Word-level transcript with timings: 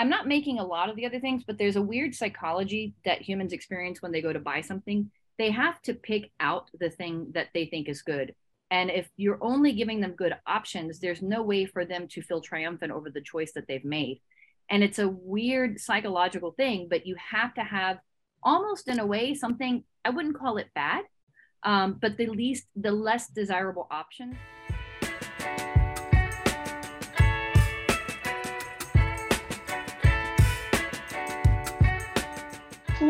I'm 0.00 0.08
not 0.08 0.26
making 0.26 0.58
a 0.58 0.64
lot 0.64 0.88
of 0.88 0.96
the 0.96 1.04
other 1.04 1.20
things, 1.20 1.44
but 1.46 1.58
there's 1.58 1.76
a 1.76 1.82
weird 1.82 2.14
psychology 2.14 2.94
that 3.04 3.20
humans 3.20 3.52
experience 3.52 4.00
when 4.00 4.12
they 4.12 4.22
go 4.22 4.32
to 4.32 4.38
buy 4.38 4.62
something. 4.62 5.10
They 5.36 5.50
have 5.50 5.82
to 5.82 5.92
pick 5.92 6.30
out 6.40 6.70
the 6.80 6.88
thing 6.88 7.32
that 7.34 7.48
they 7.52 7.66
think 7.66 7.86
is 7.86 8.00
good. 8.00 8.34
And 8.70 8.88
if 8.88 9.10
you're 9.18 9.36
only 9.42 9.72
giving 9.72 10.00
them 10.00 10.12
good 10.12 10.34
options, 10.46 11.00
there's 11.00 11.20
no 11.20 11.42
way 11.42 11.66
for 11.66 11.84
them 11.84 12.08
to 12.12 12.22
feel 12.22 12.40
triumphant 12.40 12.92
over 12.92 13.10
the 13.10 13.20
choice 13.20 13.52
that 13.52 13.66
they've 13.68 13.84
made. 13.84 14.22
And 14.70 14.82
it's 14.82 14.98
a 14.98 15.06
weird 15.06 15.78
psychological 15.78 16.52
thing, 16.52 16.86
but 16.88 17.06
you 17.06 17.14
have 17.16 17.52
to 17.56 17.62
have 17.62 17.98
almost 18.42 18.88
in 18.88 19.00
a 19.00 19.06
way 19.06 19.34
something, 19.34 19.84
I 20.02 20.08
wouldn't 20.08 20.38
call 20.38 20.56
it 20.56 20.68
bad, 20.74 21.04
um, 21.62 21.98
but 22.00 22.16
the 22.16 22.28
least, 22.28 22.68
the 22.74 22.90
less 22.90 23.28
desirable 23.28 23.86
option. 23.90 24.38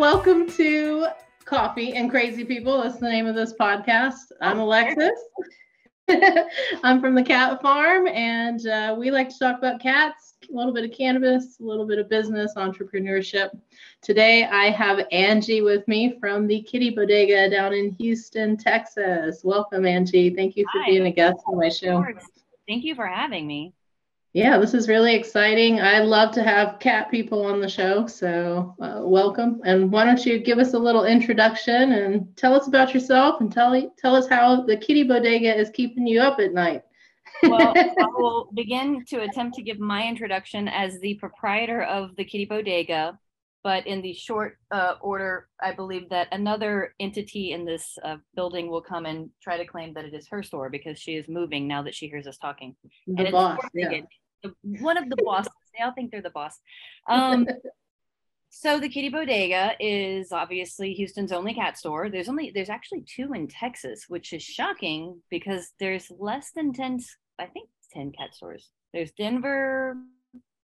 Welcome 0.00 0.48
to 0.52 1.08
Coffee 1.44 1.92
and 1.92 2.08
Crazy 2.08 2.42
People. 2.42 2.82
That's 2.82 2.96
the 2.96 3.10
name 3.10 3.26
of 3.26 3.34
this 3.34 3.52
podcast. 3.52 4.32
I'm 4.40 4.58
Alexis. 4.58 5.12
I'm 6.82 7.02
from 7.02 7.14
the 7.14 7.22
Cat 7.22 7.62
Pharm, 7.62 8.08
and 8.08 8.66
uh, 8.66 8.96
we 8.98 9.10
like 9.10 9.28
to 9.28 9.38
talk 9.38 9.58
about 9.58 9.78
cats, 9.78 10.36
a 10.50 10.56
little 10.56 10.72
bit 10.72 10.86
of 10.90 10.96
cannabis, 10.96 11.60
a 11.60 11.64
little 11.64 11.86
bit 11.86 11.98
of 11.98 12.08
business, 12.08 12.54
entrepreneurship. 12.56 13.50
Today, 14.00 14.44
I 14.44 14.70
have 14.70 15.06
Angie 15.12 15.60
with 15.60 15.86
me 15.86 16.18
from 16.18 16.46
the 16.46 16.62
Kitty 16.62 16.88
Bodega 16.88 17.50
down 17.50 17.74
in 17.74 17.94
Houston, 18.00 18.56
Texas. 18.56 19.42
Welcome, 19.44 19.84
Angie. 19.84 20.34
Thank 20.34 20.56
you 20.56 20.64
for 20.72 20.80
Hi. 20.80 20.92
being 20.92 21.06
a 21.08 21.12
guest 21.12 21.40
on 21.46 21.58
my 21.58 21.68
show. 21.68 22.02
Thank 22.66 22.84
you 22.84 22.94
for 22.94 23.06
having 23.06 23.46
me. 23.46 23.74
Yeah, 24.32 24.58
this 24.58 24.74
is 24.74 24.88
really 24.88 25.16
exciting. 25.16 25.80
I 25.80 26.00
love 26.00 26.32
to 26.34 26.44
have 26.44 26.78
cat 26.78 27.10
people 27.10 27.44
on 27.44 27.60
the 27.60 27.68
show, 27.68 28.06
so 28.06 28.76
uh, 28.80 29.00
welcome. 29.02 29.60
And 29.64 29.90
why 29.90 30.04
don't 30.04 30.24
you 30.24 30.38
give 30.38 30.58
us 30.58 30.72
a 30.72 30.78
little 30.78 31.04
introduction 31.04 31.92
and 31.92 32.36
tell 32.36 32.54
us 32.54 32.68
about 32.68 32.94
yourself 32.94 33.40
and 33.40 33.52
tell 33.52 33.92
tell 33.98 34.14
us 34.14 34.28
how 34.28 34.62
the 34.62 34.76
Kitty 34.76 35.02
Bodega 35.02 35.52
is 35.52 35.70
keeping 35.70 36.06
you 36.06 36.20
up 36.20 36.38
at 36.38 36.52
night. 36.52 36.82
well, 37.42 37.74
I 37.76 38.06
will 38.16 38.50
begin 38.54 39.04
to 39.06 39.22
attempt 39.22 39.56
to 39.56 39.62
give 39.62 39.80
my 39.80 40.06
introduction 40.06 40.68
as 40.68 41.00
the 41.00 41.14
proprietor 41.14 41.82
of 41.82 42.14
the 42.14 42.24
Kitty 42.24 42.44
Bodega, 42.44 43.18
but 43.62 43.86
in 43.86 44.00
the 44.02 44.12
short 44.14 44.58
uh, 44.70 44.94
order, 45.00 45.48
I 45.60 45.72
believe 45.72 46.08
that 46.10 46.28
another 46.32 46.94
entity 46.98 47.52
in 47.52 47.64
this 47.64 47.98
uh, 48.02 48.16
building 48.34 48.70
will 48.70 48.80
come 48.80 49.06
and 49.06 49.30
try 49.42 49.56
to 49.56 49.66
claim 49.66 49.92
that 49.94 50.04
it 50.04 50.14
is 50.14 50.28
her 50.28 50.42
store 50.42 50.70
because 50.70 50.98
she 50.98 51.16
is 51.16 51.28
moving 51.28 51.68
now 51.68 51.82
that 51.82 51.94
she 51.94 52.08
hears 52.08 52.26
us 52.26 52.38
talking. 52.38 52.74
The 53.06 53.24
and 53.24 53.32
boss, 53.32 53.58
yeah 53.74 54.00
one 54.62 54.96
of 54.96 55.08
the 55.08 55.16
bosses. 55.24 55.52
They 55.78 55.84
all 55.84 55.92
think 55.92 56.10
they're 56.10 56.20
the 56.20 56.30
boss. 56.30 56.58
Um, 57.08 57.46
so 58.52 58.80
the 58.80 58.88
Kitty 58.88 59.08
Bodega 59.08 59.74
is 59.78 60.32
obviously 60.32 60.92
Houston's 60.94 61.30
only 61.30 61.54
cat 61.54 61.78
store. 61.78 62.10
There's 62.10 62.28
only 62.28 62.50
there's 62.52 62.68
actually 62.68 63.02
two 63.02 63.32
in 63.32 63.46
Texas, 63.46 64.06
which 64.08 64.32
is 64.32 64.42
shocking 64.42 65.22
because 65.30 65.70
there's 65.78 66.10
less 66.18 66.50
than 66.50 66.72
ten. 66.72 66.98
I 67.38 67.46
think 67.46 67.68
ten 67.92 68.10
cat 68.10 68.34
stores. 68.34 68.70
There's 68.92 69.12
Denver, 69.12 69.96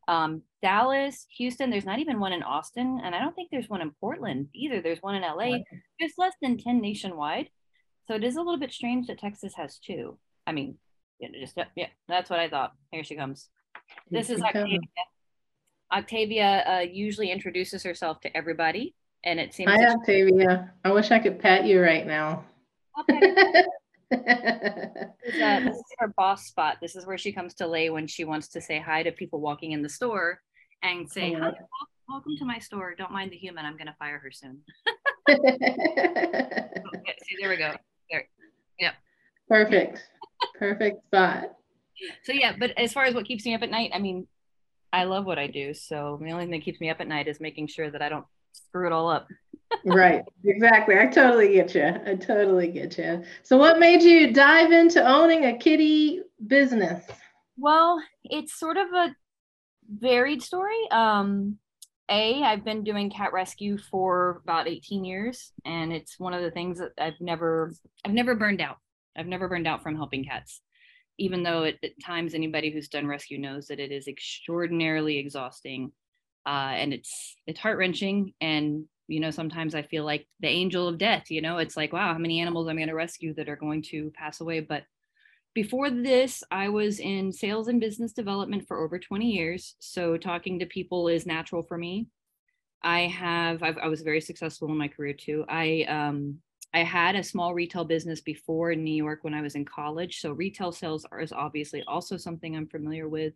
um, 0.09 0.43
Dallas, 0.63 1.27
Houston. 1.37 1.71
There's 1.71 1.85
not 1.85 1.99
even 1.99 2.21
one 2.21 2.33
in 2.33 2.43
Austin, 2.43 3.01
and 3.03 3.15
I 3.15 3.21
don't 3.21 3.35
think 3.35 3.51
there's 3.51 3.69
one 3.69 3.83
in 3.83 3.93
Portland 4.01 4.49
either. 4.55 4.81
There's 4.81 5.03
one 5.03 5.15
in 5.15 5.23
LA. 5.23 5.59
There's 5.99 6.15
less 6.19 6.35
than 6.41 6.59
ten 6.59 6.81
nationwide. 6.81 7.49
So 8.07 8.15
it 8.15 8.25
is 8.25 8.37
a 8.37 8.41
little 8.41 8.59
bit 8.59 8.73
strange 8.73 9.09
that 9.09 9.19
Texas 9.19 9.55
has 9.57 9.79
two. 9.79 10.19
I 10.47 10.53
mean, 10.53 10.79
yeah, 11.19 11.29
just 11.39 11.59
yeah, 11.75 11.89
that's 12.09 12.31
what 12.31 12.39
I 12.39 12.49
thought. 12.49 12.73
Here 12.91 13.05
she 13.05 13.17
comes. 13.17 13.49
This 14.11 14.31
is 14.31 14.41
Octavia. 14.43 14.79
Octavia 15.93 16.65
uh, 16.67 16.81
usually 16.81 17.31
introduces 17.31 17.83
herself 17.83 18.21
to 18.21 18.37
everybody, 18.37 18.95
and 19.25 19.41
it 19.41 19.55
seems. 19.55 19.71
Hi, 19.71 19.87
Octavia. 19.87 20.73
I 20.85 20.93
wish 20.93 21.11
I 21.11 21.19
could 21.19 21.39
pet 21.41 21.65
you 21.65 21.81
right 21.81 22.07
now. 22.07 22.45
this, 24.11 25.43
uh, 25.43 25.61
this 25.61 25.77
is 25.77 25.85
her 25.99 26.13
boss 26.17 26.47
spot. 26.47 26.77
This 26.81 26.97
is 26.97 27.07
where 27.07 27.19
she 27.19 27.33
comes 27.33 27.55
to 27.55 27.67
lay 27.67 27.91
when 27.91 28.07
she 28.07 28.25
wants 28.25 28.49
to 28.49 28.61
say 28.61 28.79
hi 28.79 29.03
to 29.03 29.13
people 29.13 29.41
walking 29.41 29.73
in 29.73 29.83
the 29.83 29.89
store 29.89 30.41
and 30.83 31.11
say, 31.11 31.35
oh, 31.35 31.41
hi, 31.41 31.53
welcome 32.09 32.37
to 32.39 32.45
my 32.45 32.59
store. 32.59 32.95
Don't 32.97 33.13
mind 33.13 33.33
the 33.33 33.37
human. 33.37 33.65
I'm 33.65 33.77
going 33.77 33.87
to 33.87 33.97
fire 33.99 34.19
her 34.19 34.31
soon. 34.31 34.61
okay, 35.29 35.43
see, 37.23 37.37
there 37.41 37.51
we 37.51 37.57
go. 37.57 37.73
There. 38.11 38.29
Yep. 38.79 38.95
Perfect. 39.49 40.03
Perfect 40.59 41.05
spot 41.07 41.57
so 42.25 42.33
yeah, 42.33 42.55
but 42.59 42.73
as 42.77 42.93
far 42.93 43.05
as 43.05 43.15
what 43.15 43.27
keeps 43.27 43.45
me 43.45 43.55
up 43.55 43.63
at 43.63 43.71
night, 43.71 43.91
I 43.95 43.99
mean, 43.99 44.27
I 44.93 45.05
love 45.05 45.25
what 45.25 45.39
I 45.39 45.47
do. 45.47 45.75
So 45.75 46.19
the 46.23 46.31
only 46.31 46.45
thing 46.45 46.53
that 46.53 46.65
keeps 46.65 46.81
me 46.81 46.91
up 46.91 47.01
at 47.01 47.09
night 47.09 47.29
is 47.29 47.41
making 47.41 47.69
sure 47.69 47.91
that 47.91 48.03
I 48.03 48.09
don't 48.09 48.27
screw 48.53 48.87
it 48.87 48.93
all 48.93 49.11
up. 49.11 49.29
Right. 49.85 50.25
Exactly. 50.45 50.99
I 50.99 51.07
totally 51.07 51.55
get 51.55 51.75
you. 51.75 51.87
I 52.07 52.15
totally 52.15 52.69
get 52.69 52.99
you. 52.99 53.25
So 53.43 53.57
what 53.57 53.79
made 53.79 54.03
you 54.03 54.33
dive 54.33 54.73
into 54.73 55.05
owning 55.05 55.45
a 55.47 55.57
kitty 55.57 56.23
business? 56.47 57.05
Well, 57.57 58.03
it's 58.25 58.59
sort 58.59 58.77
of 58.77 58.89
a 58.93 59.15
varied 59.89 60.43
story. 60.43 60.79
Um, 60.91 61.59
a, 62.09 62.43
I've 62.43 62.65
been 62.65 62.85
doing 62.85 63.11
cat 63.11 63.33
rescue 63.33 63.79
for 63.79 64.41
about 64.45 64.69
18 64.69 65.05
years, 65.05 65.53
and 65.65 65.93
it's 65.93 66.21
one 66.21 66.35
of 66.35 66.43
the 66.43 66.53
things 66.53 66.79
that 66.79 66.93
I've 66.99 67.21
never, 67.21 67.73
I've 68.05 68.13
never 68.13 68.35
burned 68.35 68.61
out. 68.61 68.77
I've 69.17 69.27
never 69.27 69.49
burned 69.49 69.67
out 69.67 69.83
from 69.83 69.97
helping 69.97 70.25
cats 70.25 70.61
even 71.19 71.43
though 71.43 71.65
at, 71.65 71.77
at 71.83 71.93
times 72.05 72.35
anybody 72.35 72.71
who's 72.71 72.89
done 72.89 73.07
rescue 73.07 73.39
knows 73.39 73.69
that 73.69 73.81
it 73.81 73.91
is 73.91 74.09
extraordinarily 74.09 75.19
exhausting 75.19 75.93
uh, 76.47 76.73
and 76.75 76.93
it's 76.93 77.37
it's 77.47 77.59
heart 77.59 77.79
wrenching 77.79 78.33
and 78.41 78.85
you 79.09 79.21
know 79.21 79.31
sometimes 79.31 79.75
i 79.75 79.83
feel 79.83 80.05
like 80.05 80.27
the 80.41 80.49
angel 80.49 80.89
of 80.89 80.99
death 80.99 81.31
you 81.31 81.41
know 81.41 81.59
it's 81.59 81.77
like 81.77 81.93
wow 81.93 82.13
how 82.13 82.19
many 82.19 82.41
animals 82.41 82.69
i'm 82.69 82.77
going 82.77 82.89
to 82.89 82.95
rescue 82.95 83.35
that 83.35 83.49
are 83.49 83.57
going 83.57 83.83
to 83.83 84.11
pass 84.11 84.41
away 84.41 84.61
but 84.61 84.85
before 85.55 85.91
this 85.91 86.43
i 86.51 86.69
was 86.69 87.01
in 87.01 87.33
sales 87.33 87.69
and 87.69 87.81
business 87.81 88.13
development 88.13 88.67
for 88.67 88.85
over 88.85 88.99
20 88.99 89.27
years 89.27 89.75
so 89.79 90.17
talking 90.17 90.59
to 90.59 90.67
people 90.67 91.09
is 91.09 91.27
natural 91.27 91.63
for 91.63 91.79
me 91.79 92.07
i 92.83 93.01
have 93.01 93.63
I've, 93.63 93.79
i 93.79 93.89
was 93.89 94.03
very 94.03 94.21
successful 94.21 94.69
in 94.69 94.77
my 94.77 94.89
career 94.89 95.15
too 95.15 95.45
i 95.49 95.85
um, 95.89 96.39
I 96.75 96.81
had 96.81 97.17
a 97.17 97.23
small 97.23 97.55
retail 97.55 97.87
business 97.87 98.21
before 98.21 98.71
in 98.71 98.85
New 98.85 98.95
York 98.95 99.21
when 99.23 99.33
I 99.33 99.41
was 99.41 99.55
in 99.55 99.65
college. 99.65 100.21
So 100.21 100.33
retail 100.33 100.73
sales 100.73 101.07
is 101.19 101.33
obviously 101.33 101.83
also 101.87 102.19
something 102.19 102.55
I'm 102.55 102.67
familiar 102.67 103.09
with. 103.09 103.33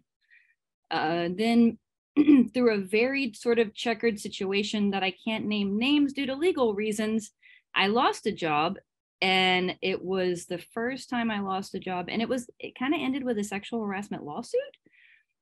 Uh, 0.91 1.31
then 1.35 1.79
through 2.55 2.75
a 2.75 2.85
varied 2.85 3.37
sort 3.37 3.59
of 3.59 3.75
checkered 3.75 4.19
situation 4.19 4.91
that 4.91 5.03
I 5.03 5.15
can't 5.25 5.47
name 5.47 5.79
names 5.79 6.13
due 6.13 6.27
to 6.27 6.35
legal 6.35 6.75
reasons, 6.75 7.31
I 7.75 7.89
lost 7.89 8.27
a 8.27 8.33
job. 8.33 8.77
And 9.23 9.77
it 9.83 10.03
was 10.03 10.47
the 10.47 10.59
first 10.73 11.11
time 11.11 11.31
I 11.31 11.41
lost 11.41 11.75
a 11.75 11.79
job. 11.79 12.07
And 12.09 12.23
it 12.23 12.29
was, 12.29 12.49
it 12.59 12.79
kind 12.79 12.95
of 12.95 13.01
ended 13.01 13.23
with 13.23 13.39
a 13.39 13.45
sexual 13.45 13.85
harassment 13.85 14.25
lawsuit, 14.25 14.61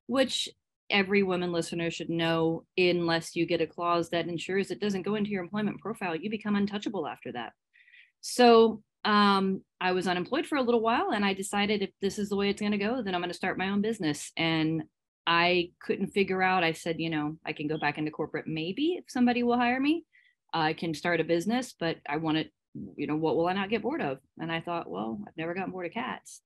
which 0.06 0.48
every 0.90 1.22
woman 1.22 1.52
listener 1.52 1.90
should 1.90 2.10
know 2.10 2.64
unless 2.76 3.36
you 3.36 3.46
get 3.46 3.60
a 3.60 3.66
clause 3.66 4.10
that 4.10 4.26
ensures 4.26 4.70
it 4.70 4.80
doesn't 4.80 5.02
go 5.02 5.14
into 5.14 5.30
your 5.30 5.42
employment 5.42 5.80
profile, 5.80 6.16
you 6.16 6.30
become 6.30 6.56
untouchable 6.56 7.06
after 7.06 7.30
that. 7.32 7.52
So 8.20 8.82
um, 9.04 9.62
I 9.80 9.92
was 9.92 10.08
unemployed 10.08 10.46
for 10.46 10.56
a 10.56 10.62
little 10.62 10.80
while 10.80 11.10
and 11.12 11.24
I 11.24 11.34
decided 11.34 11.82
if 11.82 11.90
this 12.00 12.18
is 12.18 12.28
the 12.28 12.36
way 12.36 12.50
it's 12.50 12.60
going 12.60 12.72
to 12.72 12.78
go, 12.78 13.02
then 13.02 13.14
I'm 13.14 13.20
going 13.20 13.30
to 13.30 13.36
start 13.36 13.58
my 13.58 13.68
own 13.68 13.80
business. 13.80 14.32
And 14.36 14.82
I 15.30 15.72
couldn't 15.82 16.08
figure 16.08 16.42
out, 16.42 16.64
I 16.64 16.72
said, 16.72 16.98
you 16.98 17.10
know, 17.10 17.36
I 17.44 17.52
can 17.52 17.68
go 17.68 17.76
back 17.76 17.98
into 17.98 18.10
corporate 18.10 18.46
maybe 18.46 18.94
if 18.98 19.04
somebody 19.08 19.42
will 19.42 19.58
hire 19.58 19.78
me. 19.78 20.06
I 20.54 20.72
can 20.72 20.94
start 20.94 21.20
a 21.20 21.24
business, 21.24 21.74
but 21.78 21.98
I 22.08 22.16
want 22.16 22.46
you 22.96 23.06
know, 23.06 23.16
what 23.16 23.36
will 23.36 23.46
I 23.46 23.52
not 23.52 23.68
get 23.68 23.82
bored 23.82 24.00
of? 24.00 24.20
And 24.38 24.50
I 24.50 24.60
thought, 24.62 24.88
well, 24.88 25.20
I've 25.26 25.36
never 25.36 25.52
gotten 25.52 25.70
bored 25.70 25.84
of 25.84 25.92
cats. 25.92 26.40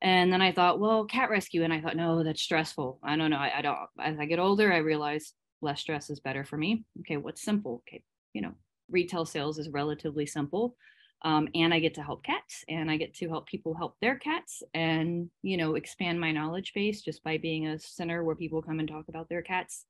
And 0.00 0.32
then 0.32 0.40
I 0.40 0.50
thought, 0.50 0.80
well, 0.80 1.04
cat 1.04 1.28
rescue. 1.28 1.62
And 1.62 1.74
I 1.74 1.82
thought, 1.82 1.96
no, 1.96 2.24
that's 2.24 2.40
stressful. 2.40 3.00
I 3.02 3.16
don't 3.16 3.30
know. 3.30 3.36
I, 3.36 3.58
I 3.58 3.62
don't, 3.62 3.78
as 4.00 4.18
I 4.18 4.24
get 4.24 4.38
older, 4.38 4.72
I 4.72 4.78
realize 4.78 5.34
less 5.60 5.80
stress 5.80 6.08
is 6.08 6.20
better 6.20 6.42
for 6.42 6.56
me. 6.56 6.84
Okay, 7.00 7.18
what's 7.18 7.42
simple? 7.42 7.82
Okay, 7.86 8.02
you 8.32 8.40
know, 8.40 8.52
retail 8.90 9.26
sales 9.26 9.58
is 9.58 9.68
relatively 9.68 10.24
simple. 10.24 10.74
Um, 11.22 11.48
and 11.54 11.74
I 11.74 11.80
get 11.80 11.94
to 11.94 12.02
help 12.02 12.24
cats 12.24 12.64
and 12.68 12.90
I 12.90 12.96
get 12.96 13.14
to 13.16 13.28
help 13.28 13.46
people 13.46 13.74
help 13.74 13.96
their 14.00 14.16
cats 14.16 14.62
and, 14.72 15.30
you 15.42 15.58
know, 15.58 15.74
expand 15.74 16.18
my 16.18 16.32
knowledge 16.32 16.72
base 16.74 17.02
just 17.02 17.22
by 17.22 17.36
being 17.36 17.66
a 17.66 17.78
center 17.78 18.24
where 18.24 18.34
people 18.34 18.62
come 18.62 18.78
and 18.78 18.88
talk 18.88 19.04
about 19.08 19.28
their 19.28 19.42
cats. 19.42 19.84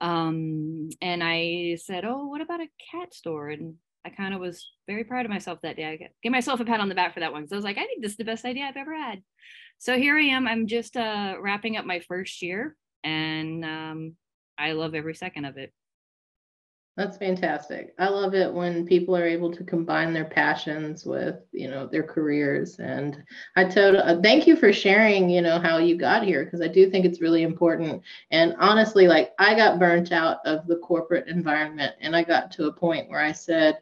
Um, 0.00 0.90
and 1.00 1.22
I 1.22 1.78
said, 1.80 2.04
Oh, 2.04 2.26
what 2.26 2.40
about 2.40 2.60
a 2.60 2.68
cat 2.90 3.14
store? 3.14 3.50
And 3.50 3.74
I 4.04 4.10
kind 4.10 4.34
of 4.34 4.40
was 4.40 4.68
very 4.86 5.04
proud 5.04 5.26
of 5.26 5.30
myself 5.30 5.60
that 5.62 5.76
day. 5.76 5.84
I 5.84 6.08
gave 6.22 6.32
myself 6.32 6.60
a 6.60 6.64
pat 6.64 6.80
on 6.80 6.88
the 6.88 6.94
back 6.94 7.14
for 7.14 7.20
that 7.20 7.32
one. 7.32 7.46
So 7.46 7.54
I 7.54 7.58
was 7.58 7.64
like, 7.64 7.78
I 7.78 7.84
think 7.84 8.02
this 8.02 8.12
is 8.12 8.16
the 8.16 8.24
best 8.24 8.44
idea 8.44 8.64
I've 8.64 8.76
ever 8.76 8.94
had. 8.94 9.22
So 9.78 9.96
here 9.96 10.16
I 10.16 10.22
am. 10.22 10.48
I'm 10.48 10.66
just 10.66 10.96
uh, 10.96 11.36
wrapping 11.40 11.76
up 11.76 11.84
my 11.84 12.00
first 12.00 12.42
year 12.42 12.76
and 13.04 13.64
um, 13.64 14.16
I 14.56 14.72
love 14.72 14.94
every 14.94 15.14
second 15.14 15.44
of 15.44 15.56
it. 15.56 15.72
That's 16.98 17.16
fantastic. 17.16 17.94
I 18.00 18.08
love 18.08 18.34
it 18.34 18.52
when 18.52 18.84
people 18.84 19.16
are 19.16 19.24
able 19.24 19.52
to 19.52 19.62
combine 19.62 20.12
their 20.12 20.24
passions 20.24 21.06
with, 21.06 21.36
you 21.52 21.70
know, 21.70 21.86
their 21.86 22.02
careers. 22.02 22.80
And 22.80 23.22
I 23.54 23.66
totally 23.66 24.02
uh, 24.02 24.20
thank 24.20 24.48
you 24.48 24.56
for 24.56 24.72
sharing, 24.72 25.30
you 25.30 25.40
know, 25.40 25.60
how 25.60 25.78
you 25.78 25.96
got 25.96 26.24
here 26.24 26.44
because 26.44 26.60
I 26.60 26.66
do 26.66 26.90
think 26.90 27.04
it's 27.04 27.20
really 27.20 27.44
important. 27.44 28.02
And 28.32 28.56
honestly, 28.58 29.06
like 29.06 29.32
I 29.38 29.54
got 29.54 29.78
burnt 29.78 30.10
out 30.10 30.38
of 30.44 30.66
the 30.66 30.74
corporate 30.78 31.28
environment 31.28 31.94
and 32.00 32.16
I 32.16 32.24
got 32.24 32.50
to 32.52 32.66
a 32.66 32.72
point 32.72 33.08
where 33.08 33.20
I 33.20 33.30
said, 33.30 33.78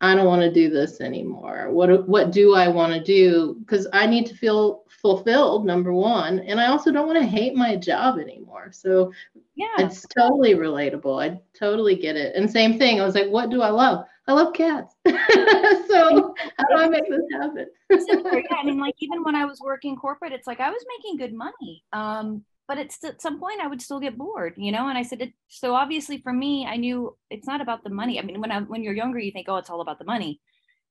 I 0.00 0.14
don't 0.14 0.26
want 0.26 0.42
to 0.42 0.52
do 0.52 0.68
this 0.68 1.00
anymore. 1.00 1.70
What 1.70 2.06
what 2.06 2.30
do 2.30 2.54
I 2.54 2.68
want 2.68 2.92
to 2.92 3.02
do? 3.02 3.56
Because 3.60 3.86
I 3.92 4.06
need 4.06 4.26
to 4.26 4.34
feel 4.34 4.84
fulfilled, 5.00 5.64
number 5.64 5.92
one, 5.92 6.40
and 6.40 6.60
I 6.60 6.66
also 6.66 6.92
don't 6.92 7.06
want 7.06 7.18
to 7.18 7.26
hate 7.26 7.54
my 7.54 7.76
job 7.76 8.18
anymore. 8.18 8.72
So 8.72 9.12
yeah, 9.54 9.74
it's 9.78 10.06
totally 10.08 10.54
relatable. 10.54 11.22
I 11.22 11.40
totally 11.58 11.96
get 11.96 12.16
it. 12.16 12.34
And 12.34 12.50
same 12.50 12.78
thing. 12.78 13.00
I 13.00 13.04
was 13.04 13.14
like, 13.14 13.28
what 13.28 13.48
do 13.48 13.62
I 13.62 13.70
love? 13.70 14.04
I 14.28 14.32
love 14.32 14.52
cats. 14.52 14.94
so 15.06 16.34
how 16.58 16.64
do 16.68 16.76
I 16.76 16.88
make 16.88 17.08
this 17.08 17.22
happen? 17.32 17.66
yeah, 17.90 18.56
I 18.58 18.64
mean, 18.64 18.78
like 18.78 18.96
even 18.98 19.22
when 19.22 19.34
I 19.34 19.46
was 19.46 19.60
working 19.60 19.96
corporate, 19.96 20.32
it's 20.32 20.46
like 20.46 20.60
I 20.60 20.68
was 20.68 20.84
making 20.98 21.16
good 21.16 21.32
money. 21.32 21.84
Um, 21.92 22.44
but 22.68 22.78
it's 22.78 23.02
at 23.04 23.22
some 23.22 23.38
point 23.38 23.60
I 23.60 23.66
would 23.68 23.80
still 23.80 24.00
get 24.00 24.18
bored, 24.18 24.54
you 24.56 24.72
know. 24.72 24.88
And 24.88 24.98
I 24.98 25.02
said, 25.02 25.32
so 25.48 25.74
obviously 25.74 26.18
for 26.18 26.32
me, 26.32 26.66
I 26.66 26.76
knew 26.76 27.16
it's 27.30 27.46
not 27.46 27.60
about 27.60 27.84
the 27.84 27.90
money. 27.90 28.18
I 28.18 28.22
mean, 28.22 28.40
when 28.40 28.50
I, 28.50 28.60
when 28.60 28.82
you're 28.82 28.94
younger, 28.94 29.18
you 29.18 29.30
think, 29.30 29.46
oh, 29.48 29.56
it's 29.56 29.70
all 29.70 29.80
about 29.80 29.98
the 29.98 30.04
money. 30.04 30.40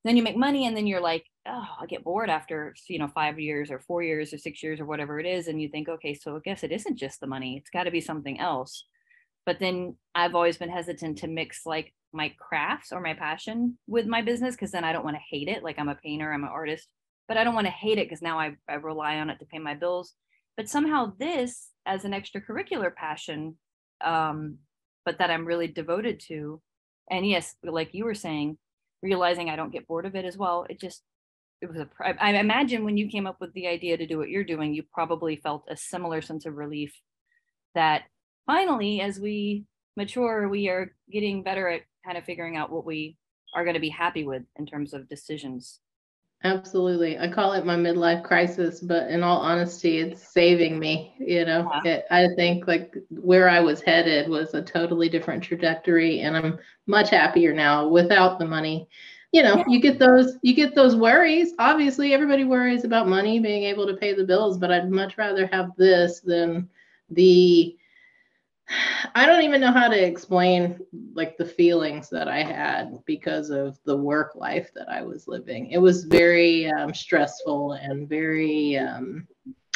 Then 0.04 0.16
you 0.16 0.24
make 0.24 0.38
money, 0.38 0.68
and 0.68 0.78
then 0.78 0.86
you're 0.86 1.02
like, 1.02 1.26
oh, 1.48 1.66
I 1.82 1.88
get 1.88 2.04
bored 2.04 2.30
after 2.30 2.76
you 2.88 3.00
know 3.00 3.08
five 3.08 3.40
years 3.40 3.72
or 3.72 3.80
four 3.80 4.04
years 4.04 4.34
or 4.34 4.38
six 4.38 4.62
years 4.62 4.80
or 4.80 4.86
whatever 4.86 5.20
it 5.20 5.26
is, 5.26 5.48
and 5.48 5.60
you 5.60 5.68
think, 5.68 5.90
okay, 5.90 6.14
so 6.14 6.36
I 6.36 6.40
guess 6.46 6.64
it 6.64 6.72
isn't 6.72 6.98
just 6.98 7.20
the 7.20 7.28
money. 7.28 7.58
It's 7.58 7.72
got 7.72 7.84
to 7.84 7.92
be 7.92 8.02
something 8.02 8.40
else. 8.40 8.86
But 9.48 9.60
then 9.60 9.96
I've 10.14 10.36
always 10.36 10.58
been 10.58 10.70
hesitant 10.70 11.20
to 11.20 11.28
mix 11.28 11.66
like 11.66 11.94
my 12.14 12.34
crafts 12.40 12.92
or 12.92 13.02
my 13.02 13.14
passion 13.14 13.78
with 13.88 14.06
my 14.06 14.22
business 14.22 14.56
because 14.56 14.72
then 14.72 14.84
I 14.84 14.94
don't 14.94 15.04
want 15.04 15.18
to 15.18 15.22
hate 15.30 15.48
it. 15.48 15.64
Like 15.64 15.78
I'm 15.80 15.90
a 15.90 15.96
painter, 15.96 16.32
I'm 16.32 16.44
an 16.44 16.50
artist, 16.50 16.88
but 17.28 17.38
I 17.38 17.44
don't 17.44 17.56
want 17.56 17.68
to 17.68 17.72
hate 17.72 17.98
it 17.98 18.08
because 18.08 18.22
now 18.22 18.40
I, 18.40 18.56
I 18.70 18.76
rely 18.76 19.18
on 19.18 19.30
it 19.30 19.40
to 19.40 19.46
pay 19.46 19.60
my 19.60 19.74
bills 19.74 20.14
but 20.58 20.70
somehow 20.70 21.14
this 21.18 21.70
as 21.86 22.06
an 22.06 22.12
extracurricular 22.12 22.94
passion 22.94 23.58
um, 24.04 24.58
but 25.06 25.18
that 25.20 25.32
i'm 25.32 25.46
really 25.46 25.68
devoted 25.68 26.20
to 26.20 26.62
and 27.10 27.28
yes 27.28 27.56
like 27.64 27.94
you 27.94 28.06
were 28.06 28.16
saying 28.16 28.58
realizing 29.02 29.50
i 29.50 29.56
don't 29.56 29.72
get 29.72 29.88
bored 29.88 30.06
of 30.06 30.16
it 30.16 30.26
as 30.26 30.38
well 30.38 30.66
it 30.70 30.80
just 30.80 31.04
it 31.62 31.70
was 31.70 31.78
a 31.78 31.88
i 32.20 32.32
imagine 32.32 32.84
when 32.84 32.98
you 32.98 33.08
came 33.08 33.28
up 33.28 33.40
with 33.40 33.54
the 33.54 33.68
idea 33.68 33.98
to 33.98 34.08
do 34.08 34.18
what 34.18 34.30
you're 34.30 34.44
doing 34.44 34.74
you 34.74 34.84
probably 34.94 35.36
felt 35.36 35.64
a 35.70 35.78
similar 35.78 36.22
sense 36.22 36.46
of 36.46 36.56
relief 36.56 36.94
that 37.74 38.04
finally 38.46 39.02
as 39.02 39.20
we 39.20 39.66
mature 39.96 40.50
we 40.50 40.68
are 40.68 40.94
getting 41.12 41.44
better 41.44 41.68
at 41.68 41.82
kind 42.04 42.18
of 42.18 42.24
figuring 42.26 42.58
out 42.58 42.72
what 42.72 42.86
we 42.86 43.18
are 43.54 43.64
going 43.64 43.76
to 43.76 43.80
be 43.80 43.90
happy 43.90 44.26
with 44.26 44.44
in 44.58 44.66
terms 44.66 44.94
of 44.94 45.08
decisions 45.08 45.80
Absolutely. 46.44 47.18
I 47.18 47.28
call 47.28 47.54
it 47.54 47.66
my 47.66 47.76
midlife 47.76 48.24
crisis, 48.24 48.80
but 48.80 49.10
in 49.10 49.24
all 49.24 49.40
honesty, 49.40 49.98
it's 49.98 50.32
saving 50.32 50.78
me. 50.78 51.16
You 51.20 51.44
know, 51.46 51.72
yeah. 51.84 51.94
it, 51.94 52.06
I 52.12 52.28
think 52.36 52.68
like 52.68 52.96
where 53.10 53.50
I 53.50 53.60
was 53.62 53.82
headed 53.82 54.30
was 54.30 54.54
a 54.54 54.62
totally 54.62 55.10
different 55.10 55.44
trajectory, 55.44 56.20
and 56.22 56.38
I'm 56.38 56.60
much 56.86 57.10
happier 57.10 57.52
now 57.54 57.88
without 57.88 58.38
the 58.38 58.46
money. 58.46 58.88
You 59.32 59.42
know, 59.42 59.58
yeah. 59.58 59.64
you 59.68 59.82
get 59.82 59.98
those 59.98 60.38
you 60.44 60.54
get 60.54 60.76
those 60.76 60.96
worries. 60.96 61.54
Obviously, 61.58 62.14
everybody 62.14 62.44
worries 62.44 62.84
about 62.84 63.08
money, 63.08 63.40
being 63.40 63.64
able 63.64 63.88
to 63.88 63.98
pay 63.98 64.14
the 64.14 64.24
bills, 64.24 64.60
but 64.60 64.72
I'd 64.72 64.92
much 64.92 65.18
rather 65.18 65.48
have 65.48 65.72
this 65.78 66.20
than 66.20 66.70
the 67.10 67.76
I 69.14 69.26
don't 69.26 69.44
even 69.44 69.62
know 69.62 69.72
how 69.72 69.88
to 69.88 70.06
explain 70.06 70.80
like 71.14 71.38
the 71.38 71.46
feelings 71.46 72.10
that 72.10 72.28
I 72.28 72.42
had 72.44 72.98
because 73.06 73.50
of 73.50 73.78
the 73.86 73.96
work 73.96 74.36
life 74.36 74.72
that 74.74 74.90
I 74.90 75.04
was 75.04 75.28
living. 75.28 75.72
It 75.72 75.78
was 75.78 76.06
very 76.06 76.68
um, 76.72 76.94
stressful 76.94 77.74
and 77.74 78.10
very, 78.10 78.78
um, 78.78 79.28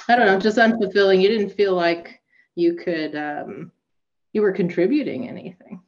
I 0.07 0.15
don't 0.15 0.25
know, 0.25 0.39
just 0.39 0.57
unfulfilling. 0.57 1.21
You 1.21 1.27
didn't 1.27 1.51
feel 1.51 1.75
like 1.75 2.19
you 2.56 2.75
could, 2.75 3.15
um, 3.15 3.71
you 4.33 4.41
were 4.41 4.51
contributing 4.51 5.27
anything. 5.30 5.81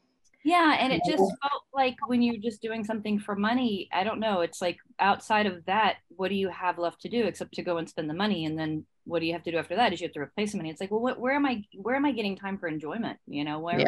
Yeah, 0.43 0.75
and 0.79 0.91
it 0.91 1.03
just 1.05 1.23
felt 1.41 1.63
like 1.73 1.95
when 2.07 2.21
you're 2.21 2.41
just 2.41 2.61
doing 2.61 2.83
something 2.83 3.19
for 3.19 3.35
money, 3.35 3.87
I 3.93 4.03
don't 4.03 4.19
know. 4.19 4.41
It's 4.41 4.61
like 4.61 4.77
outside 4.99 5.45
of 5.45 5.63
that, 5.65 5.97
what 6.09 6.29
do 6.29 6.35
you 6.35 6.49
have 6.49 6.79
left 6.79 7.01
to 7.01 7.09
do 7.09 7.25
except 7.25 7.53
to 7.55 7.63
go 7.63 7.77
and 7.77 7.87
spend 7.87 8.09
the 8.09 8.15
money 8.15 8.45
and 8.45 8.57
then 8.57 8.85
what 9.05 9.19
do 9.19 9.25
you 9.25 9.33
have 9.33 9.43
to 9.43 9.51
do 9.51 9.57
after 9.57 9.75
that? 9.75 9.93
Is 9.93 10.01
you 10.01 10.07
have 10.07 10.13
to 10.13 10.19
replace 10.19 10.53
money. 10.53 10.69
It's 10.69 10.81
like, 10.81 10.91
well, 10.91 11.01
what, 11.01 11.19
where 11.19 11.35
am 11.35 11.45
I? 11.45 11.63
Where 11.75 11.95
am 11.95 12.05
I 12.05 12.11
getting 12.11 12.37
time 12.37 12.57
for 12.57 12.67
enjoyment? 12.67 13.19
You 13.27 13.43
know, 13.43 13.59
where 13.59 13.79
yeah. 13.79 13.87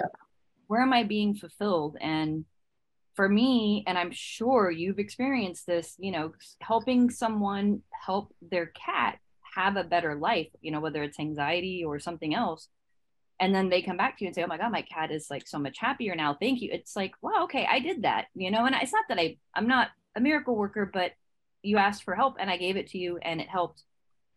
where 0.67 0.81
am 0.81 0.93
I 0.93 1.03
being 1.03 1.35
fulfilled? 1.35 1.97
And 2.01 2.45
for 3.15 3.29
me, 3.29 3.83
and 3.85 3.97
I'm 3.97 4.11
sure 4.11 4.71
you've 4.71 4.99
experienced 4.99 5.67
this, 5.67 5.95
you 5.99 6.11
know, 6.11 6.33
helping 6.61 7.09
someone 7.09 7.81
help 7.91 8.33
their 8.41 8.67
cat 8.67 9.19
have 9.55 9.75
a 9.75 9.83
better 9.83 10.15
life, 10.15 10.47
you 10.61 10.71
know, 10.71 10.79
whether 10.79 11.03
it's 11.03 11.19
anxiety 11.19 11.83
or 11.85 11.99
something 11.99 12.33
else. 12.33 12.69
And 13.39 13.53
then 13.53 13.69
they 13.69 13.81
come 13.81 13.97
back 13.97 14.17
to 14.17 14.23
you 14.23 14.29
and 14.29 14.35
say, 14.35 14.43
Oh 14.43 14.47
my 14.47 14.57
God, 14.57 14.71
my 14.71 14.81
cat 14.81 15.11
is 15.11 15.27
like 15.29 15.47
so 15.47 15.59
much 15.59 15.77
happier 15.79 16.15
now. 16.15 16.35
Thank 16.39 16.61
you. 16.61 16.69
It's 16.71 16.95
like, 16.95 17.13
wow, 17.21 17.43
okay, 17.43 17.67
I 17.69 17.79
did 17.79 18.03
that, 18.03 18.25
you 18.33 18.49
know, 18.49 18.65
and 18.65 18.75
it's 18.81 18.93
not 18.93 19.05
that 19.09 19.19
I, 19.19 19.37
I'm 19.53 19.67
not 19.67 19.89
a 20.15 20.21
miracle 20.21 20.55
worker, 20.55 20.89
but 20.91 21.11
you 21.61 21.77
asked 21.77 22.03
for 22.03 22.15
help 22.15 22.37
and 22.39 22.49
I 22.49 22.57
gave 22.57 22.77
it 22.77 22.87
to 22.87 22.97
you 22.97 23.17
and 23.21 23.41
it 23.41 23.49
helped 23.49 23.83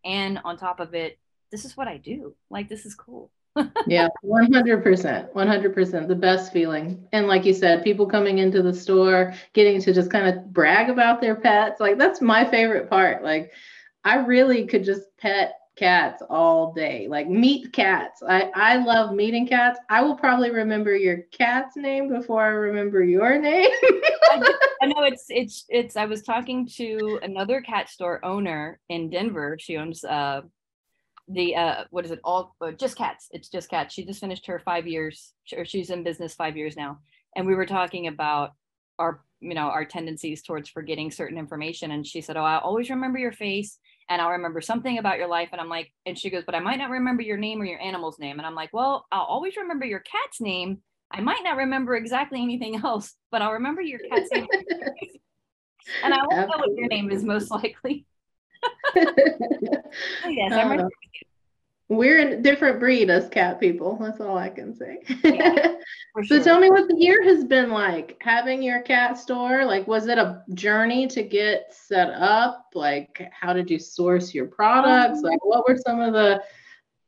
and 0.06 0.40
on 0.44 0.56
top 0.56 0.80
of 0.80 0.94
it 0.94 1.18
this 1.50 1.64
is 1.64 1.76
what 1.76 1.88
i 1.88 1.96
do. 1.96 2.34
Like 2.50 2.68
this 2.68 2.86
is 2.86 2.94
cool. 2.94 3.30
Yeah 3.86 4.08
100% 4.24 5.32
100% 5.32 6.08
the 6.08 6.14
best 6.14 6.52
feeling. 6.52 7.08
And 7.12 7.26
like 7.26 7.44
you 7.44 7.54
said 7.54 7.84
people 7.84 8.06
coming 8.06 8.38
into 8.38 8.62
the 8.62 8.74
store 8.74 9.32
getting 9.52 9.80
to 9.80 9.92
just 9.92 10.10
kind 10.10 10.26
of 10.28 10.52
brag 10.52 10.90
about 10.90 11.20
their 11.20 11.36
pets. 11.36 11.80
Like 11.80 11.98
that's 11.98 12.20
my 12.20 12.44
favorite 12.44 12.90
part. 12.90 13.22
Like 13.22 13.52
i 14.04 14.16
really 14.16 14.66
could 14.66 14.84
just 14.84 15.02
pet 15.18 15.54
cats 15.76 16.22
all 16.30 16.72
day 16.72 17.06
like 17.08 17.28
meet 17.28 17.72
cats. 17.72 18.22
I 18.26 18.50
i 18.54 18.76
love 18.76 19.14
meeting 19.14 19.46
cats. 19.46 19.78
I 19.90 20.02
will 20.02 20.16
probably 20.16 20.50
remember 20.50 20.96
your 20.96 21.18
cat's 21.32 21.76
name 21.76 22.08
before 22.08 22.42
i 22.42 22.48
remember 22.48 23.04
your 23.04 23.38
name. 23.38 23.68
I, 23.82 24.54
I, 24.82 24.86
know 24.86 25.04
it's 25.04 25.26
it's 25.28 25.66
it's 25.68 25.96
i 25.96 26.06
was 26.06 26.22
talking 26.22 26.66
to 26.76 27.20
another 27.22 27.60
cat 27.60 27.90
store 27.90 28.24
owner 28.24 28.80
in 28.88 29.10
denver. 29.10 29.58
She 29.60 29.76
owns 29.76 30.02
uh 30.02 30.42
the 31.28 31.56
uh 31.56 31.84
what 31.90 32.06
is 32.06 32.10
it? 32.10 32.20
All 32.24 32.56
uh, 32.62 32.72
just 32.72 32.96
cats. 32.96 33.28
It's 33.30 33.48
just 33.48 33.68
cats. 33.68 33.94
She 33.94 34.04
just 34.04 34.20
finished 34.20 34.46
her 34.46 34.58
five 34.58 34.86
years 34.86 35.34
or 35.54 35.66
she's 35.66 35.90
in 35.90 36.02
business 36.02 36.34
five 36.34 36.56
years 36.56 36.76
now. 36.76 37.00
And 37.36 37.46
we 37.46 37.54
were 37.54 37.66
talking 37.66 38.06
about 38.06 38.52
our 38.98 39.20
you 39.40 39.52
know 39.52 39.68
our 39.68 39.84
tendencies 39.84 40.42
towards 40.42 40.70
forgetting 40.70 41.10
certain 41.10 41.36
information. 41.36 41.90
And 41.90 42.06
she 42.06 42.22
said 42.22 42.38
oh 42.38 42.44
i 42.44 42.58
always 42.58 42.88
remember 42.88 43.18
your 43.18 43.32
face 43.32 43.78
and 44.08 44.22
I'll 44.22 44.30
remember 44.30 44.60
something 44.60 44.98
about 44.98 45.18
your 45.18 45.28
life. 45.28 45.48
And 45.52 45.60
I'm 45.60 45.68
like, 45.68 45.92
and 46.04 46.18
she 46.18 46.30
goes, 46.30 46.44
but 46.44 46.54
I 46.54 46.60
might 46.60 46.78
not 46.78 46.90
remember 46.90 47.22
your 47.22 47.36
name 47.36 47.60
or 47.60 47.64
your 47.64 47.80
animal's 47.80 48.18
name. 48.18 48.38
And 48.38 48.46
I'm 48.46 48.54
like, 48.54 48.72
well, 48.72 49.06
I'll 49.10 49.24
always 49.24 49.56
remember 49.56 49.84
your 49.84 50.00
cat's 50.00 50.40
name. 50.40 50.78
I 51.10 51.20
might 51.20 51.42
not 51.42 51.56
remember 51.56 51.96
exactly 51.96 52.42
anything 52.42 52.76
else, 52.84 53.14
but 53.30 53.42
I'll 53.42 53.52
remember 53.52 53.82
your 53.82 54.00
cat's 54.10 54.30
name. 54.32 54.46
and 56.04 56.14
I 56.14 56.18
won't 56.30 56.48
know 56.48 56.58
what 56.58 56.76
your 56.76 56.88
name 56.88 57.10
is 57.10 57.24
most 57.24 57.50
likely. 57.50 58.06
yes, 58.96 60.52
I'm 60.52 60.78
uh, 60.78 60.88
we're 61.88 62.18
a 62.18 62.36
different 62.36 62.80
breed 62.80 63.10
as 63.10 63.28
cat 63.28 63.60
people. 63.60 63.96
That's 64.00 64.20
all 64.20 64.36
I 64.36 64.48
can 64.48 64.74
say. 64.74 65.02
Yeah, 65.22 65.74
so 66.26 66.42
tell 66.42 66.58
me 66.58 66.68
what 66.68 66.88
the 66.88 66.96
year 66.96 67.22
has 67.22 67.44
been 67.44 67.70
like 67.70 68.16
having 68.20 68.62
your 68.62 68.80
cat 68.80 69.18
store. 69.18 69.64
Like, 69.64 69.86
was 69.86 70.08
it 70.08 70.18
a 70.18 70.42
journey 70.54 71.06
to 71.08 71.22
get 71.22 71.72
set 71.72 72.10
up? 72.10 72.70
Like, 72.74 73.30
how 73.32 73.52
did 73.52 73.70
you 73.70 73.78
source 73.78 74.34
your 74.34 74.46
products? 74.46 75.20
Like, 75.22 75.44
what 75.44 75.68
were 75.68 75.76
some 75.76 76.00
of 76.00 76.12
the 76.12 76.42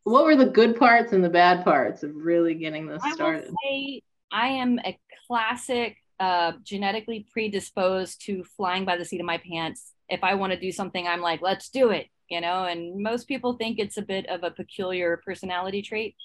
what 0.05 0.25
were 0.25 0.37
the 0.37 0.47
good 0.47 0.77
parts 0.77 1.13
and 1.13 1.25
the 1.25 1.29
bad 1.29 1.65
parts 1.65 2.03
of 2.03 2.15
really 2.15 2.55
getting 2.55 2.87
this 2.87 3.03
I 3.03 3.13
started? 3.13 3.53
I, 3.69 4.01
I 4.31 4.49
am 4.49 4.79
a 4.79 4.97
classic 5.27 5.97
uh, 6.21 6.53
genetically 6.63 7.27
predisposed 7.33 8.25
to 8.27 8.45
flying 8.57 8.85
by 8.85 8.97
the 8.97 9.05
seat 9.05 9.21
of 9.21 9.27
my 9.27 9.39
pants. 9.39 9.93
If 10.09 10.23
I 10.23 10.35
want 10.35 10.53
to 10.53 10.59
do 10.59 10.73
something, 10.73 11.07
I'm 11.07 11.21
like, 11.21 11.43
let's 11.43 11.69
do 11.69 11.91
it 11.91 12.07
you 12.31 12.41
know, 12.41 12.65
and 12.65 13.03
most 13.03 13.29
people 13.29 13.55
think 13.55 13.79
it's 13.79 13.97
a 13.97 14.03
bit 14.03 14.29
of 14.29 14.43
a 14.43 14.51
peculiar 14.51 15.21
personality 15.25 15.83
trait, 15.83 16.17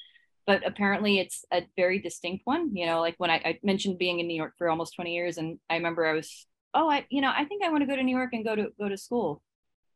but 0.45 0.65
apparently 0.65 1.19
it's 1.19 1.45
a 1.51 1.63
very 1.75 1.99
distinct 1.99 2.41
one. 2.45 2.75
You 2.75 2.85
know, 2.85 3.01
like 3.01 3.15
when 3.17 3.29
I, 3.29 3.35
I 3.35 3.59
mentioned 3.63 3.97
being 3.97 4.19
in 4.19 4.27
New 4.27 4.35
York 4.35 4.53
for 4.57 4.69
almost 4.69 4.95
20 4.95 5.13
years, 5.13 5.37
and 5.37 5.59
I 5.69 5.75
remember 5.75 6.05
I 6.05 6.13
was, 6.13 6.45
oh, 6.73 6.89
I, 6.89 7.05
you 7.09 7.21
know, 7.21 7.31
I 7.35 7.45
think 7.45 7.63
I 7.63 7.69
want 7.69 7.81
to 7.81 7.87
go 7.87 7.95
to 7.95 8.03
New 8.03 8.15
York 8.15 8.31
and 8.33 8.45
go 8.45 8.55
to 8.55 8.67
go 8.79 8.89
to 8.89 8.97
school. 8.97 9.41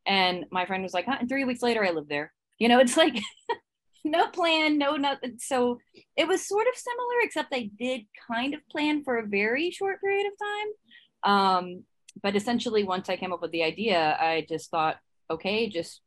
And 0.06 0.46
my 0.52 0.66
friend 0.66 0.84
was 0.84 0.94
like, 0.94 1.06
huh? 1.06 1.18
and 1.20 1.28
three 1.28 1.44
weeks 1.44 1.62
later, 1.62 1.84
I 1.86 1.92
lived 1.92 2.10
there. 2.10 2.34
You 2.60 2.70
know, 2.70 2.80
it's 2.80 2.98
like 2.98 3.14
no 4.04 4.30
plan, 4.30 4.80
no 4.80 4.96
nothing. 4.96 5.36
So 5.38 5.78
it 6.16 6.28
was 6.28 6.48
sort 6.48 6.66
of 6.68 6.76
similar, 6.76 7.22
except 7.22 7.54
I 7.54 7.70
did 7.78 8.02
kind 8.32 8.56
of 8.56 8.68
plan 8.72 9.04
for 9.04 9.20
a 9.20 9.28
very 9.28 9.70
short 9.70 10.02
period 10.02 10.26
of 10.26 10.34
time. 10.48 11.32
Um, 11.36 11.84
but 12.24 12.36
essentially, 12.36 12.84
once 12.84 13.10
I 13.10 13.18
came 13.18 13.32
up 13.32 13.42
with 13.42 13.52
the 13.52 13.64
idea, 13.64 14.18
I 14.20 14.46
just 14.50 14.72
thought, 14.72 14.98
okay, 15.30 15.70
just 15.70 16.02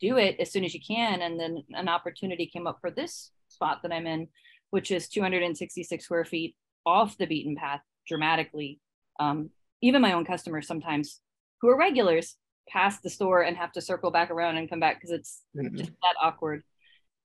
do 0.00 0.16
it 0.16 0.36
as 0.38 0.50
soon 0.50 0.64
as 0.64 0.74
you 0.74 0.80
can. 0.86 1.22
And 1.22 1.38
then 1.38 1.64
an 1.70 1.88
opportunity 1.88 2.46
came 2.46 2.66
up 2.66 2.78
for 2.80 2.90
this 2.90 3.30
spot 3.48 3.80
that 3.82 3.92
I'm 3.92 4.06
in, 4.06 4.28
which 4.70 4.90
is 4.90 5.08
266 5.08 6.04
square 6.04 6.24
feet, 6.24 6.54
off 6.86 7.18
the 7.18 7.26
beaten 7.26 7.56
path 7.56 7.80
dramatically. 8.06 8.80
Um, 9.20 9.50
even 9.82 10.02
my 10.02 10.12
own 10.12 10.24
customers 10.24 10.66
sometimes 10.66 11.20
who 11.60 11.68
are 11.68 11.78
regulars 11.78 12.36
pass 12.68 13.00
the 13.00 13.10
store 13.10 13.42
and 13.42 13.56
have 13.56 13.72
to 13.72 13.80
circle 13.80 14.10
back 14.10 14.30
around 14.30 14.56
and 14.56 14.68
come 14.68 14.80
back 14.80 14.96
because 14.96 15.10
it's 15.10 15.42
mm-hmm. 15.56 15.76
just 15.76 15.90
that 15.90 16.14
awkward. 16.20 16.62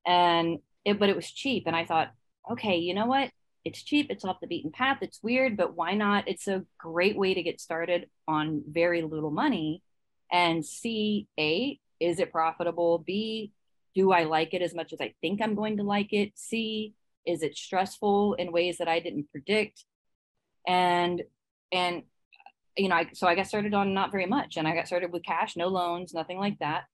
And 0.06 0.60
it, 0.86 1.00
but 1.00 1.10
it 1.10 1.16
was 1.16 1.30
cheap. 1.30 1.64
And 1.68 1.76
I 1.76 1.86
thought, 1.86 2.12
okay, 2.52 2.78
you 2.78 2.94
know 2.94 3.06
what? 3.06 3.30
It's 3.64 3.82
cheap. 3.82 4.08
It's 4.10 4.26
off 4.26 4.42
the 4.42 4.48
beaten 4.48 4.72
path. 4.72 4.98
It's 5.02 5.24
weird, 5.24 5.56
but 5.56 5.76
why 5.76 5.94
not? 5.94 6.28
It's 6.28 6.48
a 6.48 6.66
great 6.78 7.18
way 7.18 7.34
to 7.34 7.44
get 7.44 7.62
started 7.62 8.10
on 8.28 8.64
very 8.68 9.02
little 9.02 9.32
money 9.32 9.82
and 10.34 10.66
see 10.66 11.28
A, 11.40 11.80
is 12.02 12.20
it 12.20 12.32
profitable? 12.32 12.98
B, 12.98 13.54
do 13.96 14.12
I 14.12 14.24
like 14.24 14.54
it 14.54 14.64
as 14.64 14.74
much 14.74 14.92
as 14.92 15.00
I 15.00 15.14
think 15.22 15.42
I'm 15.42 15.56
going 15.56 15.78
to 15.78 15.84
like 15.84 16.12
it? 16.12 16.34
C, 16.36 16.96
is 17.26 17.44
it 17.44 17.56
stressful 17.56 18.34
in 18.34 18.52
ways 18.52 18.80
that 18.80 18.88
I 18.90 19.00
didn't 19.00 19.32
predict? 19.32 19.86
And 20.68 21.22
and 21.72 22.04
you 22.76 22.90
know, 22.90 22.96
I, 22.96 23.10
so 23.14 23.28
I 23.28 23.36
got 23.36 23.48
started 23.48 23.76
on 23.76 23.94
not 23.94 24.12
very 24.12 24.26
much, 24.26 24.58
and 24.58 24.68
I 24.68 24.74
got 24.74 24.88
started 24.88 25.12
with 25.12 25.24
cash, 25.24 25.56
no 25.56 25.68
loans, 25.68 26.14
nothing 26.14 26.40
like 26.40 26.58
that. 26.60 26.86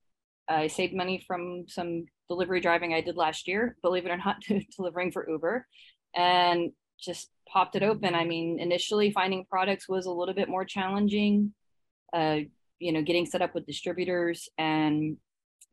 I 0.46 0.66
saved 0.66 0.94
money 0.94 1.24
from 1.26 1.64
some 1.68 2.04
delivery 2.28 2.60
driving 2.60 2.92
I 2.92 3.00
did 3.00 3.16
last 3.16 3.48
year, 3.48 3.76
believe 3.82 4.04
it 4.04 4.10
or 4.10 4.18
not, 4.18 4.42
delivering 4.76 5.12
for 5.12 5.28
Uber, 5.28 5.66
and 6.14 6.72
just 7.00 7.30
popped 7.48 7.76
it 7.76 7.82
open. 7.82 8.14
I 8.14 8.24
mean, 8.24 8.58
initially 8.60 9.10
finding 9.10 9.46
products 9.46 9.88
was 9.88 10.04
a 10.06 10.10
little 10.10 10.34
bit 10.34 10.48
more 10.48 10.64
challenging. 10.64 11.54
Uh, 12.12 12.40
you 12.80 12.92
know, 12.92 13.02
getting 13.02 13.26
set 13.26 13.42
up 13.42 13.54
with 13.54 13.66
distributors 13.66 14.48
and 14.58 15.16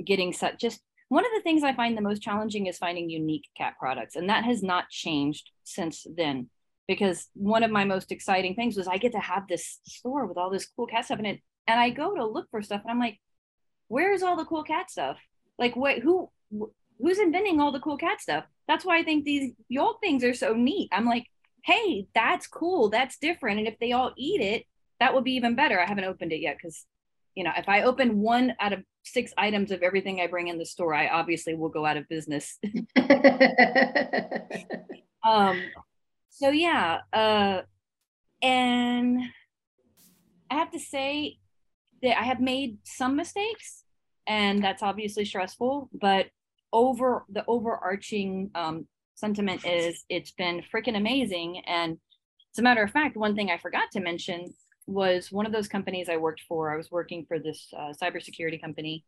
getting 0.05 0.33
set. 0.33 0.59
Just 0.59 0.81
one 1.09 1.25
of 1.25 1.31
the 1.35 1.41
things 1.41 1.63
I 1.63 1.73
find 1.73 1.97
the 1.97 2.01
most 2.01 2.21
challenging 2.21 2.67
is 2.67 2.77
finding 2.77 3.09
unique 3.09 3.45
cat 3.57 3.73
products, 3.79 4.15
and 4.15 4.29
that 4.29 4.43
has 4.43 4.61
not 4.61 4.89
changed 4.89 5.49
since 5.63 6.05
then 6.15 6.49
because 6.87 7.27
one 7.33 7.63
of 7.63 7.71
my 7.71 7.83
most 7.83 8.11
exciting 8.11 8.55
things 8.55 8.77
was 8.77 8.87
I 8.87 8.97
get 8.97 9.11
to 9.11 9.19
have 9.19 9.47
this 9.47 9.79
store 9.83 10.25
with 10.25 10.37
all 10.37 10.49
this 10.49 10.67
cool 10.67 10.87
cat 10.87 11.05
stuff 11.05 11.19
in 11.19 11.25
it. 11.25 11.41
And 11.67 11.79
I 11.79 11.89
go 11.89 12.15
to 12.15 12.25
look 12.25 12.49
for 12.49 12.61
stuff 12.61 12.81
and 12.83 12.91
I'm 12.91 12.99
like, 12.99 13.19
where's 13.89 14.23
all 14.23 14.37
the 14.37 14.45
cool 14.45 14.63
cat 14.63 14.89
stuff? 14.89 15.17
Like 15.59 15.75
what 15.75 15.99
who 15.99 16.29
who's 16.99 17.19
inventing 17.19 17.59
all 17.59 17.73
the 17.73 17.81
cool 17.81 17.97
cat 17.97 18.21
stuff? 18.21 18.45
That's 18.67 18.85
why 18.85 18.97
I 18.97 19.03
think 19.03 19.25
these 19.25 19.51
y'all 19.67 19.97
things 20.01 20.23
are 20.23 20.33
so 20.33 20.53
neat. 20.53 20.89
I'm 20.93 21.05
like, 21.05 21.25
hey, 21.65 22.07
that's 22.15 22.47
cool, 22.47 22.89
that's 22.89 23.17
different. 23.17 23.59
And 23.59 23.67
if 23.67 23.77
they 23.79 23.91
all 23.91 24.13
eat 24.17 24.41
it, 24.41 24.65
that 24.99 25.13
would 25.13 25.25
be 25.25 25.35
even 25.35 25.55
better. 25.55 25.79
I 25.79 25.85
haven't 25.85 26.05
opened 26.05 26.31
it 26.31 26.39
yet 26.39 26.57
because 26.57 26.85
you 27.37 27.43
know, 27.43 27.51
if 27.55 27.69
I 27.69 27.83
open 27.83 28.19
one 28.19 28.53
out 28.59 28.73
of 28.73 28.83
six 29.03 29.31
items 29.37 29.71
of 29.71 29.83
everything 29.83 30.19
I 30.19 30.27
bring 30.27 30.47
in 30.47 30.57
the 30.57 30.65
store, 30.65 30.93
I 30.93 31.07
obviously 31.07 31.55
will 31.55 31.69
go 31.69 31.85
out 31.85 31.95
of 31.95 32.09
business. 32.09 32.57
um, 35.27 35.61
so 36.37 36.49
yeah 36.49 36.99
uh 37.13 37.61
and 38.43 39.19
i 40.51 40.53
have 40.53 40.69
to 40.69 40.79
say 40.79 41.39
that 42.03 42.19
i 42.19 42.23
have 42.23 42.39
made 42.39 42.77
some 42.83 43.15
mistakes 43.15 43.83
and 44.27 44.63
that's 44.63 44.83
obviously 44.83 45.25
stressful 45.25 45.89
but 45.99 46.27
over 46.71 47.25
the 47.29 47.43
overarching 47.47 48.51
um, 48.53 48.85
sentiment 49.15 49.65
is 49.65 50.03
it's 50.09 50.31
been 50.31 50.61
freaking 50.71 50.95
amazing 50.95 51.63
and 51.65 51.97
as 52.53 52.59
a 52.59 52.61
matter 52.61 52.83
of 52.83 52.91
fact 52.91 53.17
one 53.17 53.35
thing 53.35 53.49
i 53.49 53.57
forgot 53.57 53.89
to 53.91 53.99
mention 53.99 54.53
was 54.87 55.31
one 55.31 55.45
of 55.45 55.51
those 55.51 55.67
companies 55.67 56.09
i 56.09 56.17
worked 56.17 56.41
for 56.47 56.71
i 56.73 56.77
was 56.77 56.89
working 56.89 57.25
for 57.27 57.39
this 57.39 57.67
uh, 57.77 57.93
cybersecurity 58.01 58.59
company 58.59 59.03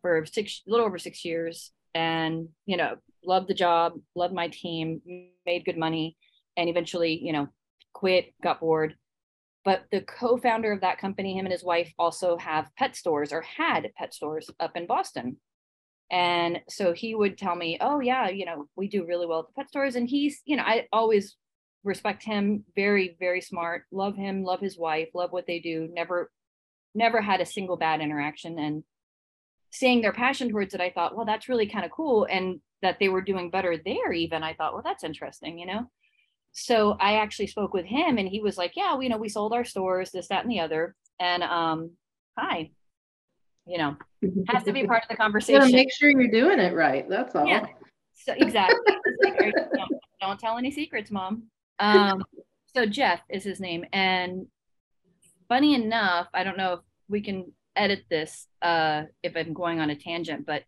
for 0.00 0.24
six 0.24 0.62
a 0.66 0.70
little 0.70 0.86
over 0.86 0.98
six 0.98 1.24
years 1.24 1.72
and 1.94 2.48
you 2.64 2.76
know 2.76 2.96
loved 3.24 3.48
the 3.48 3.54
job 3.54 3.94
loved 4.14 4.34
my 4.34 4.48
team 4.48 5.00
made 5.44 5.64
good 5.64 5.76
money 5.76 6.16
and 6.56 6.68
eventually, 6.68 7.18
you 7.22 7.32
know, 7.32 7.48
quit, 7.92 8.32
got 8.42 8.60
bored. 8.60 8.96
But 9.64 9.84
the 9.90 10.00
co-founder 10.00 10.72
of 10.72 10.80
that 10.82 10.98
company, 10.98 11.36
him 11.36 11.46
and 11.46 11.52
his 11.52 11.64
wife 11.64 11.92
also 11.98 12.36
have 12.38 12.70
pet 12.78 12.94
stores 12.94 13.32
or 13.32 13.42
had 13.42 13.90
pet 13.96 14.14
stores 14.14 14.50
up 14.60 14.76
in 14.76 14.86
Boston. 14.86 15.38
And 16.10 16.60
so 16.68 16.92
he 16.92 17.16
would 17.16 17.36
tell 17.36 17.56
me, 17.56 17.78
"Oh 17.80 17.98
yeah, 17.98 18.28
you 18.28 18.46
know, 18.46 18.68
we 18.76 18.86
do 18.86 19.04
really 19.04 19.26
well 19.26 19.40
at 19.40 19.46
the 19.48 19.52
pet 19.54 19.68
stores." 19.68 19.96
And 19.96 20.08
he's, 20.08 20.40
you 20.44 20.56
know, 20.56 20.62
I 20.62 20.86
always 20.92 21.36
respect 21.86 22.22
him, 22.22 22.64
very 22.74 23.16
very 23.18 23.40
smart, 23.40 23.84
love 23.90 24.16
him, 24.16 24.44
love 24.44 24.60
his 24.60 24.78
wife, 24.78 25.08
love 25.14 25.32
what 25.32 25.46
they 25.46 25.60
do. 25.60 25.88
Never 25.92 26.30
never 26.94 27.20
had 27.20 27.40
a 27.40 27.46
single 27.46 27.76
bad 27.76 28.00
interaction 28.00 28.58
and 28.58 28.84
seeing 29.70 30.00
their 30.00 30.12
passion 30.12 30.48
towards 30.50 30.74
it, 30.74 30.80
I 30.80 30.90
thought, 30.90 31.14
well, 31.16 31.26
that's 31.26 31.48
really 31.48 31.66
kind 31.66 31.84
of 31.84 31.90
cool. 31.90 32.26
And 32.30 32.60
that 32.82 32.98
they 32.98 33.08
were 33.08 33.20
doing 33.20 33.50
better 33.50 33.76
there, 33.76 34.12
even 34.12 34.42
I 34.42 34.54
thought, 34.54 34.72
well, 34.72 34.82
that's 34.82 35.04
interesting, 35.04 35.58
you 35.58 35.66
know 35.66 35.90
so 36.58 36.96
I 36.98 37.16
actually 37.16 37.48
spoke 37.48 37.74
with 37.74 37.84
him 37.84 38.16
and 38.16 38.26
he 38.26 38.40
was 38.40 38.56
like, 38.56 38.72
yeah, 38.76 38.96
we, 38.96 39.04
you 39.04 39.10
know, 39.10 39.18
we 39.18 39.28
sold 39.28 39.52
our 39.52 39.64
stores, 39.64 40.10
this, 40.10 40.28
that, 40.28 40.42
and 40.42 40.50
the 40.50 40.60
other. 40.60 40.96
And 41.20 41.42
um, 41.42 41.90
hi, 42.36 42.70
you 43.66 43.76
know, 43.76 43.96
has 44.48 44.64
to 44.64 44.72
be 44.72 44.86
part 44.86 45.02
of 45.02 45.08
the 45.10 45.16
conversation. 45.22 45.70
make 45.70 45.92
sure 45.92 46.08
you're 46.08 46.30
doing 46.30 46.58
it 46.58 46.74
right. 46.74 47.06
That's 47.10 47.34
all. 47.36 47.46
Yeah. 47.46 47.66
So 48.14 48.32
exactly. 48.32 48.78
don't, 49.22 49.92
don't, 50.18 50.40
tell 50.40 50.56
any 50.56 50.70
secrets, 50.70 51.10
mom. 51.10 51.42
Um, 51.78 52.24
so 52.74 52.86
Jeff 52.86 53.20
is 53.28 53.44
his 53.44 53.60
name. 53.60 53.84
And 53.92 54.46
funny 55.48 55.74
enough, 55.74 56.28
I 56.34 56.44
don't 56.44 56.58
know 56.58 56.74
if 56.74 56.80
we 57.08 57.20
can 57.20 57.52
edit 57.74 58.04
this 58.10 58.46
uh, 58.62 59.02
if 59.22 59.36
I'm 59.36 59.52
going 59.52 59.80
on 59.80 59.90
a 59.90 59.96
tangent, 59.96 60.46
but 60.46 60.62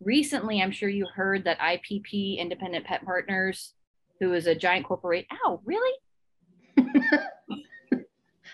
recently 0.00 0.60
I'm 0.60 0.72
sure 0.72 0.88
you 0.88 1.06
heard 1.14 1.44
that 1.44 1.58
IPP 1.58 2.38
Independent 2.38 2.84
Pet 2.84 3.04
Partners 3.04 3.74
who 4.20 4.32
is 4.32 4.46
a 4.46 4.54
giant 4.54 4.86
corporate. 4.86 5.26
Ow, 5.32 5.60
really? 5.64 5.98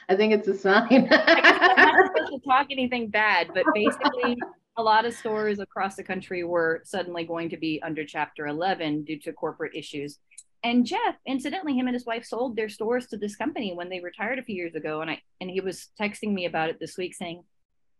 I 0.08 0.16
think 0.16 0.34
it's 0.34 0.48
a 0.48 0.56
sign. 0.56 1.08
I'm 1.10 1.76
not 1.76 2.06
supposed 2.06 2.32
to 2.32 2.40
talk 2.46 2.66
anything 2.70 3.08
bad, 3.08 3.50
but 3.54 3.64
basically, 3.74 4.36
a 4.76 4.82
lot 4.82 5.04
of 5.04 5.14
stores 5.14 5.60
across 5.60 5.96
the 5.96 6.02
country 6.02 6.44
were 6.44 6.82
suddenly 6.84 7.24
going 7.24 7.48
to 7.50 7.56
be 7.56 7.80
under 7.82 8.04
Chapter 8.04 8.46
11 8.48 9.04
due 9.04 9.18
to 9.20 9.32
corporate 9.32 9.74
issues. 9.74 10.18
And 10.64 10.86
Jeff, 10.86 11.16
incidentally, 11.26 11.74
him 11.74 11.86
and 11.86 11.94
his 11.94 12.06
wife 12.06 12.24
sold 12.24 12.56
their 12.56 12.70
stores 12.70 13.06
to 13.08 13.18
this 13.18 13.36
company 13.36 13.74
when 13.74 13.90
they 13.90 14.00
retired 14.00 14.38
a 14.38 14.42
few 14.42 14.56
years 14.56 14.74
ago. 14.74 15.02
And 15.02 15.10
I 15.10 15.20
and 15.40 15.50
he 15.50 15.60
was 15.60 15.88
texting 16.00 16.32
me 16.32 16.46
about 16.46 16.70
it 16.70 16.80
this 16.80 16.96
week, 16.96 17.14
saying, 17.14 17.44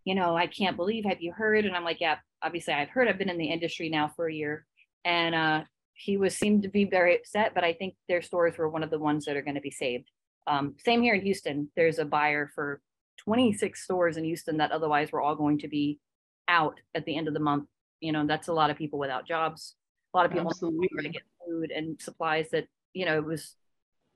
"You 0.05 0.15
know, 0.15 0.35
I 0.35 0.47
can't 0.47 0.77
believe. 0.77 1.05
Have 1.05 1.21
you 1.21 1.33
heard?" 1.33 1.67
And 1.67 1.77
I'm 1.77 1.85
like, 1.85 2.01
"Yeah, 2.01 2.17
obviously 2.43 2.73
I've 2.73 2.89
heard. 2.89 3.07
I've 3.07 3.19
been 3.19 3.29
in 3.29 3.37
the 3.37 3.51
industry 3.51 3.91
now 3.91 4.09
for 4.17 4.29
a 4.29 4.35
year." 4.35 4.67
And 5.05 5.35
uh, 5.35 5.65
he 5.93 6.17
was 6.17 6.37
seemed 6.37 6.63
to 6.63 6.69
be 6.69 6.87
very 6.87 7.15
upset, 7.17 7.53
but 7.55 7.65
I 7.65 7.75
think 7.75 7.97
their 8.09 8.23
stores 8.23 8.57
were 8.57 8.71
one 8.71 8.83
of 8.83 8.91
the 8.91 8.99
ones 8.99 9.27
that 9.27 9.37
are 9.37 9.43
going 9.43 9.57
to 9.57 9.61
be 9.61 9.71
saved. 9.71 10.11
Um, 10.47 10.75
same 10.83 11.03
here 11.03 11.15
in 11.15 11.23
Houston. 11.23 11.71
There's 11.77 11.99
a 11.99 12.05
buyer 12.07 12.51
for 12.55 12.81
26 13.19 13.83
stores 13.83 14.17
in 14.17 14.25
Houston 14.25 14.57
that 14.57 14.73
otherwise 14.73 15.13
were 15.13 15.21
all 15.21 15.37
going 15.37 15.59
to 15.59 15.69
be 15.69 16.01
out 16.49 16.81
at 16.95 17.05
the 17.05 17.17
end 17.17 17.29
of 17.29 17.35
the 17.35 17.41
month. 17.41 17.69
You 18.01 18.13
know, 18.13 18.27
that's 18.27 18.49
a 18.49 18.53
lot 18.53 18.71
of 18.71 18.79
people 18.79 18.99
without 18.99 19.27
jobs. 19.27 19.77
A 20.15 20.17
lot 20.17 20.27
of 20.27 20.33
people 20.33 20.51
to 20.53 21.09
get 21.09 21.23
food 21.47 21.71
and 21.71 22.01
supplies 22.01 22.51
that, 22.51 22.67
you 22.93 23.05
know, 23.05 23.17
it 23.17 23.25
was 23.25 23.57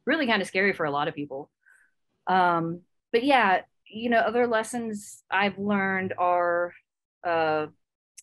really 0.07 0.26
kind 0.26 0.40
of 0.40 0.49
scary 0.49 0.73
for 0.73 0.87
a 0.87 0.90
lot 0.90 1.09
of 1.09 1.14
people. 1.14 1.50
Um, 2.28 2.83
but 3.12 3.25
yeah, 3.25 3.62
you 3.87 4.11
know, 4.11 4.19
other 4.19 4.47
lessons 4.47 5.25
I've 5.31 5.59
learned 5.59 6.14
are 6.17 6.73
uh, 7.25 7.67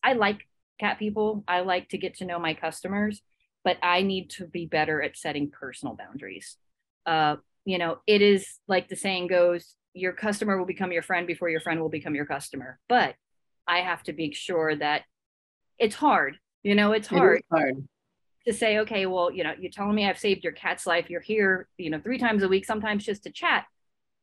I 0.03 0.13
like 0.13 0.47
cat 0.79 0.99
people. 0.99 1.43
I 1.47 1.61
like 1.61 1.89
to 1.89 1.97
get 1.97 2.15
to 2.17 2.25
know 2.25 2.39
my 2.39 2.53
customers 2.53 3.21
but 3.65 3.77
I 3.81 4.03
need 4.03 4.29
to 4.31 4.45
be 4.45 4.67
better 4.67 5.01
at 5.01 5.17
setting 5.17 5.49
personal 5.49 5.95
boundaries. 5.95 6.55
Uh, 7.05 7.37
you 7.65 7.79
know, 7.79 7.97
it 8.05 8.21
is 8.21 8.59
like 8.67 8.87
the 8.87 8.95
saying 8.95 9.27
goes, 9.27 9.75
your 9.93 10.13
customer 10.13 10.57
will 10.57 10.67
become 10.67 10.91
your 10.91 11.01
friend 11.01 11.25
before 11.25 11.49
your 11.49 11.59
friend 11.59 11.81
will 11.81 11.89
become 11.89 12.13
your 12.13 12.27
customer. 12.27 12.79
But 12.87 13.15
I 13.67 13.79
have 13.79 14.03
to 14.03 14.13
make 14.13 14.35
sure 14.35 14.75
that 14.75 15.01
it's 15.79 15.95
hard. 15.95 16.37
You 16.65 16.73
know, 16.73 16.93
it's 16.93 17.07
hard, 17.07 17.37
it 17.37 17.45
hard. 17.51 17.87
to 18.47 18.51
say, 18.53 18.79
okay, 18.79 19.05
well, 19.05 19.31
you 19.31 19.43
know, 19.43 19.53
you're 19.59 19.71
telling 19.71 19.93
me 19.93 20.09
I've 20.09 20.17
saved 20.17 20.43
your 20.43 20.51
cat's 20.53 20.87
life. 20.87 21.11
You're 21.11 21.21
here, 21.21 21.67
you 21.77 21.91
know, 21.91 21.99
three 21.99 22.17
times 22.17 22.41
a 22.41 22.47
week, 22.47 22.65
sometimes 22.65 23.05
just 23.05 23.21
to 23.25 23.29
chat. 23.29 23.65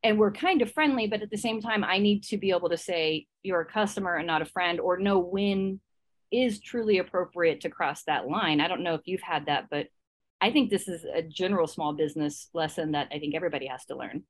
And 0.03 0.19
we're 0.19 0.33
kind 0.33 0.61
of 0.61 0.73
friendly, 0.73 1.07
but 1.07 1.23
at 1.23 1.31
the 1.31 1.39
same 1.39 1.61
time, 1.61 1.85
I 1.85 1.99
need 1.99 2.25
to 2.25 2.37
be 2.37 2.51
able 2.51 2.71
to 2.71 2.77
say 2.77 3.29
you're 3.45 3.61
a 3.61 3.65
customer 3.65 4.17
and 4.17 4.27
not 4.27 4.43
a 4.43 4.45
friend, 4.47 4.81
or 4.81 4.99
know 4.99 5.21
when 5.21 5.79
is 6.33 6.59
truly 6.59 6.99
appropriate 6.99 7.61
to 7.61 7.71
cross 7.71 8.03
that 8.09 8.27
line. 8.27 8.61
I 8.61 8.67
don't 8.67 8.83
know 8.83 8.95
if 8.95 9.03
you've 9.05 9.23
had 9.23 9.47
that, 9.47 9.69
but 9.71 9.87
I 10.41 10.51
think 10.51 10.69
this 10.69 10.89
is 10.89 11.05
a 11.05 11.23
general 11.23 11.69
small 11.69 11.93
business 11.93 12.49
lesson 12.53 12.91
that 12.93 13.07
I 13.13 13.21
think 13.21 13.37
everybody 13.37 13.67
has 13.67 13.85
to 13.85 13.97
learn. 13.97 14.25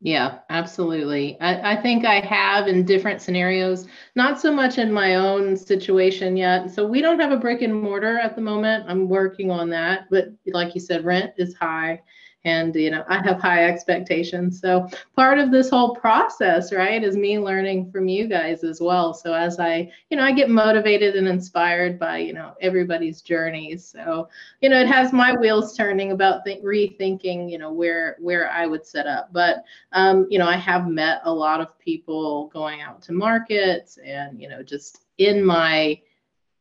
Yeah, 0.00 0.40
absolutely. 0.50 1.40
I, 1.40 1.72
I, 1.72 1.82
think 1.82 2.04
I 2.04 2.20
have 2.20 2.68
in 2.68 2.84
different 2.84 3.22
scenarios, 3.22 3.86
not 4.14 4.38
so 4.38 4.52
much 4.52 4.76
in 4.76 4.92
my 4.92 5.14
own 5.14 5.56
situation 5.56 6.36
yet. 6.36 6.70
So 6.70 6.86
we 6.86 7.00
don't 7.00 7.18
have 7.18 7.32
a 7.32 7.38
brick 7.38 7.62
and 7.62 7.74
mortar 7.74 8.18
at 8.18 8.36
the 8.36 8.42
moment. 8.42 8.84
I'm 8.88 9.08
working 9.08 9.50
on 9.50 9.70
that. 9.70 10.06
But 10.10 10.28
like 10.46 10.74
you 10.74 10.80
said, 10.80 11.04
rent 11.04 11.32
is 11.38 11.54
high 11.54 12.02
and 12.46 12.74
you 12.76 12.90
know 12.90 13.04
i 13.08 13.20
have 13.20 13.40
high 13.40 13.64
expectations. 13.66 14.60
So 14.60 14.88
part 15.16 15.38
of 15.38 15.50
this 15.50 15.68
whole 15.68 15.94
process 15.96 16.72
right 16.72 17.02
is 17.02 17.16
me 17.16 17.38
learning 17.38 17.90
from 17.90 18.08
you 18.08 18.28
guys 18.28 18.62
as 18.64 18.80
well. 18.80 19.12
So 19.12 19.34
as 19.34 19.58
i 19.58 19.90
you 20.10 20.16
know 20.16 20.22
i 20.22 20.32
get 20.32 20.48
motivated 20.48 21.16
and 21.16 21.28
inspired 21.28 21.98
by 21.98 22.18
you 22.18 22.32
know 22.32 22.54
everybody's 22.60 23.20
journeys 23.20 23.84
so 23.84 24.28
you 24.60 24.68
know 24.68 24.80
it 24.80 24.86
has 24.86 25.12
my 25.12 25.34
wheels 25.34 25.76
turning 25.76 26.12
about 26.12 26.44
th- 26.44 26.62
rethinking 26.62 27.50
you 27.50 27.58
know 27.58 27.72
where 27.72 28.16
where 28.20 28.48
i 28.50 28.66
would 28.66 28.86
set 28.86 29.06
up. 29.06 29.32
But 29.32 29.64
um, 29.92 30.26
you 30.30 30.38
know 30.38 30.46
i 30.46 30.56
have 30.56 30.86
met 30.86 31.20
a 31.24 31.32
lot 31.32 31.60
of 31.60 31.76
people 31.78 32.48
going 32.54 32.80
out 32.80 33.02
to 33.02 33.12
markets 33.12 33.98
and 34.04 34.40
you 34.40 34.48
know 34.48 34.62
just 34.62 35.00
in 35.18 35.44
my 35.44 36.00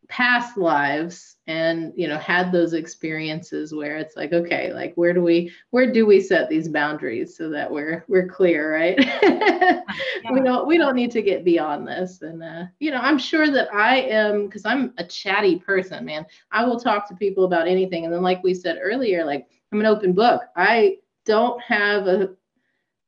past 0.07 0.57
lives 0.57 1.37
and 1.47 1.93
you 1.95 2.07
know 2.07 2.17
had 2.17 2.51
those 2.51 2.73
experiences 2.73 3.73
where 3.73 3.97
it's 3.97 4.15
like 4.15 4.33
okay 4.33 4.73
like 4.73 4.93
where 4.95 5.13
do 5.13 5.21
we 5.21 5.51
where 5.71 5.91
do 5.91 6.05
we 6.05 6.19
set 6.19 6.49
these 6.49 6.67
boundaries 6.67 7.37
so 7.37 7.49
that 7.49 7.69
we're 7.71 8.03
we're 8.07 8.27
clear 8.27 8.73
right? 8.73 8.97
Yeah. 10.23 10.31
we 10.31 10.41
don't 10.41 10.67
we 10.67 10.77
don't 10.77 10.95
need 10.95 11.11
to 11.11 11.21
get 11.21 11.45
beyond 11.45 11.87
this. 11.87 12.21
And 12.21 12.43
uh, 12.43 12.63
you 12.79 12.91
know 12.91 12.97
i'm 12.97 13.17
sure 13.17 13.49
that 13.51 13.73
i 13.73 13.97
am 13.97 14.45
because 14.45 14.65
i'm 14.65 14.93
a 14.97 15.03
chatty 15.03 15.57
person 15.57 16.03
man. 16.03 16.25
I 16.51 16.65
will 16.65 16.79
talk 16.79 17.07
to 17.07 17.15
people 17.15 17.45
about 17.45 17.67
anything. 17.67 18.03
And 18.05 18.13
then 18.13 18.21
like 18.21 18.43
we 18.43 18.53
said 18.53 18.79
earlier 18.81 19.23
like 19.23 19.47
i'm 19.71 19.79
an 19.79 19.85
open 19.85 20.13
book. 20.13 20.41
I 20.55 20.97
don't 21.25 21.61
have 21.61 22.07
a 22.07 22.29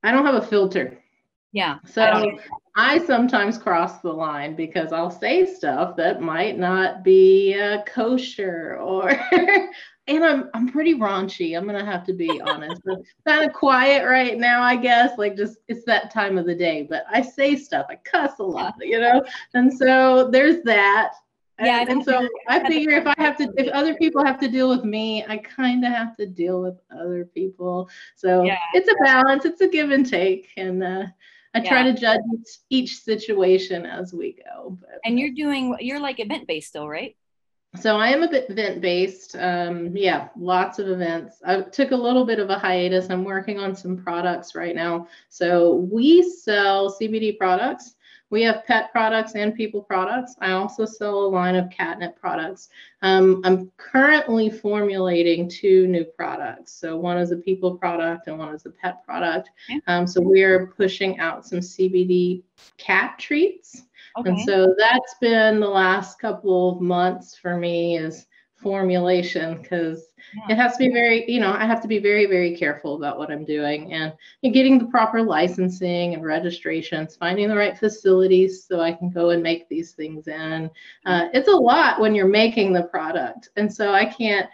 i 0.04 0.12
don't 0.12 0.26
have 0.26 0.36
a 0.36 0.46
filter 0.46 1.00
yeah. 1.52 1.80
So 1.86 2.04
I, 2.04 2.38
I, 2.76 3.06
sometimes 3.06 3.58
cross 3.58 4.00
the 4.02 4.12
line 4.12 4.56
because 4.56 4.92
I'll 4.92 5.12
say 5.12 5.46
stuff 5.46 5.96
that 5.96 6.22
might 6.22 6.58
not 6.58 7.04
be 7.04 7.58
uh, 7.60 7.84
kosher 7.84 8.78
or 8.80 9.10
and 10.08 10.24
I'm 10.24 10.50
I'm 10.54 10.70
pretty 10.70 10.96
raunchy. 10.96 11.58
I'm 11.58 11.66
gonna 11.66 11.86
have 11.86 12.06
to 12.06 12.14
be 12.14 12.42
honest. 12.42 12.82
but 12.86 13.00
kind 13.26 13.48
of 13.48 13.54
quiet 13.54 14.06
right 14.06 14.38
now, 14.38 14.62
I 14.62 14.76
guess. 14.76 15.18
Like 15.18 15.36
just 15.36 15.58
it's 15.68 15.86
that 15.86 16.12
time 16.12 16.38
of 16.38 16.46
the 16.46 16.56
day. 16.56 16.88
But 16.90 17.06
I 17.10 17.22
say 17.22 17.56
stuff. 17.56 17.88
I 17.90 17.96
cuss 17.96 18.40
a 18.40 18.44
lot, 18.44 18.76
you 18.80 19.00
know. 19.00 19.24
And 19.54 19.76
so 19.76 20.30
there's 20.30 20.64
that. 20.64 21.14
Yeah, 21.60 21.82
and, 21.82 21.90
and 21.90 22.06
so 22.06 22.28
I 22.48 22.60
figure 22.68 22.92
if 22.92 23.08
I 23.08 23.16
have 23.18 23.36
to, 23.38 23.52
if 23.58 23.68
other 23.70 23.96
people 23.96 24.24
have 24.24 24.40
to 24.42 24.48
deal 24.48 24.70
with 24.70 24.84
me, 24.84 25.26
I 25.28 25.38
kind 25.38 25.84
of 25.84 25.92
have 25.92 26.16
to 26.18 26.28
deal 26.28 26.62
with 26.62 26.76
other 26.92 27.26
people. 27.26 27.90
So 28.16 28.44
yeah. 28.44 28.60
it's 28.76 28.88
a 28.88 29.04
balance. 29.04 29.44
It's 29.44 29.62
a 29.62 29.68
give 29.68 29.90
and 29.90 30.08
take, 30.08 30.50
and 30.56 30.84
uh, 30.84 31.06
I 31.58 31.64
yeah. 31.64 31.70
try 31.70 31.84
to 31.84 31.94
judge 31.94 32.22
each 32.70 33.00
situation 33.00 33.86
as 33.86 34.14
we 34.14 34.34
go. 34.34 34.78
But, 34.80 35.00
and 35.04 35.20
you're 35.20 35.34
doing, 35.34 35.76
you're 35.80 36.00
like 36.00 36.20
event 36.20 36.48
based 36.48 36.70
still, 36.70 36.88
right? 36.88 37.16
So 37.82 37.98
I 37.98 38.10
am 38.10 38.22
a 38.22 38.30
bit 38.30 38.50
event 38.50 38.80
based. 38.80 39.36
Um, 39.36 39.96
yeah, 39.96 40.30
lots 40.38 40.78
of 40.78 40.88
events. 40.88 41.42
I 41.44 41.62
took 41.62 41.92
a 41.92 41.96
little 41.96 42.26
bit 42.26 42.40
of 42.40 42.52
a 42.52 42.60
hiatus. 42.60 43.10
I'm 43.10 43.24
working 43.24 43.60
on 43.60 43.76
some 43.76 43.98
products 43.98 44.54
right 44.54 44.76
now. 44.76 45.08
So 45.30 45.88
we 45.92 46.24
sell 46.24 46.96
CBD 46.96 47.38
products 47.38 47.96
we 48.30 48.44
have 48.44 48.66
pet 48.66 48.92
products 48.92 49.36
and 49.36 49.56
people 49.56 49.82
products. 49.82 50.36
I 50.40 50.52
also 50.52 50.86
sell 50.86 51.26
a 51.26 51.28
line 51.28 51.56
of 51.56 51.70
catnip 51.70 52.20
products. 52.20 52.70
Um, 53.02 53.42
I'm 53.46 53.72
currently 53.78 54.50
formulating 54.50 55.50
two 55.50 55.88
new 55.88 56.04
products. 56.04 56.74
So 56.74 56.98
one 56.98 57.18
is 57.18 57.32
a 57.32 57.38
people 57.38 57.78
product 57.78 58.28
and 58.28 58.38
one 58.38 58.54
is 58.54 58.66
a 58.66 58.70
pet 58.70 59.06
product. 59.06 59.50
Okay. 59.70 59.80
Um, 59.88 60.06
so 60.06 60.22
we 60.22 60.44
are 60.44 60.68
pushing 60.68 61.20
out 61.20 61.46
some 61.46 61.60
CBD 61.60 62.44
cat 62.78 63.18
treats. 63.18 63.84
Okay. 64.18 64.30
And 64.30 64.42
so 64.42 64.76
that's 64.78 65.16
been 65.22 65.60
the 65.60 65.68
last 65.68 66.20
couple 66.20 66.72
of 66.72 66.82
months 66.82 67.38
for 67.38 67.58
me 67.58 67.98
is 67.98 68.28
formulation 68.56 69.62
because 69.62 70.07
yeah. 70.36 70.54
it 70.54 70.58
has 70.58 70.74
to 70.74 70.80
be 70.80 70.90
very 70.90 71.30
you 71.30 71.40
know 71.40 71.52
i 71.52 71.66
have 71.66 71.82
to 71.82 71.88
be 71.88 72.00
very 72.00 72.26
very 72.26 72.56
careful 72.56 72.96
about 72.96 73.18
what 73.18 73.32
i'm 73.32 73.46
doing 73.46 73.94
and, 73.94 74.14
and 74.44 74.54
getting 74.54 74.78
the 74.78 74.86
proper 74.86 75.22
licensing 75.22 76.14
and 76.14 76.24
registrations 76.24 77.16
finding 77.16 77.48
the 77.48 77.56
right 77.56 77.78
facilities 77.78 78.66
so 78.66 78.80
i 78.80 78.92
can 78.92 79.10
go 79.10 79.30
and 79.30 79.42
make 79.44 79.68
these 79.70 79.92
things 79.92 80.28
in. 80.28 80.70
Uh, 81.06 81.28
it's 81.34 81.48
a 81.48 81.52
lot 81.52 82.00
when 82.00 82.16
you're 82.16 82.28
making 82.28 82.74
the 82.74 82.84
product 82.84 83.50
and 83.56 83.72
so 83.74 83.94
i 83.94 84.06
can't 84.06 84.50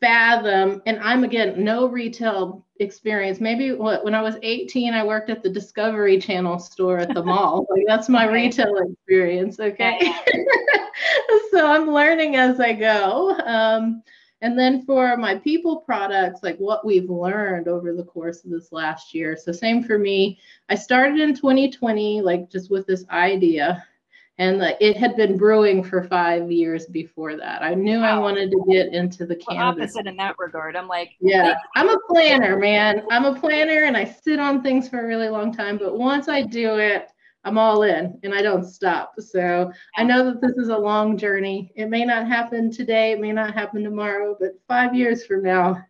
fathom 0.00 0.80
and 0.86 0.98
i'm 1.00 1.24
again 1.24 1.62
no 1.62 1.86
retail 1.88 2.64
experience. 2.80 3.40
Maybe 3.40 3.72
what 3.72 4.04
when 4.04 4.14
i 4.14 4.22
was 4.22 4.36
18 4.42 4.94
i 4.94 5.04
worked 5.04 5.30
at 5.30 5.42
the 5.42 5.50
discovery 5.50 6.18
channel 6.18 6.58
store 6.58 6.98
at 6.98 7.14
the 7.14 7.22
mall. 7.22 7.66
Like 7.70 7.84
that's 7.86 8.08
my 8.08 8.26
retail 8.30 8.76
experience 8.76 9.60
okay? 9.60 10.12
So 11.50 11.66
i'm 11.66 11.90
learning 11.90 12.36
as 12.36 12.60
i 12.60 12.72
go. 12.72 13.36
Um, 13.44 14.02
and 14.40 14.58
then 14.58 14.84
for 14.84 15.16
my 15.16 15.34
people 15.36 15.76
products 15.76 16.42
like 16.42 16.56
what 16.58 16.84
we've 16.84 17.10
learned 17.10 17.68
over 17.68 17.92
the 17.92 18.04
course 18.04 18.44
of 18.44 18.50
this 18.50 18.72
last 18.72 19.14
year 19.14 19.36
so 19.36 19.52
same 19.52 19.82
for 19.82 19.98
me 19.98 20.38
i 20.68 20.74
started 20.74 21.20
in 21.20 21.34
2020 21.34 22.20
like 22.20 22.50
just 22.50 22.70
with 22.70 22.86
this 22.86 23.04
idea 23.10 23.84
and 24.38 24.62
it 24.80 24.96
had 24.96 25.16
been 25.16 25.36
brewing 25.36 25.82
for 25.82 26.04
five 26.04 26.50
years 26.50 26.86
before 26.86 27.36
that. 27.36 27.62
I 27.62 27.74
knew 27.74 28.00
wow. 28.00 28.16
I 28.16 28.18
wanted 28.20 28.52
to 28.52 28.64
get 28.70 28.94
into 28.94 29.26
the 29.26 29.36
well, 29.48 29.56
cannabis. 29.56 29.96
Opposite 29.96 30.06
in 30.06 30.16
that 30.18 30.36
regard, 30.38 30.76
I'm 30.76 30.86
like, 30.86 31.10
yeah, 31.20 31.54
I'm 31.74 31.88
a 31.88 31.98
planner, 32.08 32.56
man. 32.56 33.02
I'm 33.10 33.24
a 33.24 33.38
planner, 33.38 33.84
and 33.84 33.96
I 33.96 34.04
sit 34.04 34.38
on 34.38 34.62
things 34.62 34.88
for 34.88 35.00
a 35.00 35.06
really 35.06 35.28
long 35.28 35.52
time. 35.52 35.76
But 35.76 35.98
once 35.98 36.28
I 36.28 36.42
do 36.42 36.78
it, 36.78 37.08
I'm 37.48 37.56
all 37.56 37.82
in, 37.82 38.20
and 38.22 38.34
I 38.34 38.42
don't 38.42 38.64
stop. 38.64 39.14
So 39.18 39.72
I 39.96 40.04
know 40.04 40.22
that 40.26 40.42
this 40.42 40.56
is 40.58 40.68
a 40.68 40.76
long 40.76 41.16
journey. 41.16 41.72
It 41.76 41.88
may 41.88 42.04
not 42.04 42.26
happen 42.26 42.70
today, 42.70 43.12
it 43.12 43.20
may 43.20 43.32
not 43.32 43.54
happen 43.54 43.82
tomorrow, 43.82 44.36
but 44.38 44.60
five 44.68 44.94
years 44.94 45.24
from 45.24 45.42
now, 45.42 45.82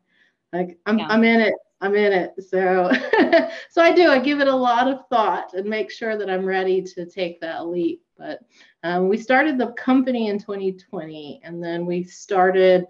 like 0.53 0.79
I'm, 0.87 1.01
yeah. 1.01 1.09
I'm 1.09 1.25
in 1.25 1.41
it. 1.41 1.55
I'm 1.81 1.95
in 1.95 2.13
it. 2.13 2.35
So, 2.49 2.93
so 3.71 3.83
I 3.83 3.93
do. 3.93 4.09
I 4.09 4.21
give 4.21 4.41
it 4.41 4.49
a 4.49 4.55
lot 4.55 4.87
of 4.87 5.01
thought 5.09 5.55
and 5.55 5.69
make 5.69 5.91
sure 5.91 6.17
that 6.17 6.31
I'm 6.31 6.45
ready 6.45 6.81
to 6.81 7.07
take 7.07 7.41
that 7.41 7.67
leap. 7.67 8.03
But 8.17 8.41
um, 8.85 9.09
we 9.09 9.17
started 9.17 9.59
the 9.59 9.73
company 9.73 10.29
in 10.29 10.39
2020, 10.39 11.41
and 11.43 11.63
then 11.63 11.87
we 11.87 12.05
started 12.05 12.85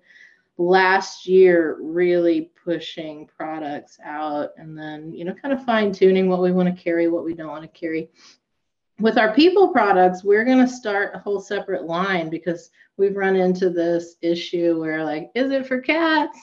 last 0.58 1.26
year 1.26 1.78
really 1.80 2.50
pushing 2.64 3.26
products 3.26 3.98
out, 4.04 4.50
and 4.58 4.76
then 4.76 5.14
you 5.14 5.24
know 5.24 5.34
kind 5.34 5.54
of 5.54 5.64
fine 5.64 5.90
tuning 5.92 6.28
what 6.28 6.42
we 6.42 6.52
want 6.52 6.74
to 6.74 6.82
carry, 6.82 7.08
what 7.08 7.24
we 7.24 7.34
don't 7.34 7.48
want 7.48 7.62
to 7.62 7.78
carry. 7.78 8.10
With 9.00 9.16
our 9.16 9.32
people 9.32 9.68
products, 9.68 10.24
we're 10.24 10.44
going 10.44 10.58
to 10.58 10.68
start 10.68 11.14
a 11.14 11.18
whole 11.18 11.40
separate 11.40 11.84
line 11.84 12.28
because 12.28 12.70
we've 12.96 13.16
run 13.16 13.36
into 13.36 13.70
this 13.70 14.16
issue 14.22 14.80
where 14.80 15.04
like, 15.04 15.30
is 15.34 15.52
it 15.52 15.66
for 15.66 15.80
cats? 15.80 16.38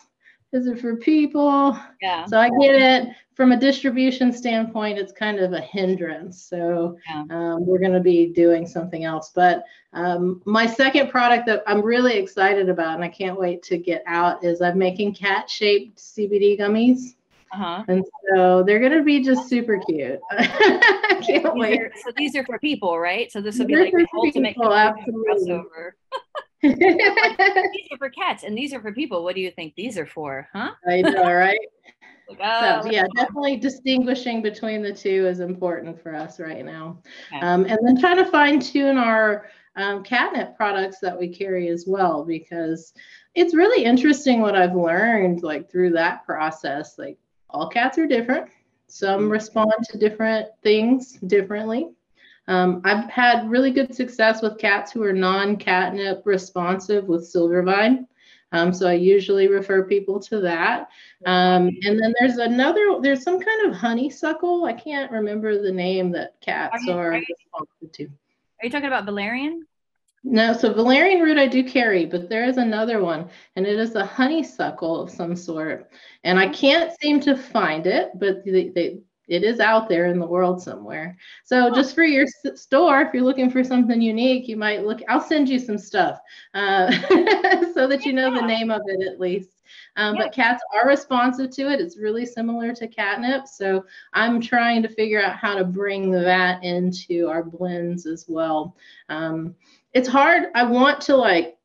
Is 0.54 0.68
it 0.68 0.80
for 0.80 0.96
people? 0.96 1.78
Yeah. 2.02 2.26
So 2.26 2.40
I 2.40 2.50
get 2.62 2.76
it. 2.76 3.10
From 3.34 3.52
a 3.52 3.60
distribution 3.60 4.32
standpoint, 4.32 4.98
it's 4.98 5.12
kind 5.12 5.40
of 5.40 5.52
a 5.52 5.60
hindrance. 5.60 6.42
So 6.44 6.98
yeah. 7.10 7.26
um, 7.30 7.66
we're 7.66 7.80
going 7.80 7.92
to 7.92 8.00
be 8.00 8.28
doing 8.28 8.66
something 8.66 9.04
else. 9.04 9.34
But 9.36 9.66
um, 9.92 10.42
my 10.46 10.66
second 10.66 11.10
product 11.10 11.46
that 11.48 11.62
I'm 11.68 11.82
really 11.82 12.16
excited 12.16 12.70
about 12.70 12.96
and 12.96 13.04
I 13.04 13.10
can't 13.10 13.38
wait 13.38 13.62
to 13.64 13.78
get 13.78 14.02
out 14.08 14.46
is 14.46 14.62
I'm 14.62 14.78
making 14.78 15.16
cat 15.16 15.50
shaped 15.50 15.98
CBD 15.98 16.58
gummies. 16.58 17.16
Uh-huh. 17.56 17.84
And 17.88 18.04
so 18.30 18.64
they're 18.64 18.80
going 18.80 18.92
to 18.92 19.04
be 19.04 19.22
just 19.22 19.48
super 19.48 19.80
cute. 19.88 20.20
I 20.32 21.22
can't 21.26 21.44
these 21.44 21.54
wait. 21.54 21.82
Are, 21.82 21.92
so 22.04 22.12
these 22.18 22.36
are 22.36 22.44
for 22.44 22.60
people, 22.60 23.00
right? 23.00 23.32
So 23.32 23.40
this 23.40 23.58
would 23.60 23.68
be 23.68 23.78
like 23.78 23.94
the 23.94 24.08
ultimate 24.14 24.56
people, 24.56 24.72
crossover. 24.72 25.92
these 26.62 27.88
are 27.92 27.98
for 27.98 28.10
cats 28.10 28.44
and 28.44 28.58
these 28.58 28.74
are 28.74 28.82
for 28.82 28.92
people. 28.92 29.24
What 29.24 29.36
do 29.36 29.42
you 29.42 29.52
think 29.52 29.74
these 29.76 29.98
are 29.98 30.06
for? 30.06 30.50
Huh? 30.52 30.72
I 30.88 31.02
know, 31.02 31.32
right? 31.32 31.60
like, 32.28 32.40
oh, 32.42 32.82
so 32.82 32.92
yeah, 32.92 33.06
definitely 33.16 33.56
distinguishing 33.58 34.42
between 34.42 34.82
the 34.82 34.92
two 34.92 35.28
is 35.28 35.40
important 35.40 36.02
for 36.02 36.14
us 36.14 36.40
right 36.40 36.66
now. 36.66 37.00
Okay. 37.32 37.46
Um, 37.46 37.66
and 37.66 37.78
then 37.84 38.00
trying 38.00 38.18
to 38.18 38.26
fine 38.26 38.60
tune 38.60 38.98
our 38.98 39.46
um, 39.76 40.04
catnip 40.04 40.58
products 40.58 41.00
that 41.00 41.18
we 41.18 41.30
carry 41.30 41.70
as 41.70 41.86
well, 41.88 42.26
because 42.26 42.94
it's 43.36 43.54
really 43.54 43.86
interesting 43.86 44.42
what 44.42 44.56
I've 44.56 44.76
learned 44.76 45.44
like 45.44 45.70
through 45.70 45.92
that 45.92 46.26
process. 46.26 46.98
Like 46.98 47.18
all 47.50 47.70
cats 47.70 47.98
are 47.98 48.08
different. 48.08 48.50
Some 48.88 49.22
mm-hmm. 49.22 49.32
respond 49.32 49.74
to 49.90 49.98
different 49.98 50.50
things 50.62 51.14
differently. 51.28 51.90
Um, 52.48 52.82
I've 52.84 53.10
had 53.10 53.50
really 53.50 53.72
good 53.72 53.96
success 53.96 54.42
with 54.42 54.60
cats 54.60 54.92
who 54.92 55.04
are 55.04 55.14
non-catnip 55.14 56.22
responsive 56.26 57.06
with 57.06 57.24
Silvervine. 57.24 58.06
Um, 58.52 58.72
so 58.72 58.88
I 58.88 58.94
usually 58.94 59.48
refer 59.48 59.84
people 59.84 60.20
to 60.22 60.40
that. 60.42 60.90
Um, 61.26 61.70
and 61.84 62.00
then 62.00 62.14
there's 62.20 62.38
another, 62.38 63.00
there's 63.02 63.24
some 63.24 63.40
kind 63.40 63.68
of 63.68 63.76
honeysuckle. 63.76 64.66
I 64.66 64.74
can't 64.74 65.12
remember 65.12 65.62
the 65.62 65.72
name 65.72 66.12
that 66.12 66.40
cats 66.42 66.88
are, 66.88 67.14
are, 67.14 67.20
responsive 67.20 67.92
to. 67.92 68.04
Are 68.06 68.66
you 68.66 68.70
talking 68.70 68.88
about 68.88 69.06
valerian? 69.06 69.66
No, 70.28 70.54
so 70.54 70.74
valerian 70.74 71.22
root 71.22 71.38
I 71.38 71.46
do 71.46 71.64
carry, 71.64 72.08
but 72.08 72.30
there 72.30 72.46
is 72.46 72.58
another 72.58 73.00
one, 73.00 73.30
and 73.56 73.68
it 73.68 73.78
is 73.78 73.94
a 73.94 74.04
honeysuckle 74.04 75.00
of 75.00 75.12
some 75.12 75.36
sort. 75.36 75.92
And 76.24 76.40
I 76.40 76.50
can't 76.50 76.92
seem 77.00 77.20
to 77.22 77.38
find 77.38 77.86
it, 77.86 78.10
but 78.16 78.44
they, 78.44 78.70
they, 78.70 78.98
it 79.28 79.44
is 79.44 79.60
out 79.60 79.88
there 79.88 80.08
in 80.08 80.18
the 80.20 80.26
world 80.26 80.64
somewhere. 80.64 81.16
So 81.44 81.72
just 81.76 81.94
for 81.94 82.04
your 82.04 82.26
store, 82.56 83.02
if 83.02 83.14
you're 83.14 83.24
looking 83.24 83.52
for 83.52 83.64
something 83.64 84.02
unique, 84.02 84.48
you 84.48 84.58
might 84.58 84.84
look. 84.84 85.02
I'll 85.08 85.22
send 85.22 85.48
you 85.48 85.60
some 85.60 85.78
stuff 85.78 86.20
uh, 86.56 86.92
so 87.76 87.86
that 87.86 88.02
you 88.04 88.12
know 88.12 88.34
the 88.34 88.48
name 88.48 88.72
of 88.72 88.82
it 88.88 89.08
at 89.08 89.20
least. 89.20 89.52
Um, 89.96 90.16
But 90.18 90.34
cats 90.34 90.64
are 90.76 90.88
responsive 90.88 91.52
to 91.52 91.72
it. 91.72 91.80
It's 91.80 91.98
really 91.98 92.26
similar 92.26 92.74
to 92.74 92.88
catnip. 92.88 93.48
So 93.48 93.86
I'm 94.14 94.42
trying 94.42 94.82
to 94.84 94.90
figure 94.90 95.22
out 95.22 95.38
how 95.38 95.56
to 95.56 95.64
bring 95.64 96.12
that 96.12 96.64
into 96.64 97.28
our 97.28 97.44
blends 97.44 98.06
as 98.06 98.26
well. 98.28 98.76
Um, 99.10 99.56
it's 99.96 100.10
hard. 100.10 100.50
I 100.54 100.64
want 100.64 101.02
to 101.02 101.16
like 101.16 101.58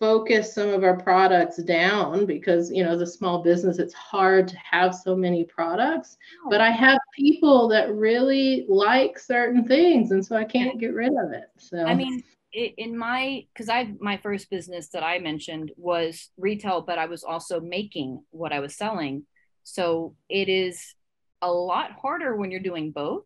focus 0.00 0.52
some 0.52 0.70
of 0.70 0.82
our 0.82 0.96
products 0.96 1.62
down 1.62 2.26
because 2.26 2.68
you 2.72 2.82
know 2.82 2.90
as 2.90 3.00
a 3.00 3.06
small 3.06 3.44
business 3.44 3.78
it's 3.78 3.94
hard 3.94 4.48
to 4.48 4.56
have 4.56 4.92
so 4.92 5.14
many 5.14 5.44
products. 5.44 6.16
But 6.50 6.60
i 6.60 6.70
have 6.70 6.98
people 7.14 7.68
that 7.68 7.94
really 7.94 8.66
like 8.68 9.20
certain 9.20 9.64
things 9.66 10.10
and 10.10 10.24
so 10.24 10.34
i 10.34 10.44
can't 10.44 10.80
get 10.80 10.94
rid 10.94 11.12
of 11.12 11.32
it 11.32 11.44
so. 11.58 11.84
I 11.84 11.94
mean 11.94 12.24
in 12.52 12.98
my 12.98 13.46
because 13.52 13.68
i 13.68 13.94
my 14.00 14.16
first 14.16 14.50
business 14.50 14.88
that 14.88 15.04
i 15.04 15.18
mentioned 15.18 15.70
was 15.76 16.30
retail 16.38 16.80
but 16.80 16.98
i 16.98 17.04
was 17.04 17.22
also 17.22 17.60
making 17.60 18.24
what 18.30 18.52
i 18.52 18.58
was 18.58 18.74
selling. 18.74 19.24
So 19.62 20.16
it 20.28 20.48
is 20.48 20.94
a 21.40 21.52
lot 21.52 21.92
harder 21.92 22.34
when 22.34 22.50
you're 22.50 22.58
doing 22.58 22.90
both. 22.90 23.22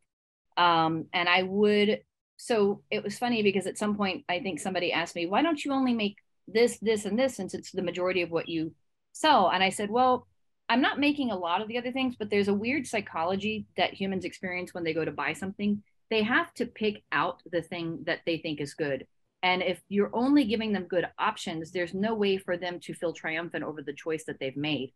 Um, 0.59 1.07
and 1.15 1.31
i 1.31 1.45
would 1.45 2.03
so 2.43 2.83
it 2.91 3.03
was 3.03 3.19
funny 3.19 3.43
because 3.43 3.67
at 3.67 3.79
some 3.79 3.97
point 3.97 4.25
i 4.29 4.39
think 4.41 4.59
somebody 4.59 4.93
asked 4.93 5.15
me 5.15 5.27
why 5.27 5.43
don't 5.43 5.65
you 5.65 5.73
only 5.73 5.95
make 5.95 6.17
this, 6.49 6.79
this, 6.79 7.05
and 7.05 7.19
this 7.19 7.37
since 7.37 7.55
it's 7.55 7.73
the 7.73 7.83
majority 7.83 8.23
of 8.23 8.31
what 8.31 8.49
you 8.49 8.73
sell. 9.13 9.51
And 9.51 9.63
I 9.63 9.71
said, 9.71 9.91
well, 9.91 10.27
I'm 10.69 10.81
not 10.81 11.01
making 11.01 11.31
a 11.31 11.37
lot 11.37 11.61
of 11.61 11.69
the 11.69 11.79
other 11.79 11.93
things, 11.93 12.17
but 12.19 12.31
there's 12.31 12.49
a 12.49 12.55
weird 12.55 12.87
psychology 12.87 13.67
that 13.77 13.95
humans 13.95 14.25
experience 14.25 14.73
when 14.73 14.85
they 14.85 14.95
go 14.95 15.05
to 15.05 15.11
buy 15.11 15.33
something. 15.33 15.83
They 16.11 16.23
have 16.23 16.53
to 16.55 16.67
pick 16.67 17.03
out 17.13 17.43
the 17.51 17.63
thing 17.63 18.05
that 18.07 18.21
they 18.27 18.39
think 18.39 18.61
is 18.61 18.75
good. 18.75 19.07
And 19.43 19.63
if 19.63 19.81
you're 19.89 20.15
only 20.15 20.45
giving 20.45 20.73
them 20.73 20.85
good 20.85 21.07
options, 21.19 21.73
there's 21.73 21.95
no 21.95 22.15
way 22.15 22.39
for 22.39 22.57
them 22.57 22.79
to 22.81 22.95
feel 22.95 23.13
triumphant 23.13 23.65
over 23.65 23.83
the 23.83 23.93
choice 23.93 24.25
that 24.25 24.39
they've 24.39 24.57
made. 24.57 24.93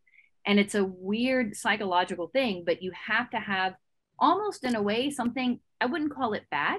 And 0.46 0.60
it's 0.60 0.76
a 0.76 0.84
weird 0.84 1.56
psychological 1.56 2.28
thing, 2.28 2.62
but 2.64 2.80
you 2.80 2.92
have 3.08 3.28
to 3.30 3.38
have 3.38 3.74
almost 4.18 4.62
in 4.62 4.76
a 4.76 4.82
way 4.82 5.10
something, 5.10 5.58
I 5.80 5.86
wouldn't 5.86 6.14
call 6.14 6.34
it 6.34 6.44
bad, 6.50 6.78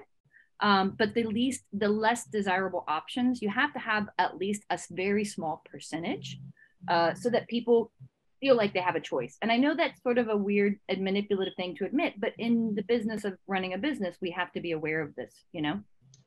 um, 0.60 0.96
but 0.98 1.14
the 1.14 1.24
least 1.24 1.64
the 1.74 1.88
less 1.88 2.26
desirable 2.26 2.84
options 2.88 3.42
you 3.42 3.50
have 3.50 3.74
to 3.74 3.80
have 3.80 4.08
at 4.18 4.38
least 4.38 4.64
a 4.70 4.80
very 4.92 5.24
small 5.26 5.62
percentage 5.70 6.40
uh, 6.88 7.14
so 7.14 7.30
that 7.30 7.48
people 7.48 7.92
feel 8.40 8.56
like 8.56 8.74
they 8.74 8.80
have 8.80 8.96
a 8.96 9.00
choice. 9.00 9.38
And 9.42 9.52
i 9.52 9.58
know 9.58 9.76
that's 9.76 10.02
sort 10.02 10.18
of 10.18 10.30
a 10.30 10.38
weird 10.38 10.80
and 10.90 11.04
manipulative 11.04 11.56
thing 11.56 11.76
to 11.78 11.86
admit 11.86 12.14
but 12.20 12.34
in 12.38 12.74
the 12.76 12.84
business 12.84 13.24
of 13.24 13.38
running 13.48 13.74
a 13.74 13.78
business 13.78 14.18
we 14.22 14.32
have 14.32 14.52
to 14.54 14.62
be 14.62 14.72
aware 14.72 15.02
of 15.02 15.16
this 15.16 15.34
you 15.52 15.62
know? 15.62 15.80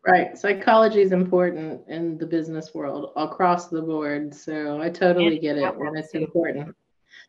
Right. 0.06 0.38
Psychology 0.38 1.02
is 1.02 1.12
important 1.12 1.86
in 1.86 2.16
the 2.16 2.24
business 2.24 2.72
world 2.72 3.12
across 3.16 3.68
the 3.68 3.82
board 3.82 4.34
so 4.34 4.80
i 4.80 4.88
totally 4.88 5.34
and 5.34 5.40
get 5.40 5.56
it 5.56 5.64
and 5.64 5.98
it's 5.98 6.12
too. 6.12 6.18
important. 6.18 6.74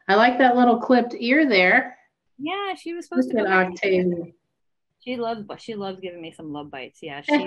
I 0.08 0.16
like 0.16 0.38
that 0.38 0.56
little 0.56 0.80
clipped 0.80 1.16
ear 1.18 1.48
there. 1.48 1.98
Yeah 2.38 2.76
she 2.76 2.94
was 2.94 3.08
supposed 3.08 3.32
to 3.32 3.46
Octavia. 3.46 4.34
She 5.02 5.18
loves 5.18 5.44
she 5.58 5.76
loves 5.76 6.00
giving 6.00 6.22
me 6.22 6.32
some 6.32 6.54
love 6.54 6.70
bites. 6.70 7.00
Yeah. 7.02 7.22
She, 7.22 7.46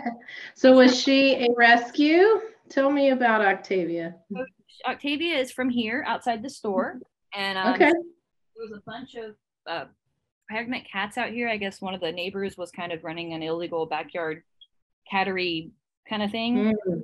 so 0.54 0.72
was 0.72 1.00
she 1.00 1.34
a 1.34 1.48
rescue? 1.56 2.40
Tell 2.68 2.90
me 2.90 3.10
about 3.10 3.44
Octavia. 3.44 4.16
Octavia 4.84 5.36
is 5.36 5.52
from 5.52 5.70
here 5.70 6.04
outside 6.06 6.42
the 6.42 6.50
store. 6.50 7.00
And 7.32 7.56
um, 7.56 7.74
okay. 7.74 7.92
there 7.92 7.94
was 8.58 8.72
a 8.72 8.82
bunch 8.84 9.14
of 9.14 9.36
uh, 9.68 9.84
pregnant 10.48 10.84
cats 10.90 11.16
out 11.16 11.30
here. 11.30 11.48
I 11.48 11.58
guess 11.58 11.80
one 11.80 11.94
of 11.94 12.00
the 12.00 12.10
neighbors 12.10 12.56
was 12.56 12.72
kind 12.72 12.92
of 12.92 13.04
running 13.04 13.34
an 13.34 13.42
illegal 13.42 13.86
backyard 13.86 14.42
cattery 15.12 15.70
kind 16.08 16.22
of 16.22 16.30
thing. 16.32 16.74
Mm 16.74 17.02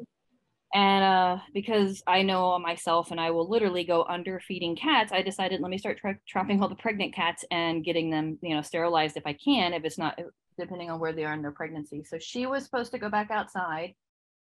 and 0.74 1.04
uh, 1.04 1.38
because 1.52 2.02
I 2.06 2.22
know 2.22 2.58
myself 2.58 3.10
and 3.10 3.20
I 3.20 3.30
will 3.30 3.48
literally 3.48 3.84
go 3.84 4.04
under 4.04 4.40
feeding 4.40 4.74
cats, 4.74 5.12
I 5.12 5.20
decided 5.20 5.60
let 5.60 5.70
me 5.70 5.76
start 5.76 5.98
tra- 5.98 6.18
trapping 6.26 6.62
all 6.62 6.68
the 6.68 6.74
pregnant 6.74 7.14
cats 7.14 7.44
and 7.50 7.84
getting 7.84 8.10
them, 8.10 8.38
you 8.42 8.54
know, 8.54 8.62
sterilized 8.62 9.16
if 9.16 9.26
I 9.26 9.34
can, 9.34 9.74
if 9.74 9.84
it's 9.84 9.98
not 9.98 10.18
depending 10.58 10.90
on 10.90 10.98
where 10.98 11.12
they 11.12 11.24
are 11.24 11.34
in 11.34 11.42
their 11.42 11.52
pregnancy. 11.52 12.04
So 12.04 12.18
she 12.18 12.46
was 12.46 12.64
supposed 12.64 12.92
to 12.92 12.98
go 12.98 13.10
back 13.10 13.30
outside, 13.30 13.94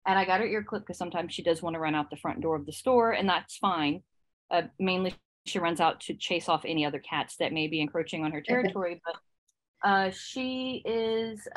and 0.05 0.19
I 0.19 0.25
got 0.25 0.41
her 0.41 0.45
ear 0.47 0.63
clipped 0.63 0.87
because 0.87 0.97
sometimes 0.97 1.33
she 1.33 1.43
does 1.43 1.61
want 1.61 1.75
to 1.75 1.79
run 1.79 1.95
out 1.95 2.09
the 2.09 2.17
front 2.17 2.41
door 2.41 2.55
of 2.55 2.65
the 2.65 2.73
store, 2.73 3.11
and 3.11 3.27
that's 3.29 3.57
fine. 3.57 4.03
Uh, 4.51 4.63
mainly, 4.79 5.15
she 5.45 5.59
runs 5.59 5.79
out 5.79 6.01
to 6.01 6.13
chase 6.13 6.49
off 6.49 6.65
any 6.65 6.85
other 6.85 6.99
cats 6.99 7.37
that 7.37 7.53
may 7.53 7.67
be 7.67 7.79
encroaching 7.79 8.25
on 8.25 8.33
her 8.33 8.41
territory, 8.41 9.01
but 9.05 9.89
uh, 9.89 10.11
she 10.11 10.81
is. 10.85 11.47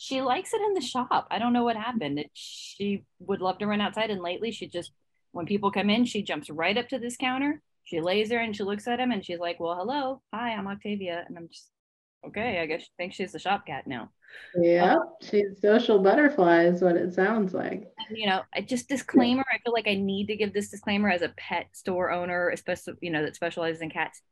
She 0.00 0.22
likes 0.22 0.54
it 0.54 0.62
in 0.62 0.74
the 0.74 0.80
shop. 0.80 1.26
I 1.28 1.40
don't 1.40 1.52
know 1.52 1.64
what 1.64 1.76
happened. 1.76 2.20
It, 2.20 2.30
she 2.32 3.04
would 3.18 3.40
love 3.40 3.58
to 3.58 3.66
run 3.66 3.80
outside, 3.80 4.10
and 4.10 4.22
lately 4.22 4.52
she 4.52 4.68
just, 4.68 4.92
when 5.32 5.44
people 5.44 5.72
come 5.72 5.90
in, 5.90 6.04
she 6.04 6.22
jumps 6.22 6.48
right 6.48 6.78
up 6.78 6.88
to 6.90 7.00
this 7.00 7.16
counter. 7.16 7.60
She 7.82 8.00
lays 8.00 8.28
there 8.28 8.40
and 8.40 8.54
she 8.54 8.62
looks 8.62 8.86
at 8.86 9.00
him 9.00 9.10
and 9.10 9.24
she's 9.24 9.40
like, 9.40 9.58
"Well, 9.58 9.74
hello, 9.74 10.22
hi, 10.32 10.52
I'm 10.52 10.68
Octavia," 10.68 11.24
and 11.26 11.36
I'm 11.36 11.48
just 11.48 11.68
okay. 12.24 12.60
I 12.60 12.66
guess 12.66 12.82
she 12.82 12.88
thinks 12.96 13.16
she's 13.16 13.32
the 13.32 13.38
shop 13.38 13.66
cat 13.66 13.86
now. 13.86 14.10
Yeah, 14.54 14.94
um, 14.94 15.00
she's 15.20 15.60
social 15.60 15.98
butterfly 15.98 16.64
is 16.64 16.80
what 16.80 16.96
it 16.96 17.12
sounds 17.14 17.52
like. 17.52 17.90
You 18.12 18.26
know, 18.26 18.42
I 18.54 18.60
just 18.60 18.88
disclaimer. 18.88 19.44
I 19.52 19.58
feel 19.64 19.72
like 19.72 19.88
I 19.88 19.94
need 19.94 20.26
to 20.26 20.36
give 20.36 20.52
this 20.52 20.70
disclaimer 20.70 21.10
as 21.10 21.22
a 21.22 21.34
pet 21.36 21.68
store 21.72 22.12
owner, 22.12 22.50
especially 22.50 22.94
you 23.00 23.10
know 23.10 23.24
that 23.24 23.34
specializes 23.34 23.82
in 23.82 23.90
cats 23.90 24.22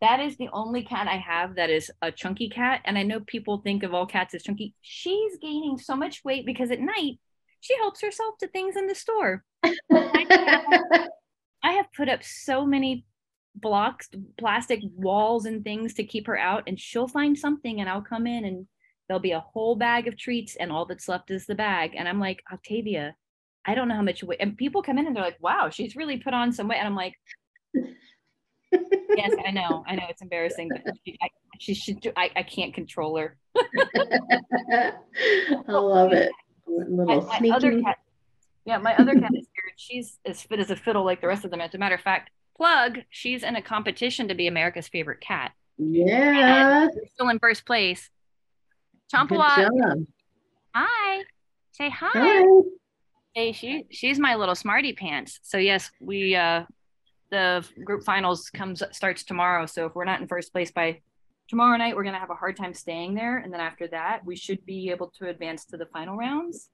that 0.00 0.20
is 0.20 0.36
the 0.36 0.48
only 0.52 0.82
cat 0.82 1.08
I 1.08 1.16
have 1.16 1.56
that 1.56 1.70
is 1.70 1.90
a 2.02 2.12
chunky 2.12 2.48
cat. 2.48 2.80
And 2.84 2.98
I 2.98 3.02
know 3.02 3.20
people 3.20 3.58
think 3.58 3.82
of 3.82 3.94
all 3.94 4.06
cats 4.06 4.34
as 4.34 4.42
chunky. 4.42 4.74
She's 4.80 5.38
gaining 5.40 5.78
so 5.78 5.96
much 5.96 6.24
weight 6.24 6.44
because 6.44 6.70
at 6.70 6.80
night 6.80 7.18
she 7.60 7.76
helps 7.76 8.02
herself 8.02 8.36
to 8.38 8.48
things 8.48 8.76
in 8.76 8.86
the 8.86 8.94
store. 8.94 9.44
I 9.62 11.08
have 11.62 11.92
put 11.96 12.08
up 12.10 12.22
so 12.22 12.66
many 12.66 13.06
blocks, 13.54 14.10
plastic 14.36 14.80
walls, 14.96 15.46
and 15.46 15.64
things 15.64 15.94
to 15.94 16.04
keep 16.04 16.26
her 16.26 16.38
out, 16.38 16.64
and 16.66 16.78
she'll 16.78 17.08
find 17.08 17.38
something, 17.38 17.80
and 17.80 17.88
I'll 17.88 18.02
come 18.02 18.26
in 18.26 18.44
and 18.44 18.66
there'll 19.08 19.20
be 19.20 19.32
a 19.32 19.40
whole 19.40 19.76
bag 19.76 20.08
of 20.08 20.18
treats, 20.18 20.56
and 20.56 20.70
all 20.70 20.84
that's 20.84 21.08
left 21.08 21.30
is 21.30 21.46
the 21.46 21.54
bag. 21.54 21.92
And 21.96 22.08
I'm 22.08 22.20
like, 22.20 22.42
Octavia, 22.52 23.16
I 23.64 23.74
don't 23.74 23.88
know 23.88 23.94
how 23.94 24.02
much 24.02 24.22
weight. 24.22 24.40
And 24.40 24.56
people 24.56 24.82
come 24.82 24.98
in 24.98 25.06
and 25.06 25.16
they're 25.16 25.24
like, 25.24 25.42
wow, 25.42 25.70
she's 25.70 25.96
really 25.96 26.18
put 26.18 26.34
on 26.34 26.52
some 26.52 26.68
weight. 26.68 26.78
And 26.78 26.86
I'm 26.86 26.96
like, 26.96 27.14
yes, 29.16 29.32
I 29.46 29.50
know. 29.50 29.84
I 29.86 29.94
know 29.94 30.04
it's 30.08 30.22
embarrassing, 30.22 30.70
but 30.70 30.82
she, 31.04 31.18
I, 31.22 31.28
she 31.58 31.74
should 31.74 32.00
do. 32.00 32.12
I, 32.16 32.30
I 32.36 32.42
can't 32.42 32.74
control 32.74 33.16
her. 33.16 33.36
I 33.56 34.92
love 35.68 36.12
it. 36.12 36.30
Little 36.66 37.22
my, 37.22 37.40
my 37.40 37.56
other 37.56 37.80
cat, 37.82 37.98
yeah, 38.64 38.78
my 38.78 38.94
other 38.96 39.14
cat 39.14 39.30
is 39.34 39.46
here. 39.54 39.72
She's 39.76 40.18
as 40.24 40.42
fit 40.42 40.60
as 40.60 40.70
a 40.70 40.76
fiddle, 40.76 41.04
like 41.04 41.20
the 41.20 41.28
rest 41.28 41.44
of 41.44 41.50
them. 41.50 41.60
As 41.60 41.74
a 41.74 41.78
matter 41.78 41.94
of 41.94 42.00
fact, 42.00 42.30
plug. 42.56 43.00
She's 43.10 43.42
in 43.42 43.56
a 43.56 43.62
competition 43.62 44.28
to 44.28 44.34
be 44.34 44.46
America's 44.46 44.88
favorite 44.88 45.20
cat. 45.20 45.52
Yeah, 45.76 46.88
still 47.14 47.28
in 47.28 47.38
first 47.38 47.66
place. 47.66 48.10
Chompalot. 49.12 50.06
Hi. 50.74 51.22
Say 51.72 51.90
hi. 51.90 52.08
hi. 52.14 52.44
Hey, 53.34 53.52
she 53.52 53.86
she's 53.90 54.18
my 54.18 54.36
little 54.36 54.54
smarty 54.54 54.92
pants. 54.92 55.40
So 55.42 55.58
yes, 55.58 55.90
we 56.00 56.36
uh 56.36 56.64
the 57.34 57.84
group 57.84 58.04
finals 58.04 58.48
comes 58.48 58.82
starts 58.92 59.24
tomorrow. 59.24 59.66
So 59.66 59.86
if 59.86 59.94
we're 59.94 60.04
not 60.04 60.20
in 60.20 60.28
first 60.28 60.52
place 60.52 60.70
by 60.70 61.00
tomorrow 61.48 61.76
night, 61.76 61.96
we're 61.96 62.04
gonna 62.04 62.20
have 62.20 62.30
a 62.30 62.34
hard 62.34 62.56
time 62.56 62.72
staying 62.72 63.14
there. 63.14 63.38
And 63.38 63.52
then 63.52 63.60
after 63.60 63.88
that, 63.88 64.24
we 64.24 64.36
should 64.36 64.64
be 64.64 64.90
able 64.90 65.12
to 65.18 65.28
advance 65.28 65.64
to 65.66 65.76
the 65.76 65.86
final 65.86 66.16
rounds. 66.16 66.70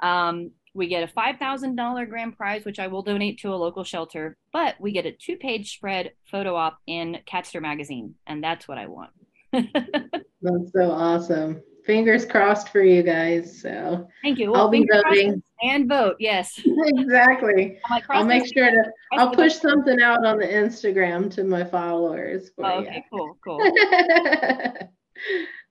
Um, 0.00 0.52
we 0.74 0.86
get 0.86 1.02
a 1.02 1.08
five 1.08 1.38
thousand 1.38 1.74
dollar 1.74 2.06
grand 2.06 2.36
prize, 2.36 2.64
which 2.64 2.78
I 2.78 2.86
will 2.86 3.02
donate 3.02 3.40
to 3.40 3.52
a 3.52 3.56
local 3.56 3.82
shelter. 3.82 4.36
But 4.52 4.76
we 4.80 4.92
get 4.92 5.06
a 5.06 5.12
two 5.12 5.36
page 5.36 5.74
spread 5.74 6.12
photo 6.30 6.54
op 6.54 6.78
in 6.86 7.18
Catster 7.28 7.60
magazine, 7.60 8.14
and 8.28 8.42
that's 8.42 8.68
what 8.68 8.78
I 8.78 8.86
want. 8.86 9.10
that's 9.52 10.72
so 10.72 10.92
awesome 10.92 11.60
fingers 11.84 12.24
crossed 12.24 12.68
for 12.70 12.82
you 12.82 13.02
guys. 13.02 13.60
So 13.60 14.08
thank 14.22 14.38
you. 14.38 14.52
Well, 14.52 14.62
I'll 14.62 14.68
be 14.68 14.88
voting 14.90 15.42
and 15.62 15.88
vote. 15.88 16.16
Yes, 16.18 16.60
exactly. 16.64 17.78
I'll 18.08 18.24
make 18.24 18.52
sure 18.52 18.70
to. 18.70 18.84
I'll 19.12 19.32
push 19.32 19.54
something 19.54 20.00
out 20.00 20.24
on 20.24 20.38
the 20.38 20.46
Instagram 20.46 21.30
to 21.34 21.44
my 21.44 21.64
followers. 21.64 22.50
Oh, 22.58 22.80
okay, 22.80 23.04
cool, 23.10 23.38
cool. 23.44 23.60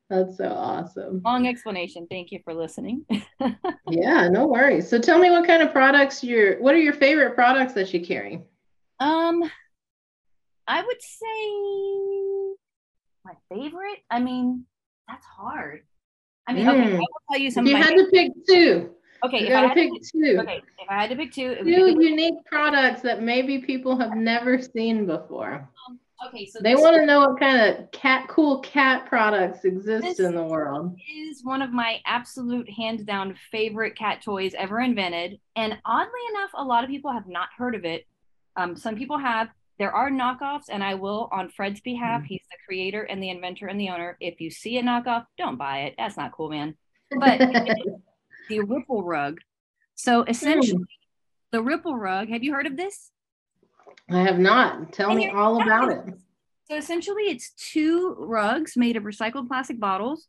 That's 0.09 0.37
so 0.37 0.49
awesome. 0.49 1.21
Long 1.23 1.47
explanation. 1.47 2.07
Thank 2.09 2.31
you 2.31 2.39
for 2.43 2.55
listening. 2.55 3.05
yeah, 3.89 4.27
no 4.27 4.47
worries. 4.47 4.89
So 4.89 4.99
tell 4.99 5.19
me 5.19 5.29
what 5.29 5.45
kind 5.45 5.61
of 5.61 5.71
products 5.71 6.23
you're 6.23 6.59
what 6.59 6.73
are 6.73 6.79
your 6.79 6.93
favorite 6.93 7.35
products 7.35 7.73
that 7.73 7.93
you 7.93 8.03
carry? 8.03 8.41
Um 8.99 9.43
I 10.67 10.81
would 10.83 11.01
say 11.01 12.55
my 13.23 13.33
favorite. 13.49 13.99
I 14.09 14.19
mean, 14.19 14.65
that's 15.07 15.25
hard. 15.25 15.81
I 16.49 16.53
mean, 16.53 16.65
mm. 16.65 16.71
okay, 16.71 16.95
I 16.95 16.97
will 16.97 17.07
tell 17.31 17.39
you 17.39 17.51
something. 17.51 17.75
You 17.75 17.81
had 17.81 17.95
to 17.95 18.07
pick 18.11 18.31
two. 18.47 18.89
Okay, 19.23 19.41
you 19.41 19.47
if 19.47 19.53
I 19.53 19.67
had 19.67 19.73
pick 19.75 19.89
to 19.89 19.99
pick 19.99 20.11
two. 20.11 20.39
Okay, 20.39 20.61
if 20.79 20.89
I 20.89 21.01
had 21.01 21.09
to 21.11 21.15
pick 21.15 21.31
two, 21.31 21.55
two 21.63 22.01
unique 22.01 22.43
products 22.45 23.01
that 23.03 23.21
maybe 23.21 23.59
people 23.59 23.95
have 23.99 24.15
never 24.15 24.59
seen 24.59 25.05
before. 25.05 25.69
Um, 25.87 25.99
okay, 26.27 26.47
so 26.47 26.59
they 26.63 26.73
want 26.73 26.95
to 26.95 27.05
know 27.05 27.19
what 27.19 27.39
kind 27.39 27.61
of 27.61 27.91
cat, 27.91 28.27
cool 28.29 28.61
cat 28.61 29.05
products 29.05 29.63
exist 29.63 30.19
in 30.19 30.33
the 30.33 30.43
world. 30.43 30.95
Is 31.15 31.43
one 31.43 31.61
of 31.61 31.71
my 31.71 31.99
absolute 32.07 32.67
hands 32.67 33.03
down 33.03 33.35
favorite 33.51 33.95
cat 33.95 34.23
toys 34.23 34.55
ever 34.57 34.79
invented, 34.79 35.39
and 35.55 35.77
oddly 35.85 36.21
enough, 36.31 36.49
a 36.55 36.63
lot 36.63 36.83
of 36.83 36.89
people 36.89 37.13
have 37.13 37.27
not 37.27 37.49
heard 37.55 37.75
of 37.75 37.85
it. 37.85 38.07
Um, 38.55 38.75
some 38.75 38.95
people 38.95 39.19
have. 39.19 39.49
There 39.79 39.95
are 39.95 40.11
knockoffs, 40.11 40.65
and 40.69 40.83
I 40.83 40.95
will, 40.95 41.29
on 41.31 41.49
Fred's 41.49 41.79
behalf, 41.79 42.19
mm-hmm. 42.19 42.27
he's 42.27 42.43
the 42.51 42.57
creator 42.65 43.03
and 43.03 43.23
the 43.23 43.29
inventor 43.29 43.67
and 43.67 43.79
the 43.79 43.89
owner. 43.89 44.17
If 44.19 44.41
you 44.41 44.51
see 44.51 44.77
a 44.77 44.83
knockoff, 44.83 45.25
don't 45.37 45.57
buy 45.57 45.83
it. 45.83 45.95
That's 45.97 46.17
not 46.17 46.33
cool, 46.33 46.49
man. 46.49 46.75
But 47.17 47.39
the 48.49 48.59
Ripple 48.59 49.03
rug. 49.03 49.39
So 49.95 50.23
essentially, 50.23 50.81
mm. 50.81 50.85
the 51.51 51.61
Ripple 51.61 51.95
rug. 51.95 52.27
Have 52.27 52.43
you 52.43 52.53
heard 52.53 52.67
of 52.67 52.75
this? 52.75 53.11
I 54.09 54.19
have 54.21 54.37
not. 54.37 54.91
Tell 54.91 55.11
and 55.11 55.19
me 55.19 55.29
all 55.29 55.61
about 55.61 55.91
it. 55.91 56.13
So 56.69 56.75
essentially, 56.75 57.23
it's 57.23 57.51
two 57.51 58.15
rugs 58.19 58.75
made 58.75 58.97
of 58.97 59.03
recycled 59.03 59.47
plastic 59.47 59.79
bottles. 59.79 60.27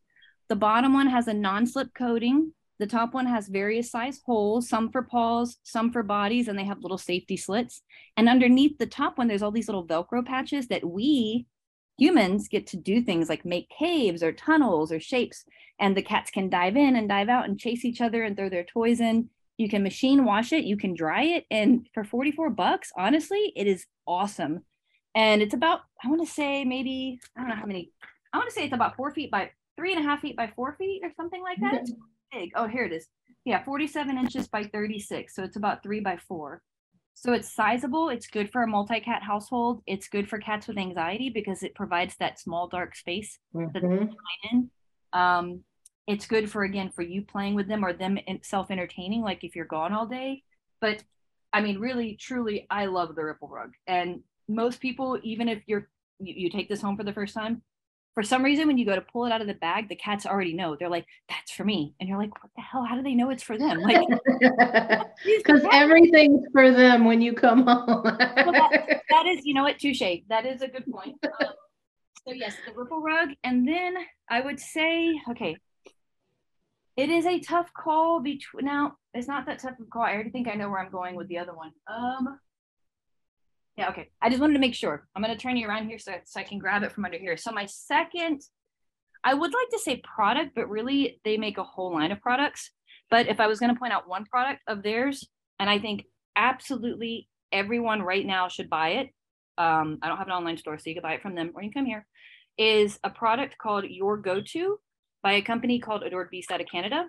The 0.48 0.56
bottom 0.56 0.94
one 0.94 1.08
has 1.08 1.26
a 1.26 1.34
non-slip 1.34 1.92
coating. 1.92 2.52
The 2.80 2.86
top 2.86 3.14
one 3.14 3.26
has 3.26 3.46
various 3.46 3.90
size 3.90 4.20
holes, 4.24 4.68
some 4.68 4.90
for 4.90 5.02
paws, 5.02 5.58
some 5.62 5.92
for 5.92 6.02
bodies, 6.02 6.48
and 6.48 6.58
they 6.58 6.64
have 6.64 6.82
little 6.82 6.98
safety 6.98 7.36
slits. 7.36 7.82
And 8.16 8.28
underneath 8.28 8.78
the 8.78 8.86
top 8.86 9.18
one, 9.18 9.28
there's 9.28 9.42
all 9.42 9.52
these 9.52 9.68
little 9.68 9.86
Velcro 9.86 10.26
patches 10.26 10.66
that 10.68 10.84
we 10.84 11.46
humans 11.98 12.48
get 12.48 12.66
to 12.68 12.76
do 12.76 13.02
things 13.02 13.28
like 13.28 13.44
make 13.44 13.68
caves 13.68 14.22
or 14.22 14.32
tunnels 14.32 14.90
or 14.90 14.98
shapes. 14.98 15.44
And 15.78 15.96
the 15.96 16.02
cats 16.02 16.32
can 16.32 16.48
dive 16.48 16.76
in 16.76 16.96
and 16.96 17.08
dive 17.08 17.28
out 17.28 17.48
and 17.48 17.60
chase 17.60 17.84
each 17.84 18.00
other 18.00 18.24
and 18.24 18.36
throw 18.36 18.48
their 18.48 18.64
toys 18.64 19.00
in. 19.00 19.30
You 19.56 19.68
can 19.68 19.82
machine 19.82 20.24
wash 20.24 20.52
it, 20.52 20.64
you 20.64 20.76
can 20.76 20.94
dry 20.94 21.22
it. 21.22 21.44
And 21.50 21.86
for 21.94 22.02
44 22.02 22.50
bucks, 22.50 22.90
honestly, 22.96 23.52
it 23.54 23.66
is 23.66 23.86
awesome 24.06 24.64
and 25.14 25.42
it's 25.42 25.54
about 25.54 25.80
I 26.04 26.08
want 26.08 26.26
to 26.26 26.32
say 26.32 26.64
maybe 26.64 27.20
I 27.36 27.40
don't 27.40 27.50
know 27.50 27.56
how 27.56 27.66
many. 27.66 27.92
I 28.32 28.38
want 28.38 28.48
to 28.48 28.54
say 28.54 28.64
it's 28.64 28.72
about 28.72 28.96
four 28.96 29.12
feet 29.12 29.30
by 29.30 29.50
three 29.76 29.92
and 29.92 30.04
a 30.04 30.08
half 30.08 30.20
feet 30.20 30.36
by 30.36 30.52
four 30.54 30.74
feet 30.78 31.02
or 31.04 31.10
something 31.16 31.42
like 31.42 31.58
that. 31.60 31.88
Big. 32.32 32.52
Oh, 32.54 32.66
here 32.66 32.84
it 32.84 32.92
is. 32.92 33.06
Yeah, 33.44 33.62
47 33.64 34.18
inches 34.18 34.48
by 34.48 34.64
36. 34.64 35.34
So 35.34 35.42
it's 35.42 35.56
about 35.56 35.82
three 35.82 36.00
by 36.00 36.16
four. 36.16 36.62
So 37.14 37.32
it's 37.32 37.52
sizable. 37.54 38.08
It's 38.08 38.26
good 38.26 38.50
for 38.50 38.62
a 38.62 38.66
multi-cat 38.66 39.22
household. 39.22 39.82
It's 39.86 40.08
good 40.08 40.28
for 40.28 40.38
cats 40.38 40.66
with 40.66 40.78
anxiety 40.78 41.28
because 41.28 41.62
it 41.62 41.74
provides 41.74 42.16
that 42.18 42.38
small 42.38 42.68
dark 42.68 42.96
space 42.96 43.38
mm-hmm. 43.54 43.72
that 43.72 43.82
they 43.82 43.88
mm-hmm. 43.88 44.56
in. 44.56 44.70
Um, 45.12 45.64
it's 46.06 46.26
good 46.26 46.50
for 46.50 46.64
again 46.64 46.90
for 46.90 47.02
you 47.02 47.22
playing 47.22 47.54
with 47.54 47.68
them 47.68 47.84
or 47.84 47.92
them 47.92 48.18
self-entertaining, 48.42 49.22
like 49.22 49.44
if 49.44 49.54
you're 49.54 49.64
gone 49.64 49.92
all 49.92 50.06
day. 50.06 50.42
But 50.80 51.04
I 51.52 51.60
mean, 51.60 51.78
really, 51.78 52.16
truly, 52.16 52.66
I 52.70 52.86
love 52.86 53.14
the 53.14 53.24
ripple 53.24 53.48
rug, 53.48 53.72
and 53.86 54.22
most 54.48 54.80
people, 54.80 55.18
even 55.22 55.48
if 55.48 55.62
you're 55.66 55.88
you, 56.18 56.34
you 56.36 56.50
take 56.50 56.68
this 56.68 56.80
home 56.80 56.96
for 56.96 57.04
the 57.04 57.12
first 57.12 57.34
time, 57.34 57.62
for 58.20 58.26
some 58.26 58.44
reason 58.44 58.66
when 58.66 58.76
you 58.76 58.84
go 58.84 58.94
to 58.94 59.00
pull 59.00 59.24
it 59.24 59.32
out 59.32 59.40
of 59.40 59.46
the 59.46 59.54
bag 59.54 59.88
the 59.88 59.96
cats 59.96 60.26
already 60.26 60.52
know. 60.52 60.76
They're 60.78 60.90
like 60.90 61.06
that's 61.30 61.52
for 61.52 61.64
me. 61.64 61.94
And 61.98 62.06
you're 62.06 62.18
like 62.18 62.34
what 62.42 62.50
the 62.54 62.60
hell? 62.60 62.84
How 62.84 62.94
do 62.94 63.02
they 63.02 63.14
know 63.14 63.30
it's 63.30 63.42
for 63.42 63.56
them? 63.56 63.80
Like 63.80 64.06
because 65.24 65.62
everything's 65.72 66.46
for 66.52 66.70
them 66.70 67.06
when 67.06 67.22
you 67.22 67.32
come 67.32 67.66
home 67.66 68.02
well, 68.04 68.52
that, 68.52 69.00
that 69.08 69.26
is 69.26 69.46
you 69.46 69.54
know 69.54 69.62
what? 69.62 69.78
Touche. 69.78 70.02
That 70.28 70.44
is 70.44 70.60
a 70.60 70.68
good 70.68 70.84
point. 70.92 71.16
Um, 71.24 71.48
so 72.28 72.34
yes 72.34 72.56
the 72.66 72.74
ripple 72.74 73.00
rug. 73.00 73.30
And 73.42 73.66
then 73.66 73.94
i 74.28 74.42
would 74.42 74.60
say 74.60 75.18
okay. 75.30 75.56
It 76.98 77.08
is 77.08 77.24
a 77.24 77.40
tough 77.40 77.72
call 77.72 78.20
between 78.20 78.66
now 78.66 78.96
it's 79.14 79.28
not 79.28 79.46
that 79.46 79.60
tough 79.60 79.80
of 79.80 79.86
a 79.86 79.90
call. 79.90 80.02
I 80.02 80.12
already 80.12 80.28
think 80.28 80.46
i 80.46 80.52
know 80.52 80.68
where 80.68 80.80
i'm 80.80 80.92
going 80.92 81.16
with 81.16 81.28
the 81.28 81.38
other 81.38 81.54
one. 81.54 81.72
Um 81.88 82.38
yeah, 83.80 83.88
okay. 83.88 84.10
I 84.20 84.28
just 84.28 84.42
wanted 84.42 84.52
to 84.54 84.60
make 84.60 84.74
sure. 84.74 85.08
I'm 85.16 85.22
going 85.22 85.34
to 85.34 85.40
turn 85.40 85.56
you 85.56 85.66
around 85.66 85.88
here 85.88 85.98
so, 85.98 86.12
so 86.26 86.38
I 86.38 86.42
can 86.42 86.58
grab 86.58 86.82
it 86.82 86.92
from 86.92 87.06
under 87.06 87.16
here. 87.16 87.38
So 87.38 87.50
my 87.50 87.64
second, 87.64 88.42
I 89.24 89.32
would 89.32 89.54
like 89.54 89.70
to 89.70 89.78
say 89.78 90.02
product, 90.04 90.50
but 90.54 90.68
really 90.68 91.18
they 91.24 91.38
make 91.38 91.56
a 91.56 91.62
whole 91.62 91.94
line 91.94 92.12
of 92.12 92.20
products. 92.20 92.72
But 93.10 93.28
if 93.28 93.40
I 93.40 93.46
was 93.46 93.58
going 93.58 93.72
to 93.72 93.78
point 93.78 93.94
out 93.94 94.06
one 94.06 94.26
product 94.26 94.60
of 94.68 94.82
theirs, 94.82 95.26
and 95.58 95.70
I 95.70 95.78
think 95.78 96.04
absolutely 96.36 97.26
everyone 97.52 98.02
right 98.02 98.24
now 98.24 98.48
should 98.48 98.68
buy 98.68 98.90
it. 98.90 99.08
Um, 99.56 99.98
I 100.02 100.08
don't 100.08 100.18
have 100.18 100.26
an 100.26 100.34
online 100.34 100.58
store, 100.58 100.78
so 100.78 100.90
you 100.90 100.94
can 100.94 101.02
buy 101.02 101.14
it 101.14 101.22
from 101.22 101.34
them 101.34 101.52
or 101.54 101.62
you 101.62 101.70
can 101.70 101.84
come 101.84 101.86
here. 101.86 102.06
Is 102.58 102.98
a 103.02 103.08
product 103.08 103.56
called 103.56 103.86
Your 103.88 104.18
Go 104.18 104.42
To 104.42 104.78
by 105.22 105.32
a 105.32 105.42
company 105.42 105.78
called 105.80 106.02
Adored 106.02 106.28
Beast 106.28 106.52
out 106.52 106.60
of 106.60 106.66
Canada. 106.70 107.06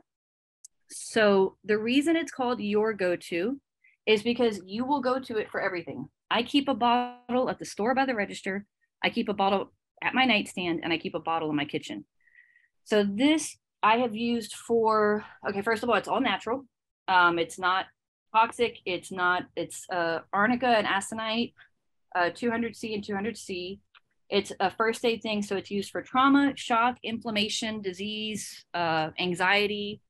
So 0.89 1.57
the 1.65 1.77
reason 1.77 2.15
it's 2.15 2.31
called 2.31 2.61
Your 2.61 2.93
Go 2.93 3.17
To 3.17 3.59
is 4.05 4.23
because 4.23 4.61
you 4.65 4.85
will 4.85 5.01
go 5.01 5.19
to 5.19 5.37
it 5.37 5.51
for 5.51 5.61
everything. 5.61 6.07
I 6.31 6.43
keep 6.43 6.69
a 6.69 6.73
bottle 6.73 7.49
at 7.49 7.59
the 7.59 7.65
store 7.65 7.93
by 7.93 8.05
the 8.05 8.15
register. 8.15 8.65
I 9.03 9.09
keep 9.09 9.27
a 9.27 9.33
bottle 9.33 9.73
at 10.01 10.13
my 10.13 10.23
nightstand 10.23 10.79
and 10.81 10.93
I 10.93 10.97
keep 10.97 11.13
a 11.13 11.19
bottle 11.19 11.49
in 11.49 11.57
my 11.57 11.65
kitchen. 11.65 12.05
So 12.85 13.03
this 13.03 13.57
I 13.83 13.97
have 13.97 14.15
used 14.15 14.53
for 14.53 15.25
okay, 15.47 15.61
first 15.61 15.83
of 15.83 15.89
all, 15.89 15.95
it's 15.95 16.07
all 16.07 16.21
natural. 16.21 16.65
Um, 17.09 17.37
it's 17.37 17.59
not 17.59 17.87
toxic. 18.33 18.77
It's 18.85 19.11
not, 19.11 19.43
it's 19.57 19.85
uh, 19.91 20.19
arnica 20.31 20.67
and 20.67 20.87
aconite, 20.87 21.53
uh, 22.15 22.29
200C 22.29 22.93
and 22.93 23.03
200C. 23.03 23.79
It's 24.29 24.53
a 24.61 24.71
first 24.71 25.03
aid 25.03 25.21
thing. 25.21 25.41
So 25.41 25.57
it's 25.57 25.69
used 25.69 25.91
for 25.91 26.01
trauma, 26.01 26.53
shock, 26.55 26.97
inflammation, 27.03 27.81
disease, 27.81 28.63
uh, 28.73 29.09
anxiety. 29.19 30.01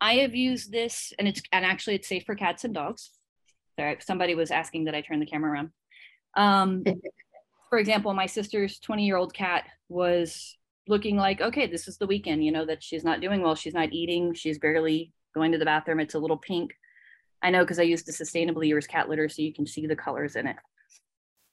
I 0.00 0.14
have 0.14 0.34
used 0.34 0.72
this 0.72 1.12
and 1.18 1.28
it's, 1.28 1.42
and 1.52 1.66
actually 1.66 1.96
it's 1.96 2.08
safe 2.08 2.24
for 2.24 2.34
cats 2.34 2.64
and 2.64 2.72
dogs. 2.72 3.10
Sorry, 3.80 3.96
somebody 4.00 4.34
was 4.34 4.50
asking 4.50 4.84
that 4.84 4.94
I 4.94 5.00
turn 5.00 5.20
the 5.20 5.26
camera 5.26 5.52
around. 5.52 5.70
Um, 6.36 6.84
for 7.70 7.78
example, 7.78 8.12
my 8.12 8.26
sister's 8.26 8.78
20 8.78 9.06
year 9.06 9.16
old 9.16 9.32
cat 9.32 9.64
was 9.88 10.54
looking 10.86 11.16
like, 11.16 11.40
okay, 11.40 11.66
this 11.66 11.88
is 11.88 11.96
the 11.96 12.06
weekend, 12.06 12.44
you 12.44 12.52
know, 12.52 12.66
that 12.66 12.82
she's 12.82 13.04
not 13.04 13.22
doing 13.22 13.40
well. 13.40 13.54
She's 13.54 13.72
not 13.72 13.90
eating. 13.90 14.34
She's 14.34 14.58
barely 14.58 15.14
going 15.34 15.50
to 15.52 15.58
the 15.58 15.64
bathroom. 15.64 15.98
It's 15.98 16.12
a 16.12 16.18
little 16.18 16.36
pink. 16.36 16.74
I 17.42 17.48
know 17.48 17.60
because 17.60 17.78
I 17.78 17.84
used 17.84 18.06
the 18.06 18.12
Sustainably 18.12 18.68
Yours 18.68 18.86
cat 18.86 19.08
litter 19.08 19.30
so 19.30 19.40
you 19.40 19.54
can 19.54 19.66
see 19.66 19.86
the 19.86 19.96
colors 19.96 20.36
in 20.36 20.46
it. 20.46 20.56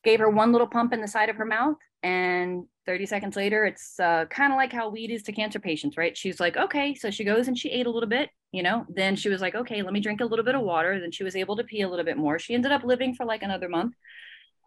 Gave 0.04 0.20
her 0.20 0.30
one 0.30 0.52
little 0.52 0.68
pump 0.68 0.94
in 0.94 1.02
the 1.02 1.08
side 1.08 1.30
of 1.30 1.36
her 1.38 1.46
mouth, 1.46 1.78
and 2.04 2.66
30 2.86 3.06
seconds 3.06 3.36
later, 3.36 3.66
it's 3.66 4.00
uh, 4.00 4.26
kind 4.30 4.54
of 4.54 4.58
like 4.58 4.72
how 4.72 4.90
weed 4.90 5.12
is 5.12 5.24
to 5.24 5.32
cancer 5.32 5.60
patients, 5.60 5.98
right? 5.98 6.18
She's 6.18 6.40
like, 6.40 6.56
okay. 6.56 6.96
So 6.96 7.10
she 7.12 7.24
goes 7.24 7.48
and 7.48 7.58
she 7.58 7.70
ate 7.70 7.88
a 7.88 7.92
little 7.92 8.10
bit 8.10 8.30
you 8.52 8.64
know 8.64 8.86
then 8.90 9.16
she 9.16 9.30
was 9.30 9.42
like 9.42 9.56
okay 9.56 9.82
let 9.82 9.94
me 9.94 10.00
drink 10.00 10.22
a 10.22 10.26
little 10.26 10.46
bit 10.46 10.56
of 10.56 10.62
water 10.62 11.00
then 11.00 11.12
she 11.12 11.24
was 11.24 11.36
able 11.36 11.56
to 11.56 11.64
pee 11.64 11.82
a 11.82 11.90
little 11.90 12.06
bit 12.06 12.18
more 12.18 12.40
she 12.40 12.54
ended 12.54 12.72
up 12.72 12.84
living 12.84 13.14
for 13.14 13.26
like 13.26 13.44
another 13.44 13.70
month 13.70 13.94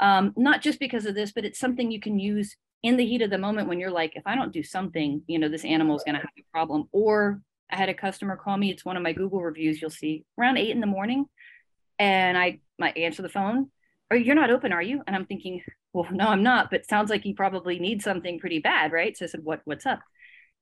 um, 0.00 0.32
not 0.36 0.62
just 0.62 0.78
because 0.78 1.06
of 1.06 1.14
this 1.14 1.32
but 1.32 1.44
it's 1.44 1.58
something 1.58 1.90
you 1.90 2.00
can 2.00 2.18
use 2.18 2.56
in 2.82 2.96
the 2.96 3.06
heat 3.06 3.22
of 3.22 3.30
the 3.30 3.38
moment 3.38 3.68
when 3.68 3.78
you're 3.80 3.90
like 3.90 4.16
if 4.16 4.26
i 4.26 4.34
don't 4.34 4.52
do 4.52 4.62
something 4.62 5.22
you 5.26 5.38
know 5.38 5.48
this 5.48 5.64
animal 5.64 5.96
is 5.96 6.04
going 6.04 6.14
to 6.14 6.20
have 6.20 6.30
a 6.38 6.44
problem 6.52 6.88
or 6.92 7.40
i 7.70 7.76
had 7.76 7.88
a 7.88 7.94
customer 7.94 8.36
call 8.36 8.56
me 8.56 8.70
it's 8.70 8.84
one 8.84 8.96
of 8.96 9.02
my 9.02 9.12
google 9.12 9.42
reviews 9.42 9.80
you'll 9.80 9.90
see 9.90 10.24
around 10.38 10.56
eight 10.56 10.70
in 10.70 10.80
the 10.80 10.86
morning 10.86 11.26
and 11.98 12.36
i 12.36 12.58
might 12.78 12.96
answer 12.96 13.22
the 13.22 13.28
phone 13.28 13.70
or 14.10 14.16
you're 14.16 14.34
not 14.34 14.50
open 14.50 14.72
are 14.72 14.82
you? 14.82 15.02
And 15.06 15.16
i'm 15.16 15.26
thinking 15.26 15.62
well 15.92 16.06
no 16.10 16.26
i'm 16.26 16.42
not 16.42 16.70
but 16.70 16.86
sounds 16.86 17.10
like 17.10 17.24
you 17.24 17.34
probably 17.34 17.78
need 17.78 18.02
something 18.02 18.38
pretty 18.38 18.58
bad 18.58 18.92
right? 18.92 19.16
So 19.16 19.24
i 19.24 19.28
said 19.28 19.44
what 19.44 19.60
what's 19.64 19.86
up? 19.86 20.00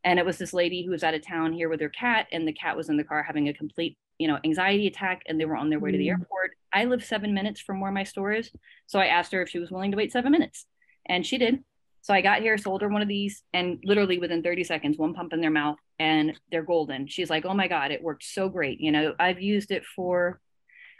And 0.04 0.18
it 0.18 0.24
was 0.24 0.38
this 0.38 0.52
lady 0.52 0.84
who 0.84 0.92
was 0.92 1.02
out 1.02 1.14
of 1.14 1.26
town 1.26 1.52
here 1.52 1.68
with 1.68 1.80
her 1.80 1.88
cat 1.88 2.28
and 2.30 2.46
the 2.46 2.52
cat 2.52 2.76
was 2.76 2.88
in 2.88 2.96
the 2.96 3.04
car 3.04 3.22
having 3.22 3.48
a 3.48 3.52
complete 3.52 3.96
you 4.18 4.28
know 4.28 4.38
anxiety 4.44 4.86
attack 4.86 5.22
and 5.26 5.40
they 5.40 5.44
were 5.44 5.56
on 5.56 5.70
their 5.70 5.80
way 5.80 5.92
to 5.92 5.98
the 5.98 6.06
mm. 6.06 6.10
airport. 6.10 6.52
I 6.72 6.84
live 6.84 7.04
seven 7.04 7.34
minutes 7.34 7.60
from 7.60 7.80
where 7.80 7.92
my 7.92 8.04
store 8.04 8.32
is 8.32 8.50
so 8.86 8.98
i 8.98 9.06
asked 9.06 9.32
her 9.32 9.42
if 9.42 9.48
she 9.48 9.58
was 9.58 9.70
willing 9.70 9.90
to 9.90 9.96
wait 9.96 10.12
seven 10.12 10.32
minutes 10.32 10.66
and 11.06 11.26
she 11.26 11.38
did. 11.38 11.64
So 12.02 12.14
i 12.14 12.20
got 12.20 12.42
here 12.42 12.58
sold 12.58 12.82
her 12.82 12.88
one 12.88 13.02
of 13.02 13.08
these 13.08 13.42
and 13.52 13.78
literally 13.84 14.18
within 14.18 14.42
30 14.42 14.64
seconds 14.64 14.98
one 14.98 15.14
pump 15.14 15.32
in 15.32 15.40
their 15.40 15.50
mouth 15.50 15.78
and 15.98 16.38
they're 16.50 16.62
golden. 16.62 17.06
She's 17.06 17.30
like 17.30 17.44
oh 17.44 17.54
my 17.54 17.68
god 17.68 17.90
it 17.90 18.02
worked 18.02 18.24
so 18.24 18.48
great 18.48 18.80
you 18.80 18.92
know 18.92 19.14
i've 19.18 19.40
used 19.40 19.70
it 19.70 19.84
for 19.84 20.40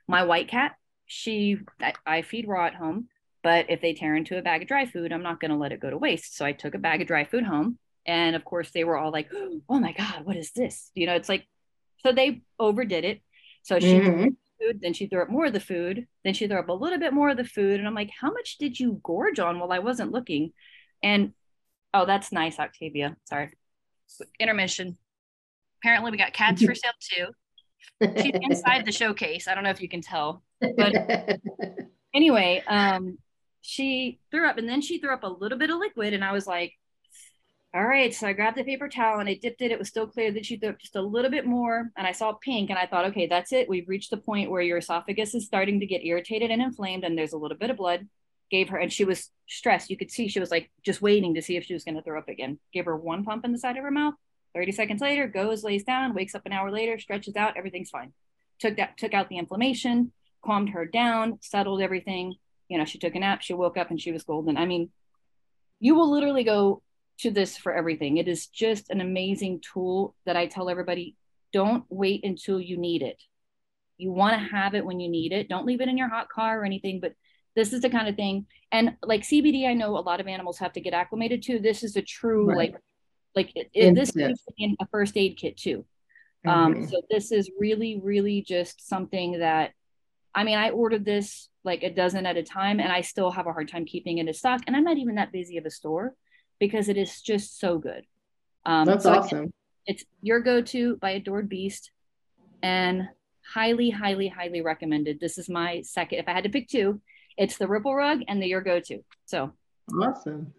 my 0.06 0.24
white 0.24 0.48
cat 0.48 0.72
she 1.08 1.58
I, 1.80 1.94
I 2.06 2.22
feed 2.22 2.46
raw 2.46 2.66
at 2.66 2.74
home 2.74 3.08
but 3.42 3.66
if 3.68 3.80
they 3.80 3.94
tear 3.94 4.14
into 4.14 4.38
a 4.38 4.42
bag 4.42 4.62
of 4.62 4.68
dry 4.68 4.86
food 4.86 5.12
i'm 5.12 5.22
not 5.22 5.40
going 5.40 5.50
to 5.50 5.56
let 5.56 5.72
it 5.72 5.80
go 5.80 5.90
to 5.90 5.98
waste 5.98 6.36
so 6.36 6.44
i 6.44 6.52
took 6.52 6.74
a 6.74 6.78
bag 6.78 7.00
of 7.00 7.08
dry 7.08 7.24
food 7.24 7.44
home 7.44 7.78
and 8.08 8.34
of 8.34 8.42
course, 8.42 8.70
they 8.70 8.84
were 8.84 8.96
all 8.96 9.12
like, 9.12 9.28
oh 9.68 9.78
my 9.78 9.92
God, 9.92 10.24
what 10.24 10.36
is 10.36 10.50
this? 10.52 10.90
You 10.94 11.06
know, 11.06 11.14
it's 11.14 11.28
like, 11.28 11.46
so 11.98 12.10
they 12.10 12.40
overdid 12.58 13.04
it. 13.04 13.22
So 13.62 13.78
she 13.78 14.00
mm-hmm. 14.00 14.28
food, 14.60 14.80
then 14.80 14.94
she 14.94 15.06
threw 15.06 15.22
up 15.22 15.28
more 15.28 15.44
of 15.44 15.52
the 15.52 15.60
food, 15.60 16.06
then 16.24 16.32
she 16.32 16.48
threw 16.48 16.58
up 16.58 16.70
a 16.70 16.72
little 16.72 16.98
bit 16.98 17.12
more 17.12 17.28
of 17.28 17.36
the 17.36 17.44
food. 17.44 17.78
And 17.78 17.86
I'm 17.86 17.94
like, 17.94 18.10
how 18.18 18.32
much 18.32 18.56
did 18.56 18.80
you 18.80 18.98
gorge 19.02 19.38
on 19.38 19.58
while 19.58 19.72
I 19.72 19.80
wasn't 19.80 20.10
looking? 20.10 20.52
And 21.02 21.34
oh, 21.92 22.06
that's 22.06 22.32
nice, 22.32 22.58
Octavia. 22.58 23.16
Sorry. 23.24 23.50
Intermission. 24.40 24.96
Apparently, 25.82 26.10
we 26.10 26.16
got 26.16 26.32
cats 26.32 26.62
for 26.62 26.74
sale 26.74 26.92
too. 27.00 27.26
She's 28.22 28.32
inside 28.40 28.86
the 28.86 28.92
showcase. 28.92 29.48
I 29.48 29.54
don't 29.54 29.64
know 29.64 29.70
if 29.70 29.82
you 29.82 29.88
can 29.88 30.00
tell, 30.00 30.42
but 30.60 31.40
anyway, 32.14 32.62
um, 32.66 33.18
she 33.60 34.20
threw 34.30 34.46
up 34.46 34.58
and 34.58 34.68
then 34.68 34.80
she 34.80 34.98
threw 34.98 35.12
up 35.12 35.22
a 35.24 35.28
little 35.28 35.58
bit 35.58 35.70
of 35.70 35.78
liquid, 35.78 36.14
and 36.14 36.24
I 36.24 36.32
was 36.32 36.46
like, 36.46 36.72
all 37.74 37.84
right. 37.84 38.14
So 38.14 38.26
I 38.26 38.32
grabbed 38.32 38.56
the 38.56 38.64
paper 38.64 38.88
towel 38.88 39.20
and 39.20 39.28
I 39.28 39.34
dipped 39.34 39.60
it. 39.60 39.70
It 39.70 39.78
was 39.78 39.88
still 39.88 40.06
clear 40.06 40.32
that 40.32 40.46
she 40.46 40.56
threw 40.56 40.70
up 40.70 40.78
just 40.78 40.96
a 40.96 41.02
little 41.02 41.30
bit 41.30 41.44
more. 41.44 41.90
And 41.96 42.06
I 42.06 42.12
saw 42.12 42.32
pink 42.32 42.70
and 42.70 42.78
I 42.78 42.86
thought, 42.86 43.04
okay, 43.06 43.26
that's 43.26 43.52
it. 43.52 43.68
We've 43.68 43.88
reached 43.88 44.10
the 44.10 44.16
point 44.16 44.50
where 44.50 44.62
your 44.62 44.78
esophagus 44.78 45.34
is 45.34 45.44
starting 45.44 45.80
to 45.80 45.86
get 45.86 46.04
irritated 46.04 46.50
and 46.50 46.62
inflamed 46.62 47.04
and 47.04 47.16
there's 47.16 47.34
a 47.34 47.38
little 47.38 47.58
bit 47.58 47.70
of 47.70 47.76
blood. 47.76 48.08
Gave 48.50 48.70
her, 48.70 48.78
and 48.78 48.90
she 48.90 49.04
was 49.04 49.30
stressed. 49.46 49.90
You 49.90 49.98
could 49.98 50.10
see 50.10 50.26
she 50.28 50.40
was 50.40 50.50
like 50.50 50.70
just 50.82 51.02
waiting 51.02 51.34
to 51.34 51.42
see 51.42 51.58
if 51.58 51.64
she 51.64 51.74
was 51.74 51.84
going 51.84 51.96
to 51.96 52.02
throw 52.02 52.18
up 52.18 52.30
again. 52.30 52.58
Gave 52.72 52.86
her 52.86 52.96
one 52.96 53.22
pump 53.22 53.44
in 53.44 53.52
the 53.52 53.58
side 53.58 53.76
of 53.76 53.84
her 53.84 53.90
mouth. 53.90 54.14
30 54.54 54.72
seconds 54.72 55.02
later, 55.02 55.28
goes, 55.28 55.62
lays 55.62 55.84
down, 55.84 56.14
wakes 56.14 56.34
up 56.34 56.46
an 56.46 56.52
hour 56.52 56.70
later, 56.70 56.98
stretches 56.98 57.36
out, 57.36 57.58
everything's 57.58 57.90
fine. 57.90 58.14
Took 58.58 58.76
that, 58.76 58.96
took 58.96 59.12
out 59.12 59.28
the 59.28 59.36
inflammation, 59.36 60.12
calmed 60.44 60.70
her 60.70 60.84
down, 60.84 61.38
settled 61.42 61.80
everything. 61.80 62.34
you 62.68 62.78
know, 62.78 62.84
she 62.84 62.98
took 62.98 63.14
a 63.14 63.18
nap, 63.18 63.42
she 63.42 63.54
woke 63.54 63.76
up 63.76 63.90
and 63.90 64.00
she 64.00 64.12
was 64.12 64.24
golden. 64.24 64.56
I 64.56 64.66
mean, 64.66 64.90
you 65.80 65.94
will 65.94 66.10
literally 66.10 66.44
go 66.44 66.82
to 67.20 67.30
this 67.30 67.56
for 67.56 67.72
everything. 67.72 68.16
It 68.16 68.28
is 68.28 68.46
just 68.46 68.90
an 68.90 69.00
amazing 69.00 69.60
tool 69.60 70.14
that 70.26 70.36
I 70.36 70.46
tell 70.46 70.68
everybody 70.68 71.16
don't 71.52 71.84
wait 71.88 72.24
until 72.24 72.60
you 72.60 72.76
need 72.76 73.02
it. 73.02 73.22
You 73.96 74.12
want 74.12 74.34
to 74.34 74.56
have 74.56 74.74
it 74.74 74.84
when 74.84 75.00
you 75.00 75.08
need 75.08 75.32
it. 75.32 75.48
Don't 75.48 75.66
leave 75.66 75.80
it 75.80 75.88
in 75.88 75.98
your 75.98 76.08
hot 76.08 76.28
car 76.28 76.60
or 76.60 76.64
anything, 76.64 77.00
but 77.00 77.14
this 77.56 77.72
is 77.72 77.82
the 77.82 77.90
kind 77.90 78.08
of 78.08 78.14
thing. 78.14 78.46
And 78.70 78.96
like 79.02 79.22
CBD, 79.22 79.66
I 79.66 79.74
know 79.74 79.98
a 79.98 80.00
lot 80.00 80.20
of 80.20 80.28
animals 80.28 80.58
have 80.58 80.72
to 80.74 80.80
get 80.80 80.94
acclimated 80.94 81.42
to. 81.44 81.58
This 81.58 81.82
is 81.82 81.96
a 81.96 82.02
true, 82.02 82.46
right. 82.46 82.56
like, 82.56 82.76
like 83.34 83.52
it, 83.56 83.70
it, 83.74 83.94
this 83.94 84.14
is 84.14 84.40
in 84.58 84.76
a 84.80 84.86
first 84.88 85.16
aid 85.16 85.36
kit 85.36 85.56
too. 85.56 85.84
Mm-hmm. 86.46 86.48
Um, 86.48 86.88
so 86.88 87.02
this 87.10 87.32
is 87.32 87.50
really, 87.58 88.00
really 88.02 88.42
just 88.42 88.86
something 88.86 89.40
that, 89.40 89.72
I 90.38 90.44
mean, 90.44 90.56
I 90.56 90.70
ordered 90.70 91.04
this 91.04 91.48
like 91.64 91.82
a 91.82 91.90
dozen 91.90 92.24
at 92.24 92.36
a 92.36 92.44
time 92.44 92.78
and 92.78 92.92
I 92.92 93.00
still 93.00 93.32
have 93.32 93.48
a 93.48 93.52
hard 93.52 93.68
time 93.68 93.84
keeping 93.84 94.18
it 94.18 94.28
in 94.28 94.34
stock. 94.34 94.60
And 94.68 94.76
I'm 94.76 94.84
not 94.84 94.96
even 94.96 95.16
that 95.16 95.32
busy 95.32 95.56
of 95.58 95.66
a 95.66 95.70
store 95.70 96.14
because 96.60 96.88
it 96.88 96.96
is 96.96 97.20
just 97.20 97.58
so 97.58 97.78
good. 97.78 98.04
Um, 98.64 98.84
That's 98.86 99.02
so 99.02 99.14
awesome. 99.14 99.38
Again, 99.38 99.52
it's 99.86 100.04
your 100.22 100.38
go-to 100.38 100.94
by 100.98 101.10
Adored 101.10 101.48
Beast 101.48 101.90
and 102.62 103.08
highly, 103.52 103.90
highly, 103.90 104.28
highly 104.28 104.60
recommended. 104.60 105.18
This 105.18 105.38
is 105.38 105.48
my 105.48 105.80
second. 105.80 106.20
If 106.20 106.28
I 106.28 106.34
had 106.34 106.44
to 106.44 106.50
pick 106.50 106.68
two, 106.68 107.00
it's 107.36 107.58
the 107.58 107.66
Ripple 107.66 107.96
Rug 107.96 108.20
and 108.28 108.40
the 108.40 108.46
Your 108.46 108.60
Go-To. 108.60 109.02
So 109.26 109.50
awesome. 110.00 110.54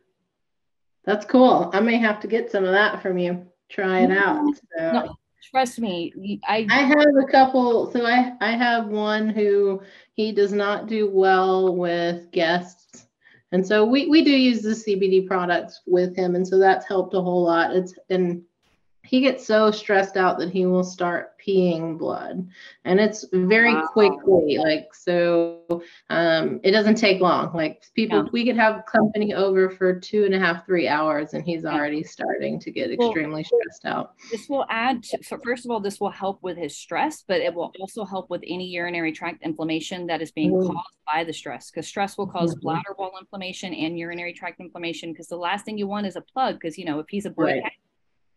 That's 1.06 1.26
cool. 1.26 1.70
I 1.72 1.80
may 1.80 1.96
have 2.00 2.20
to 2.20 2.28
get 2.28 2.52
some 2.52 2.66
of 2.66 2.74
that 2.74 3.02
from 3.02 3.18
you. 3.18 3.48
Try 3.70 4.02
it 4.02 4.12
out. 4.12 4.44
So. 4.78 4.92
No, 4.92 5.16
trust 5.42 5.80
me. 5.80 6.40
I 6.48 6.68
I 6.70 6.82
have 6.84 7.16
a 7.22 7.32
couple. 7.32 7.92
So 7.92 8.06
I 8.06 8.34
I 8.42 8.52
have 8.52 8.88
one 8.88 9.30
who 9.30 9.82
he 10.14 10.32
does 10.32 10.54
not 10.54 10.88
do 10.88 11.10
well 11.10 11.76
with 11.76 12.32
guests 12.32 13.08
and 13.52 13.66
so 13.66 13.84
we, 13.84 14.08
we 14.08 14.24
do 14.24 14.32
use 14.32 14.62
the 14.62 14.70
CBD 14.70 15.26
products 15.28 15.82
with 15.88 16.16
him. 16.16 16.36
And 16.36 16.48
so 16.48 16.60
that's 16.60 16.88
helped 16.88 17.16
a 17.16 17.22
whole 17.22 17.44
lot. 17.44 17.76
It's 17.76 17.94
and 18.10 18.44
he 19.10 19.22
gets 19.22 19.44
so 19.44 19.72
stressed 19.72 20.18
out 20.18 20.38
that 20.38 20.52
he 20.52 20.68
will 20.68 20.84
start 20.84 21.32
peeing 21.40 21.98
blood 21.98 22.48
and 22.86 23.00
it's 23.00 23.26
very 23.34 23.74
wow. 23.74 23.88
quickly 23.88 24.60
like 24.60 24.94
so 24.94 25.82
um 26.12 26.60
it 26.64 26.72
doesn't 26.72 26.94
take 26.94 27.20
long 27.20 27.52
like 27.56 27.82
people 27.96 28.20
yeah. 28.20 28.30
we 28.32 28.46
could 28.46 28.56
have 28.56 28.86
company 28.86 29.34
over 29.34 29.68
for 29.68 30.00
two 30.00 30.26
and 30.26 30.36
a 30.36 30.40
half 30.40 30.64
three 30.68 30.88
hours 30.88 31.34
and 31.34 31.44
he's 31.44 31.66
already 31.66 32.04
starting 32.04 32.60
to 32.60 32.70
get 32.70 32.92
extremely 32.92 33.44
well, 33.52 33.62
stressed 33.64 33.86
out 33.86 34.14
this 34.30 34.48
will 34.48 34.66
add 34.70 35.02
to, 35.02 35.18
so 35.24 35.40
first 35.44 35.66
of 35.66 35.72
all 35.72 35.80
this 35.80 36.00
will 36.00 36.12
help 36.12 36.38
with 36.44 36.56
his 36.56 36.78
stress 36.78 37.24
but 37.28 37.42
it 37.42 37.52
will 37.52 37.74
also 37.80 38.06
help 38.06 38.30
with 38.30 38.44
any 38.46 38.68
urinary 38.68 39.12
tract 39.12 39.42
inflammation 39.42 40.06
that 40.06 40.22
is 40.22 40.32
being 40.32 40.52
mm-hmm. 40.52 40.68
caused 40.68 40.98
by 41.12 41.24
the 41.24 41.34
stress 41.34 41.72
because 41.72 41.88
stress 41.88 42.16
will 42.16 42.28
cause 42.28 42.52
mm-hmm. 42.52 42.62
bladder 42.62 42.94
wall 43.00 43.14
inflammation 43.20 43.74
and 43.74 43.98
urinary 43.98 44.34
tract 44.34 44.60
inflammation 44.60 45.12
because 45.12 45.28
the 45.28 45.36
last 45.36 45.66
thing 45.66 45.80
you 45.80 45.88
want 45.88 46.06
is 46.06 46.16
a 46.16 46.22
plug 46.22 46.56
because 46.56 46.78
you 46.78 46.86
know 46.86 47.00
if 47.00 47.08
he's 47.10 47.26
a 47.26 47.32
boy 47.32 47.60
right 47.64 47.74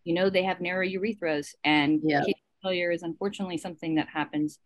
you 0.03 0.13
know 0.13 0.29
they 0.29 0.43
have 0.43 0.61
narrow 0.61 0.85
urethras 0.85 1.49
and 1.63 2.01
yeah. 2.03 2.23
failure 2.61 2.91
is 2.91 3.03
unfortunately 3.03 3.57
something 3.57 3.95
that 3.95 4.07
happens 4.07 4.59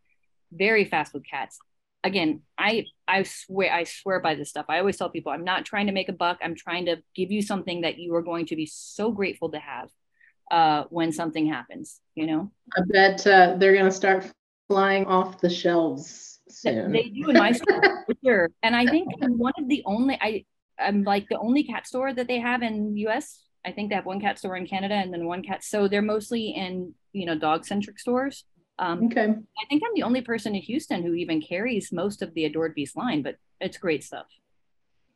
very 0.51 0.85
fast 0.85 1.13
with 1.13 1.25
cats. 1.25 1.59
Again 2.03 2.41
i 2.57 2.85
i 3.07 3.23
swear 3.23 3.73
i 3.73 3.83
swear 3.83 4.19
by 4.19 4.35
this 4.35 4.49
stuff. 4.49 4.67
I 4.69 4.79
always 4.79 4.97
tell 4.97 5.09
people 5.09 5.31
i'm 5.31 5.43
not 5.43 5.65
trying 5.65 5.87
to 5.87 5.93
make 5.93 6.09
a 6.09 6.13
buck. 6.13 6.37
I'm 6.41 6.55
trying 6.55 6.85
to 6.85 6.97
give 7.15 7.31
you 7.31 7.41
something 7.41 7.81
that 7.81 7.97
you 7.97 8.15
are 8.15 8.21
going 8.21 8.45
to 8.47 8.55
be 8.55 8.65
so 8.65 9.11
grateful 9.11 9.49
to 9.51 9.59
have 9.59 9.89
uh, 10.49 10.85
when 10.89 11.11
something 11.11 11.47
happens 11.47 11.99
you 12.17 12.25
know? 12.25 12.51
I 12.75 12.81
bet 12.87 13.25
uh, 13.27 13.55
they're 13.57 13.73
going 13.73 13.85
to 13.85 13.91
start 13.91 14.29
flying 14.67 15.05
off 15.05 15.39
the 15.39 15.49
shelves 15.49 16.39
soon. 16.49 16.91
they 16.91 17.03
do 17.03 17.29
in 17.29 17.37
my 17.37 17.51
store 17.51 17.81
for 18.05 18.15
sure. 18.25 18.49
And 18.63 18.75
i 18.75 18.85
think 18.85 19.13
I'm 19.21 19.37
one 19.37 19.53
of 19.57 19.69
the 19.69 19.83
only 19.85 20.17
i 20.19 20.43
i'm 20.79 21.03
like 21.03 21.27
the 21.29 21.37
only 21.37 21.63
cat 21.63 21.87
store 21.87 22.13
that 22.13 22.27
they 22.27 22.39
have 22.39 22.63
in 22.63 22.95
us 23.07 23.39
I 23.67 23.73
think 23.73 23.89
they 23.89 23.95
have 23.95 24.05
one 24.05 24.21
cat 24.21 24.39
store 24.39 24.55
in 24.55 24.65
Canada 24.65 24.95
and 24.95 25.13
then 25.13 25.25
one 25.25 25.43
cat. 25.43 25.61
So 25.61 25.89
they're 25.89 26.01
mostly 26.01 26.51
in, 26.51 26.93
you 27.11 27.25
know, 27.25 27.37
dog 27.37 27.65
centric 27.65 27.99
stores. 27.99 28.45
Um, 28.79 29.07
okay. 29.07 29.25
I 29.25 29.65
think 29.67 29.83
I'm 29.85 29.93
the 29.93 30.03
only 30.03 30.21
person 30.21 30.55
in 30.55 30.61
Houston 30.61 31.03
who 31.03 31.13
even 31.13 31.41
carries 31.41 31.91
most 31.91 32.21
of 32.21 32.33
the 32.33 32.45
Adored 32.45 32.75
Beast 32.75 32.95
line, 32.95 33.23
but 33.23 33.35
it's 33.59 33.77
great 33.77 34.05
stuff. 34.05 34.27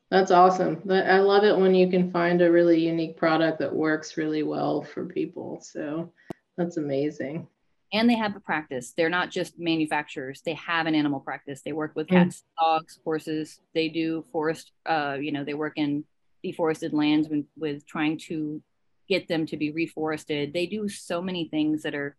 That's 0.09 0.31
awesome. 0.31 0.81
I 0.89 1.19
love 1.19 1.45
it 1.45 1.57
when 1.57 1.73
you 1.73 1.89
can 1.89 2.11
find 2.11 2.41
a 2.41 2.51
really 2.51 2.85
unique 2.85 3.15
product 3.15 3.59
that 3.59 3.73
works 3.73 4.17
really 4.17 4.43
well 4.43 4.81
for 4.81 5.05
people. 5.05 5.61
So 5.61 6.11
that's 6.57 6.75
amazing. 6.75 7.47
And 7.93 8.09
they 8.09 8.15
have 8.15 8.35
a 8.35 8.41
practice. 8.41 8.93
They're 8.97 9.09
not 9.09 9.31
just 9.31 9.57
manufacturers. 9.57 10.41
They 10.45 10.55
have 10.55 10.87
an 10.87 10.95
animal 10.95 11.21
practice. 11.21 11.61
They 11.61 11.71
work 11.71 11.93
with 11.95 12.07
mm. 12.07 12.17
cats, 12.17 12.43
mm. 12.43 12.63
dogs, 12.65 12.99
horses. 13.05 13.61
They 13.73 13.87
do 13.87 14.25
forest. 14.33 14.73
Uh, 14.85 15.17
you 15.21 15.31
know, 15.31 15.45
they 15.45 15.53
work 15.53 15.73
in 15.77 16.03
deforested 16.43 16.93
lands 16.93 17.29
with, 17.29 17.45
with 17.57 17.85
trying 17.85 18.17
to 18.17 18.61
get 19.07 19.27
them 19.27 19.45
to 19.45 19.57
be 19.57 19.71
reforested. 19.71 20.53
They 20.53 20.65
do 20.65 20.87
so 20.87 21.21
many 21.21 21.47
things 21.49 21.83
that 21.83 21.95
are, 21.95 22.15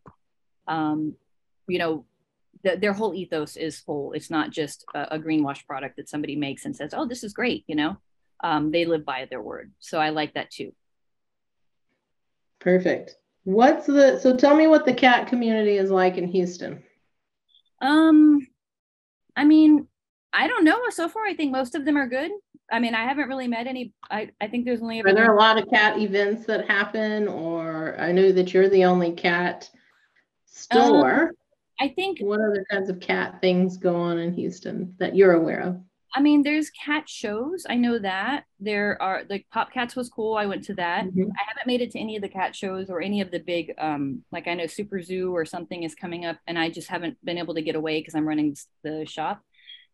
um, 0.68 1.14
you 1.66 1.78
know, 1.78 2.04
the, 2.64 2.76
their 2.76 2.92
whole 2.92 3.14
ethos 3.14 3.56
is 3.56 3.82
whole. 3.84 4.12
It's 4.12 4.30
not 4.30 4.50
just 4.50 4.84
a, 4.94 5.16
a 5.16 5.18
greenwash 5.18 5.66
product 5.66 5.96
that 5.96 6.08
somebody 6.08 6.36
makes 6.36 6.64
and 6.64 6.76
says, 6.76 6.94
"Oh, 6.94 7.06
this 7.06 7.24
is 7.24 7.32
great," 7.32 7.64
you 7.66 7.74
know. 7.74 7.96
Um, 8.44 8.70
they 8.70 8.84
live 8.84 9.04
by 9.04 9.26
their 9.28 9.40
word, 9.40 9.72
so 9.78 9.98
I 9.98 10.10
like 10.10 10.34
that 10.34 10.50
too. 10.50 10.72
Perfect. 12.60 13.16
What's 13.44 13.86
the 13.86 14.18
so? 14.20 14.36
Tell 14.36 14.54
me 14.54 14.66
what 14.66 14.84
the 14.84 14.94
cat 14.94 15.26
community 15.26 15.76
is 15.76 15.90
like 15.90 16.16
in 16.16 16.28
Houston. 16.28 16.82
Um, 17.80 18.46
I 19.34 19.44
mean, 19.44 19.88
I 20.32 20.46
don't 20.46 20.64
know. 20.64 20.78
So 20.90 21.08
far, 21.08 21.24
I 21.24 21.34
think 21.34 21.50
most 21.50 21.74
of 21.74 21.84
them 21.84 21.96
are 21.96 22.06
good. 22.06 22.30
I 22.72 22.78
mean, 22.78 22.94
I 22.94 23.04
haven't 23.04 23.28
really 23.28 23.46
met 23.46 23.66
any. 23.66 23.92
I, 24.10 24.30
I 24.40 24.48
think 24.48 24.64
there's 24.64 24.80
only. 24.80 25.00
Are 25.02 25.14
there 25.14 25.32
a 25.32 25.38
lot 25.38 25.58
of 25.58 25.68
cat 25.68 25.98
events 25.98 26.46
that 26.46 26.68
happen, 26.68 27.28
or 27.28 27.96
I 28.00 28.12
know 28.12 28.32
that 28.32 28.52
you're 28.54 28.70
the 28.70 28.84
only 28.84 29.12
cat 29.12 29.68
store. 30.46 31.22
Um, 31.22 31.30
I 31.80 31.88
think. 31.88 32.20
What 32.20 32.40
other 32.40 32.64
kinds 32.70 32.88
of 32.88 32.98
cat 32.98 33.40
things 33.40 33.76
go 33.76 33.94
on 33.96 34.18
in 34.18 34.32
Houston 34.32 34.94
that 34.98 35.14
you're 35.14 35.34
aware 35.34 35.60
of? 35.60 35.80
I 36.14 36.20
mean, 36.20 36.42
there's 36.42 36.70
cat 36.70 37.08
shows. 37.08 37.64
I 37.68 37.76
know 37.76 37.98
that 37.98 38.44
there 38.60 39.00
are 39.00 39.22
like 39.30 39.46
Pop 39.50 39.72
Cats 39.72 39.96
was 39.96 40.10
cool. 40.10 40.36
I 40.36 40.46
went 40.46 40.64
to 40.64 40.74
that. 40.74 41.06
Mm-hmm. 41.06 41.30
I 41.30 41.42
haven't 41.46 41.66
made 41.66 41.80
it 41.80 41.90
to 41.92 41.98
any 41.98 42.16
of 42.16 42.22
the 42.22 42.28
cat 42.28 42.54
shows 42.54 42.90
or 42.90 43.00
any 43.00 43.20
of 43.20 43.30
the 43.30 43.38
big, 43.38 43.72
um, 43.78 44.22
like 44.30 44.46
I 44.46 44.54
know 44.54 44.66
Super 44.66 45.00
Zoo 45.02 45.34
or 45.34 45.44
something 45.44 45.82
is 45.82 45.94
coming 45.94 46.24
up, 46.26 46.38
and 46.46 46.58
I 46.58 46.70
just 46.70 46.88
haven't 46.88 47.16
been 47.24 47.38
able 47.38 47.54
to 47.54 47.62
get 47.62 47.76
away 47.76 48.00
because 48.00 48.14
I'm 48.14 48.28
running 48.28 48.56
the 48.82 49.06
shop. 49.06 49.42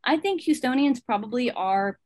I 0.05 0.17
think 0.17 0.43
Houstonians 0.43 1.05
probably 1.05 1.51
are 1.51 1.99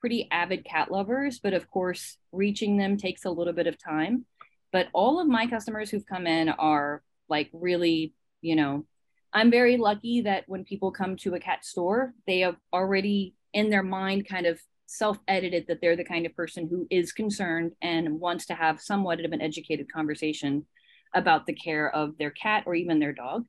pretty 0.00 0.28
avid 0.30 0.64
cat 0.64 0.90
lovers, 0.90 1.40
but 1.40 1.54
of 1.54 1.70
course, 1.70 2.16
reaching 2.32 2.76
them 2.76 2.96
takes 2.96 3.24
a 3.24 3.30
little 3.30 3.52
bit 3.52 3.66
of 3.66 3.82
time. 3.82 4.24
But 4.72 4.88
all 4.92 5.20
of 5.20 5.28
my 5.28 5.46
customers 5.46 5.90
who've 5.90 6.06
come 6.06 6.26
in 6.26 6.48
are 6.48 7.02
like 7.28 7.50
really, 7.52 8.14
you 8.40 8.56
know, 8.56 8.86
I'm 9.32 9.50
very 9.50 9.76
lucky 9.76 10.22
that 10.22 10.44
when 10.46 10.64
people 10.64 10.90
come 10.90 11.16
to 11.18 11.34
a 11.34 11.40
cat 11.40 11.64
store, 11.64 12.14
they 12.26 12.40
have 12.40 12.56
already 12.72 13.34
in 13.52 13.70
their 13.70 13.82
mind 13.82 14.26
kind 14.28 14.46
of 14.46 14.60
self 14.86 15.18
edited 15.28 15.66
that 15.68 15.80
they're 15.80 15.96
the 15.96 16.04
kind 16.04 16.24
of 16.24 16.34
person 16.34 16.66
who 16.68 16.86
is 16.90 17.12
concerned 17.12 17.72
and 17.82 18.20
wants 18.20 18.46
to 18.46 18.54
have 18.54 18.80
somewhat 18.80 19.22
of 19.24 19.32
an 19.32 19.42
educated 19.42 19.92
conversation 19.92 20.64
about 21.14 21.46
the 21.46 21.52
care 21.52 21.90
of 21.94 22.16
their 22.18 22.30
cat 22.30 22.64
or 22.66 22.74
even 22.74 22.98
their 22.98 23.12
dog. 23.12 23.44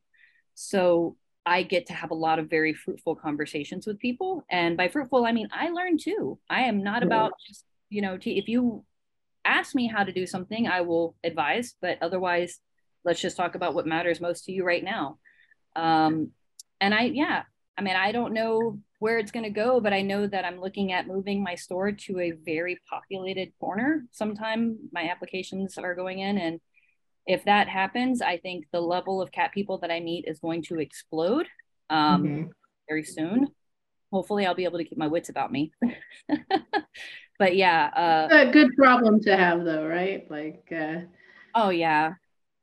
So 0.56 1.16
I 1.50 1.64
get 1.64 1.88
to 1.88 1.94
have 1.94 2.12
a 2.12 2.16
lot 2.16 2.38
of 2.38 2.48
very 2.48 2.76
fruitful 2.76 3.16
conversations 3.16 3.88
with 3.88 3.98
people. 3.98 4.46
And 4.52 4.78
by 4.78 4.88
fruitful, 4.88 5.26
I 5.26 5.32
mean, 5.32 5.50
I 5.52 5.70
learn 5.70 5.98
too. 5.98 6.38
I 6.48 6.62
am 6.66 6.84
not 6.84 7.02
about 7.02 7.32
just, 7.48 7.66
you 7.90 8.04
know, 8.04 8.20
if 8.24 8.48
you 8.48 8.86
ask 9.44 9.74
me 9.74 9.88
how 9.88 10.04
to 10.04 10.12
do 10.12 10.28
something, 10.28 10.68
I 10.68 10.82
will 10.82 11.16
advise, 11.24 11.74
but 11.82 11.98
otherwise, 12.04 12.60
let's 13.04 13.20
just 13.20 13.36
talk 13.36 13.56
about 13.56 13.74
what 13.74 13.88
matters 13.88 14.22
most 14.22 14.46
to 14.46 14.52
you 14.52 14.64
right 14.64 14.84
now. 14.84 15.18
Um, 15.76 16.34
and 16.80 16.94
I, 16.94 17.06
yeah, 17.06 17.42
I 17.76 17.82
mean, 17.82 17.96
I 17.96 18.12
don't 18.12 18.34
know 18.34 18.78
where 19.00 19.18
it's 19.18 19.32
going 19.32 19.46
to 19.46 19.50
go, 19.50 19.80
but 19.80 19.92
I 19.92 20.04
know 20.04 20.28
that 20.28 20.46
I'm 20.46 20.62
looking 20.62 20.92
at 20.92 21.08
moving 21.08 21.42
my 21.42 21.56
store 21.56 21.92
to 21.92 22.20
a 22.20 22.34
very 22.46 22.78
populated 22.88 23.54
corner. 23.60 24.06
Sometime 24.12 24.78
my 24.92 25.10
applications 25.10 25.80
are 25.80 25.96
going 25.96 26.20
in 26.20 26.38
and 26.38 26.62
if 27.30 27.46
that 27.46 27.70
happens, 27.70 28.24
I 28.24 28.38
think 28.38 28.66
the 28.74 28.82
level 28.82 29.22
of 29.22 29.32
cat 29.32 29.52
people 29.54 29.78
that 29.78 29.92
I 29.92 30.00
meet 30.00 30.26
is 30.28 30.40
going 30.40 30.64
to 30.64 30.80
explode 30.80 31.48
um, 31.92 32.24
mm-hmm. 32.24 32.48
very 32.90 33.04
soon. 33.04 33.50
Hopefully, 34.12 34.48
I'll 34.48 34.56
be 34.56 34.64
able 34.64 34.80
to 34.80 34.84
keep 34.84 34.98
my 34.98 35.06
wits 35.06 35.30
about 35.30 35.52
me. 35.52 35.72
but 37.40 37.56
yeah, 37.56 37.92
uh, 37.96 38.48
a 38.48 38.52
good 38.52 38.76
problem 38.76 39.22
to 39.22 39.38
have, 39.38 39.64
though, 39.64 39.86
right? 39.86 40.26
Like, 40.32 40.68
uh, 40.76 41.02
oh 41.54 41.70
yeah, 41.70 42.14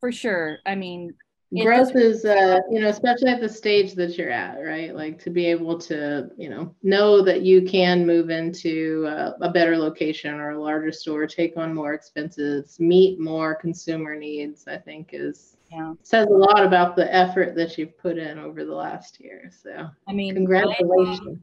for 0.00 0.10
sure. 0.10 0.58
I 0.66 0.74
mean, 0.74 1.14
growth 1.62 1.94
is 1.94 2.24
uh 2.24 2.58
you 2.70 2.80
know 2.80 2.88
especially 2.88 3.28
at 3.28 3.40
the 3.40 3.48
stage 3.48 3.94
that 3.94 4.18
you're 4.18 4.30
at 4.30 4.56
right 4.56 4.96
like 4.96 5.16
to 5.18 5.30
be 5.30 5.46
able 5.46 5.78
to 5.78 6.28
you 6.36 6.48
know 6.48 6.74
know 6.82 7.22
that 7.22 7.42
you 7.42 7.62
can 7.62 8.04
move 8.04 8.30
into 8.30 9.06
a, 9.06 9.36
a 9.40 9.50
better 9.50 9.76
location 9.76 10.34
or 10.34 10.50
a 10.50 10.60
larger 10.60 10.90
store 10.90 11.24
take 11.26 11.56
on 11.56 11.72
more 11.72 11.94
expenses 11.94 12.80
meet 12.80 13.20
more 13.20 13.54
consumer 13.54 14.16
needs 14.16 14.66
i 14.66 14.76
think 14.76 15.10
is 15.12 15.56
yeah 15.70 15.92
says 16.02 16.26
a 16.26 16.30
lot 16.30 16.64
about 16.64 16.96
the 16.96 17.14
effort 17.14 17.54
that 17.54 17.78
you've 17.78 17.96
put 17.96 18.18
in 18.18 18.40
over 18.40 18.64
the 18.64 18.74
last 18.74 19.20
year 19.20 19.48
so 19.62 19.88
i 20.08 20.12
mean 20.12 20.34
congratulations 20.34 21.38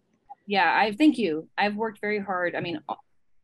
Yeah, 0.46 0.78
I 0.78 0.92
thank 0.92 1.18
you. 1.18 1.48
I've 1.58 1.78
worked 1.78 2.02
very 2.02 2.20
hard. 2.20 2.54
I 2.54 2.60
mean, 2.60 2.78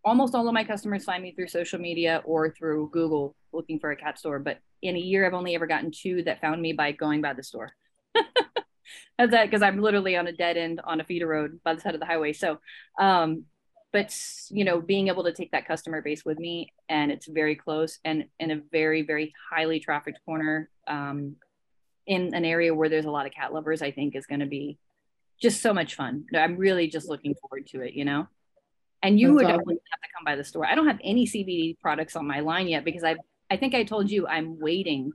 almost 0.03 0.35
all 0.35 0.45
of 0.45 0.53
my 0.53 0.65
customers 0.65 1.05
find 1.05 1.23
me 1.23 1.31
through 1.31 1.47
social 1.47 1.79
media 1.79 2.21
or 2.25 2.51
through 2.51 2.89
Google 2.91 3.33
looking 3.53 3.79
for 3.79 3.91
a 3.91 3.95
cat 3.95 4.19
store. 4.19 4.37
But 4.37 4.59
in 4.81 4.95
a 4.95 4.99
year, 4.99 5.25
I've 5.25 5.33
only 5.33 5.55
ever 5.55 5.67
gotten 5.67 5.91
two 5.91 6.23
that 6.23 6.41
found 6.41 6.61
me 6.61 6.73
by 6.73 6.91
going 6.91 7.21
by 7.21 7.33
the 7.33 7.43
store. 7.43 7.71
That's 8.15 9.31
that 9.31 9.45
because 9.45 9.61
I'm 9.61 9.81
literally 9.81 10.15
on 10.15 10.27
a 10.27 10.31
dead 10.31 10.57
end 10.57 10.81
on 10.83 11.01
a 11.01 11.03
feeder 11.03 11.27
road 11.27 11.59
by 11.63 11.73
the 11.73 11.81
side 11.81 11.93
of 11.93 11.99
the 11.99 12.05
highway. 12.05 12.33
So, 12.33 12.59
um, 12.99 13.43
but 13.91 14.15
you 14.49 14.63
know, 14.63 14.79
being 14.79 15.07
able 15.07 15.23
to 15.25 15.33
take 15.33 15.51
that 15.51 15.67
customer 15.67 16.01
base 16.01 16.23
with 16.23 16.39
me, 16.39 16.73
and 16.87 17.11
it's 17.11 17.27
very 17.27 17.55
close 17.55 17.99
and 18.05 18.25
in 18.39 18.51
a 18.51 18.61
very 18.71 19.01
very 19.01 19.33
highly 19.51 19.79
trafficked 19.79 20.19
corner, 20.25 20.69
um, 20.87 21.35
in 22.07 22.33
an 22.33 22.45
area 22.45 22.73
where 22.73 22.89
there's 22.89 23.05
a 23.05 23.11
lot 23.11 23.25
of 23.25 23.33
cat 23.33 23.53
lovers, 23.53 23.81
I 23.81 23.91
think 23.91 24.15
is 24.15 24.25
going 24.25 24.39
to 24.39 24.45
be 24.45 24.77
just 25.41 25.61
so 25.61 25.73
much 25.73 25.95
fun. 25.95 26.25
I'm 26.33 26.57
really 26.57 26.87
just 26.87 27.09
looking 27.09 27.35
forward 27.35 27.67
to 27.67 27.81
it. 27.81 27.93
You 27.93 28.05
know. 28.05 28.27
And 29.01 29.17
you 29.17 29.27
That's 29.27 29.35
would 29.35 29.45
awesome. 29.45 29.59
have 29.59 30.01
to 30.01 30.09
come 30.17 30.25
by 30.25 30.35
the 30.35 30.43
store. 30.43 30.65
I 30.65 30.75
don't 30.75 30.87
have 30.87 30.99
any 31.01 31.25
CBD 31.25 31.79
products 31.79 32.17
on 32.17 32.27
my 32.27 32.41
line 32.41 32.67
yet 32.67 32.83
because 32.83 33.03
I 33.03 33.15
I 33.49 33.57
think 33.57 33.75
I 33.75 33.83
told 33.83 34.09
you 34.09 34.27
I'm 34.27 34.59
waiting 34.59 35.13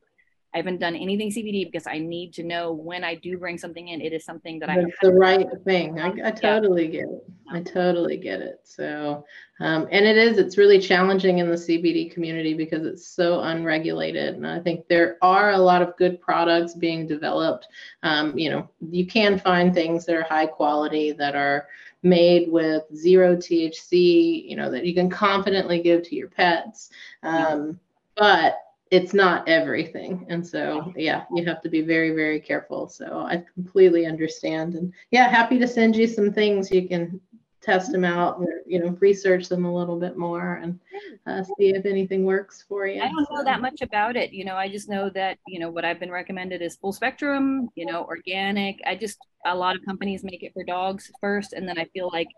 I 0.55 0.59
haven't 0.59 0.79
done 0.79 0.95
anything 0.95 1.31
CBD 1.33 1.67
because 1.67 1.89
I 1.89 1.99
need 1.99 2.33
to 2.35 2.45
know 2.45 2.73
when 2.73 3.03
I 3.03 3.17
do 3.17 3.37
bring 3.37 3.59
something 3.59 3.89
in, 3.89 4.01
it 4.01 4.13
is 4.13 4.25
something 4.25 4.61
that 4.61 4.69
That's 4.69 4.87
I. 5.03 5.07
the 5.07 5.13
right 5.13 5.49
thing. 5.65 5.99
I, 5.99 6.29
I 6.29 6.31
totally 6.31 6.85
yeah. 6.85 6.93
get 6.93 7.09
it. 7.09 7.25
I 7.51 7.61
totally 7.61 8.17
get 8.17 8.41
it. 8.41 8.61
So, 8.63 9.25
um, 9.59 9.89
and 9.91 10.07
it 10.07 10.17
is. 10.17 10.39
It's 10.39 10.57
really 10.57 10.79
challenging 10.79 11.39
in 11.39 11.49
the 11.51 11.57
CBD 11.57 12.13
community 12.13 12.55
because 12.55 12.87
it's 12.87 13.09
so 13.09 13.41
unregulated, 13.41 14.37
and 14.37 14.47
I 14.47 14.61
think 14.61 14.87
there 14.87 15.19
are 15.23 15.51
a 15.51 15.59
lot 15.59 15.83
of 15.83 15.97
good 15.97 16.21
products 16.21 16.75
being 16.75 17.09
developed. 17.09 17.67
Um, 18.05 18.39
you 18.39 18.51
know, 18.51 18.71
you 18.81 19.07
can 19.07 19.41
find 19.41 19.75
things 19.75 20.07
that 20.07 20.15
are 20.15 20.23
high 20.23 20.47
quality 20.47 21.11
that 21.13 21.35
are 21.35 21.67
made 22.05 22.49
with 22.49 22.85
zero 22.95 23.35
THC. 23.35 24.49
You 24.49 24.55
know, 24.55 24.71
that 24.71 24.87
you 24.87 24.95
can 24.95 25.11
confidently 25.11 25.83
give 25.83 26.05
to 26.05 26.15
your 26.15 26.29
pets. 26.29 26.91
Um, 27.25 27.81
but 28.17 28.59
it's 28.91 29.15
not 29.15 29.49
everything. 29.49 30.27
And 30.29 30.47
so 30.47 30.93
yeah 30.97 31.25
you 31.35 31.45
have 31.47 31.63
to 31.63 31.69
be 31.69 31.81
very 31.81 32.11
very 32.11 32.41
careful. 32.41 32.89
So 32.89 33.27
i 33.29 33.43
completely 33.55 34.07
understand. 34.07 34.75
And 34.75 34.93
yeah 35.11 35.29
happy 35.29 35.59
to 35.59 35.69
send 35.69 35.97
you 35.97 36.07
some 36.07 36.33
things. 36.33 36.71
You 36.71 36.89
can 36.89 37.21
test 37.63 37.91
them 37.91 38.05
out 38.05 38.37
or 38.39 38.61
you 38.67 38.79
know 38.79 38.91
research 39.01 39.49
them 39.49 39.65
a 39.65 39.75
little 39.75 39.99
bit 39.99 40.19
more 40.19 40.57
and 40.63 40.79
uh, 41.27 41.43
see 41.43 41.71
if 41.71 41.87
anything 41.87 42.25
works 42.25 42.63
for 42.69 42.87
you. 42.87 43.01
I 43.01 43.09
don't 43.09 43.27
know 43.31 43.43
that 43.43 43.63
much 43.63 43.81
about 43.81 44.17
it. 44.17 44.33
You 44.33 44.45
know 44.45 44.57
i 44.57 44.69
just 44.69 44.89
know 44.89 45.09
that 45.11 45.39
you 45.47 45.59
know 45.59 45.71
what 45.71 45.85
i've 45.85 45.99
been 45.99 46.11
recommended 46.11 46.61
is 46.61 46.77
full 46.77 46.93
spectrum 46.93 47.69
you 47.75 47.87
know 47.87 48.05
organic. 48.05 48.81
I 48.87 48.95
just 48.97 49.19
a 49.47 49.55
lot 49.55 49.77
of 49.77 49.85
companies 49.85 50.23
make 50.23 50.43
it 50.43 50.53
for 50.53 50.65
dogs 50.65 51.11
first 51.21 51.53
and 51.53 51.69
then 51.69 51.79
i 51.79 51.85
feel 51.93 52.09
like 52.13 52.29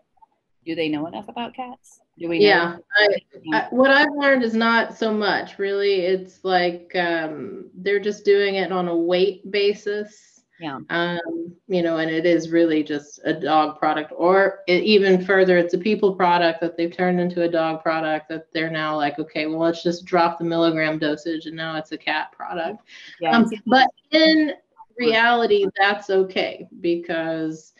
do 0.67 0.75
they 0.75 0.89
know 0.89 1.07
enough 1.07 1.29
about 1.29 1.55
cats? 1.55 2.01
Do 2.19 2.27
we 2.27 2.39
yeah 2.39 2.77
I, 2.97 3.15
I, 3.53 3.67
what 3.69 3.89
i've 3.89 4.11
learned 4.15 4.43
is 4.43 4.53
not 4.53 4.97
so 4.97 5.13
much 5.13 5.57
really. 5.57 6.01
It's 6.01 6.43
like 6.43 6.91
um, 6.95 7.69
they're 7.73 8.01
just 8.01 8.25
doing 8.25 8.55
it 8.55 8.71
on 8.71 8.87
a 8.89 8.95
weight 8.95 9.49
basis. 9.49 10.41
Yeah. 10.59 10.79
Um, 10.89 11.55
you 11.67 11.83
know 11.83 11.97
and 11.97 12.09
it 12.11 12.25
is 12.25 12.49
really 12.49 12.83
just 12.83 13.21
a 13.23 13.33
dog 13.33 13.79
product 13.79 14.11
or 14.15 14.59
it, 14.67 14.83
even 14.83 15.23
further 15.23 15.57
it's 15.57 15.75
a 15.75 15.77
people 15.77 16.15
product 16.15 16.59
that 16.61 16.75
they've 16.75 16.95
turned 16.95 17.19
into 17.19 17.43
a 17.43 17.47
dog 17.47 17.83
product 17.83 18.27
that 18.29 18.51
they're 18.53 18.71
now 18.71 18.97
like 18.97 19.19
okay 19.19 19.45
well 19.45 19.59
let's 19.59 19.83
just 19.83 20.03
drop 20.03 20.39
the 20.39 20.43
milligram 20.43 20.97
dosage 20.97 21.45
and 21.45 21.55
now 21.55 21.77
it's 21.77 21.91
a 21.93 21.97
cat 21.97 22.31
product. 22.31 22.81
Yeah. 23.21 23.37
Um, 23.37 23.49
but 23.67 23.87
in 24.11 24.53
reality 24.97 25.67
that's 25.79 26.09
okay 26.09 26.67
because 26.81 27.73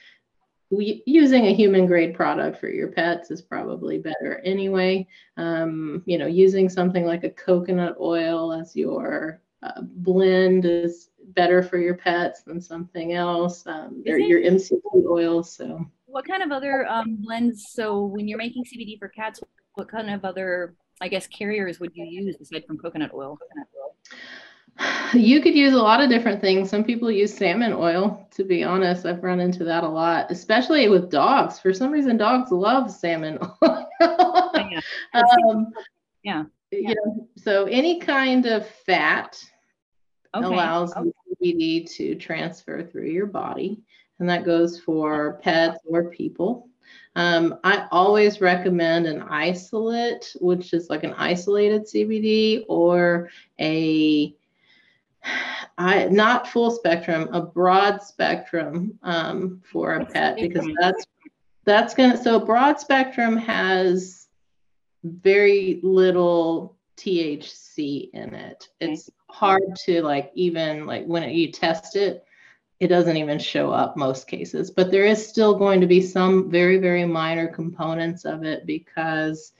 using 0.69 1.45
a 1.45 1.53
human 1.53 1.85
grade 1.85 2.13
product 2.13 2.59
for 2.59 2.69
your 2.69 2.89
pets 2.89 3.31
is 3.31 3.41
probably 3.41 3.97
better 3.99 4.41
anyway. 4.43 5.07
Um, 5.37 6.03
you 6.05 6.17
know, 6.17 6.27
using 6.27 6.69
something 6.69 7.05
like 7.05 7.23
a 7.23 7.29
coconut 7.29 7.95
oil 7.99 8.51
as 8.51 8.75
your 8.75 9.41
uh, 9.63 9.81
blend 9.81 10.65
is 10.65 11.09
better 11.29 11.63
for 11.63 11.77
your 11.77 11.95
pets 11.95 12.41
than 12.43 12.61
something 12.61 13.13
else. 13.13 13.65
Um, 13.65 14.01
they're 14.05 14.19
your 14.19 14.41
MCT 14.41 15.05
oils. 15.09 15.53
So, 15.53 15.85
what 16.05 16.27
kind 16.27 16.43
of 16.43 16.51
other 16.51 16.85
um, 16.87 17.17
blends? 17.21 17.67
So, 17.71 18.03
when 18.05 18.27
you're 18.27 18.37
making 18.37 18.65
CBD 18.65 18.99
for 18.99 19.07
cats, 19.07 19.39
what 19.75 19.89
kind 19.89 20.09
of 20.09 20.25
other, 20.25 20.75
I 21.01 21.07
guess, 21.07 21.27
carriers 21.27 21.79
would 21.79 21.91
you 21.93 22.05
use 22.05 22.35
aside 22.41 22.65
from 22.67 22.77
coconut 22.77 23.11
oil? 23.13 23.37
Coconut 23.37 23.67
oil? 23.77 23.95
You 25.13 25.41
could 25.41 25.55
use 25.55 25.73
a 25.73 25.77
lot 25.77 26.01
of 26.01 26.09
different 26.09 26.41
things. 26.41 26.69
Some 26.69 26.83
people 26.83 27.09
use 27.09 27.33
salmon 27.33 27.71
oil, 27.71 28.27
to 28.31 28.43
be 28.43 28.65
honest. 28.65 29.05
I've 29.05 29.23
run 29.23 29.39
into 29.39 29.63
that 29.63 29.85
a 29.85 29.87
lot, 29.87 30.29
especially 30.29 30.89
with 30.89 31.09
dogs. 31.09 31.59
For 31.59 31.73
some 31.73 31.91
reason, 31.91 32.17
dogs 32.17 32.51
love 32.51 32.91
salmon 32.91 33.39
oil. 33.63 33.87
yeah. 34.01 34.81
Um, 35.13 35.71
yeah. 36.23 36.43
You 36.71 36.95
know, 36.95 37.29
so 37.37 37.65
any 37.65 38.01
kind 38.01 38.45
of 38.45 38.67
fat 38.67 39.41
okay. 40.35 40.45
allows 40.45 40.93
okay. 40.93 41.09
CBD 41.41 41.89
to 41.95 42.15
transfer 42.15 42.83
through 42.83 43.07
your 43.07 43.27
body, 43.27 43.79
and 44.19 44.29
that 44.29 44.43
goes 44.43 44.79
for 44.79 45.39
pets 45.41 45.79
or 45.85 46.09
people. 46.09 46.67
Um, 47.15 47.59
I 47.63 47.87
always 47.91 48.41
recommend 48.41 49.07
an 49.07 49.23
isolate, 49.23 50.35
which 50.39 50.73
is 50.73 50.89
like 50.89 51.03
an 51.03 51.15
isolated 51.17 51.85
CBD 51.85 52.65
or 52.67 53.29
a 53.59 54.35
I 55.77 56.05
not 56.05 56.47
full 56.47 56.71
spectrum, 56.71 57.29
a 57.31 57.41
broad 57.41 58.01
spectrum 58.01 58.97
um, 59.03 59.61
for 59.71 59.95
a 59.95 60.05
pet 60.05 60.37
because 60.37 60.67
that's 60.79 61.05
that's 61.65 61.93
gonna 61.93 62.21
so 62.21 62.39
broad 62.39 62.79
spectrum 62.79 63.37
has 63.37 64.27
very 65.03 65.79
little 65.83 66.77
THC 66.97 68.09
in 68.13 68.33
it. 68.33 68.69
It's 68.79 69.09
hard 69.29 69.61
to 69.85 70.01
like 70.01 70.31
even 70.33 70.85
like 70.85 71.05
when 71.05 71.23
it, 71.23 71.33
you 71.33 71.51
test 71.51 71.95
it, 71.95 72.25
it 72.79 72.87
doesn't 72.87 73.17
even 73.17 73.37
show 73.37 73.71
up 73.71 73.95
most 73.95 74.27
cases. 74.27 74.71
But 74.71 74.89
there 74.91 75.05
is 75.05 75.27
still 75.27 75.55
going 75.55 75.81
to 75.81 75.87
be 75.87 76.01
some 76.01 76.49
very 76.49 76.77
very 76.79 77.05
minor 77.05 77.47
components 77.47 78.25
of 78.25 78.43
it 78.43 78.65
because 78.65 79.53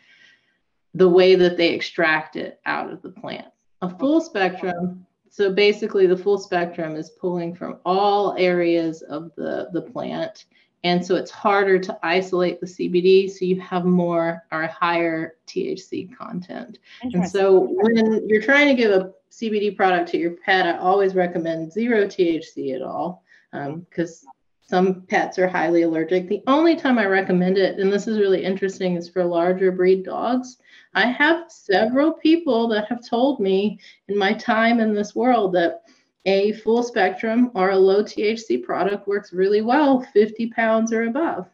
the 0.95 1.09
way 1.09 1.35
that 1.35 1.57
they 1.57 1.69
extract 1.73 2.35
it 2.35 2.59
out 2.65 2.91
of 2.91 3.03
the 3.03 3.11
plant. 3.11 3.47
A 3.83 3.89
full 3.97 4.19
spectrum 4.19 5.05
so 5.37 5.53
basically 5.53 6.07
the 6.07 6.17
full 6.17 6.39
spectrum 6.39 6.95
is 6.95 7.11
pulling 7.11 7.53
from 7.53 7.77
all 7.85 8.33
areas 8.39 9.03
of 9.03 9.31
the, 9.35 9.69
the 9.71 9.83
plant. 9.83 10.45
And 10.83 11.05
so 11.05 11.15
it's 11.15 11.29
harder 11.29 11.77
to 11.77 11.99
isolate 12.01 12.59
the 12.59 12.65
CBD. 12.65 13.29
So 13.29 13.45
you 13.45 13.61
have 13.61 13.85
more 13.85 14.43
or 14.51 14.65
higher 14.65 15.35
THC 15.45 16.17
content. 16.17 16.79
And 17.03 17.29
so 17.29 17.67
when 17.69 18.27
you're 18.27 18.41
trying 18.41 18.75
to 18.75 18.81
give 18.81 18.89
a 18.89 19.13
CBD 19.31 19.77
product 19.77 20.09
to 20.09 20.17
your 20.17 20.31
pet, 20.31 20.65
I 20.65 20.79
always 20.79 21.13
recommend 21.13 21.71
zero 21.71 22.05
THC 22.05 22.73
at 22.73 22.81
all 22.81 23.23
because 23.51 24.23
um, 24.23 24.31
some 24.69 25.01
pets 25.03 25.39
are 25.39 25.47
highly 25.47 25.83
allergic. 25.83 26.27
The 26.27 26.43
only 26.47 26.75
time 26.75 26.97
I 26.97 27.05
recommend 27.05 27.57
it, 27.57 27.79
and 27.79 27.91
this 27.91 28.07
is 28.07 28.19
really 28.19 28.43
interesting, 28.43 28.95
is 28.95 29.09
for 29.09 29.23
larger 29.23 29.71
breed 29.71 30.03
dogs 30.03 30.57
I 30.97 31.05
have 31.11 31.51
several 31.51 32.13
people 32.13 32.67
that 32.69 32.87
have 32.87 33.07
told 33.07 33.39
me 33.39 33.79
in 34.07 34.17
my 34.17 34.33
time 34.33 34.79
in 34.79 34.95
this 34.95 35.13
world 35.13 35.53
that 35.53 35.83
a 36.25 36.53
full 36.53 36.81
spectrum 36.81 37.51
or 37.53 37.69
a 37.69 37.77
low 37.77 38.03
THC 38.03 38.63
product 38.63 39.07
works 39.07 39.31
really 39.31 39.61
well 39.61 40.01
50 40.01 40.47
pounds 40.47 40.91
or 40.91 41.03
above. 41.03 41.47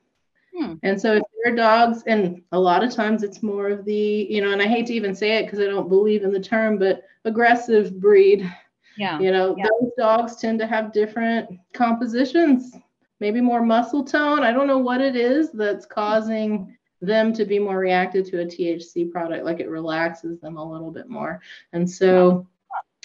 Hmm. 0.56 0.76
And 0.84 1.00
so 1.00 1.16
if 1.16 1.24
your 1.44 1.56
dogs, 1.58 2.04
and 2.08 2.42
a 2.54 2.60
lot 2.60 2.86
of 2.86 2.94
times 2.94 3.22
it's 3.22 3.44
more 3.44 3.68
of 3.68 3.84
the, 3.84 4.28
you 4.30 4.40
know, 4.40 4.52
and 4.52 4.62
I 4.62 4.68
hate 4.68 4.86
to 4.88 4.94
even 4.94 5.14
say 5.14 5.38
it 5.38 5.44
because 5.44 5.60
I 5.60 5.66
don't 5.66 5.90
believe 5.90 6.24
in 6.24 6.32
the 6.32 6.40
term, 6.40 6.78
but 6.78 7.04
aggressive 7.26 8.00
breed. 8.00 8.50
Yeah. 8.98 9.20
You 9.20 9.32
know, 9.32 9.56
yeah. 9.58 9.66
those 9.82 9.92
dogs 9.98 10.36
tend 10.38 10.60
to 10.60 10.68
have 10.68 10.94
different 10.94 11.50
compositions, 11.74 12.78
maybe 13.24 13.40
more 13.40 13.64
muscle 13.64 14.04
tone. 14.04 14.44
I 14.44 14.52
don't 14.52 14.68
know 14.68 14.80
what 14.80 15.00
it 15.00 15.16
is 15.16 15.50
that's 15.54 15.86
causing 15.86 16.76
them 17.00 17.32
to 17.32 17.46
be 17.46 17.58
more 17.58 17.80
reactive 17.80 18.30
to 18.30 18.42
a 18.42 18.46
THC 18.46 19.10
product, 19.10 19.46
like 19.46 19.62
it 19.62 19.70
relaxes 19.70 20.42
them 20.42 20.58
a 20.58 20.72
little 20.72 20.92
bit 20.92 21.08
more. 21.08 21.40
And 21.72 21.90
so, 21.90 22.46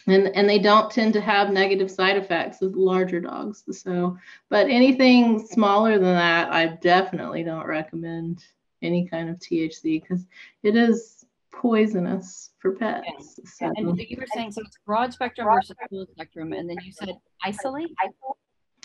and 0.09 0.27
and 0.35 0.51
they 0.51 0.59
don't 0.59 0.91
tend 0.91 1.12
to 1.12 1.21
have 1.21 1.53
negative 1.53 1.89
side 1.89 2.16
effects 2.16 2.61
as 2.62 2.75
larger 2.75 3.21
dogs. 3.21 3.62
So, 3.71 4.19
but 4.49 4.66
anything 4.69 5.47
smaller 5.47 6.01
than 6.01 6.14
that, 6.14 6.53
I 6.53 6.66
definitely 6.66 7.45
don't 7.45 7.66
recommend 7.66 8.45
any 8.83 9.07
kind 9.07 9.31
of 9.31 9.37
THC 9.37 10.03
because 10.03 10.27
it 10.64 10.75
is 10.75 11.25
poisonous 11.53 12.51
for 12.59 12.73
pets. 12.73 13.39
So. 13.45 13.73
And 13.77 13.97
you 13.97 14.16
were 14.19 14.27
saying 14.35 14.51
so 14.51 14.62
it's 14.62 14.79
broad 14.85 15.12
spectrum 15.12 15.47
versus 15.47 15.77
full 15.89 16.07
spectrum, 16.11 16.53
and 16.55 16.69
then 16.69 16.79
you 16.83 16.91
said 16.91 17.11
isolate. 17.45 17.95
Isolate 18.03 18.37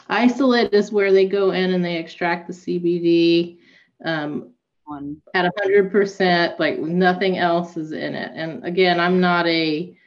is 0.10 0.92
where 0.92 1.12
they 1.12 1.26
go 1.26 1.52
in 1.52 1.74
and 1.74 1.84
they 1.84 1.98
extract 1.98 2.48
the 2.48 2.54
CBD. 2.54 3.58
Um, 4.04 4.50
at 5.34 5.52
100% 5.66 6.60
like 6.60 6.78
nothing 6.78 7.38
else 7.38 7.78
is 7.78 7.94
in 7.94 8.14
it 8.14 8.32
and 8.36 8.64
again 8.66 9.00
i'm 9.00 9.20
not 9.20 9.48
a 9.48 9.98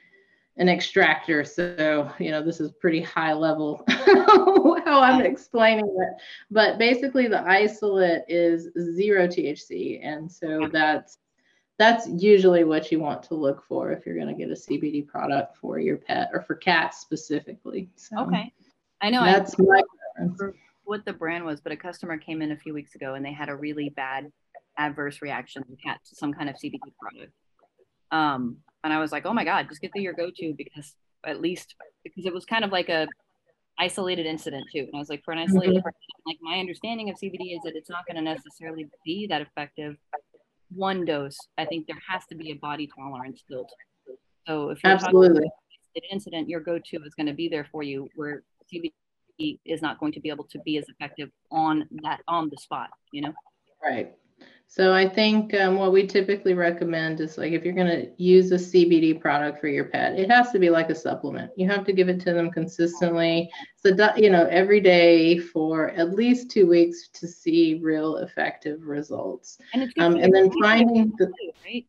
an 0.59 0.69
extractor. 0.69 1.45
So, 1.45 2.11
you 2.19 2.31
know, 2.31 2.43
this 2.43 2.61
is 2.61 2.73
pretty 2.73 3.03
high 3.03 3.35
level 3.35 3.85
how 3.89 5.03
I'm 5.03 5.21
explaining 5.21 5.87
it. 5.87 6.23
But 6.51 6.79
basically 6.79 7.29
the 7.29 7.43
isolate 7.43 8.23
is 8.29 8.69
zero 8.95 9.27
THC. 9.27 10.01
And 10.03 10.31
so 10.31 10.69
that's 10.73 11.19
that's 11.79 12.09
usually 12.09 12.65
what 12.65 12.91
you 12.91 13.01
want 13.01 13.23
to 13.25 13.35
look 13.35 13.63
for 13.69 13.93
if 13.93 14.07
you're 14.07 14.17
going 14.17 14.29
to 14.29 14.35
get 14.35 14.51
a 14.51 14.55
CBD 14.55 15.07
product 15.07 15.59
for 15.59 15.79
your 15.79 15.99
pet 15.99 16.31
or 16.33 16.41
for 16.41 16.55
cats 16.55 17.01
specifically. 17.01 17.91
So 17.97 18.21
okay. 18.21 18.51
I 19.01 19.11
know 19.11 19.25
that's 19.25 19.55
I, 19.59 19.63
my 19.63 19.83
what 20.85 21.05
the 21.05 21.13
brand 21.13 21.45
was, 21.45 21.61
but 21.61 21.73
a 21.73 21.77
customer 21.77 22.17
came 22.17 22.41
in 22.43 22.53
a 22.53 22.57
few 22.57 22.73
weeks 22.73 22.95
ago 22.95 23.15
and 23.15 23.25
they 23.25 23.33
had 23.33 23.49
a 23.49 23.57
really 23.57 23.89
bad 23.91 24.31
adverse 24.79 25.21
reaction 25.21 25.63
to 25.65 25.99
some 26.05 26.33
kind 26.33 26.49
of 26.49 26.57
CBD 26.57 26.79
product. 27.01 27.33
Um, 28.13 28.59
and 28.85 28.93
I 28.93 29.01
was 29.01 29.11
like, 29.11 29.27
oh 29.27 29.33
my 29.33 29.45
God, 29.45 29.69
just 29.69 29.81
get 29.81 29.91
the 29.95 30.01
your 30.01 30.13
go-to 30.13 30.55
because 30.57 30.95
at 31.27 31.41
least 31.41 31.75
because 32.05 32.25
it 32.25 32.33
was 32.33 32.45
kind 32.45 32.65
of 32.65 32.71
like 32.71 32.89
a 32.89 33.09
isolated 33.79 34.27
incident 34.27 34.67
too. 34.73 34.81
And 34.81 34.91
I 34.95 34.99
was 34.99 35.11
like, 35.11 35.25
for 35.25 35.33
an 35.33 35.39
isolated 35.39 35.77
mm-hmm. 35.77 35.83
person, 35.83 36.01
like 36.25 36.39
my 36.41 36.59
understanding 36.59 37.11
of 37.11 37.17
CBD 37.17 37.57
is 37.57 37.61
that 37.65 37.75
it's 37.75 37.91
not 37.91 38.07
going 38.07 38.17
to 38.17 38.23
necessarily 38.23 38.89
be 39.05 39.27
that 39.27 39.43
effective. 39.43 39.97
One 40.75 41.05
dose, 41.05 41.39
I 41.59 41.65
think 41.65 41.87
there 41.87 41.99
has 42.09 42.25
to 42.27 42.35
be 42.35 42.53
a 42.53 42.55
body 42.55 42.89
tolerance 42.95 43.43
built. 43.49 43.71
So 44.47 44.71
if 44.71 44.83
you're 44.83 44.93
absolutely 44.93 45.51
an 45.97 46.03
incident, 46.11 46.49
your 46.49 46.61
go-to 46.61 47.03
is 47.05 47.15
going 47.15 47.27
to 47.27 47.35
be 47.35 47.49
there 47.49 47.67
for 47.71 47.83
you. 47.83 48.09
Where 48.15 48.45
CBD 48.73 49.59
is 49.65 49.83
not 49.83 49.99
going 50.01 50.13
to 50.13 50.21
be 50.21 50.31
able 50.31 50.45
to 50.45 50.59
be 50.61 50.79
as 50.79 50.89
effective 50.89 51.31
on 51.51 51.89
that 52.03 52.21
on 52.29 52.49
the 52.49 52.57
spot. 52.57 52.91
You 53.13 53.23
know. 53.23 53.35
Right. 53.83 54.15
So 54.69 54.93
I 54.93 55.09
think 55.09 55.55
um, 55.55 55.77
what 55.77 55.93
we 55.93 56.07
typically 56.07 56.53
recommend 56.53 57.21
is 57.21 57.39
like 57.39 57.53
if 57.53 57.65
you're 57.65 57.73
going 57.73 57.87
to 57.87 58.11
use 58.23 58.51
a 58.51 58.57
CBD 58.57 59.19
product 59.19 59.61
for 59.61 59.69
your 59.69 59.85
pet, 59.85 60.19
it 60.19 60.31
has 60.31 60.51
to 60.53 60.59
be 60.59 60.71
like 60.71 60.91
a 60.91 60.95
supplement. 60.95 61.53
You 61.57 61.69
have 61.69 61.85
to 61.87 61.93
give 61.93 62.09
it 62.09 62.21
to 62.21 62.33
them 62.33 62.51
consistently, 62.51 63.49
so 63.77 63.91
you 64.17 64.29
know 64.29 64.47
every 64.51 64.81
day 64.81 65.39
for 65.39 65.91
at 65.91 66.15
least 66.15 66.51
two 66.51 66.67
weeks 66.67 67.09
to 67.15 67.29
see 67.29 67.81
real 67.83 68.19
effective 68.19 68.83
results. 68.83 69.59
And, 69.73 69.93
um, 69.99 70.17
and 70.17 70.35
then 70.35 70.51
finding 70.61 71.13
the. 71.17 71.33
Right? 71.65 71.87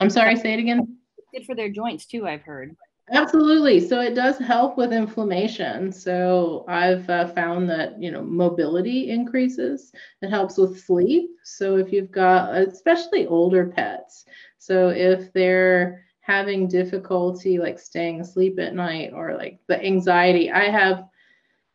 I'm 0.00 0.10
sorry, 0.10 0.36
say 0.36 0.52
it 0.52 0.60
again. 0.60 0.98
It's 1.16 1.28
good 1.32 1.46
for 1.46 1.56
their 1.56 1.70
joints 1.70 2.04
too. 2.06 2.28
I've 2.28 2.42
heard. 2.42 2.76
Absolutely. 3.12 3.80
So 3.80 4.00
it 4.00 4.14
does 4.14 4.38
help 4.38 4.76
with 4.76 4.92
inflammation. 4.92 5.92
So 5.92 6.64
I've 6.68 7.08
uh, 7.08 7.28
found 7.28 7.68
that, 7.70 8.00
you 8.00 8.10
know, 8.10 8.22
mobility 8.22 9.10
increases. 9.10 9.92
It 10.20 10.28
helps 10.30 10.58
with 10.58 10.78
sleep. 10.78 11.30
So 11.42 11.76
if 11.76 11.92
you've 11.92 12.10
got, 12.10 12.54
especially 12.54 13.26
older 13.26 13.68
pets, 13.68 14.26
so 14.58 14.90
if 14.90 15.32
they're 15.32 16.04
having 16.20 16.68
difficulty 16.68 17.58
like 17.58 17.78
staying 17.78 18.20
asleep 18.20 18.58
at 18.58 18.74
night 18.74 19.12
or 19.14 19.34
like 19.36 19.60
the 19.68 19.82
anxiety, 19.82 20.50
I 20.50 20.64
have 20.64 21.04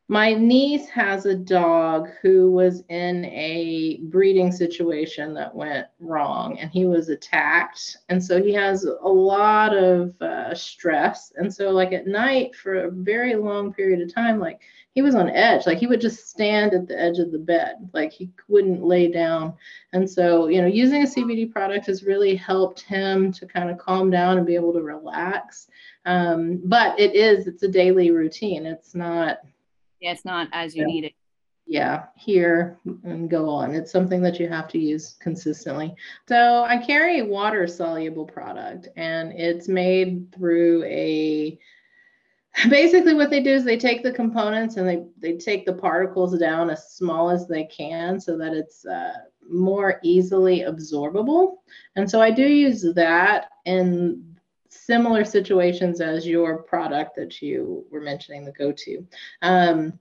my 0.10 0.34
niece 0.34 0.90
has 0.90 1.26
a 1.26 1.36
dog 1.36 2.10
who 2.22 2.52
was 2.52 2.84
in 2.90 3.24
a 3.26 4.02
breeding 4.04 4.52
situation 4.52 5.34
that 5.34 5.56
went 5.56 5.88
wrong 6.00 6.60
and 6.60 6.70
he 6.70 6.86
was 6.86 7.08
attacked. 7.08 7.98
And 8.10 8.22
so 8.22 8.44
he 8.44 8.54
has 8.54 8.84
a 8.84 9.08
lot 9.08 9.76
of 9.76 10.14
uh, 10.22 10.54
stress. 10.56 11.32
And 11.38 11.54
so 11.54 11.70
like 11.70 11.94
at 11.94 12.06
night 12.06 12.54
for 12.54 12.84
a 12.84 12.92
very 12.92 13.36
long 13.36 13.74
period 13.74 14.02
of 14.02 14.14
time 14.14 14.40
like 14.40 14.60
he 14.92 15.02
was 15.02 15.16
on 15.16 15.30
edge. 15.30 15.66
Like 15.66 15.78
he 15.78 15.88
would 15.88 16.02
just 16.02 16.28
stand 16.28 16.74
at 16.74 16.88
the 16.88 17.00
edge 17.00 17.18
of 17.20 17.32
the 17.32 17.40
bed. 17.40 17.90
Like 17.94 18.12
he 18.12 18.30
wouldn't 18.50 18.84
lay 18.84 19.10
down. 19.10 19.54
And 19.94 20.08
so 20.08 20.48
you 20.48 20.62
know 20.62 20.68
using 20.68 21.04
a 21.04 21.08
cbd 21.08 21.50
product 21.50 21.86
has 21.86 22.04
really 22.04 22.36
helped 22.36 22.82
him 22.82 23.32
to 23.32 23.46
kind 23.46 23.70
of 23.70 23.78
calm 23.78 24.12
down 24.12 24.38
and 24.38 24.46
be 24.46 24.56
able 24.56 24.74
to 24.74 24.84
relax. 24.84 25.70
Um, 26.06 26.62
but 26.66 27.00
it 27.00 27.16
is 27.16 27.48
it's 27.48 27.64
a 27.64 27.70
daily 27.70 28.12
routine. 28.12 28.66
It's 28.66 28.94
not 28.94 29.38
yeah, 30.04 30.12
it's 30.12 30.26
not 30.26 30.50
as 30.52 30.76
you 30.76 30.82
yeah. 30.82 30.88
need 30.88 31.04
it. 31.06 31.14
Yeah, 31.66 32.04
here 32.18 32.78
and 33.06 33.30
go 33.30 33.50
on. 33.50 33.74
It's 33.74 33.92
something 33.92 34.22
that 34.22 34.38
you 34.38 34.50
have 34.50 34.68
to 34.68 34.78
use 34.78 35.16
consistently. 35.22 35.96
So 36.28 36.66
I 36.66 36.78
carry 36.78 37.20
a 37.20 37.26
water 37.26 37.68
soluble 37.68 38.26
product 38.26 38.90
and 38.98 39.32
it's 39.32 39.70
made 39.70 40.36
through 40.36 40.84
a 40.84 41.58
basically 42.70 43.14
what 43.14 43.30
they 43.30 43.42
do 43.42 43.52
is 43.52 43.64
they 43.64 43.78
take 43.78 44.04
the 44.04 44.12
components 44.12 44.76
and 44.76 44.88
they 44.88 45.06
they 45.18 45.38
take 45.38 45.66
the 45.66 45.74
particles 45.74 46.38
down 46.38 46.70
as 46.70 46.94
small 46.94 47.30
as 47.30 47.48
they 47.48 47.64
can 47.64 48.20
so 48.20 48.38
that 48.38 48.54
it's 48.54 48.86
uh, 48.86 49.14
more 49.50 50.00
easily 50.04 50.60
absorbable 50.60 51.56
and 51.96 52.10
so 52.10 52.22
i 52.22 52.30
do 52.30 52.48
use 52.48 52.86
that 52.94 53.50
in 53.66 54.33
similar 54.74 55.26
situations 55.26 56.02
as 56.02 56.28
your 56.28 56.64
product 56.64 57.16
that 57.16 57.42
you 57.42 57.86
were 57.92 58.02
mentioning, 58.02 58.46
the 58.46 58.52
go-to. 58.52 59.06
Um, 59.42 60.00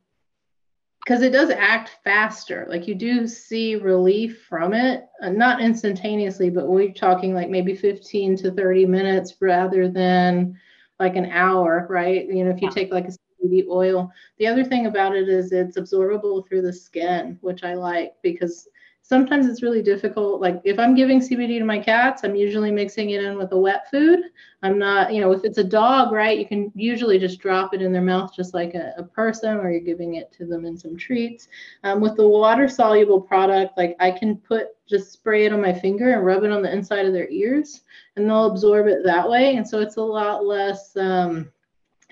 because 1.04 1.22
it 1.22 1.32
does 1.32 1.50
act 1.50 1.98
faster. 2.04 2.64
Like 2.68 2.86
you 2.86 2.94
do 2.94 3.26
see 3.26 3.74
relief 3.74 4.44
from 4.48 4.72
it, 4.72 5.04
uh, 5.20 5.30
not 5.30 5.60
instantaneously, 5.60 6.48
but 6.48 6.68
we're 6.68 6.92
talking 6.92 7.34
like 7.34 7.50
maybe 7.50 7.74
15 7.74 8.36
to 8.36 8.52
30 8.52 8.86
minutes 8.86 9.34
rather 9.40 9.88
than 9.88 10.56
like 11.00 11.16
an 11.16 11.26
hour, 11.26 11.88
right? 11.90 12.26
You 12.28 12.44
know, 12.44 12.52
if 12.52 12.62
you 12.62 12.70
take 12.70 12.92
like 12.92 13.08
a 13.08 13.12
CBD 13.42 13.66
oil. 13.68 14.12
The 14.38 14.46
other 14.46 14.64
thing 14.64 14.86
about 14.86 15.16
it 15.16 15.28
is 15.28 15.52
it's 15.52 15.76
absorbable 15.76 16.46
through 16.46 16.62
the 16.62 16.72
skin, 16.72 17.38
which 17.40 17.64
I 17.64 17.74
like 17.74 18.12
because 18.22 18.68
sometimes 19.12 19.46
it's 19.46 19.62
really 19.62 19.82
difficult. 19.82 20.40
Like 20.40 20.62
if 20.64 20.78
I'm 20.78 20.94
giving 20.94 21.20
CBD 21.20 21.58
to 21.58 21.66
my 21.66 21.78
cats, 21.78 22.24
I'm 22.24 22.34
usually 22.34 22.70
mixing 22.70 23.10
it 23.10 23.22
in 23.22 23.36
with 23.36 23.52
a 23.52 23.58
wet 23.58 23.90
food. 23.90 24.20
I'm 24.62 24.78
not, 24.78 25.12
you 25.12 25.20
know, 25.20 25.32
if 25.32 25.44
it's 25.44 25.58
a 25.58 25.64
dog, 25.64 26.12
right, 26.12 26.38
you 26.38 26.46
can 26.46 26.72
usually 26.74 27.18
just 27.18 27.38
drop 27.38 27.74
it 27.74 27.82
in 27.82 27.92
their 27.92 28.00
mouth 28.00 28.34
just 28.34 28.54
like 28.54 28.72
a, 28.72 28.94
a 28.96 29.02
person, 29.02 29.58
or 29.58 29.70
you're 29.70 29.82
giving 29.82 30.14
it 30.14 30.32
to 30.38 30.46
them 30.46 30.64
in 30.64 30.78
some 30.78 30.96
treats. 30.96 31.48
Um, 31.84 32.00
with 32.00 32.16
the 32.16 32.26
water 32.26 32.68
soluble 32.68 33.20
product, 33.20 33.76
like 33.76 33.96
I 34.00 34.12
can 34.12 34.38
put 34.38 34.68
just 34.88 35.12
spray 35.12 35.44
it 35.44 35.52
on 35.52 35.60
my 35.60 35.74
finger 35.74 36.14
and 36.14 36.24
rub 36.24 36.44
it 36.44 36.50
on 36.50 36.62
the 36.62 36.72
inside 36.72 37.04
of 37.04 37.12
their 37.12 37.28
ears, 37.28 37.82
and 38.16 38.26
they'll 38.26 38.50
absorb 38.50 38.86
it 38.86 39.04
that 39.04 39.28
way. 39.28 39.56
And 39.56 39.68
so 39.68 39.80
it's 39.80 39.96
a 39.96 40.02
lot 40.02 40.46
less. 40.46 40.96
Um, 40.96 41.52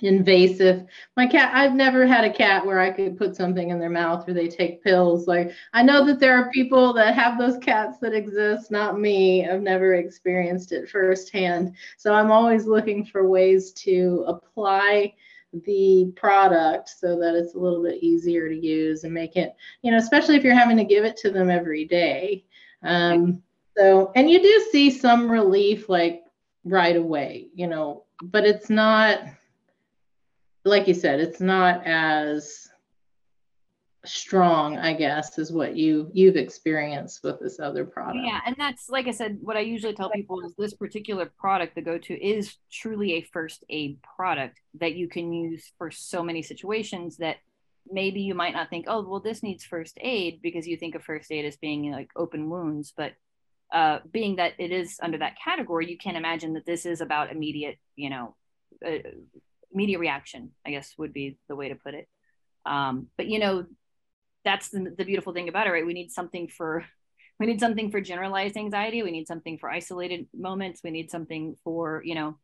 invasive. 0.03 0.85
My 1.17 1.27
cat, 1.27 1.53
I've 1.55 1.75
never 1.75 2.07
had 2.07 2.25
a 2.25 2.33
cat 2.33 2.65
where 2.65 2.81
I 2.81 2.91
could 2.91 3.19
put 3.19 3.37
something 3.37 3.71
in 3.71 3.79
their 3.79 3.91
mouth 3.91 4.29
or 4.29 4.33
they 4.33 4.49
take 4.49 4.83
pills. 4.83 5.27
Like 5.27 5.53
I 5.73 5.83
know 5.83 6.05
that 6.07 6.21
there 6.21 6.37
are 6.37 6.51
people 6.51 6.93
that 6.95 7.15
have 7.15 7.39
those 7.39 7.59
cats 7.59 7.99
that 7.99 8.15
exist, 8.15 8.71
not 8.71 8.99
me. 8.99 9.49
I've 9.49 9.63
never 9.63 9.95
experienced 9.95 10.73
it 10.73 10.89
firsthand. 10.89 11.75
So 11.97 12.15
I'm 12.15 12.31
always 12.31 12.67
looking 12.67 13.05
for 13.05 13.29
ways 13.29 13.73
to 13.73 14.25
apply 14.27 15.15
the 15.53 16.13
product 16.17 16.89
so 16.89 17.19
that 17.19 17.35
it's 17.35 17.55
a 17.55 17.59
little 17.59 17.83
bit 17.83 18.03
easier 18.03 18.49
to 18.49 18.55
use 18.55 19.05
and 19.05 19.13
make 19.13 19.37
it, 19.37 19.55
you 19.83 19.91
know, 19.91 19.99
especially 19.99 20.37
if 20.37 20.45
you're 20.45 20.55
having 20.55 20.77
to 20.77 20.85
give 20.85 21.05
it 21.05 21.17
to 21.19 21.31
them 21.31 21.51
every 21.51 21.85
day. 21.85 22.45
Um, 22.83 23.43
so, 23.77 24.13
and 24.15 24.31
you 24.31 24.41
do 24.41 24.69
see 24.71 24.91
some 24.91 25.31
relief 25.31 25.89
like 25.89 26.23
right 26.65 26.97
away, 26.97 27.49
you 27.55 27.67
know, 27.67 28.05
but 28.23 28.45
it's 28.45 28.71
not 28.71 29.21
like 30.65 30.89
you 30.89 30.95
said, 30.95 31.21
it's 31.21 31.41
not 31.41 31.87
as 31.87 32.69
strong, 34.05 34.79
I 34.79 34.95
guess, 34.95 35.39
is 35.39 35.53
what 35.53 35.77
you 35.77 36.11
you've 36.13 36.37
experienced 36.37 37.23
with 37.23 37.39
this 37.41 37.61
other 37.61 37.85
product. 37.85 38.25
Yeah, 38.25 38.41
and 38.47 38.57
that's 38.59 38.89
like 38.89 39.07
I 39.07 39.11
said, 39.11 39.39
what 39.41 39.57
I 39.57 39.61
usually 39.61 39.95
tell 39.95 40.11
people 40.11 40.41
is 40.45 40.55
this 40.57 40.75
particular 40.75 41.31
product, 41.39 41.75
the 41.75 41.83
go-to, 41.83 42.15
is 42.15 42.57
truly 42.71 43.15
a 43.15 43.23
first 43.23 43.65
aid 43.69 43.99
product 44.03 44.59
that 44.81 44.95
you 44.95 45.09
can 45.09 45.33
use 45.33 45.71
for 45.77 45.91
so 45.91 46.23
many 46.23 46.43
situations 46.43 47.19
that 47.19 47.37
maybe 47.91 48.21
you 48.21 48.35
might 48.35 48.55
not 48.55 48.71
think, 48.71 48.87
oh, 48.89 49.03
well, 49.03 49.21
this 49.21 49.43
needs 49.43 49.65
first 49.65 49.99
aid 50.01 50.41
because 50.43 50.67
you 50.67 50.77
think 50.77 50.95
of 50.95 51.03
first 51.03 51.31
aid 51.33 51.45
as 51.45 51.57
being 51.57 51.91
like 51.91 52.11
open 52.17 52.49
wounds, 52.49 52.93
but 52.97 53.13
uh, 53.73 53.99
being 54.11 54.37
that 54.37 54.53
it 54.59 54.73
is 54.73 54.99
under 55.03 55.19
that 55.19 55.37
category, 55.43 55.89
you 55.91 55.99
can 55.99 56.17
imagine 56.17 56.55
that 56.55 56.67
this 56.67 56.87
is 56.87 57.01
about 57.01 57.31
immediate, 57.31 57.79
you 57.97 58.11
know, 58.11 58.35
uh, 58.87 58.99
media 59.73 59.99
reaction, 59.99 60.51
I 60.67 60.71
guess 60.71 60.95
would 60.99 61.13
be 61.13 61.39
the 61.49 61.57
way 61.57 61.69
to 61.69 61.75
put 61.75 61.95
it. 61.95 62.09
Um, 62.67 63.09
but 63.17 63.27
you 63.27 63.39
know, 63.39 63.67
that's 64.45 64.69
the, 64.69 64.95
the 64.97 65.05
beautiful 65.05 65.33
thing 65.33 65.49
about 65.49 65.67
it, 65.67 65.71
right? 65.71 65.87
We 65.87 65.93
need 65.93 66.11
something 66.11 66.49
for 66.49 66.85
we 67.41 67.47
need 67.47 67.61
something 67.61 67.91
for 67.91 68.01
generalized 68.01 68.57
anxiety. 68.57 69.03
We 69.03 69.11
need 69.11 69.27
something 69.27 69.59
for 69.59 69.71
isolated 69.71 70.27
moments. 70.35 70.83
We 70.85 70.91
need 70.91 71.11
something 71.11 71.57
for 71.65 72.03
you 72.05 72.15
know, 72.15 72.39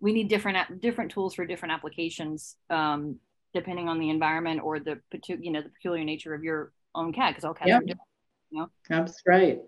we 0.00 0.12
need 0.12 0.28
different 0.28 0.80
different 0.80 1.10
tools 1.10 1.34
for 1.34 1.44
different 1.44 1.72
applications, 1.72 2.56
um, 2.70 3.16
depending 3.54 3.88
on 3.88 3.98
the 3.98 4.10
environment 4.10 4.60
or 4.62 4.80
the 4.80 5.00
you 5.26 5.52
know 5.52 5.62
the 5.62 5.70
peculiar 5.70 6.04
nature 6.04 6.34
of 6.34 6.42
your 6.42 6.72
own 6.94 7.12
cat, 7.12 7.32
because 7.32 7.44
all 7.44 7.54
cats 7.54 7.68
yep. 7.68 7.82
are 7.82 7.86
different. 7.86 8.08
You 8.50 8.58
know, 8.60 8.70
that's 8.88 9.22
right. 9.26 9.60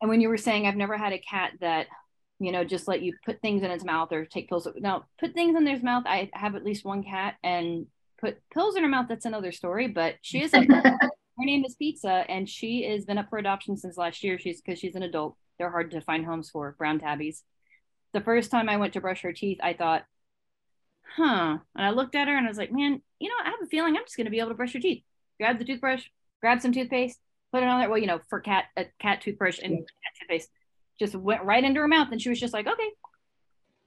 And 0.00 0.08
when 0.08 0.20
you 0.20 0.28
were 0.28 0.36
saying, 0.36 0.66
I've 0.66 0.76
never 0.76 0.96
had 0.96 1.12
a 1.12 1.18
cat 1.18 1.52
that 1.60 1.86
you 2.38 2.52
know, 2.52 2.64
just 2.64 2.86
let 2.88 3.02
you 3.02 3.14
put 3.24 3.40
things 3.40 3.62
in 3.62 3.70
its 3.70 3.84
mouth 3.84 4.12
or 4.12 4.24
take 4.24 4.48
pills. 4.48 4.68
Now, 4.76 5.04
put 5.18 5.34
things 5.34 5.56
in 5.56 5.64
their 5.64 5.78
mouth. 5.80 6.04
I 6.06 6.30
have 6.32 6.54
at 6.54 6.64
least 6.64 6.84
one 6.84 7.02
cat 7.02 7.34
and 7.42 7.86
put 8.20 8.38
pills 8.52 8.76
in 8.76 8.82
her 8.82 8.88
mouth. 8.88 9.06
That's 9.08 9.24
another 9.24 9.52
story, 9.52 9.88
but 9.88 10.14
she 10.22 10.42
is 10.42 10.54
a, 10.54 10.60
her 11.38 11.44
name 11.44 11.64
is 11.64 11.74
Pizza 11.74 12.24
and 12.28 12.48
she 12.48 12.84
has 12.84 13.04
been 13.04 13.18
up 13.18 13.28
for 13.28 13.38
adoption 13.38 13.76
since 13.76 13.96
last 13.96 14.22
year. 14.22 14.38
She's 14.38 14.60
because 14.60 14.78
she's 14.78 14.94
an 14.94 15.02
adult. 15.02 15.36
They're 15.58 15.70
hard 15.70 15.90
to 15.92 16.00
find 16.00 16.24
homes 16.24 16.50
for 16.50 16.76
brown 16.78 17.00
tabbies. 17.00 17.42
The 18.12 18.20
first 18.20 18.50
time 18.50 18.68
I 18.68 18.76
went 18.76 18.92
to 18.92 19.00
brush 19.00 19.22
her 19.22 19.32
teeth, 19.32 19.58
I 19.62 19.72
thought, 19.72 20.04
huh. 21.16 21.58
And 21.74 21.86
I 21.86 21.90
looked 21.90 22.14
at 22.14 22.28
her 22.28 22.36
and 22.36 22.46
I 22.46 22.50
was 22.50 22.58
like, 22.58 22.72
man, 22.72 23.02
you 23.18 23.28
know, 23.28 23.34
I 23.44 23.50
have 23.50 23.62
a 23.62 23.66
feeling 23.66 23.96
I'm 23.96 24.04
just 24.04 24.16
going 24.16 24.26
to 24.26 24.30
be 24.30 24.38
able 24.38 24.50
to 24.50 24.54
brush 24.54 24.74
your 24.74 24.80
teeth. 24.80 25.02
Grab 25.38 25.58
the 25.58 25.64
toothbrush, 25.64 26.06
grab 26.40 26.60
some 26.60 26.72
toothpaste, 26.72 27.18
put 27.52 27.62
it 27.62 27.68
on 27.68 27.80
there. 27.80 27.88
Well, 27.88 27.98
you 27.98 28.06
know, 28.06 28.20
for 28.28 28.40
cat, 28.40 28.66
a 28.76 28.86
cat 29.00 29.20
toothbrush 29.20 29.58
and 29.58 29.78
cat 29.78 30.14
toothpaste 30.20 30.50
just 30.98 31.14
went 31.14 31.44
right 31.44 31.62
into 31.62 31.80
her 31.80 31.88
mouth. 31.88 32.08
And 32.12 32.20
she 32.20 32.28
was 32.28 32.40
just 32.40 32.52
like, 32.52 32.66
okay, 32.66 32.90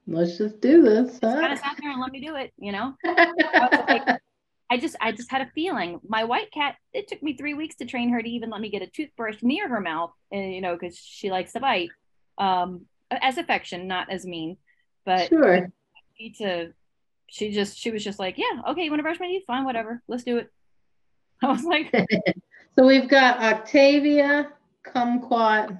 let's 0.07 0.37
just 0.37 0.61
do 0.61 0.81
this. 0.81 1.19
Huh? 1.21 1.39
Kind 1.39 1.53
of 1.53 1.59
sat 1.59 1.77
there 1.81 1.91
and 1.91 2.01
let 2.01 2.11
me 2.11 2.21
do 2.25 2.35
it, 2.35 2.53
you 2.57 2.71
know? 2.71 2.93
I, 3.05 3.83
like, 3.87 4.21
I 4.69 4.77
just, 4.77 4.95
I 5.01 5.11
just 5.11 5.29
had 5.29 5.41
a 5.41 5.51
feeling. 5.53 5.99
My 6.07 6.23
white 6.23 6.51
cat, 6.51 6.75
it 6.93 7.07
took 7.07 7.21
me 7.21 7.35
three 7.35 7.53
weeks 7.53 7.75
to 7.77 7.85
train 7.85 8.09
her 8.09 8.21
to 8.21 8.29
even 8.29 8.49
let 8.49 8.61
me 8.61 8.69
get 8.69 8.81
a 8.81 8.87
toothbrush 8.87 9.41
near 9.41 9.67
her 9.67 9.81
mouth, 9.81 10.11
and, 10.31 10.53
you 10.53 10.61
know, 10.61 10.75
because 10.75 10.97
she 10.97 11.29
likes 11.29 11.53
to 11.53 11.59
bite. 11.59 11.89
Um, 12.37 12.85
as 13.11 13.37
affection, 13.37 13.87
not 13.87 14.09
as 14.11 14.25
mean, 14.25 14.57
but 15.05 15.27
sure. 15.27 15.71
to 16.37 16.73
she 17.27 17.51
just 17.51 17.77
she 17.77 17.91
was 17.91 18.03
just 18.03 18.19
like, 18.19 18.37
yeah, 18.37 18.61
okay, 18.69 18.83
you 18.83 18.91
want 18.91 18.99
to 18.99 19.03
brush 19.03 19.19
my 19.19 19.27
teeth? 19.27 19.43
Fine, 19.47 19.65
whatever, 19.65 20.01
let's 20.07 20.23
do 20.23 20.37
it. 20.37 20.49
I 21.43 21.47
was 21.47 21.63
like, 21.63 21.91
so 22.77 22.85
we've 22.85 23.07
got 23.07 23.39
Octavia, 23.39 24.51
Kumquat, 24.85 25.77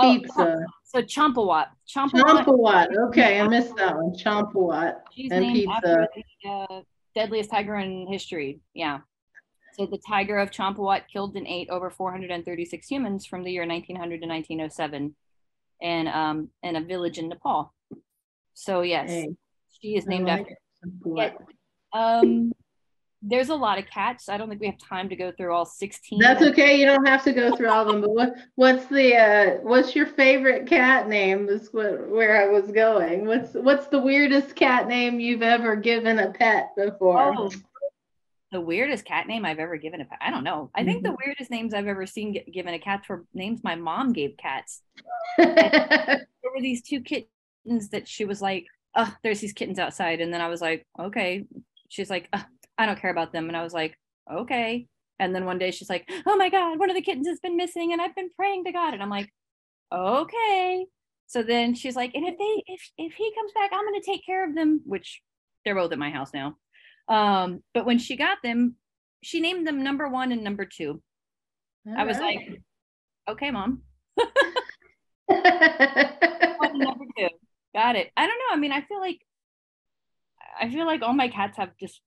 pizza. 0.00 0.58
Oh, 0.58 0.64
so 0.84 1.02
Champawat. 1.02 1.66
Champawat. 1.88 2.44
Champawat. 2.44 2.96
Okay, 3.08 3.40
I 3.40 3.48
missed 3.48 3.76
that 3.76 3.96
one. 3.96 4.12
Champawat 4.14 4.96
She's 5.12 5.30
and 5.30 5.52
pizza. 5.52 6.08
The, 6.42 6.48
uh, 6.48 6.80
deadliest 7.14 7.50
tiger 7.50 7.76
in 7.76 8.06
history. 8.06 8.60
Yeah. 8.74 9.00
So 9.74 9.86
the 9.86 9.98
tiger 10.06 10.38
of 10.38 10.50
Champawat 10.50 11.02
killed 11.12 11.36
and 11.36 11.46
ate 11.46 11.70
over 11.70 11.90
436 11.90 12.86
humans 12.86 13.26
from 13.26 13.44
the 13.44 13.50
year 13.50 13.66
1900 13.66 14.20
to 14.20 14.26
1907 14.26 15.14
and 15.82 16.08
um 16.08 16.48
in 16.62 16.76
a 16.76 16.80
village 16.80 17.18
in 17.18 17.28
Nepal. 17.28 17.72
So 18.54 18.82
yes, 18.82 19.10
hey, 19.10 19.34
she 19.80 19.96
is 19.96 20.06
named 20.06 20.26
like 20.26 20.40
after 20.40 20.58
yeah. 21.16 21.30
Um, 21.92 22.52
there's 23.22 23.50
a 23.50 23.54
lot 23.54 23.78
of 23.78 23.86
cats. 23.86 24.28
I 24.28 24.38
don't 24.38 24.48
think 24.48 24.60
we 24.60 24.66
have 24.66 24.78
time 24.78 25.08
to 25.10 25.16
go 25.16 25.30
through 25.30 25.52
all 25.52 25.66
16. 25.66 26.18
That's 26.18 26.42
okay. 26.42 26.78
You 26.78 26.86
don't 26.86 27.06
have 27.06 27.22
to 27.24 27.32
go 27.32 27.54
through 27.54 27.68
all 27.68 27.82
of 27.82 27.88
them. 27.88 28.00
But 28.00 28.10
what 28.10 28.34
what's 28.54 28.86
the 28.86 29.16
uh 29.16 29.50
what's 29.62 29.94
your 29.94 30.06
favorite 30.06 30.66
cat 30.66 31.08
name? 31.08 31.48
Is 31.48 31.68
what 31.72 32.08
where 32.08 32.42
I 32.42 32.48
was 32.48 32.70
going. 32.70 33.26
What's 33.26 33.52
what's 33.54 33.88
the 33.88 34.00
weirdest 34.00 34.56
cat 34.56 34.88
name 34.88 35.20
you've 35.20 35.42
ever 35.42 35.76
given 35.76 36.18
a 36.18 36.30
pet 36.30 36.70
before? 36.76 37.34
Oh, 37.36 37.50
the 38.52 38.60
weirdest 38.60 39.04
cat 39.04 39.26
name 39.26 39.44
I've 39.44 39.58
ever 39.58 39.76
given 39.76 40.00
a 40.00 40.04
pet. 40.04 40.18
I 40.20 40.30
don't 40.30 40.44
know. 40.44 40.70
I 40.74 40.84
think 40.84 41.04
mm-hmm. 41.04 41.12
the 41.12 41.18
weirdest 41.24 41.50
names 41.50 41.74
I've 41.74 41.86
ever 41.86 42.06
seen 42.06 42.32
get, 42.32 42.50
given 42.50 42.74
a 42.74 42.78
cat 42.78 43.04
were 43.08 43.24
names 43.34 43.62
my 43.62 43.76
mom 43.76 44.12
gave 44.12 44.36
cats. 44.38 44.82
there 45.38 46.26
were 46.42 46.60
these 46.60 46.82
two 46.82 47.00
kittens 47.00 47.90
that 47.90 48.08
she 48.08 48.24
was 48.24 48.42
like, 48.42 48.66
oh, 48.96 49.14
there's 49.22 49.40
these 49.40 49.52
kittens 49.52 49.78
outside. 49.78 50.20
And 50.20 50.32
then 50.32 50.40
I 50.40 50.48
was 50.48 50.60
like, 50.60 50.86
okay. 50.98 51.44
She's 51.88 52.10
like, 52.10 52.28
oh, 52.32 52.44
I 52.80 52.86
don't 52.86 52.98
care 52.98 53.10
about 53.10 53.30
them. 53.30 53.48
And 53.48 53.56
I 53.56 53.62
was 53.62 53.74
like, 53.74 53.94
okay. 54.32 54.86
And 55.18 55.34
then 55.34 55.44
one 55.44 55.58
day 55.58 55.70
she's 55.70 55.90
like, 55.90 56.10
oh 56.24 56.34
my 56.36 56.48
God, 56.48 56.78
one 56.78 56.88
of 56.88 56.96
the 56.96 57.02
kittens 57.02 57.28
has 57.28 57.38
been 57.38 57.58
missing 57.58 57.92
and 57.92 58.00
I've 58.00 58.14
been 58.14 58.30
praying 58.34 58.64
to 58.64 58.72
God. 58.72 58.94
And 58.94 59.02
I'm 59.02 59.10
like, 59.10 59.28
okay. 59.94 60.86
So 61.26 61.42
then 61.42 61.74
she's 61.74 61.94
like, 61.94 62.12
and 62.14 62.26
if 62.26 62.38
they, 62.38 62.62
if, 62.66 62.80
if 62.96 63.12
he 63.12 63.34
comes 63.34 63.52
back, 63.52 63.70
I'm 63.74 63.84
going 63.84 64.00
to 64.00 64.10
take 64.10 64.24
care 64.24 64.48
of 64.48 64.54
them, 64.54 64.80
which 64.86 65.20
they're 65.62 65.74
both 65.74 65.92
at 65.92 65.98
my 65.98 66.08
house 66.08 66.30
now. 66.32 66.56
Um, 67.06 67.62
but 67.74 67.84
when 67.84 67.98
she 67.98 68.16
got 68.16 68.38
them, 68.42 68.76
she 69.22 69.40
named 69.40 69.66
them 69.66 69.84
number 69.84 70.08
one 70.08 70.32
and 70.32 70.42
number 70.42 70.64
two. 70.64 71.02
All 71.86 71.94
I 71.98 72.04
was 72.04 72.18
right. 72.18 72.38
like, 72.38 72.62
okay, 73.28 73.50
mom. 73.50 73.82
number 75.28 77.04
two. 77.18 77.28
Got 77.74 77.96
it. 77.96 78.10
I 78.16 78.26
don't 78.26 78.38
know. 78.38 78.54
I 78.54 78.56
mean, 78.56 78.72
I 78.72 78.80
feel 78.80 79.00
like 79.00 79.20
I 80.58 80.70
feel 80.70 80.86
like 80.86 81.02
all 81.02 81.12
my 81.12 81.28
cats 81.28 81.58
have 81.58 81.76
just 81.78 82.00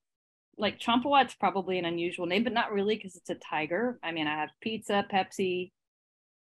like 0.58 0.78
Champawat's 0.78 1.34
probably 1.34 1.78
an 1.78 1.84
unusual 1.84 2.26
name, 2.26 2.44
but 2.44 2.52
not 2.52 2.72
really 2.72 2.96
because 2.96 3.16
it's 3.16 3.30
a 3.30 3.34
tiger. 3.34 3.98
I 4.02 4.12
mean, 4.12 4.26
I 4.26 4.36
have 4.36 4.50
pizza, 4.60 5.04
Pepsi, 5.12 5.72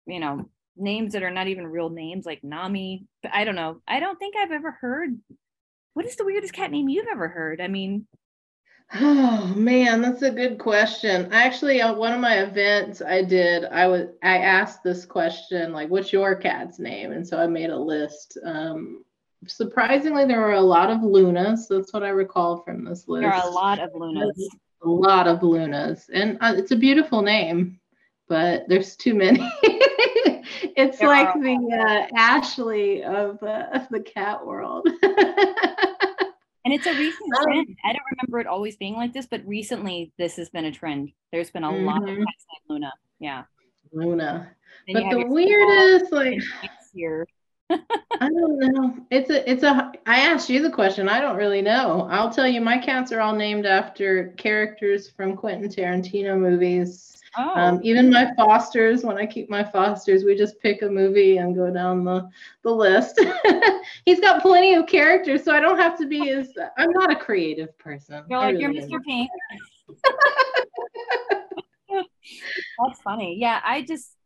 you 0.06 0.20
know, 0.20 0.50
names 0.76 1.14
that 1.14 1.24
are 1.24 1.32
not 1.32 1.48
even 1.48 1.68
real 1.68 1.90
names 1.90 2.26
like 2.26 2.44
Nami. 2.44 3.06
But 3.22 3.34
I 3.34 3.44
don't 3.44 3.56
know. 3.56 3.82
I 3.88 4.00
don't 4.00 4.18
think 4.18 4.36
I've 4.36 4.52
ever 4.52 4.72
heard. 4.72 5.20
What 5.94 6.06
is 6.06 6.16
the 6.16 6.26
weirdest 6.26 6.54
cat 6.54 6.72
name 6.72 6.90
you've 6.90 7.08
ever 7.12 7.28
heard? 7.28 7.62
I 7.62 7.68
mean, 7.68 8.08
Oh 9.00 9.54
man, 9.56 10.02
that's 10.02 10.22
a 10.22 10.32
good 10.32 10.60
question. 10.60 11.30
Actually, 11.32 11.82
on 11.82 11.98
one 11.98 12.14
of 12.14 12.20
my 12.20 12.42
events 12.42 13.02
I 13.02 13.24
did, 13.24 13.66
I 13.66 13.88
was 13.88 14.08
I 14.22 14.40
asked 14.40 14.84
this 14.84 15.06
question 15.06 15.72
like, 15.72 15.90
"What's 15.90 16.12
your 16.12 16.36
cat's 16.36 16.78
name?" 16.78 17.12
And 17.12 17.26
so 17.26 17.40
I 17.40 17.48
made 17.48 17.70
a 17.70 17.78
list. 17.78 18.38
Um, 18.44 19.04
surprisingly, 19.48 20.26
there 20.26 20.42
were 20.42 20.54
a 20.54 20.62
lot 20.62 20.90
of 20.90 21.04
Lunas. 21.04 21.68
That's 21.68 21.94
what 21.94 22.04
I 22.04 22.10
recall 22.10 22.64
from 22.64 22.84
this 22.84 23.08
list. 23.08 23.22
There 23.22 23.34
are 23.34 23.48
a 23.48 23.52
lot 23.52 23.80
of 23.80 23.92
Lunas. 23.94 24.50
A 24.84 24.90
lot 24.90 25.28
of 25.28 25.44
Lunas, 25.44 26.10
and 26.12 26.38
uh, 26.42 26.56
it's 26.58 26.72
a 26.72 26.76
beautiful 26.76 27.22
name, 27.22 27.80
but 28.28 28.64
there's 28.68 28.96
too 28.96 29.14
many. 29.14 29.40
it's 29.64 30.98
there 30.98 31.08
like 31.08 31.34
the 31.36 32.08
uh, 32.12 32.18
Ashley 32.18 33.04
of, 33.04 33.42
uh, 33.44 33.68
of 33.74 33.88
the 33.90 34.00
cat 34.00 34.44
world. 34.44 34.88
And 36.64 36.74
it's 36.74 36.86
a 36.86 36.94
recent 36.94 37.34
um, 37.38 37.44
trend. 37.44 37.78
I 37.84 37.92
don't 37.92 38.04
remember 38.12 38.40
it 38.40 38.48
always 38.48 38.76
being 38.76 38.94
like 38.94 39.14
this, 39.14 39.26
but 39.26 39.42
recently 39.46 40.14
this 40.18 40.36
has 40.36 40.50
been 40.50 40.66
a 40.66 40.72
trend. 40.72 41.12
There's 41.32 41.50
been 41.50 41.64
a 41.64 41.68
mm-hmm. 41.68 41.86
lot 41.86 42.04
of 42.04 42.10
mm-hmm. 42.10 42.24
Luna. 42.70 42.94
Yeah. 43.20 43.44
Luna. 43.92 44.52
But 44.88 45.10
the 45.10 45.26
weirdest, 45.26 46.12
like 46.12 46.40
here. 46.94 47.28
I 48.20 48.30
don't 48.30 48.60
know. 48.60 48.98
It's 49.10 49.30
a 49.30 49.50
it's 49.50 49.64
a 49.64 49.92
I 50.06 50.20
asked 50.22 50.50
you 50.50 50.62
the 50.62 50.70
question. 50.70 51.10
I 51.10 51.20
don't 51.20 51.38
really 51.38 51.62
know. 51.62 52.08
I'll 52.12 52.30
tell 52.30 52.48
you 52.48 52.62
my 52.62 52.78
cats 52.78 53.12
are 53.12 53.22
all 53.22 53.36
named 53.36 53.66
after 53.66 54.30
characters 54.38 55.10
from 55.10 55.36
Quentin 55.36 55.70
Tarantino 55.70 56.38
movies. 56.38 57.12
Oh. 57.38 57.54
Um, 57.56 57.80
even 57.82 58.10
my 58.10 58.30
fosters, 58.36 59.04
when 59.04 59.18
I 59.18 59.26
keep 59.26 59.50
my 59.50 59.64
fosters, 59.64 60.26
we 60.26 60.36
just 60.36 60.60
pick 60.60 60.82
a 60.82 60.90
movie 60.90 61.38
and 61.38 61.56
go 61.56 61.72
down 61.72 62.04
the, 62.04 62.30
the 62.64 62.72
list. 62.72 63.24
He's 64.06 64.20
got 64.20 64.42
plenty 64.42 64.74
of 64.74 64.86
characters, 64.86 65.46
so 65.46 65.54
I 65.54 65.62
don't 65.62 65.78
have 65.78 65.98
to 66.00 66.08
be 66.08 66.30
as 66.32 66.50
I'm 66.78 66.92
not 66.92 67.10
a 67.10 67.16
creative 67.16 67.78
person. 67.78 68.26
You're 68.30 68.40
like 68.40 68.58
really 68.58 68.86
you're 68.86 69.00
Mr. 69.00 69.04
Pink. 69.06 69.30
That's 71.90 73.02
funny. 73.02 73.38
Yeah, 73.40 73.62
I 73.64 73.84
just 73.84 74.18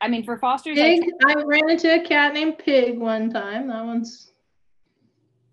I 0.00 0.08
mean 0.08 0.24
for 0.24 0.38
fosters 0.38 0.76
Pig, 0.76 1.02
I, 1.26 1.32
I 1.32 1.42
ran 1.42 1.68
into 1.68 1.94
a 1.94 2.04
cat 2.04 2.34
named 2.34 2.58
Pig 2.58 2.98
one 2.98 3.30
time. 3.30 3.68
That 3.68 3.84
one's 3.84 4.30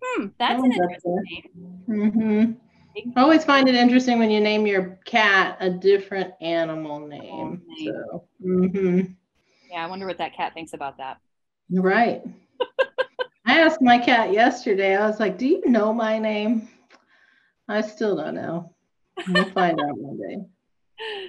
Hmm, 0.02 0.26
that's 0.38 0.60
that 0.60 0.64
an 0.64 0.72
interesting 0.72 1.22
name. 1.24 1.82
Mm-hmm. 1.88 2.52
I 3.16 3.20
always 3.20 3.44
find 3.44 3.68
it 3.68 3.74
interesting 3.74 4.18
when 4.18 4.30
you 4.30 4.40
name 4.40 4.66
your 4.66 4.98
cat 5.04 5.56
a 5.60 5.70
different 5.70 6.34
animal 6.40 7.00
name. 7.00 7.62
So, 7.84 8.24
mm-hmm. 8.44 9.12
Yeah, 9.70 9.84
I 9.84 9.88
wonder 9.88 10.06
what 10.06 10.18
that 10.18 10.34
cat 10.34 10.54
thinks 10.54 10.72
about 10.72 10.98
that. 10.98 11.18
Right. 11.70 12.22
I 13.46 13.60
asked 13.60 13.82
my 13.82 13.98
cat 13.98 14.32
yesterday, 14.32 14.96
I 14.96 15.06
was 15.06 15.20
like, 15.20 15.38
Do 15.38 15.46
you 15.46 15.68
know 15.68 15.92
my 15.92 16.18
name? 16.18 16.68
I 17.68 17.82
still 17.82 18.16
don't 18.16 18.34
know. 18.34 18.74
We'll 19.28 19.50
find 19.50 19.78
out 19.80 19.98
one 19.98 20.18
day. 20.18 20.36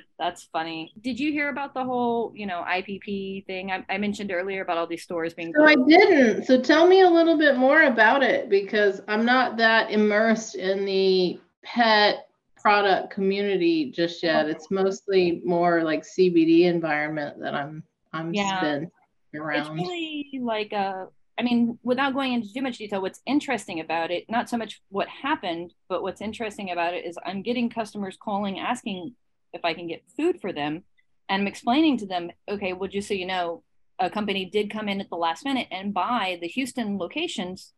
That's 0.19 0.43
funny. 0.51 0.91
Did 0.99 1.17
you 1.17 1.31
hear 1.31 1.47
about 1.47 1.73
the 1.73 1.83
whole, 1.83 2.33
you 2.35 2.45
know, 2.45 2.65
IPP 2.67 3.45
thing 3.45 3.71
I, 3.71 3.85
I 3.87 3.97
mentioned 3.97 4.33
earlier 4.33 4.61
about 4.61 4.77
all 4.77 4.85
these 4.85 5.01
stores 5.01 5.33
being? 5.33 5.53
No, 5.55 5.63
I 5.65 5.75
didn't. 5.87 6.43
So 6.43 6.61
tell 6.61 6.87
me 6.87 7.01
a 7.01 7.09
little 7.09 7.37
bit 7.37 7.57
more 7.57 7.83
about 7.83 8.21
it 8.21 8.49
because 8.49 9.01
I'm 9.07 9.23
not 9.25 9.55
that 9.57 9.91
immersed 9.91 10.55
in 10.55 10.83
the 10.83 11.39
pet 11.63 12.27
product 12.57 13.11
community 13.11 13.91
just 13.91 14.21
yet. 14.21 14.49
It's 14.49 14.69
mostly 14.69 15.41
more 15.45 15.83
like 15.83 16.03
CBD 16.03 16.63
environment 16.63 17.39
that 17.39 17.55
I'm 17.55 17.81
I'm 18.11 18.33
yeah. 18.33 18.59
spent 18.59 18.91
around. 19.33 19.79
It's 19.79 19.87
really 19.87 20.29
like 20.41 20.73
a 20.73 21.07
I 21.37 21.41
mean, 21.41 21.79
without 21.83 22.13
going 22.13 22.33
into 22.33 22.53
too 22.53 22.61
much 22.61 22.79
detail, 22.79 23.01
what's 23.01 23.21
interesting 23.25 23.79
about 23.79 24.11
it, 24.11 24.25
not 24.29 24.49
so 24.49 24.57
much 24.57 24.81
what 24.89 25.07
happened, 25.07 25.73
but 25.87 26.01
what's 26.01 26.19
interesting 26.19 26.71
about 26.71 26.93
it 26.93 27.05
is 27.05 27.17
I'm 27.25 27.41
getting 27.41 27.69
customers 27.69 28.17
calling 28.21 28.59
asking 28.59 29.15
if 29.53 29.63
I 29.63 29.73
can 29.73 29.87
get 29.87 30.03
food 30.15 30.39
for 30.41 30.53
them. 30.53 30.83
And 31.27 31.41
I'm 31.41 31.47
explaining 31.47 31.97
to 31.97 32.05
them, 32.05 32.31
okay, 32.47 32.73
well, 32.73 32.89
just 32.89 33.07
so 33.07 33.13
you 33.13 33.25
know, 33.25 33.63
a 33.99 34.09
company 34.09 34.45
did 34.45 34.71
come 34.71 34.89
in 34.89 35.01
at 35.01 35.09
the 35.09 35.15
last 35.17 35.45
minute 35.45 35.67
and 35.71 35.93
buy 35.93 36.39
the 36.41 36.47
Houston 36.47 36.97
locations, 36.97 37.73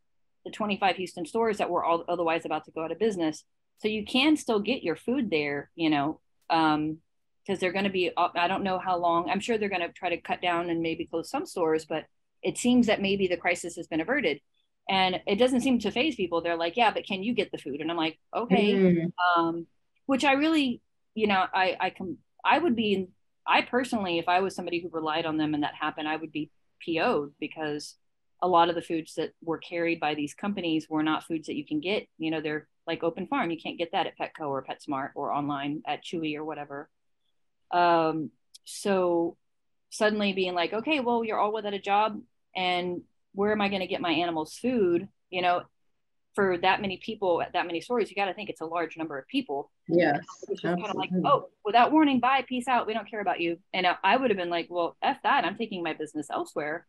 the 0.46 0.52
25 0.52 0.96
Houston 0.98 1.26
stores 1.26 1.58
that 1.58 1.70
were 1.70 1.84
all 1.84 2.06
otherwise 2.08 2.46
about 2.46 2.66
to 2.66 2.72
go 2.72 2.84
out 2.84 2.92
of 2.92 3.00
business. 3.00 3.44
So 3.80 3.88
you 3.88 4.06
can 4.06 4.38
still 4.38 4.60
get 4.60 4.84
your 4.84 4.96
food 4.96 5.32
there 5.32 5.72
you 5.76 5.90
know 5.90 6.20
um 6.52 7.00
because 7.44 7.60
they're 7.60 7.72
going 7.72 7.86
to 7.86 7.90
be 7.90 8.12
uh, 8.16 8.28
i 8.36 8.48
don't 8.48 8.64
know 8.64 8.78
how 8.78 8.96
long 8.96 9.28
i'm 9.28 9.40
sure 9.40 9.58
they're 9.58 9.70
going 9.70 9.82
to 9.82 9.92
try 9.92 10.10
to 10.10 10.22
cut 10.22 10.40
down 10.40 10.70
and 10.70 10.82
maybe 10.82 11.08
close 11.08 11.32
some 11.32 11.48
stores 11.48 11.86
but 11.86 12.06
it 12.44 12.58
seems 12.58 12.88
that 12.88 13.02
maybe 13.02 13.28
the 13.28 13.38
crisis 13.38 13.76
has 13.76 13.88
been 13.88 14.02
averted. 14.02 14.40
And 14.90 15.22
it 15.28 15.36
doesn't 15.36 15.62
seem 15.62 15.80
to 15.80 15.92
phase 15.92 16.16
people. 16.16 16.42
They're 16.42 16.58
like 16.58 16.78
yeah 16.78 16.92
but 16.92 17.06
can 17.06 17.24
you 17.24 17.34
get 17.34 17.52
the 17.52 17.58
food? 17.58 17.82
And 17.82 17.92
i'm 17.92 17.98
like 17.98 18.20
okay. 18.36 18.74
Mm-hmm. 18.74 19.42
um 19.42 19.68
which 20.06 20.26
i 20.26 20.34
really 20.34 20.82
you 21.16 21.28
know 21.28 21.45
i 21.53 21.78
i 21.80 21.89
can 21.89 22.18
i 22.43 22.57
would 22.57 22.76
be 22.76 23.07
i 23.45 23.62
personally 23.62 24.20
if 24.20 24.28
i 24.28 24.39
was 24.39 24.55
somebody 24.55 24.80
who 24.80 24.89
relied 24.89 25.26
on 25.26 25.38
them 25.38 25.53
and 25.53 25.64
that 25.64 25.76
happened 25.76 26.07
i 26.07 26.16
would 26.16 26.32
be 26.32 26.49
po'd 26.86 27.32
because 27.39 27.95
a 28.41 28.47
lot 28.47 28.70
of 28.70 28.76
the 28.76 28.82
foods 28.82 29.16
that 29.16 29.34
were 29.43 29.57
carried 29.57 29.99
by 29.99 30.16
these 30.16 30.34
companies 30.34 30.88
were 30.89 31.03
not 31.03 31.24
foods 31.24 31.47
that 31.47 31.55
you 31.55 31.66
can 31.66 31.80
get. 31.80 32.07
You 32.18 32.32
know, 32.32 32.41
they're 32.41 32.68
like 32.88 33.03
open 33.03 33.28
farm. 33.28 33.51
You 33.51 33.59
can't 33.62 33.78
get 33.78 33.91
that 33.91 34.07
at 34.07 34.18
Petco 34.18 34.47
or 34.47 34.66
PetSmart 34.66 35.12
or 35.16 35.32
online 35.32 35.84
at 35.88 36.03
Chewy 36.03 36.36
or 36.36 36.43
whatever. 36.43 36.89
Um, 37.70 38.32
so 38.66 39.38
suddenly 39.89 40.34
being 40.34 40.55
like, 40.55 40.74
okay, 40.74 40.99
well, 40.99 41.24
you're 41.24 41.39
all 41.39 41.53
without 41.53 41.74
a 41.74 41.80
job, 41.80 42.20
and 42.55 43.01
where 43.34 43.51
am 43.51 43.62
I 43.62 43.70
going 43.70 43.82
to 43.82 43.88
get 43.88 44.01
my 44.01 44.12
animals 44.12 44.55
food? 44.55 45.07
You 45.30 45.41
know, 45.41 45.62
for 46.34 46.58
that 46.60 46.82
many 46.82 46.98
people 46.98 47.42
at 47.42 47.54
that 47.54 47.66
many 47.66 47.82
stories, 47.82 48.10
you 48.10 48.16
got 48.16 48.26
to 48.26 48.34
think 48.34 48.50
it's 48.50 48.62
a 48.62 48.66
large 48.66 48.96
number 48.98 49.18
of 49.18 49.28
people. 49.28 49.70
Yes. 49.88 50.20
It's 50.48 50.62
kind 50.62 50.86
of 50.86 50.96
like, 50.96 51.10
oh, 51.26 51.50
without 51.66 51.92
warning, 51.92 52.20
bye, 52.20 52.46
peace 52.48 52.68
out. 52.68 52.88
We 52.88 52.94
don't 52.94 53.10
care 53.10 53.20
about 53.20 53.42
you. 53.42 53.58
And 53.74 53.86
I 54.04 54.16
would 54.16 54.30
have 54.30 54.38
been 54.38 54.50
like, 54.50 54.68
well, 54.70 54.96
F 55.02 55.18
that. 55.24 55.44
I'm 55.44 55.58
taking 55.58 55.84
my 55.84 55.94
business 55.94 56.28
elsewhere. 56.32 56.88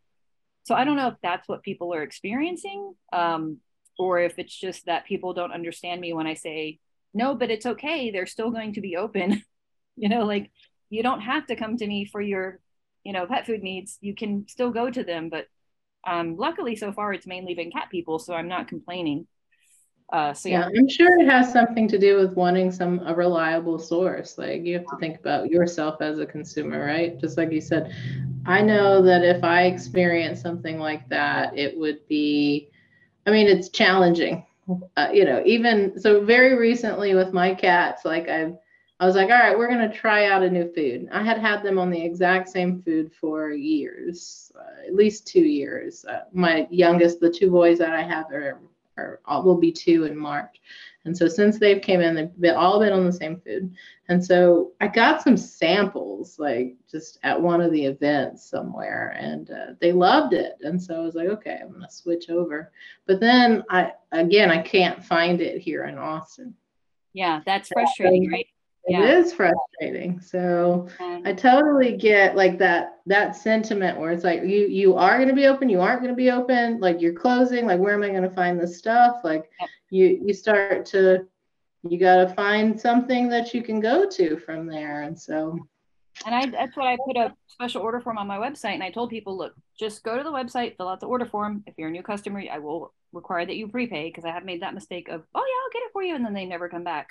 So 0.64 0.74
I 0.74 0.84
don't 0.84 0.96
know 0.96 1.08
if 1.08 1.16
that's 1.22 1.48
what 1.48 1.62
people 1.62 1.92
are 1.92 2.02
experiencing 2.02 2.94
um, 3.12 3.58
or 3.98 4.20
if 4.20 4.38
it's 4.38 4.58
just 4.58 4.86
that 4.86 5.06
people 5.06 5.34
don't 5.34 5.52
understand 5.52 6.00
me 6.00 6.12
when 6.12 6.26
I 6.26 6.34
say, 6.34 6.78
no, 7.12 7.34
but 7.34 7.50
it's 7.50 7.66
okay. 7.66 8.10
They're 8.10 8.26
still 8.26 8.50
going 8.50 8.74
to 8.74 8.80
be 8.80 8.96
open. 8.96 9.42
you 9.96 10.08
know, 10.08 10.24
like 10.24 10.50
you 10.88 11.02
don't 11.02 11.20
have 11.20 11.46
to 11.48 11.56
come 11.56 11.76
to 11.76 11.86
me 11.86 12.04
for 12.04 12.20
your, 12.20 12.60
you 13.02 13.12
know, 13.12 13.26
pet 13.26 13.46
food 13.46 13.62
needs. 13.62 13.98
You 14.00 14.14
can 14.14 14.46
still 14.48 14.70
go 14.70 14.88
to 14.88 15.02
them. 15.02 15.28
But 15.28 15.46
um, 16.06 16.36
luckily, 16.36 16.76
so 16.76 16.92
far, 16.92 17.12
it's 17.12 17.26
mainly 17.26 17.54
been 17.54 17.70
cat 17.70 17.88
people. 17.90 18.18
So 18.18 18.34
I'm 18.34 18.48
not 18.48 18.68
complaining. 18.68 19.26
Uh, 20.12 20.34
so 20.34 20.50
yeah. 20.50 20.68
yeah, 20.70 20.78
I'm 20.78 20.88
sure 20.88 21.20
it 21.20 21.28
has 21.28 21.50
something 21.50 21.88
to 21.88 21.98
do 21.98 22.16
with 22.16 22.34
wanting 22.34 22.70
some 22.70 23.00
a 23.06 23.14
reliable 23.14 23.78
source. 23.78 24.36
Like 24.36 24.62
you 24.62 24.74
have 24.74 24.86
to 24.86 24.96
think 25.00 25.18
about 25.18 25.50
yourself 25.50 26.02
as 26.02 26.18
a 26.18 26.26
consumer, 26.26 26.84
right? 26.84 27.18
Just 27.18 27.38
like 27.38 27.50
you 27.50 27.62
said, 27.62 27.94
I 28.44 28.60
know 28.60 29.00
that 29.00 29.24
if 29.24 29.42
I 29.42 29.62
experience 29.62 30.42
something 30.42 30.78
like 30.78 31.08
that, 31.08 31.56
it 31.56 31.78
would 31.78 32.06
be, 32.08 32.68
I 33.26 33.30
mean, 33.30 33.46
it's 33.46 33.70
challenging. 33.70 34.44
Uh, 34.96 35.08
you 35.12 35.24
know, 35.24 35.42
even 35.46 35.98
so, 35.98 36.24
very 36.24 36.56
recently 36.56 37.14
with 37.14 37.32
my 37.32 37.54
cats, 37.54 38.04
like 38.04 38.28
I've, 38.28 38.54
I 39.00 39.06
was 39.06 39.16
like, 39.16 39.30
all 39.30 39.38
right, 39.38 39.58
we're 39.58 39.68
to 39.68 39.88
try 39.92 40.26
out 40.26 40.44
a 40.44 40.50
new 40.50 40.72
food. 40.72 41.08
I 41.10 41.22
had 41.22 41.38
had 41.38 41.62
them 41.62 41.78
on 41.78 41.90
the 41.90 42.00
exact 42.00 42.48
same 42.50 42.80
food 42.82 43.10
for 43.12 43.50
years, 43.50 44.52
uh, 44.56 44.86
at 44.86 44.94
least 44.94 45.26
two 45.26 45.40
years. 45.40 46.04
Uh, 46.04 46.20
my 46.32 46.68
youngest, 46.70 47.18
the 47.18 47.30
two 47.30 47.50
boys 47.50 47.78
that 47.78 47.90
I 47.90 48.02
have 48.02 48.30
are 48.30 48.60
or 48.96 49.20
will 49.26 49.58
be 49.58 49.72
two 49.72 50.04
in 50.04 50.16
March. 50.16 50.60
And 51.04 51.16
so 51.16 51.26
since 51.26 51.58
they've 51.58 51.82
came 51.82 52.00
in, 52.00 52.14
they've 52.14 52.40
been, 52.40 52.54
all 52.54 52.78
been 52.78 52.92
on 52.92 53.04
the 53.04 53.12
same 53.12 53.40
food. 53.40 53.74
And 54.08 54.24
so 54.24 54.72
I 54.80 54.86
got 54.86 55.22
some 55.22 55.36
samples, 55.36 56.38
like 56.38 56.76
just 56.90 57.18
at 57.24 57.40
one 57.40 57.60
of 57.60 57.72
the 57.72 57.84
events 57.84 58.48
somewhere, 58.48 59.16
and 59.18 59.50
uh, 59.50 59.74
they 59.80 59.92
loved 59.92 60.32
it. 60.32 60.52
And 60.60 60.80
so 60.80 60.94
I 60.94 61.04
was 61.04 61.14
like, 61.14 61.28
okay, 61.28 61.58
I'm 61.60 61.72
gonna 61.72 61.90
switch 61.90 62.30
over. 62.30 62.72
But 63.06 63.20
then 63.20 63.64
I, 63.68 63.92
again, 64.12 64.50
I 64.50 64.62
can't 64.62 65.04
find 65.04 65.40
it 65.40 65.60
here 65.60 65.84
in 65.84 65.98
Austin. 65.98 66.54
Yeah, 67.14 67.40
that's 67.44 67.68
frustrating, 67.68 68.30
right? 68.30 68.46
It 68.84 68.98
yeah. 68.98 69.18
is 69.18 69.32
frustrating. 69.32 70.20
So 70.20 70.88
I 71.24 71.32
totally 71.32 71.96
get 71.96 72.34
like 72.34 72.58
that 72.58 72.98
that 73.06 73.36
sentiment 73.36 73.98
where 73.98 74.10
it's 74.10 74.24
like 74.24 74.42
you 74.42 74.66
you 74.66 74.96
are 74.96 75.16
going 75.16 75.28
to 75.28 75.34
be 75.34 75.46
open, 75.46 75.68
you 75.68 75.80
aren't 75.80 76.00
going 76.00 76.12
to 76.12 76.16
be 76.16 76.32
open, 76.32 76.80
like 76.80 77.00
you're 77.00 77.12
closing, 77.12 77.66
like 77.66 77.78
where 77.78 77.94
am 77.94 78.02
I 78.02 78.08
going 78.08 78.22
to 78.22 78.30
find 78.30 78.58
this 78.58 78.78
stuff? 78.78 79.20
Like 79.22 79.48
you 79.90 80.20
you 80.24 80.34
start 80.34 80.84
to 80.86 81.26
you 81.84 81.98
got 81.98 82.16
to 82.16 82.34
find 82.34 82.80
something 82.80 83.28
that 83.28 83.54
you 83.54 83.62
can 83.62 83.78
go 83.78 84.08
to 84.08 84.36
from 84.38 84.66
there. 84.66 85.02
And 85.02 85.18
so 85.18 85.58
and 86.26 86.34
I 86.34 86.46
that's 86.46 86.76
what 86.76 86.86
I 86.86 86.96
put 87.06 87.16
a 87.16 87.34
special 87.46 87.82
order 87.82 88.00
form 88.00 88.18
on 88.18 88.26
my 88.26 88.38
website 88.38 88.74
and 88.74 88.82
I 88.82 88.90
told 88.90 89.10
people, 89.10 89.36
look, 89.36 89.54
just 89.78 90.02
go 90.02 90.16
to 90.16 90.24
the 90.24 90.32
website, 90.32 90.76
fill 90.76 90.88
out 90.88 90.98
the 90.98 91.06
order 91.06 91.26
form. 91.26 91.62
If 91.68 91.74
you're 91.78 91.88
a 91.88 91.92
new 91.92 92.02
customer, 92.02 92.42
I 92.50 92.58
will 92.58 92.92
require 93.12 93.46
that 93.46 93.56
you 93.56 93.68
prepay 93.68 94.08
because 94.08 94.24
I 94.24 94.32
have 94.32 94.44
made 94.44 94.62
that 94.62 94.74
mistake 94.74 95.08
of, 95.08 95.22
oh 95.34 95.44
yeah, 95.46 95.62
I'll 95.62 95.72
get 95.72 95.86
it 95.86 95.92
for 95.92 96.02
you 96.02 96.16
and 96.16 96.24
then 96.24 96.34
they 96.34 96.46
never 96.46 96.68
come 96.68 96.82
back. 96.82 97.10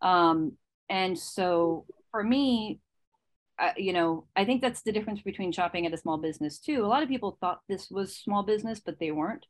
Um, 0.00 0.52
and 0.88 1.18
so 1.18 1.84
for 2.10 2.22
me, 2.22 2.80
uh, 3.58 3.72
you 3.76 3.92
know, 3.92 4.24
I 4.36 4.44
think 4.44 4.62
that's 4.62 4.82
the 4.82 4.92
difference 4.92 5.20
between 5.22 5.52
shopping 5.52 5.86
at 5.86 5.92
a 5.92 5.98
small 5.98 6.16
business 6.16 6.58
too. 6.58 6.84
A 6.84 6.86
lot 6.86 7.02
of 7.02 7.08
people 7.08 7.36
thought 7.40 7.60
this 7.68 7.90
was 7.90 8.16
small 8.16 8.42
business, 8.42 8.80
but 8.80 8.98
they 8.98 9.10
weren't, 9.10 9.46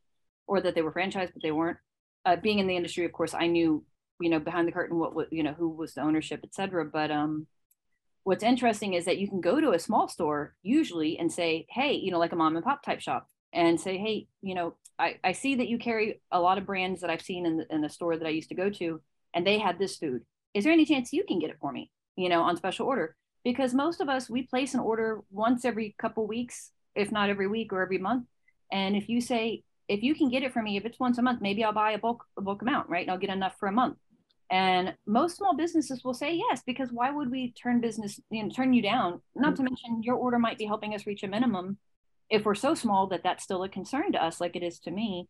or 0.47 0.61
that 0.61 0.75
they 0.75 0.81
were 0.81 0.91
franchised, 0.91 1.33
but 1.33 1.43
they 1.43 1.51
weren't. 1.51 1.77
Uh, 2.25 2.35
being 2.35 2.59
in 2.59 2.67
the 2.67 2.75
industry, 2.75 3.05
of 3.05 3.11
course, 3.11 3.33
I 3.33 3.47
knew, 3.47 3.83
you 4.19 4.29
know, 4.29 4.39
behind 4.39 4.67
the 4.67 4.71
curtain 4.71 4.97
what, 4.97 5.15
what 5.15 5.31
you 5.31 5.43
know, 5.43 5.53
who 5.53 5.69
was 5.69 5.93
the 5.93 6.01
ownership, 6.01 6.41
et 6.43 6.53
cetera. 6.53 6.83
But 6.85 7.11
um, 7.11 7.47
what's 8.23 8.43
interesting 8.43 8.93
is 8.93 9.05
that 9.05 9.19
you 9.19 9.29
can 9.29 9.41
go 9.41 9.61
to 9.61 9.71
a 9.71 9.79
small 9.79 10.07
store 10.07 10.55
usually 10.63 11.17
and 11.17 11.31
say, 11.31 11.65
hey, 11.69 11.93
you 11.93 12.11
know, 12.11 12.19
like 12.19 12.33
a 12.33 12.35
mom 12.35 12.55
and 12.55 12.65
pop 12.65 12.83
type 12.83 12.99
shop, 12.99 13.27
and 13.53 13.79
say, 13.79 13.97
hey, 13.97 14.27
you 14.41 14.55
know, 14.55 14.75
I, 14.97 15.17
I 15.23 15.31
see 15.31 15.55
that 15.55 15.69
you 15.69 15.77
carry 15.77 16.21
a 16.31 16.41
lot 16.41 16.57
of 16.57 16.65
brands 16.65 17.01
that 17.01 17.09
I've 17.09 17.21
seen 17.21 17.45
in 17.45 17.57
the, 17.57 17.73
in 17.73 17.81
the 17.81 17.89
store 17.89 18.17
that 18.17 18.27
I 18.27 18.31
used 18.31 18.49
to 18.49 18.55
go 18.55 18.69
to, 18.69 19.01
and 19.33 19.47
they 19.47 19.59
had 19.59 19.79
this 19.79 19.97
food 19.97 20.23
is 20.53 20.63
there 20.63 20.73
any 20.73 20.85
chance 20.85 21.13
you 21.13 21.23
can 21.23 21.39
get 21.39 21.49
it 21.49 21.57
for 21.59 21.71
me 21.71 21.91
you 22.15 22.29
know 22.29 22.41
on 22.41 22.57
special 22.57 22.87
order? 22.87 23.15
Because 23.43 23.73
most 23.73 24.01
of 24.01 24.09
us 24.09 24.29
we 24.29 24.43
place 24.43 24.73
an 24.73 24.79
order 24.79 25.21
once 25.31 25.65
every 25.65 25.95
couple 25.97 26.27
weeks 26.27 26.71
if 26.95 27.11
not 27.11 27.29
every 27.29 27.47
week 27.47 27.71
or 27.71 27.81
every 27.81 27.97
month. 27.97 28.25
And 28.71 28.95
if 28.95 29.09
you 29.09 29.21
say 29.21 29.63
if 29.87 30.03
you 30.03 30.13
can 30.13 30.29
get 30.29 30.43
it 30.43 30.53
for 30.53 30.61
me 30.61 30.77
if 30.77 30.85
it's 30.85 30.99
once 30.99 31.17
a 31.17 31.21
month 31.21 31.41
maybe 31.41 31.63
i'll 31.63 31.73
buy 31.73 31.91
a 31.91 31.97
bulk 31.97 32.25
a 32.37 32.41
bulk 32.41 32.61
amount 32.61 32.89
right? 32.89 33.01
And 33.01 33.11
i'll 33.11 33.17
get 33.17 33.29
enough 33.29 33.57
for 33.59 33.67
a 33.67 33.71
month. 33.71 33.97
And 34.51 34.95
most 35.05 35.37
small 35.37 35.55
businesses 35.55 36.03
will 36.03 36.15
say 36.15 36.33
yes 36.33 36.63
because 36.65 36.89
why 36.91 37.11
would 37.11 37.29
we 37.29 37.53
turn 37.53 37.81
business 37.81 38.19
you 38.29 38.43
know 38.43 38.49
turn 38.49 38.73
you 38.73 38.81
down? 38.81 39.21
Not 39.35 39.55
to 39.57 39.63
mention 39.63 40.03
your 40.03 40.15
order 40.15 40.39
might 40.39 40.57
be 40.57 40.65
helping 40.65 40.93
us 40.93 41.07
reach 41.07 41.23
a 41.23 41.27
minimum 41.27 41.77
if 42.29 42.45
we're 42.45 42.55
so 42.55 42.75
small 42.75 43.07
that 43.07 43.23
that's 43.23 43.43
still 43.43 43.63
a 43.63 43.69
concern 43.69 44.11
to 44.11 44.23
us 44.23 44.39
like 44.39 44.55
it 44.55 44.63
is 44.63 44.79
to 44.79 44.91
me 44.91 45.27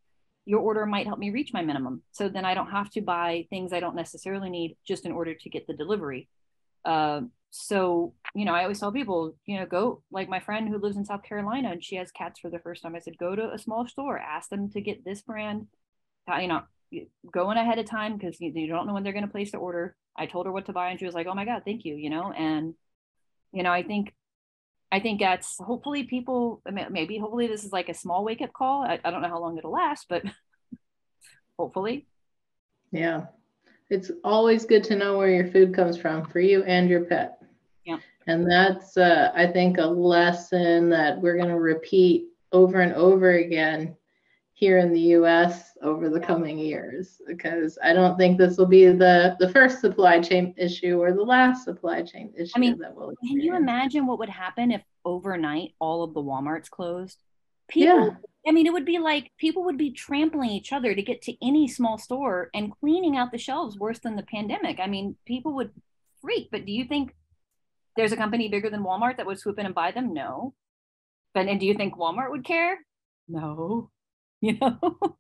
your 0.50 0.62
order 0.62 0.84
might 0.88 1.06
help 1.06 1.20
me 1.20 1.30
reach 1.30 1.54
my 1.54 1.62
minimum. 1.62 2.02
So 2.12 2.28
then 2.28 2.44
I 2.44 2.56
don't 2.56 2.72
have 2.72 2.90
to 2.94 3.02
buy 3.02 3.46
things 3.52 3.72
I 3.72 3.80
don't 3.80 3.96
necessarily 3.96 4.50
need 4.50 4.78
just 4.84 5.06
in 5.06 5.12
order 5.12 5.36
to 5.36 5.50
get 5.50 5.68
the 5.68 5.76
delivery. 5.76 6.28
Uh, 6.84 7.22
so, 7.52 8.16
you 8.34 8.46
know, 8.46 8.56
I 8.56 8.64
always 8.64 8.80
tell 8.80 8.92
people, 8.92 9.36
you 9.46 9.60
know, 9.60 9.68
go 9.68 10.02
like 10.10 10.28
my 10.28 10.40
friend 10.40 10.68
who 10.68 10.80
lives 10.80 10.98
in 10.98 11.06
South 11.06 11.22
Carolina 11.22 11.70
and 11.70 11.84
she 11.84 11.98
has 11.98 12.10
cats 12.10 12.40
for 12.40 12.50
the 12.50 12.58
first 12.58 12.82
time. 12.82 12.96
I 12.96 13.00
said, 13.00 13.20
go 13.20 13.36
to 13.36 13.54
a 13.54 13.60
small 13.60 13.88
store, 13.88 14.18
ask 14.18 14.50
them 14.50 14.72
to 14.72 14.82
get 14.82 15.06
this 15.06 15.22
brand, 15.22 15.68
you 16.42 16.48
know, 16.48 16.64
going 17.32 17.58
ahead 17.60 17.78
of 17.78 17.86
time 17.86 18.18
because 18.18 18.42
you, 18.42 18.52
you 18.52 18.68
don't 18.68 18.88
know 18.88 18.96
when 18.96 19.04
they're 19.04 19.14
going 19.14 19.28
to 19.28 19.32
place 19.32 19.52
the 19.52 19.60
order. 19.60 19.96
I 20.18 20.26
told 20.26 20.48
her 20.48 20.52
what 20.52 20.66
to 20.66 20.74
buy 20.74 20.90
and 20.90 21.00
she 21.00 21.06
was 21.06 21.14
like, 21.14 21.28
oh 21.28 21.36
my 21.36 21.46
God, 21.46 21.62
thank 21.64 21.86
you, 21.86 21.96
you 21.96 22.10
know, 22.10 22.32
and, 22.32 22.74
you 23.52 23.62
know, 23.62 23.72
I 23.72 23.84
think 23.84 24.16
I 24.92 25.00
think 25.00 25.20
that's 25.20 25.58
hopefully 25.60 26.04
people 26.04 26.62
maybe 26.90 27.18
hopefully 27.20 27.48
this 27.48 27.64
is 27.64 27.72
like 27.72 27.90
a 27.90 27.94
small 27.94 28.24
wake 28.24 28.42
up 28.42 28.54
call. 28.54 28.84
I, 28.84 29.00
I 29.04 29.12
don't 29.12 29.22
know 29.22 29.30
how 29.30 29.40
long 29.40 29.58
it'll 29.58 29.72
last, 29.72 30.08
but 30.10 30.24
hopefully. 31.60 32.08
Yeah. 32.92 33.26
It's 33.90 34.12
always 34.24 34.66
good 34.66 34.84
to 34.86 34.96
know 34.96 35.18
where 35.18 35.30
your 35.30 35.48
food 35.48 35.74
comes 35.74 35.98
from 35.98 36.26
for 36.26 36.40
you 36.40 36.64
and 36.64 36.90
your 36.90 37.06
pet. 37.06 37.42
Yeah. 37.86 38.00
And 38.28 38.50
that's 38.50 38.98
uh, 38.98 39.32
I 39.36 39.48
think 39.48 39.78
a 39.78 39.86
lesson 39.86 40.90
that 40.90 41.20
we're 41.20 41.38
going 41.38 41.50
to 41.50 41.60
repeat 41.60 42.26
over 42.52 42.82
and 42.82 42.94
over 42.94 43.32
again 43.32 43.96
here 44.60 44.80
in 44.80 44.92
the 44.92 45.16
US 45.16 45.78
over 45.82 46.10
the 46.10 46.20
coming 46.20 46.60
years 46.60 47.22
because 47.26 47.80
I 47.82 47.94
don't 47.94 48.18
think 48.18 48.38
this 48.38 48.58
will 48.58 48.66
be 48.66 48.88
the 48.88 49.38
the 49.40 49.50
first 49.50 49.80
supply 49.80 50.20
chain 50.20 50.54
issue 50.58 51.02
or 51.02 51.14
the 51.14 51.24
last 51.24 51.64
supply 51.64 52.02
chain 52.02 52.34
issue 52.38 52.52
I 52.58 52.60
mean, 52.60 52.78
that 52.80 52.94
will 52.94 53.14
Can 53.26 53.40
you 53.40 53.56
imagine 53.56 54.06
what 54.06 54.20
would 54.20 54.28
happen 54.28 54.72
if 54.72 54.82
overnight 55.06 55.76
all 55.80 56.04
of 56.04 56.14
the 56.14 56.22
Walmarts 56.22 56.70
closed? 56.70 57.24
People 57.70 58.08
yeah. 58.08 58.10
I 58.46 58.52
mean, 58.52 58.68
it 58.68 58.74
would 58.74 58.84
be 58.86 59.00
like 59.00 59.32
people 59.38 59.64
would 59.64 59.78
be 59.78 59.92
trampling 59.92 60.50
each 60.50 60.74
other 60.74 60.94
to 60.94 61.02
get 61.02 61.22
to 61.24 61.36
any 61.42 61.70
small 61.70 61.98
store 61.98 62.50
and 62.54 62.74
cleaning 62.82 63.16
out 63.16 63.32
the 63.32 63.38
shelves 63.38 63.80
worse 63.80 64.00
than 64.00 64.18
the 64.18 64.24
pandemic. 64.24 64.80
I 64.82 64.88
mean, 64.88 65.16
people 65.26 65.54
would 65.56 65.72
freak. 66.22 66.50
But 66.52 66.66
do 66.66 66.74
you 66.74 66.84
think 66.84 67.14
there's 67.96 68.12
a 68.12 68.18
company 68.18 68.50
bigger 68.50 68.70
than 68.70 68.84
Walmart 68.84 69.18
that 69.18 69.26
would 69.26 69.40
swoop 69.40 69.58
in 69.58 69.66
and 69.66 69.76
buy 69.76 69.92
them? 69.92 70.14
No. 70.14 70.54
But 71.34 71.48
and 71.48 71.62
do 71.62 71.66
you 71.66 71.76
think 71.76 71.96
Walmart 71.96 72.32
would 72.32 72.44
care? 72.44 72.80
No. 73.30 73.90
you 74.42 74.58
know? 74.60 75.18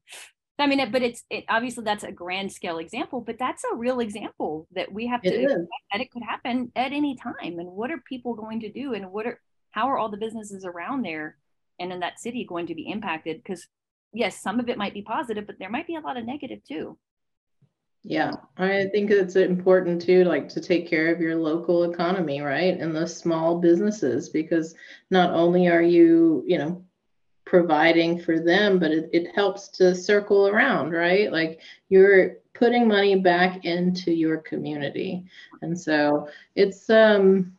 I 0.58 0.68
mean 0.68 0.82
it, 0.82 0.92
but 0.92 1.02
it's 1.02 1.24
it, 1.30 1.46
obviously 1.48 1.86
that's 1.86 2.04
a 2.04 2.12
grand 2.12 2.52
scale 2.52 2.80
example 2.80 3.22
but 3.22 3.38
that's 3.40 3.64
a 3.64 3.76
real 3.76 4.02
example 4.02 4.68
that 4.74 4.92
we 4.92 5.08
have 5.08 5.22
to 5.22 5.30
it 5.30 5.58
that 5.92 6.02
it 6.02 6.12
could 6.12 6.24
happen 6.24 6.72
at 6.76 6.92
any 6.92 7.16
time 7.16 7.60
and 7.60 7.70
what 7.70 7.92
are 7.92 8.04
people 8.06 8.34
going 8.36 8.60
to 8.60 8.72
do 8.72 8.94
and 8.94 9.10
what 9.10 9.26
are 9.26 9.40
how 9.72 9.88
are 9.88 9.98
all 9.98 10.10
the 10.10 10.18
businesses 10.18 10.66
around 10.66 11.04
there 11.04 11.38
and 11.80 11.94
in 11.94 12.02
that 12.02 12.20
city 12.20 12.46
going 12.46 12.68
to 12.68 12.76
be 12.76 12.90
impacted? 12.90 13.38
Because 13.38 13.66
yes 14.12 14.42
some 14.42 14.60
of 14.60 14.70
it 14.70 14.78
might 14.78 14.94
be 14.94 15.02
positive 15.02 15.46
but 15.48 15.58
there 15.60 15.70
might 15.70 15.88
be 15.88 15.96
a 15.96 16.02
lot 16.02 16.18
of 16.18 16.26
negative 16.26 16.60
too. 16.68 16.98
Yeah 18.04 18.32
i 18.58 18.88
think 18.94 19.12
it's 19.12 19.36
important 19.36 20.02
too 20.02 20.24
like 20.24 20.48
to 20.50 20.62
take 20.62 20.90
care 20.90 21.14
of 21.14 21.20
your 21.20 21.36
local 21.36 21.92
economy 21.92 22.40
right 22.42 22.80
and 22.80 22.96
the 22.96 23.06
small 23.06 23.60
businesses 23.60 24.30
because 24.30 24.74
not 25.12 25.32
only 25.32 25.68
are 25.68 25.82
you 25.82 26.44
you 26.48 26.58
know 26.58 26.86
providing 27.50 28.20
for 28.20 28.40
them, 28.40 28.78
but 28.78 28.92
it, 28.92 29.10
it 29.12 29.34
helps 29.34 29.70
to 29.70 29.96
circle 29.96 30.48
around, 30.48 30.92
right? 30.92 31.32
Like 31.32 31.62
you're 31.90 32.36
putting 32.54 32.88
money 32.88 33.16
back 33.16 33.66
into 33.66 34.12
your 34.12 34.38
community. 34.38 35.26
And 35.64 35.78
so 35.78 36.30
it's 36.56 36.90
um 36.92 37.54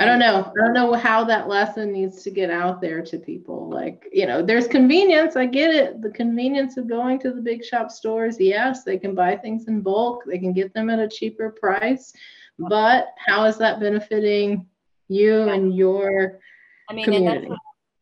I 0.00 0.04
don't 0.04 0.20
know. 0.20 0.44
I 0.44 0.64
don't 0.64 0.74
know 0.74 0.92
how 0.92 1.24
that 1.24 1.48
lesson 1.48 1.92
needs 1.92 2.22
to 2.22 2.30
get 2.30 2.50
out 2.50 2.80
there 2.80 3.02
to 3.02 3.18
people. 3.18 3.68
Like, 3.68 4.06
you 4.12 4.26
know, 4.26 4.42
there's 4.42 4.68
convenience. 4.68 5.34
I 5.34 5.46
get 5.46 5.74
it. 5.74 6.02
The 6.02 6.10
convenience 6.10 6.76
of 6.76 6.88
going 6.88 7.18
to 7.20 7.32
the 7.32 7.40
big 7.40 7.64
shop 7.64 7.90
stores. 7.90 8.38
Yes, 8.38 8.84
they 8.84 8.98
can 8.98 9.14
buy 9.14 9.34
things 9.34 9.66
in 9.66 9.80
bulk, 9.80 10.24
they 10.24 10.38
can 10.38 10.52
get 10.52 10.72
them 10.72 10.90
at 10.90 11.00
a 11.00 11.08
cheaper 11.08 11.50
price. 11.50 12.12
But 12.58 13.08
how 13.16 13.44
is 13.46 13.56
that 13.58 13.80
benefiting 13.80 14.66
you 15.08 15.42
and 15.48 15.74
your 15.74 16.38
I 16.90 16.94
mean, 16.94 17.04
community? 17.04 17.48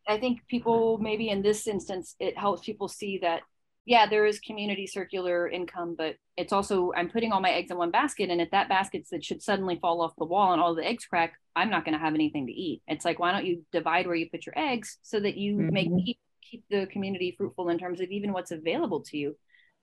I 0.07 0.19
think 0.19 0.47
people 0.47 0.97
maybe 0.99 1.29
in 1.29 1.41
this 1.41 1.67
instance, 1.67 2.15
it 2.19 2.37
helps 2.37 2.65
people 2.65 2.87
see 2.87 3.19
that 3.19 3.41
yeah, 3.85 4.05
there 4.05 4.25
is 4.25 4.41
community 4.41 4.85
circular 4.85 5.47
income, 5.47 5.95
but 5.97 6.17
it's 6.35 6.51
also 6.51 6.91
I'm 6.93 7.09
putting 7.09 7.31
all 7.31 7.39
my 7.39 7.51
eggs 7.51 7.71
in 7.71 7.77
one 7.77 7.89
basket, 7.89 8.29
and 8.29 8.41
if 8.41 8.51
that 8.51 8.67
basket 8.67 9.07
that 9.11 9.23
should 9.23 9.41
suddenly 9.41 9.79
fall 9.79 10.01
off 10.01 10.13
the 10.17 10.25
wall 10.25 10.51
and 10.51 10.61
all 10.61 10.75
the 10.75 10.85
eggs 10.85 11.05
crack, 11.05 11.35
I'm 11.55 11.69
not 11.69 11.85
going 11.85 11.93
to 11.93 12.03
have 12.03 12.13
anything 12.13 12.47
to 12.47 12.51
eat. 12.53 12.81
It's 12.87 13.05
like 13.05 13.17
why 13.17 13.31
don't 13.31 13.45
you 13.45 13.65
divide 13.71 14.05
where 14.05 14.15
you 14.15 14.29
put 14.29 14.45
your 14.45 14.57
eggs 14.57 14.97
so 15.03 15.19
that 15.21 15.37
you 15.37 15.55
mm-hmm. 15.55 15.73
make 15.73 16.05
keep 16.05 16.19
keep 16.41 16.65
the 16.69 16.87
community 16.87 17.33
fruitful 17.37 17.69
in 17.69 17.77
terms 17.77 18.01
of 18.01 18.09
even 18.09 18.33
what's 18.33 18.51
available 18.51 19.01
to 19.03 19.17
you. 19.17 19.37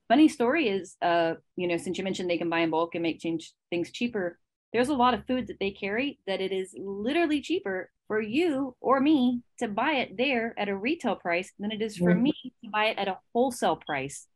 Funny 0.08 0.28
story 0.28 0.68
is, 0.68 0.96
uh, 1.00 1.34
you 1.56 1.66
know, 1.66 1.78
since 1.78 1.96
you 1.96 2.04
mentioned 2.04 2.28
they 2.28 2.38
can 2.38 2.50
buy 2.50 2.60
in 2.60 2.70
bulk 2.70 2.94
and 2.94 3.02
make 3.02 3.20
change 3.20 3.52
things 3.70 3.90
cheaper, 3.90 4.38
there's 4.74 4.88
a 4.88 4.94
lot 4.94 5.14
of 5.14 5.24
food 5.26 5.46
that 5.46 5.60
they 5.60 5.70
carry 5.70 6.18
that 6.26 6.40
it 6.40 6.50
is 6.50 6.74
literally 6.76 7.40
cheaper 7.40 7.90
for 8.08 8.20
you 8.20 8.74
or 8.80 8.98
me 8.98 9.40
to 9.56 9.68
buy 9.68 9.92
it 9.92 10.16
there 10.16 10.52
at 10.58 10.68
a 10.68 10.76
retail 10.76 11.14
price 11.14 11.52
than 11.60 11.70
it 11.70 11.80
is 11.80 11.96
for 11.96 12.12
me 12.12 12.32
to 12.42 12.70
buy 12.70 12.86
it 12.86 12.98
at 12.98 13.06
a 13.06 13.16
wholesale 13.32 13.76
price. 13.76 14.26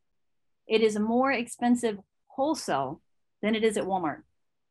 It 0.65 0.81
is 0.81 0.97
more 0.97 1.29
expensive 1.29 1.97
wholesale 2.27 3.01
than 3.41 3.53
it 3.53 3.65
is 3.65 3.75
at 3.75 3.83
Walmart 3.83 4.21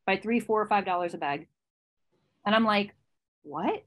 by 0.06 0.16
three, 0.16 0.40
four, 0.40 0.62
or 0.62 0.66
five 0.66 0.86
dollars 0.86 1.12
a 1.12 1.18
bag. 1.18 1.48
And 2.46 2.54
I'm 2.54 2.64
like, 2.64 2.94
what? 3.42 3.84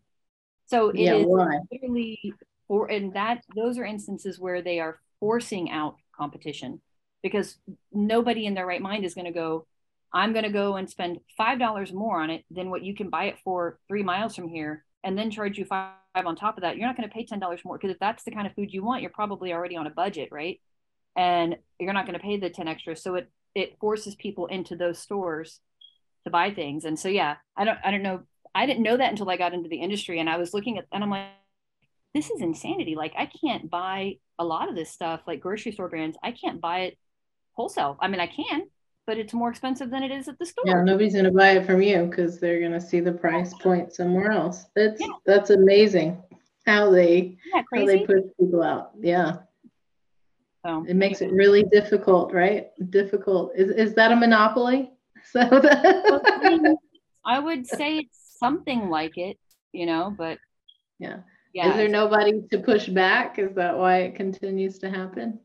So 0.67 0.89
it 0.89 0.97
yeah, 0.99 1.15
is 1.15 1.25
why? 1.27 1.57
literally 1.71 2.35
for 2.67 2.91
and 2.91 3.11
that 3.15 3.43
those 3.55 3.79
are 3.79 3.85
instances 3.85 4.39
where 4.39 4.61
they 4.61 4.79
are 4.79 4.99
forcing 5.19 5.71
out 5.71 5.95
competition 6.15 6.79
because 7.23 7.57
nobody 7.91 8.45
in 8.45 8.53
their 8.53 8.67
right 8.67 8.81
mind 8.81 9.03
is 9.03 9.15
going 9.15 9.25
to 9.25 9.31
go 9.31 9.65
I'm 10.13 10.33
going 10.33 10.43
to 10.43 10.51
go 10.51 10.75
and 10.75 10.89
spend 10.89 11.19
$5 11.39 11.93
more 11.93 12.21
on 12.21 12.29
it 12.29 12.43
than 12.51 12.69
what 12.69 12.83
you 12.83 12.93
can 12.93 13.09
buy 13.09 13.25
it 13.25 13.37
for 13.43 13.79
three 13.87 14.03
miles 14.03 14.35
from 14.35 14.49
here 14.49 14.83
and 15.03 15.17
then 15.17 15.31
charge 15.31 15.57
you 15.57 15.65
five 15.65 15.93
on 16.15 16.35
top 16.35 16.57
of 16.57 16.61
that. 16.61 16.77
You're 16.77 16.87
not 16.87 16.97
going 16.97 17.09
to 17.09 17.13
pay 17.13 17.25
$10 17.25 17.65
more 17.65 17.77
because 17.77 17.91
if 17.91 17.99
that's 17.99 18.23
the 18.23 18.31
kind 18.31 18.45
of 18.45 18.53
food 18.53 18.73
you 18.73 18.83
want, 18.83 19.01
you're 19.01 19.11
probably 19.11 19.53
already 19.53 19.77
on 19.77 19.87
a 19.87 19.91
budget, 19.91 20.29
right? 20.31 20.59
And 21.15 21.57
you're 21.79 21.93
not 21.93 22.05
going 22.05 22.17
to 22.17 22.23
pay 22.23 22.37
the 22.37 22.49
10 22.49 22.67
extra. 22.67 22.95
So 22.95 23.15
it, 23.15 23.31
it 23.55 23.77
forces 23.79 24.15
people 24.15 24.47
into 24.47 24.75
those 24.75 24.99
stores 24.99 25.59
to 26.25 26.29
buy 26.29 26.53
things. 26.53 26.85
And 26.85 26.99
so, 26.99 27.07
yeah, 27.07 27.37
I 27.55 27.65
don't, 27.65 27.79
I 27.83 27.91
don't 27.91 28.03
know. 28.03 28.21
I 28.53 28.65
didn't 28.65 28.83
know 28.83 28.97
that 28.97 29.09
until 29.09 29.29
I 29.29 29.37
got 29.37 29.53
into 29.53 29.69
the 29.69 29.81
industry 29.81 30.19
and 30.19 30.29
I 30.29 30.37
was 30.37 30.53
looking 30.53 30.77
at, 30.77 30.85
and 30.91 31.03
I'm 31.03 31.09
like, 31.09 31.27
this 32.13 32.29
is 32.29 32.41
insanity. 32.41 32.95
Like 32.95 33.13
I 33.17 33.25
can't 33.25 33.69
buy 33.69 34.17
a 34.37 34.43
lot 34.43 34.69
of 34.69 34.75
this 34.75 34.91
stuff, 34.91 35.21
like 35.25 35.39
grocery 35.39 35.71
store 35.71 35.87
brands. 35.87 36.17
I 36.21 36.31
can't 36.31 36.59
buy 36.59 36.81
it 36.81 36.97
wholesale. 37.53 37.97
I 38.01 38.07
mean, 38.07 38.19
I 38.19 38.27
can, 38.27 38.63
but 39.07 39.17
it's 39.17 39.33
more 39.33 39.49
expensive 39.49 39.89
than 39.89 40.03
it 40.03 40.11
is 40.11 40.27
at 40.27 40.37
the 40.39 40.45
store. 40.45 40.63
Yeah, 40.65 40.83
nobody's 40.83 41.15
gonna 41.15 41.31
buy 41.31 41.51
it 41.51 41.65
from 41.65 41.81
you 41.81 42.05
because 42.05 42.39
they're 42.39 42.61
gonna 42.61 42.81
see 42.81 42.99
the 42.99 43.11
price 43.11 43.53
point 43.53 43.93
somewhere 43.93 44.31
else. 44.31 44.65
That's 44.75 45.01
yeah. 45.01 45.07
that's 45.25 45.49
amazing 45.49 46.21
how 46.65 46.91
they 46.91 47.37
how 47.73 47.85
they 47.85 48.05
push 48.05 48.23
people 48.39 48.63
out. 48.63 48.91
Yeah. 48.99 49.37
So 50.65 50.85
it 50.87 50.95
makes 50.95 51.21
it 51.21 51.31
really 51.31 51.63
difficult, 51.63 52.33
right? 52.33 52.69
Difficult. 52.91 53.53
Is 53.55 53.71
is 53.71 53.93
that 53.95 54.11
a 54.11 54.15
monopoly? 54.15 54.91
So 55.23 55.39
that 55.39 56.75
I 57.25 57.37
would 57.37 57.67
say 57.67 57.99
it's 57.99 58.37
something 58.39 58.89
like 58.89 59.19
it, 59.19 59.37
you 59.71 59.85
know, 59.85 60.11
but 60.17 60.39
yeah 60.97 61.17
Is 61.53 61.75
there 61.75 61.89
nobody 61.89 62.41
to 62.49 62.59
push 62.59 62.87
back? 62.87 63.37
Is 63.37 63.53
that 63.55 63.77
why 63.77 63.99
it 64.03 64.15
continues 64.15 64.79
to 64.79 64.89
happen? 64.89 65.39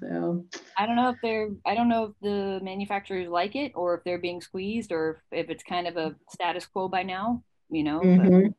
so 0.00 0.44
I 0.76 0.86
don't 0.86 0.96
know 0.96 1.10
if 1.10 1.16
they're 1.22 1.50
I 1.64 1.74
don't 1.74 1.88
know 1.88 2.04
if 2.04 2.12
the 2.20 2.60
manufacturers 2.64 3.28
like 3.28 3.54
it 3.54 3.72
or 3.74 3.94
if 3.96 4.04
they're 4.04 4.18
being 4.18 4.40
squeezed 4.40 4.92
or 4.92 5.22
if, 5.30 5.44
if 5.44 5.50
it's 5.50 5.62
kind 5.62 5.86
of 5.86 5.96
a 5.96 6.16
status 6.30 6.66
quo 6.66 6.88
by 6.88 7.02
now, 7.02 7.42
you 7.70 7.84
know. 7.84 8.00
Mm-hmm. 8.00 8.42
But, 8.42 8.52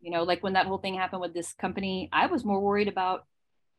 you 0.00 0.10
know, 0.10 0.22
like 0.22 0.42
when 0.42 0.54
that 0.54 0.66
whole 0.66 0.78
thing 0.78 0.94
happened 0.94 1.20
with 1.20 1.34
this 1.34 1.52
company, 1.52 2.08
I 2.12 2.26
was 2.26 2.44
more 2.44 2.60
worried 2.60 2.88
about 2.88 3.26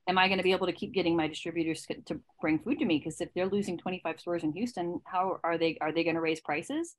am 0.08 0.18
I 0.18 0.28
going 0.28 0.40
to 0.40 0.44
be 0.44 0.52
able 0.52 0.68
to 0.68 0.74
keep 0.74 0.92
getting 0.92 1.16
my 1.16 1.28
distributors 1.28 1.86
to 2.08 2.20
bring 2.42 2.60
food 2.60 2.80
to 2.80 2.86
me? 2.86 2.98
Because 2.98 3.22
if 3.22 3.30
they're 3.34 3.48
losing 3.48 3.78
25 3.78 4.20
stores 4.20 4.44
in 4.44 4.52
Houston, 4.54 5.02
how 5.06 5.40
are 5.44 5.58
they 5.58 5.78
are 5.82 5.92
they 5.92 6.04
going 6.04 6.16
to 6.16 6.22
raise 6.22 6.42
prices? 6.42 6.96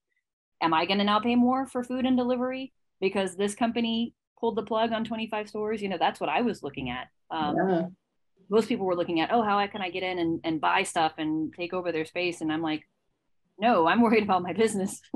Am 0.63 0.75
I 0.75 0.87
going 0.87 0.99
to 0.99 1.05
now 1.05 1.21
pay 1.21 1.37
more 1.37 1.67
for 1.67 1.83
food 1.85 2.07
and 2.07 2.17
delivery 2.17 2.73
because 3.01 3.37
this 3.37 3.55
company 3.55 4.15
pulled 4.41 4.57
the 4.57 4.63
plug 4.63 4.93
on 4.93 5.05
25 5.05 5.49
stores 5.49 5.83
you 5.83 5.89
know 5.89 5.99
that's 5.99 6.19
what 6.19 6.31
i 6.31 6.41
was 6.41 6.63
looking 6.63 6.91
at. 6.91 7.09
Um, 7.31 7.57
yeah. 7.57 7.83
most 8.49 8.69
people 8.69 8.87
were 8.87 8.97
looking 8.97 9.21
at 9.21 9.31
oh 9.33 9.43
how 9.43 9.65
can 9.67 9.83
i 9.83 9.91
get 9.91 10.03
in 10.03 10.19
and, 10.19 10.41
and 10.43 10.61
buy 10.61 10.83
stuff 10.83 11.13
and 11.19 11.55
take 11.55 11.73
over 11.73 11.93
their 11.93 12.05
space? 12.05 12.41
And 12.41 12.51
i'm 12.51 12.63
like 12.63 12.89
no 13.59 13.87
i'm 13.87 14.01
worried 14.01 14.25
about 14.25 14.43
my 14.43 14.53
business. 14.53 15.01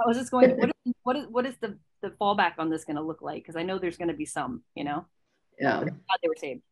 How 0.00 0.10
is 0.10 0.16
this 0.16 0.30
going? 0.30 0.50
To, 0.50 0.54
what 0.56 0.68
is, 0.68 0.94
what 1.02 1.16
is 1.16 1.26
what 1.28 1.46
is 1.46 1.56
the 1.60 1.78
the 2.02 2.10
fallback 2.10 2.52
on 2.58 2.70
this 2.70 2.84
going 2.84 2.96
to 2.96 3.02
look 3.02 3.20
like? 3.20 3.42
Because 3.42 3.56
i 3.56 3.62
know 3.62 3.78
there's 3.78 3.98
going 3.98 4.08
to 4.08 4.14
be 4.14 4.26
some 4.26 4.62
you 4.74 4.84
know? 4.84 5.06
Yeah. 5.60 5.84
They 5.84 6.28
were 6.28 6.36
saved 6.36 6.62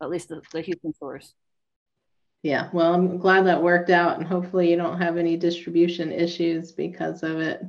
at 0.00 0.10
least 0.10 0.28
the, 0.28 0.40
the 0.52 0.60
houston 0.60 0.94
stores. 0.94 1.34
Yeah. 2.42 2.68
Well 2.72 2.94
i'm 2.94 3.18
glad 3.18 3.46
that 3.46 3.62
worked 3.62 3.90
out 3.90 4.18
and 4.18 4.26
hopefully 4.26 4.70
you 4.70 4.76
don't 4.76 5.00
have 5.00 5.16
any 5.16 5.36
distribution 5.36 6.12
issues 6.12 6.72
because 6.72 7.22
of 7.22 7.38
it 7.38 7.62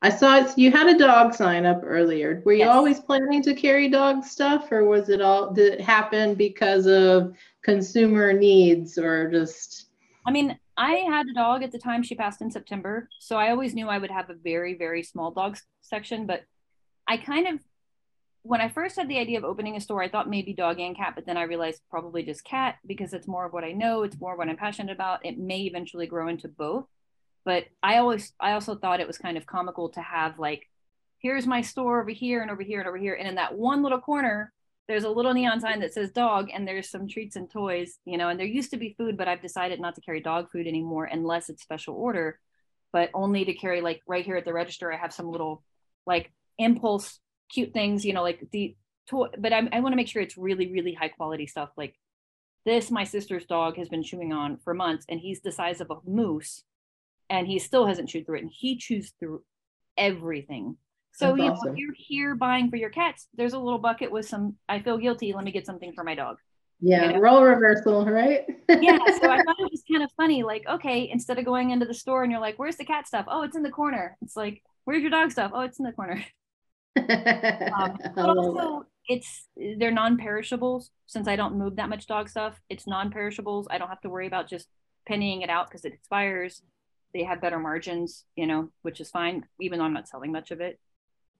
I 0.00 0.10
saw 0.10 0.36
it, 0.36 0.56
you 0.56 0.70
had 0.70 0.86
a 0.86 0.96
dog 0.96 1.34
sign 1.34 1.66
up 1.66 1.80
earlier. 1.82 2.40
Were 2.44 2.52
you 2.52 2.60
yes. 2.60 2.68
always 2.68 3.00
planning 3.00 3.42
to 3.42 3.54
carry 3.54 3.88
dog 3.88 4.24
stuff 4.24 4.70
or 4.70 4.84
was 4.84 5.08
it 5.08 5.20
all 5.20 5.52
did 5.52 5.74
it 5.74 5.80
happen 5.80 6.34
because 6.34 6.86
of 6.86 7.34
consumer 7.64 8.32
needs 8.32 8.96
or 8.96 9.30
just 9.30 9.86
I 10.24 10.30
mean, 10.30 10.58
I 10.76 10.92
had 11.08 11.26
a 11.26 11.32
dog 11.32 11.62
at 11.62 11.72
the 11.72 11.78
time 11.78 12.02
she 12.02 12.14
passed 12.14 12.42
in 12.42 12.50
September, 12.50 13.08
so 13.18 13.36
I 13.36 13.50
always 13.50 13.74
knew 13.74 13.88
I 13.88 13.98
would 13.98 14.10
have 14.10 14.30
a 14.30 14.34
very 14.34 14.74
very 14.74 15.02
small 15.02 15.32
dog 15.32 15.58
section, 15.82 16.26
but 16.26 16.42
I 17.08 17.16
kind 17.16 17.48
of 17.48 17.60
when 18.42 18.60
I 18.60 18.68
first 18.68 18.96
had 18.96 19.08
the 19.08 19.18
idea 19.18 19.38
of 19.38 19.44
opening 19.44 19.76
a 19.76 19.80
store, 19.80 20.02
I 20.02 20.08
thought 20.08 20.30
maybe 20.30 20.52
dog 20.52 20.78
and 20.78 20.96
cat, 20.96 21.14
but 21.16 21.26
then 21.26 21.36
I 21.36 21.42
realized 21.42 21.82
probably 21.90 22.22
just 22.22 22.44
cat 22.44 22.76
because 22.86 23.12
it's 23.12 23.26
more 23.26 23.46
of 23.46 23.52
what 23.52 23.64
I 23.64 23.72
know, 23.72 24.04
it's 24.04 24.20
more 24.20 24.36
what 24.36 24.48
I'm 24.48 24.56
passionate 24.56 24.92
about. 24.92 25.26
It 25.26 25.38
may 25.38 25.62
eventually 25.62 26.06
grow 26.06 26.28
into 26.28 26.46
both 26.46 26.86
but 27.44 27.64
i 27.82 27.98
always 27.98 28.32
i 28.40 28.52
also 28.52 28.74
thought 28.74 29.00
it 29.00 29.06
was 29.06 29.18
kind 29.18 29.36
of 29.36 29.46
comical 29.46 29.88
to 29.88 30.00
have 30.00 30.38
like 30.38 30.68
here's 31.20 31.46
my 31.46 31.60
store 31.60 32.00
over 32.00 32.10
here 32.10 32.42
and 32.42 32.50
over 32.50 32.62
here 32.62 32.78
and 32.78 32.88
over 32.88 32.96
here. 32.96 33.14
And 33.14 33.26
in 33.28 33.34
that 33.34 33.56
one 33.56 33.82
little 33.82 34.00
corner 34.00 34.52
there's 34.88 35.04
a 35.04 35.10
little 35.10 35.34
neon 35.34 35.60
sign 35.60 35.80
that 35.80 35.92
says 35.92 36.10
dog 36.10 36.48
and 36.52 36.66
there's 36.66 36.88
some 36.88 37.06
treats 37.06 37.36
and 37.36 37.50
toys 37.50 37.98
you 38.04 38.16
know 38.16 38.30
and 38.30 38.40
there 38.40 38.46
used 38.46 38.70
to 38.70 38.78
be 38.78 38.94
food 38.96 39.16
but 39.16 39.28
i've 39.28 39.42
decided 39.42 39.80
not 39.80 39.94
to 39.94 40.00
carry 40.00 40.20
dog 40.20 40.50
food 40.50 40.66
anymore 40.66 41.04
unless 41.04 41.50
it's 41.50 41.62
special 41.62 41.94
order 41.94 42.40
but 42.92 43.10
only 43.12 43.44
to 43.44 43.52
carry 43.52 43.80
like 43.80 44.00
right 44.06 44.24
here 44.24 44.36
at 44.36 44.44
the 44.44 44.52
register 44.52 44.90
i 44.90 44.96
have 44.96 45.12
some 45.12 45.30
little 45.30 45.62
like 46.06 46.32
impulse 46.58 47.20
cute 47.52 47.72
things 47.72 48.04
you 48.04 48.14
know 48.14 48.22
like 48.22 48.42
the 48.50 48.74
toy 49.08 49.28
but 49.38 49.52
i, 49.52 49.68
I 49.72 49.80
want 49.80 49.92
to 49.92 49.96
make 49.96 50.08
sure 50.08 50.22
it's 50.22 50.38
really 50.38 50.72
really 50.72 50.94
high 50.94 51.08
quality 51.08 51.46
stuff. 51.46 51.70
Like 51.76 51.94
this 52.64 52.90
my 52.90 53.04
sister's 53.04 53.44
dog 53.44 53.76
has 53.76 53.88
been 53.88 54.02
chewing 54.02 54.32
on 54.32 54.56
for 54.58 54.74
months 54.74 55.04
and 55.08 55.20
he's 55.20 55.40
the 55.40 55.52
size 55.52 55.80
of 55.80 55.90
a 55.90 55.98
moose 56.06 56.64
and 57.30 57.46
he 57.46 57.58
still 57.58 57.86
hasn't 57.86 58.08
chewed 58.08 58.26
through 58.26 58.38
it 58.38 58.42
and 58.42 58.52
he 58.52 58.76
chews 58.76 59.12
through 59.18 59.42
everything. 59.96 60.76
So 61.12 61.34
you 61.34 61.44
awesome. 61.44 61.66
know, 61.66 61.72
if 61.72 61.78
you're 61.78 61.94
here 61.96 62.34
buying 62.36 62.70
for 62.70 62.76
your 62.76 62.90
cats. 62.90 63.26
There's 63.34 63.52
a 63.52 63.58
little 63.58 63.78
bucket 63.78 64.10
with 64.12 64.28
some 64.28 64.54
i 64.68 64.80
feel 64.80 64.98
guilty 64.98 65.32
let 65.32 65.44
me 65.44 65.50
get 65.50 65.66
something 65.66 65.92
for 65.92 66.04
my 66.04 66.14
dog. 66.14 66.36
Yeah 66.80 67.06
you 67.06 67.12
know? 67.14 67.18
role 67.20 67.42
reversal 67.42 68.06
right? 68.06 68.44
Yeah 68.68 68.98
so 69.20 69.30
i 69.30 69.42
thought 69.42 69.56
it 69.58 69.70
was 69.70 69.82
kind 69.90 70.04
of 70.04 70.10
funny 70.16 70.42
like 70.42 70.64
okay 70.68 71.08
instead 71.10 71.38
of 71.38 71.44
going 71.44 71.70
into 71.70 71.86
the 71.86 71.94
store 71.94 72.22
and 72.22 72.30
you're 72.30 72.40
like 72.40 72.58
where's 72.58 72.76
the 72.76 72.84
cat 72.84 73.06
stuff? 73.06 73.26
Oh 73.28 73.42
it's 73.42 73.56
in 73.56 73.62
the 73.62 73.70
corner. 73.70 74.16
It's 74.22 74.36
like 74.36 74.62
where's 74.84 75.02
your 75.02 75.10
dog 75.10 75.32
stuff? 75.32 75.50
Oh 75.54 75.60
it's 75.62 75.78
in 75.78 75.84
the 75.84 75.92
corner. 75.92 76.24
Um, 76.98 77.96
but 78.16 78.28
also 78.28 78.86
it's 79.06 79.48
they're 79.76 79.92
non-perishables. 79.92 80.90
Since 81.06 81.28
i 81.28 81.36
don't 81.36 81.56
move 81.56 81.76
that 81.76 81.88
much 81.88 82.06
dog 82.06 82.28
stuff 82.28 82.60
it's 82.68 82.86
non-perishables. 82.86 83.66
I 83.70 83.78
don't 83.78 83.88
have 83.88 84.00
to 84.02 84.08
worry 84.08 84.26
about 84.26 84.48
just 84.48 84.68
pennying 85.06 85.42
it 85.42 85.50
out 85.50 85.68
because 85.68 85.84
it 85.84 85.92
expires 85.92 86.62
they 87.14 87.24
have 87.24 87.40
better 87.40 87.58
margins, 87.58 88.24
you 88.36 88.46
know, 88.46 88.70
which 88.82 89.00
is 89.00 89.10
fine, 89.10 89.46
even 89.60 89.78
though 89.78 89.84
I'm 89.84 89.94
not 89.94 90.08
selling 90.08 90.32
much 90.32 90.50
of 90.50 90.60
it. 90.60 90.78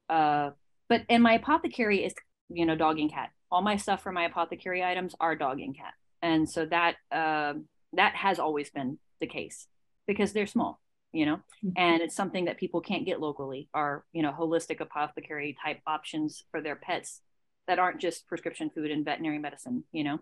Uh, 0.09 0.51
but 0.89 1.03
and 1.09 1.23
my 1.23 1.35
apothecary 1.35 2.05
is, 2.05 2.15
you 2.49 2.65
know, 2.65 2.77
dog 2.77 2.99
and 2.99 3.11
cat. 3.11 3.31
All 3.51 3.63
my 3.63 3.77
stuff 3.77 4.03
for 4.03 4.13
my 4.13 4.25
apothecary 4.25 4.83
items 4.83 5.15
are 5.21 5.37
dog 5.37 5.61
and 5.61 5.77
cat, 5.77 5.95
and 6.23 6.49
so 6.49 6.67
that 6.67 6.97
uh, 7.13 7.55
that 7.95 8.15
has 8.15 8.39
always 8.39 8.71
been 8.71 8.99
the 9.21 9.27
case 9.27 9.67
because 10.07 10.33
they're 10.33 10.47
small, 10.47 10.81
you 11.13 11.27
know, 11.27 11.37
mm-hmm. 11.37 11.71
and 11.77 12.03
it's 12.03 12.17
something 12.17 12.47
that 12.47 12.59
people 12.59 12.81
can't 12.81 13.07
get 13.07 13.21
locally. 13.21 13.69
Are 13.75 14.05
you 14.13 14.23
know 14.23 14.33
holistic 14.33 14.81
apothecary 14.81 15.57
type 15.63 15.81
options 15.87 16.45
for 16.51 16.61
their 16.61 16.77
pets 16.77 17.21
that 17.67 17.79
aren't 17.79 18.01
just 18.01 18.27
prescription 18.27 18.71
food 18.71 18.91
and 18.91 19.05
veterinary 19.05 19.39
medicine, 19.39 19.85
you 19.93 20.05
know. 20.05 20.19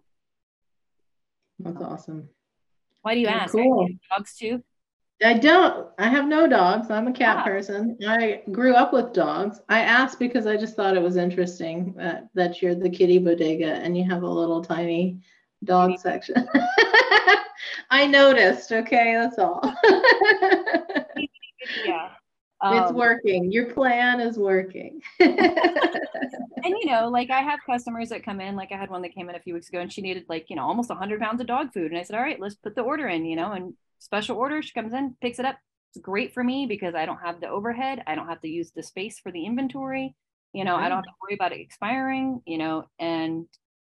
That's 1.61 1.81
awesome. 1.81 2.29
Why 3.03 3.15
do 3.15 3.21
you 3.21 3.29
ask? 3.29 3.53
Cool. 3.53 3.89
Dogs 4.11 4.37
too? 4.37 4.63
I 5.25 5.35
don't. 5.39 5.89
I 5.99 6.09
have 6.09 6.27
no 6.27 6.47
dogs. 6.47 6.91
I'm 6.91 7.09
a 7.09 7.13
cat 7.13 7.43
person. 7.43 7.97
I 8.07 8.43
grew 8.53 8.75
up 8.75 8.93
with 8.93 9.15
dogs. 9.15 9.61
I 9.69 9.81
asked 9.81 10.19
because 10.19 10.47
I 10.47 10.57
just 10.59 10.77
thought 10.77 10.97
it 10.97 11.03
was 11.03 11.17
interesting 11.17 11.95
that, 11.97 12.29
that 12.35 12.61
you're 12.61 12.75
the 12.75 12.91
kitty 12.91 13.19
bodega 13.19 13.75
and 13.77 13.97
you 13.97 14.05
have 14.11 14.23
a 14.23 14.29
little 14.29 14.63
tiny 14.63 15.21
dog 15.65 15.99
section. 15.99 16.47
I 17.91 18.07
noticed. 18.07 18.73
Okay, 18.73 19.15
that's 19.15 19.39
all. 19.39 19.61
yeah. 21.85 22.11
it's 22.69 22.91
Um, 22.91 22.95
working. 22.95 23.53
Your 23.53 23.73
plan 23.73 24.21
is 24.21 24.39
working. 24.39 25.01
and 25.21 26.75
you 26.75 26.87
know, 26.87 27.09
like 27.09 27.31
I 27.31 27.41
have 27.43 27.61
customers 27.65 28.09
that 28.11 28.25
come 28.25 28.41
in, 28.41 28.57
like 28.57 28.73
I 28.73 28.77
had 28.77 28.91
one 28.91 29.03
that 29.03 29.15
came 29.15 29.29
in 29.29 29.37
a 29.37 29.41
few 29.41 29.55
weeks 29.55 29.69
ago 29.69 29.81
and 29.81 29.93
she 29.93 30.03
needed 30.03 30.25
like, 30.29 30.51
you 30.51 30.57
know, 30.57 30.63
almost 30.63 30.91
100 30.91 31.21
pounds 31.21 31.41
of 31.41 31.47
dog 31.47 31.73
food. 31.73 31.91
And 31.93 31.99
I 31.99 32.03
said, 32.03 32.17
all 32.17 32.23
right, 32.23 32.41
let's 32.41 32.57
put 32.57 32.75
the 32.75 32.83
order 32.83 33.07
in, 33.09 33.25
you 33.25 33.37
know, 33.37 33.53
and 33.53 33.75
special 33.99 34.37
order, 34.37 34.63
she 34.63 34.73
comes 34.73 34.93
in, 34.93 35.17
picks 35.21 35.39
it 35.39 35.45
up. 35.45 35.59
It's 35.95 36.03
great 36.03 36.35
for 36.35 36.45
me 36.45 36.67
because 36.67 36.95
I 36.95 37.07
don't 37.07 37.19
have 37.19 37.41
the 37.41 37.49
overhead. 37.49 38.03
I 38.07 38.15
don't 38.15 38.29
have 38.29 38.41
to 38.43 38.49
use 38.49 38.71
the 38.73 38.83
space 38.83 39.19
for 39.19 39.33
the 39.33 39.47
inventory. 39.47 40.15
You 40.53 40.65
know, 40.65 40.77
I 40.77 40.89
don't 40.89 40.99
have 40.99 41.05
to 41.07 41.11
worry 41.23 41.35
about 41.35 41.53
it 41.53 41.61
expiring, 41.61 42.43
you 42.47 42.59
know, 42.59 42.87
and 42.99 43.47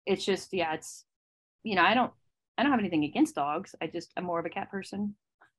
it's 0.05 0.25
just, 0.25 0.53
yeah, 0.53 0.73
it's, 0.73 1.05
you 1.63 1.75
know, 1.75 1.83
I 1.83 1.93
don't, 1.93 2.13
I 2.57 2.63
don't 2.63 2.71
have 2.71 2.79
anything 2.81 3.05
against 3.05 3.35
dogs. 3.35 3.75
I 3.81 3.87
just, 3.87 4.11
I'm 4.17 4.25
more 4.25 4.39
of 4.39 4.45
a 4.45 4.49
cat 4.49 4.71
person. 4.71 5.15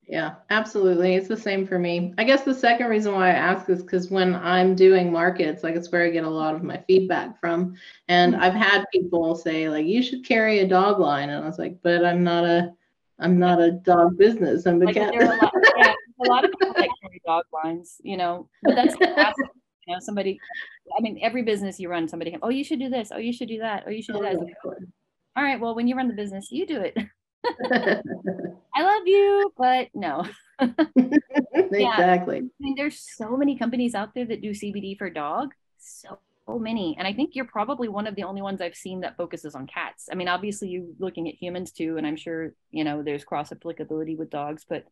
Yeah, 0.09 0.37
absolutely. 0.51 1.17
It's 1.17 1.27
the 1.27 1.37
same 1.37 1.67
for 1.67 1.81
me. 1.81 2.15
I 2.17 2.23
guess 2.23 2.45
the 2.45 2.55
second 2.55 2.87
reason 2.87 3.13
why 3.13 3.27
I 3.29 3.33
ask 3.33 3.69
is 3.69 3.83
because 3.83 4.09
when 4.09 4.37
I'm 4.37 4.77
doing 4.77 5.11
markets, 5.11 5.65
like 5.65 5.75
it's 5.75 5.91
where 5.91 6.05
I 6.05 6.11
get 6.11 6.23
a 6.23 6.31
lot 6.31 6.55
of 6.55 6.63
my 6.63 6.77
feedback 6.87 7.41
from. 7.41 7.75
And 8.07 8.37
Mhm. 8.37 8.37
I've 8.37 8.55
had 8.55 8.85
people 8.93 9.35
say, 9.35 9.69
like, 9.69 9.85
you 9.87 10.03
should 10.03 10.25
carry 10.25 10.61
a 10.61 10.69
dog 10.69 11.01
line. 11.01 11.29
And 11.29 11.43
I 11.43 11.47
was 11.47 11.59
like, 11.59 11.79
but 11.83 12.05
I'm 12.05 12.23
not 12.23 12.45
a 12.45 12.73
I'm 13.19 13.39
not 13.39 13.61
a 13.61 13.73
dog 13.73 14.19
business. 14.19 14.67
I'm 14.67 14.83
a 14.83 14.87
Like 14.87 14.95
cat. 14.95 15.13
there 15.13 15.29
are 15.29 15.39
a 15.39 15.43
lot, 15.43 15.53
yeah, 15.77 15.95
a 16.25 16.29
lot 16.29 16.45
of 16.45 16.51
people 16.53 16.75
that 16.75 16.89
carry 17.03 17.21
dog 17.27 17.45
lines, 17.53 17.97
you 18.03 18.17
know, 18.17 18.49
but 18.63 18.75
that's 18.75 18.95
classic, 18.97 19.47
you 19.87 19.95
know, 19.95 20.01
somebody, 20.01 20.39
I 20.97 21.01
mean, 21.01 21.19
every 21.23 21.43
business 21.43 21.81
you 21.81 21.89
run, 21.89 22.09
somebody 22.09 22.31
can, 22.31 22.41
oh, 22.43 22.51
you 22.51 22.65
should 22.65 22.79
do 22.79 22.91
this. 22.91 23.11
Oh, 23.13 23.19
you 23.19 23.33
should 23.33 23.49
do 23.49 23.59
that. 23.59 23.85
Oh, 23.87 23.91
you 23.91 24.03
should 24.03 24.15
do 24.15 24.19
oh, 24.19 24.23
that. 24.23 24.33
It's 24.35 24.65
like, 24.65 24.77
All 25.37 25.43
right, 25.43 25.59
well, 25.59 25.75
when 25.75 25.89
you 25.89 25.97
run 25.97 26.09
the 26.09 26.15
business, 26.15 26.49
you 26.51 26.67
do 26.67 26.81
it. 26.81 26.97
I 28.75 28.83
love 28.83 29.03
you, 29.07 29.53
but 29.57 29.89
no. 29.95 30.27
exactly. 31.55 32.39
I 32.39 32.43
mean, 32.61 32.75
there's 32.77 33.07
so 33.17 33.37
many 33.37 33.57
companies 33.57 33.95
out 33.95 34.15
there 34.15 34.27
that 34.27 34.43
do 34.43 34.51
CBD 34.51 34.99
for 34.99 35.09
dog. 35.09 35.53
So 35.79 36.19
many. 36.59 36.95
And 36.99 37.07
I 37.07 37.13
think 37.13 37.35
you're 37.35 37.45
probably 37.45 37.89
one 37.89 38.07
of 38.07 38.15
the 38.15 38.23
only 38.23 38.43
ones 38.43 38.61
I've 38.61 38.77
seen 38.77 39.01
that 39.01 39.17
focuses 39.17 39.55
on 39.55 39.67
cats. 39.67 40.09
I 40.11 40.15
mean, 40.15 40.29
obviously 40.29 40.69
you 40.69 40.95
looking 40.99 41.29
at 41.29 41.35
humans 41.35 41.73
too, 41.73 41.97
and 41.97 42.07
I'm 42.07 42.17
sure, 42.17 42.53
you 42.71 42.85
know, 42.85 43.03
there's 43.03 43.25
cross 43.25 43.53
applicability 43.53 44.15
with 44.15 44.31
dogs, 44.31 44.65
but 44.69 44.85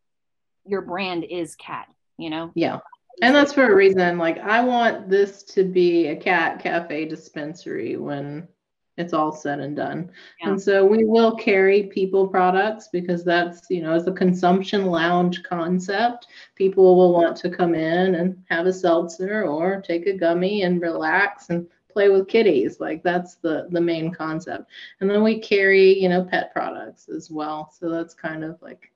your 0.67 0.81
brand 0.81 1.25
is 1.25 1.55
cat, 1.55 1.87
you 2.19 2.31
know? 2.31 2.51
Yeah. 2.55 2.81
And 3.23 3.35
that's 3.35 3.53
for 3.53 3.71
a 3.71 3.75
reason. 3.75 4.19
Like 4.19 4.39
I 4.39 4.63
want 4.63 5.09
this 5.09 5.45
to 5.45 5.65
be 5.65 6.09
a 6.09 6.17
cat 6.17 6.61
cafe 6.61 7.05
dispensary 7.05 7.97
when 7.97 8.49
it's 8.97 9.13
all 9.13 9.33
said 9.33 9.61
and 9.61 9.77
done. 9.77 10.11
Yeah. 10.41 10.51
And 10.51 10.63
so 10.63 10.85
we 10.85 11.05
will 11.05 11.35
carry 11.35 11.85
people 11.85 12.29
products 12.29 12.89
because 12.93 13.25
that's, 13.25 13.69
you 13.69 13.83
know, 13.83 13.93
as 13.93 14.07
a 14.07 14.13
consumption 14.13 14.87
lounge 14.87 15.43
concept, 15.43 16.29
people 16.55 16.97
will 16.97 17.13
want 17.13 17.37
to 17.39 17.51
come 17.51 17.75
in 17.75 18.15
and 18.15 18.43
have 18.49 18.67
a 18.67 18.73
seltzer 18.73 19.45
or 19.45 19.81
take 19.81 20.07
a 20.07 20.17
gummy 20.17 20.63
and 20.63 20.81
relax 20.81 21.51
and 21.51 21.67
play 21.93 22.09
with 22.09 22.29
kitties. 22.29 22.79
Like 22.81 23.03
that's 23.03 23.37
the 23.37 23.69
the 23.71 23.81
main 23.81 24.13
concept. 24.13 24.71
And 25.01 25.11
then 25.11 25.23
we 25.23 25.41
carry, 25.41 25.99
you 25.99 26.09
know, 26.09 26.25
pet 26.25 26.53
products 26.53 27.09
as 27.09 27.31
well. 27.31 27.73
So 27.77 27.89
that's 27.89 28.15
kind 28.15 28.45
of 28.45 28.61
like 28.63 28.93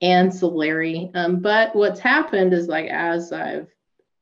ancillary. 0.00 1.10
Um, 1.14 1.40
but 1.40 1.74
what's 1.76 2.00
happened 2.00 2.52
is 2.52 2.68
like 2.68 2.86
as 2.86 3.32
I've 3.32 3.68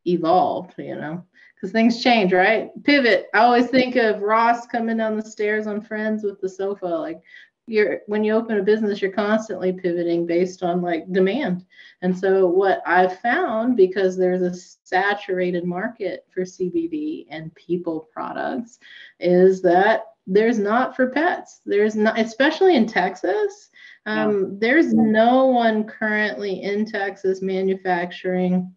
evolved, 0.07 0.75
you 0.79 0.97
know, 0.97 1.25
because 1.61 1.73
things 1.73 2.03
change, 2.03 2.33
right? 2.33 2.71
Pivot. 2.85 3.27
I 3.35 3.41
always 3.41 3.67
think 3.67 3.97
of 3.97 4.23
Ross 4.23 4.67
coming 4.67 4.97
down 4.97 5.17
the 5.17 5.23
stairs 5.23 5.67
on 5.67 5.83
Friends 5.83 6.25
with 6.25 6.41
the 6.41 6.49
sofa. 6.49 6.87
Like 6.87 7.21
you're 7.67 8.01
when 8.07 8.25
you 8.25 8.35
open 8.35 8.59
a 8.59 8.63
business, 8.63 9.03
you're 9.03 9.13
constantly 9.13 9.73
pivoting 9.73 10.27
based 10.27 10.63
on 10.63 10.81
like 10.81 11.13
demand. 11.13 11.67
And 12.03 12.17
so 12.17 12.47
what 12.47 12.83
I've 12.87 13.21
found, 13.21 13.77
because 13.77 14.17
there's 14.17 14.43
a 14.43 14.55
saturated 14.85 15.65
market 15.65 16.27
for 16.31 16.43
CBD 16.43 17.27
and 17.31 17.55
people 17.55 18.09
products, 18.13 18.79
is 19.19 19.61
that 19.63 20.05
there's 20.27 20.59
not 20.59 20.97
for 20.97 21.11
pets. 21.11 21.61
There's 21.67 21.97
not, 21.97 22.19
especially 22.19 22.77
in 22.77 22.87
Texas. 22.87 23.71
Um, 24.07 24.59
There's 24.59 24.95
no 24.95 25.47
one 25.47 25.85
currently 25.85 26.63
in 26.63 26.87
Texas 26.87 27.43
manufacturing 27.43 28.73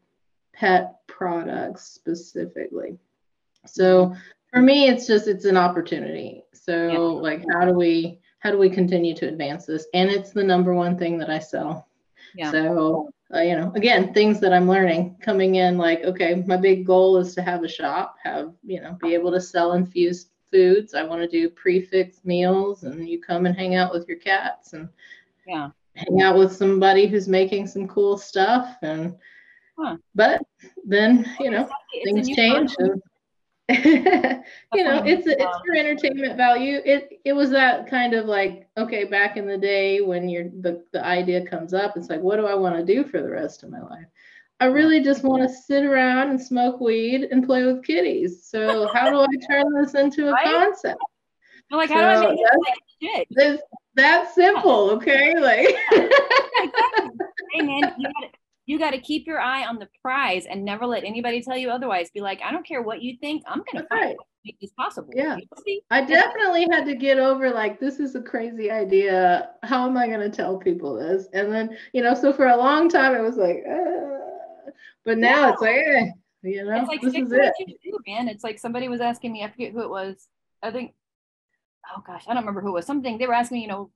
pet 0.53 0.95
products 1.17 1.83
specifically. 1.85 2.97
So 3.65 4.15
for 4.51 4.61
me, 4.61 4.87
it's 4.87 5.07
just 5.07 5.27
it's 5.27 5.45
an 5.45 5.57
opportunity. 5.57 6.43
So 6.53 6.91
Yeah. 6.91 6.97
like, 7.21 7.45
how 7.51 7.65
do 7.65 7.73
we 7.73 8.19
how 8.39 8.51
do 8.51 8.57
we 8.57 8.69
continue 8.69 9.15
to 9.15 9.27
advance 9.27 9.65
this? 9.65 9.87
And 9.93 10.09
it's 10.09 10.31
the 10.31 10.43
number 10.43 10.73
one 10.73 10.97
thing 10.97 11.17
that 11.19 11.29
I 11.29 11.39
sell. 11.39 11.87
Yeah. 12.35 12.51
So 12.51 13.09
uh, 13.33 13.39
you 13.39 13.55
know, 13.55 13.71
again, 13.75 14.13
things 14.13 14.39
that 14.39 14.53
I'm 14.53 14.67
learning 14.67 15.15
coming 15.21 15.55
in. 15.55 15.77
Like, 15.77 16.03
okay, 16.03 16.43
my 16.45 16.57
big 16.57 16.85
goal 16.85 17.17
is 17.17 17.33
to 17.35 17.41
have 17.41 17.63
a 17.63 17.67
shop, 17.67 18.15
have 18.23 18.53
you 18.63 18.81
know, 18.81 18.97
be 19.01 19.13
able 19.13 19.31
to 19.31 19.41
sell 19.41 19.73
infused 19.73 20.29
foods. 20.51 20.93
I 20.93 21.03
want 21.03 21.21
to 21.21 21.27
do 21.27 21.49
prix 21.49 21.81
fixe 21.81 22.23
meals, 22.25 22.83
and 22.83 23.07
you 23.07 23.19
come 23.21 23.45
and 23.45 23.55
hang 23.55 23.75
out 23.75 23.93
with 23.93 24.07
your 24.07 24.17
cats 24.17 24.73
and 24.73 24.89
Yeah. 25.47 25.69
hang 25.95 26.21
out 26.21 26.37
with 26.37 26.51
somebody 26.55 27.07
who's 27.07 27.27
making 27.27 27.67
some 27.67 27.87
cool 27.87 28.17
stuff 28.17 28.77
and 28.81 29.15
Huh. 29.77 29.97
but 30.13 30.41
then 30.85 31.25
you 31.39 31.49
know 31.49 31.67
It's 31.93 32.11
things 32.11 32.35
change 32.35 32.75
and 32.77 33.01
you 33.69 34.83
know 34.83 35.01
it's 35.05 35.25
it's 35.25 35.41
Um, 35.41 35.61
for 35.65 35.73
entertainment 35.73 36.35
value. 36.35 36.81
It 36.83 37.21
it 37.23 37.33
was 37.33 37.49
that 37.51 37.89
kind 37.89 38.13
of 38.13 38.25
like 38.25 38.67
okay 38.77 39.05
back 39.05 39.37
in 39.37 39.47
the 39.47 39.57
day 39.57 40.01
when 40.01 40.27
you're 40.27 40.49
the, 40.61 40.83
the 40.91 41.03
idea 41.03 41.45
comes 41.45 41.73
up 41.73 41.95
it's 41.95 42.09
like 42.09 42.19
what 42.19 42.35
do 42.35 42.45
i 42.45 42.53
want 42.53 42.75
to 42.75 42.83
do 42.83 43.05
for 43.05 43.21
the 43.21 43.29
rest 43.29 43.63
of 43.63 43.69
my 43.69 43.81
life? 43.81 44.05
I 44.59 44.65
really 44.65 45.01
just 45.01 45.23
want 45.23 45.43
to 45.43 45.49
sit 45.49 45.83
around 45.85 46.29
and 46.29 46.41
smoke 46.41 46.79
weed 46.79 47.23
and 47.31 47.45
play 47.45 47.63
with 47.65 47.83
kitties. 47.85 48.45
So 48.45 48.89
how 48.93 49.09
do 49.09 49.21
i 49.21 49.27
turn 49.49 49.73
this 49.73 49.93
into 49.95 50.29
a 50.29 50.35
concept? 50.43 51.01
I'm 51.71 51.77
like, 51.77 51.89
how 51.89 52.01
do 52.01 52.27
I 52.27 52.29
make 52.29 52.39
it 53.01 53.27
like 53.35 53.59
that's 53.95 54.35
simple 54.35 54.91
okay? 54.91 55.35
Like 55.39 55.75
Hey 57.51 57.61
man, 57.61 57.93
you 57.97 58.07
gotta 58.13 58.29
you 58.65 58.79
gotta 58.79 58.99
keep 58.99 59.27
your 59.27 59.39
eye 59.39 59.65
on 59.65 59.77
the 59.79 59.87
prize 60.01 60.45
and 60.45 60.63
never 60.63 60.85
let 60.85 61.03
anybody 61.03 61.41
tell 61.41 61.57
you 61.57 61.69
otherwise. 61.69 62.09
Be 62.11 62.21
like, 62.21 62.41
I 62.43 62.51
don't 62.51 62.65
care 62.65 62.81
what 62.81 63.01
you 63.01 63.17
think, 63.19 63.43
I'm 63.47 63.59
gonna 63.71 63.85
That's 63.85 63.87
find 63.89 64.03
a 64.03 64.07
right. 64.07 64.17
make 64.45 64.59
this 64.59 64.71
possible. 64.71 65.11
Yeah. 65.15 65.37
I 65.91 66.03
definitely 66.05 66.67
had 66.71 66.85
to 66.85 66.95
get 66.95 67.17
over 67.19 67.49
like 67.51 67.79
this 67.79 67.99
is 67.99 68.15
a 68.15 68.21
crazy 68.21 68.71
idea. 68.71 69.49
How 69.63 69.87
am 69.87 69.97
I 69.97 70.07
going 70.07 70.19
to 70.19 70.29
tell 70.29 70.57
people 70.57 70.95
this? 70.95 71.27
And 71.33 71.51
then 71.51 71.77
you 71.93 72.01
know, 72.01 72.13
so 72.13 72.31
for 72.33 72.47
a 72.47 72.57
long 72.57 72.89
time 72.89 73.15
it 73.15 73.21
was 73.21 73.35
like, 73.37 73.63
uh, 73.69 74.71
but 75.05 75.17
now 75.17 75.51
it's 75.51 75.61
like, 75.61 75.75
eh, 75.75 76.05
you 76.43 76.63
know, 76.65 76.75
It's 76.79 76.87
like 76.87 77.01
this 77.01 77.13
is 77.15 77.31
it. 77.31 77.53
do, 77.83 77.99
man. 78.07 78.27
It's 78.29 78.43
like 78.43 78.59
somebody 78.59 78.87
was 78.87 79.01
asking 79.01 79.33
me, 79.33 79.43
I 79.43 79.49
forget 79.51 79.73
who 79.73 79.81
it 79.81 79.89
was. 79.89 80.27
I 80.61 80.71
think, 80.71 80.93
oh 81.95 82.01
gosh, 82.05 82.23
I 82.27 82.33
don't 82.33 82.43
remember 82.43 82.61
who 82.61 82.69
it 82.69 82.73
was. 82.73 82.85
Something 82.85 83.17
they 83.17 83.27
were 83.27 83.33
asking 83.33 83.57
me, 83.57 83.61
you 83.63 83.67
know, 83.67 83.91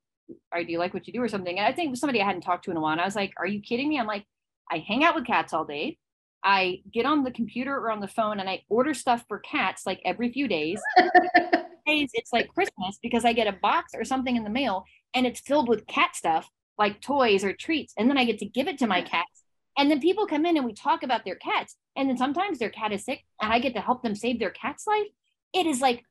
or 0.54 0.62
do 0.64 0.72
you 0.72 0.80
like 0.80 0.94
what 0.94 1.08
you 1.08 1.14
do 1.14 1.22
or 1.22 1.30
something? 1.30 1.58
And 1.58 1.66
I 1.66 1.72
think 1.72 1.88
it 1.88 1.92
was 1.92 2.02
somebody 2.02 2.22
I 2.22 2.26
hadn't 2.26 2.42
talked 2.42 2.66
to 2.66 2.72
in 2.72 2.78
a 2.78 2.82
while. 2.82 2.92
And 2.92 3.02
I 3.02 3.06
was 3.06 3.16
like, 3.16 3.34
Are 3.38 3.48
you 3.48 3.62
kidding 3.62 3.88
me? 3.88 3.98
I'm 4.00 4.08
like, 4.08 4.26
I 4.72 4.80
hang 4.88 5.04
out 5.04 5.16
with 5.16 5.26
cats 5.26 5.54
all 5.54 5.66
day. 5.66 5.98
I 6.44 6.82
get 6.94 7.06
on 7.06 7.24
the 7.24 7.32
computer 7.32 7.76
or 7.76 7.92
on 7.92 8.00
the 8.00 8.08
phone 8.08 8.40
and 8.40 8.50
I 8.50 8.64
order 8.70 8.94
stuff 8.94 9.26
for 9.28 9.40
cats 9.40 9.86
like 9.86 10.00
every 10.06 10.32
few 10.32 10.48
days. 10.48 10.82
days 11.86 12.10
it's 12.14 12.34
like 12.34 12.54
Christmas 12.54 13.00
because 13.02 13.26
I 13.26 13.34
get 13.34 13.48
a 13.48 13.54
box 13.62 13.94
or 13.96 14.04
something 14.04 14.36
in 14.36 14.44
the 14.44 14.50
mail 14.50 14.86
and 15.14 15.26
it's 15.26 15.40
filled 15.40 15.68
with 15.70 15.88
cat 15.88 16.16
stuff 16.16 16.50
like 16.78 17.02
toys 17.02 17.44
or 17.44 17.54
treats. 17.54 17.94
And 17.98 18.10
then 18.10 18.18
I 18.18 18.26
get 18.26 18.40
to 18.40 18.46
give 18.46 18.68
it 18.68 18.78
to 18.80 18.88
my 18.88 19.02
cats. 19.02 19.44
And 19.78 19.90
then 19.90 20.00
people 20.00 20.28
come 20.28 20.46
in 20.46 20.58
and 20.58 20.66
we 20.66 20.74
talk 20.74 21.04
about 21.04 21.24
their 21.26 21.36
cats. 21.36 21.76
And 21.96 22.10
then 22.10 22.18
sometimes 22.18 22.60
their 22.60 22.70
cat 22.70 22.92
is 22.92 23.06
sick 23.06 23.24
and 23.42 23.52
I 23.52 23.60
get 23.60 23.74
to 23.76 23.82
help 23.82 24.04
them 24.04 24.16
save 24.16 24.40
their 24.40 24.50
cat's 24.52 24.86
life. 24.86 25.08
It 25.54 25.66
is 25.66 25.82
like, 25.82 26.04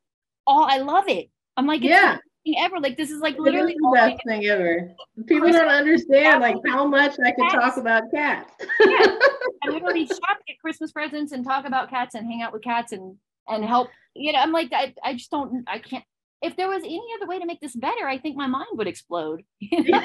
oh, 0.46 0.62
I 0.68 0.78
love 0.78 1.04
it. 1.09 1.30
I'm 1.57 1.66
like, 1.66 1.82
it's 1.82 1.90
Yeah. 1.90 2.12
best 2.14 2.22
thing 2.47 2.59
ever. 2.59 2.80
Like, 2.80 2.97
this 2.97 3.11
is 3.11 3.20
like 3.20 3.34
It 3.34 3.38
is 3.38 3.44
literally 3.44 3.76
the 3.78 3.90
best 3.94 4.20
thing 4.26 4.47
ever. 4.47 4.92
People 5.26 5.53
don't 5.53 5.68
understand 5.68 6.40
like 6.40 6.57
how 6.66 6.86
much 6.86 7.16
I 7.24 7.32
could 7.32 7.51
talk 7.51 7.76
about 7.76 8.05
cats. 8.14 8.53
yeah. 8.84 9.07
I 9.64 9.68
literally 9.68 10.07
shop, 10.07 10.38
get 10.47 10.59
Christmas 10.61 10.92
presents, 10.92 11.32
and 11.32 11.44
talk 11.44 11.66
about 11.66 11.90
cats 11.90 12.14
and 12.14 12.26
hang 12.26 12.42
out 12.42 12.53
with 12.53 12.62
cats 12.62 12.92
and 12.92 13.16
and 13.49 13.64
help. 13.64 13.88
You 14.14 14.32
know, 14.32 14.38
I'm 14.38 14.53
like, 14.53 14.72
I, 14.72 14.94
I 15.05 15.14
just 15.14 15.30
don't, 15.30 15.64
I 15.66 15.78
can't. 15.78 16.05
If 16.42 16.57
there 16.57 16.68
was 16.68 16.82
any 16.82 17.07
other 17.16 17.26
way 17.26 17.38
to 17.38 17.47
make 17.47 17.61
this 17.61 17.74
better, 17.74 18.07
I 18.07 18.18
think 18.18 18.36
my 18.36 18.47
mind 18.47 18.68
would 18.72 18.86
explode. 18.86 19.42
You 19.61 19.84
know? 19.84 20.03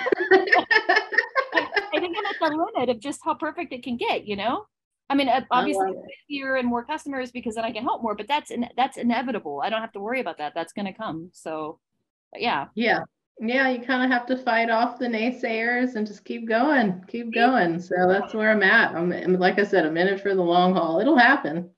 I 1.94 2.00
think 2.00 2.16
I'm 2.18 2.26
at 2.26 2.36
the 2.40 2.66
limit 2.74 2.90
of 2.90 3.02
just 3.02 3.20
how 3.24 3.34
perfect 3.34 3.74
it 3.74 3.84
can 3.84 3.98
get. 3.98 4.26
You 4.26 4.38
know, 4.38 4.66
I 5.10 5.16
mean, 5.16 5.30
obviously 5.52 5.92
busier 6.30 6.56
and 6.56 6.68
more 6.68 6.86
customers 6.86 7.32
because 7.32 7.56
then 7.56 7.66
I 7.66 7.72
can 7.72 7.84
help 7.84 8.02
more. 8.02 8.16
But 8.16 8.30
that's 8.30 8.50
in, 8.50 8.66
that's 8.78 8.98
inevitable. 8.98 9.62
I 9.62 9.70
don't 9.70 9.82
have 9.82 9.92
to 9.92 10.00
worry 10.00 10.22
about 10.22 10.38
that. 10.38 10.54
That's 10.56 10.72
going 10.72 10.86
to 10.86 10.94
come. 10.94 11.32
So, 11.34 11.80
but 12.32 12.42
yeah, 12.42 12.68
yeah. 12.76 13.02
yeah, 13.40 13.70
you 13.70 13.82
kind 13.82 14.04
of 14.04 14.10
have 14.12 14.26
to 14.28 14.38
fight 14.38 14.70
off 14.70 15.00
the 15.00 15.08
naysayers 15.08 15.96
and 15.96 16.06
just 16.08 16.24
keep 16.26 16.48
going, 16.48 17.04
keep 17.08 17.34
going. 17.34 17.80
So 17.80 17.96
that's 18.08 18.34
where 18.34 18.52
I'm 18.52 18.64
at. 18.64 18.96
I'm, 18.96 19.12
I'm 19.12 19.34
like 19.40 19.60
I 19.60 19.64
said, 19.64 19.86
I'm 19.86 19.98
in 19.98 20.08
it 20.08 20.22
for 20.22 20.34
the 20.36 20.42
long 20.42 20.74
haul. 20.74 21.00
It'll 21.00 21.18
happen. 21.18 21.70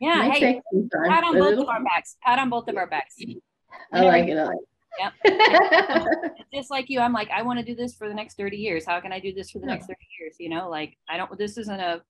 Yeah, 0.00 0.26
It 0.26 0.32
hey, 0.32 0.60
time, 0.72 0.88
pat 1.08 1.24
on 1.24 1.38
both 1.38 1.58
of 1.58 1.68
our 1.68 1.82
backs. 1.84 2.16
Pat 2.24 2.38
on 2.38 2.50
both 2.50 2.68
of 2.68 2.76
our 2.76 2.88
backs. 2.88 3.16
I 3.92 4.02
like 4.02 4.28
it. 4.28 4.36
I 4.36 4.44
like 4.44 4.58
Yep. 4.98 5.12
Just 6.54 6.70
like 6.70 6.90
you, 6.90 7.00
I'm 7.00 7.12
like, 7.14 7.30
I 7.30 7.42
want 7.42 7.58
to 7.58 7.64
do 7.64 7.74
this 7.74 7.94
for 7.94 8.08
the 8.08 8.14
next 8.14 8.36
30 8.36 8.56
years. 8.58 8.84
How 8.84 9.00
can 9.00 9.12
I 9.12 9.20
do 9.20 9.32
this 9.32 9.50
for 9.50 9.58
the 9.58 9.66
Yeah. 9.66 9.72
next 9.74 9.86
30 9.86 9.98
years? 10.20 10.36
You 10.38 10.50
know, 10.50 10.68
like 10.68 10.96
I 11.08 11.16
don't. 11.16 11.38
This 11.38 11.56
isn't 11.56 11.80
a 11.80 12.02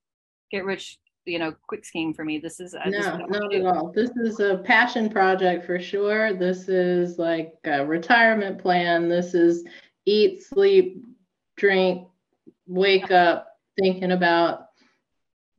get 0.50 0.64
rich, 0.64 0.98
you 1.24 1.38
know, 1.38 1.54
quick 1.66 1.84
scheme 1.84 2.12
for 2.12 2.24
me. 2.24 2.38
This 2.38 2.60
is 2.60 2.74
No, 2.74 2.90
don't 2.90 3.30
not 3.30 3.54
at 3.54 3.66
all. 3.66 3.92
This 3.92 4.10
is 4.16 4.40
a 4.40 4.58
passion 4.58 5.08
project 5.08 5.64
for 5.64 5.78
sure. 5.78 6.32
This 6.32 6.68
is 6.68 7.18
like 7.18 7.54
a 7.64 7.84
retirement 7.84 8.58
plan. 8.58 9.08
This 9.08 9.34
is 9.34 9.64
eat, 10.04 10.42
sleep, 10.42 11.04
drink, 11.56 12.08
wake 12.66 13.10
up 13.10 13.48
thinking 13.78 14.12
about 14.12 14.68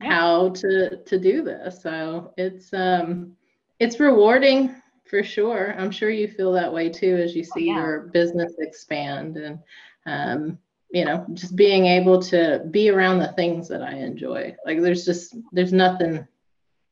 Yeah. 0.00 0.12
how 0.12 0.48
to 0.50 1.02
to 1.04 1.18
do 1.18 1.42
this. 1.42 1.82
So 1.82 2.34
it's 2.36 2.72
um 2.74 3.36
it's 3.78 3.98
rewarding 4.00 4.74
for 5.04 5.22
sure. 5.22 5.74
I'm 5.78 5.90
sure 5.90 6.10
you 6.10 6.28
feel 6.28 6.52
that 6.52 6.72
way 6.72 6.88
too 6.88 7.16
as 7.16 7.34
you 7.34 7.44
see 7.44 7.70
Oh, 7.70 7.74
yeah. 7.74 7.80
your 7.80 8.00
business 8.12 8.52
expand 8.58 9.36
and 9.36 9.58
um 10.06 10.58
you 10.94 11.04
know 11.04 11.26
just 11.34 11.56
being 11.56 11.86
able 11.86 12.22
to 12.22 12.64
be 12.70 12.88
around 12.88 13.18
the 13.18 13.32
things 13.32 13.68
that 13.68 13.82
I 13.82 13.94
enjoy. 13.94 14.54
Like 14.64 14.80
there's 14.80 15.04
just 15.04 15.36
there's 15.52 15.72
nothing 15.72 16.26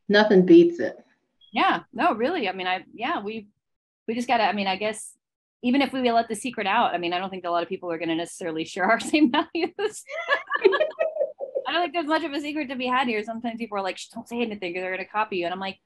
nothing 0.09 0.45
beats 0.45 0.81
it. 0.81 0.97
Yeah, 1.53 1.81
no, 1.93 2.13
really. 2.13 2.49
I 2.49 2.53
mean, 2.53 2.67
I 2.67 2.85
yeah, 2.93 3.23
we 3.23 3.47
we 4.09 4.15
just 4.15 4.29
gotta. 4.29 4.43
I 4.43 4.53
mean, 4.53 4.67
I 4.67 4.77
guess 4.77 5.17
even 5.63 5.81
if 5.81 5.93
we 5.93 6.11
let 6.11 6.29
the 6.29 6.35
secret 6.35 6.67
out, 6.67 6.93
I 6.93 6.99
mean, 6.99 7.13
I 7.13 7.19
don't 7.21 7.31
think 7.31 7.45
a 7.45 7.51
lot 7.51 7.63
of 7.63 7.69
people 7.69 7.91
are 7.93 7.99
going 7.99 8.09
to 8.09 8.17
necessarily 8.17 8.65
share 8.65 8.85
our 8.91 8.99
same 9.13 9.31
values. 9.31 10.03
I 11.69 11.73
don't 11.73 11.83
think 11.83 11.93
there's 11.93 12.07
much 12.07 12.25
of 12.25 12.33
a 12.33 12.41
secret 12.41 12.69
to 12.71 12.77
be 12.77 12.87
had 12.87 13.07
here. 13.07 13.23
Sometimes 13.23 13.59
people 13.59 13.79
are 13.79 13.83
like, 13.83 13.99
"Don't 14.13 14.29
say 14.29 14.41
anything; 14.43 14.75
they're 14.75 14.91
going 14.97 14.99
to 14.99 15.05
copy 15.05 15.37
you," 15.37 15.45
and 15.45 15.55
I'm 15.55 15.61
like, 15.61 15.79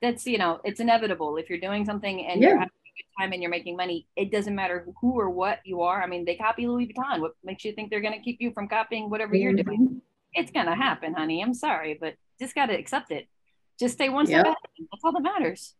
"That's 0.00 0.26
you 0.26 0.38
know, 0.38 0.60
it's 0.64 0.80
inevitable. 0.80 1.36
If 1.36 1.48
you're 1.48 1.60
doing 1.60 1.84
something 1.84 2.26
and 2.26 2.42
Yeah. 2.42 2.48
you're 2.48 2.58
having 2.58 2.72
a 2.74 2.81
good 2.81 2.81
time 3.18 3.32
and 3.32 3.42
you're 3.42 3.50
making 3.50 3.76
money, 3.76 4.06
it 4.16 4.30
doesn't 4.30 4.54
matter 4.54 4.86
who 5.00 5.18
or 5.18 5.30
what 5.30 5.60
you 5.64 5.82
are. 5.82 6.02
I 6.02 6.06
mean, 6.06 6.24
they 6.24 6.36
copy 6.36 6.66
Louis 6.66 6.86
Vuitton. 6.92 7.20
What 7.20 7.32
makes 7.44 7.64
you 7.64 7.72
think 7.72 7.90
they're 7.90 8.00
going 8.00 8.14
to 8.14 8.20
keep 8.24 8.38
you 8.40 8.52
from 8.52 8.68
copying 8.68 9.10
whatever 9.10 9.34
you're 9.34 9.52
doing? 9.52 9.88
Mhm. 9.88 10.00
It's 10.34 10.50
going 10.50 10.66
to 10.66 10.74
happen, 10.74 11.14
honey. 11.14 11.42
I'm 11.42 11.54
sorry, 11.54 11.94
but 12.00 12.14
just 12.40 12.54
got 12.54 12.66
to 12.66 12.74
accept 12.78 13.10
it. 13.10 13.28
Just 13.78 13.94
stay 13.94 14.08
one 14.08 14.26
Yep. 14.26 14.40
step 14.40 14.46
ahead. 14.46 14.88
That's 14.90 15.04
all 15.04 15.12
that 15.12 15.22
matters. 15.22 15.74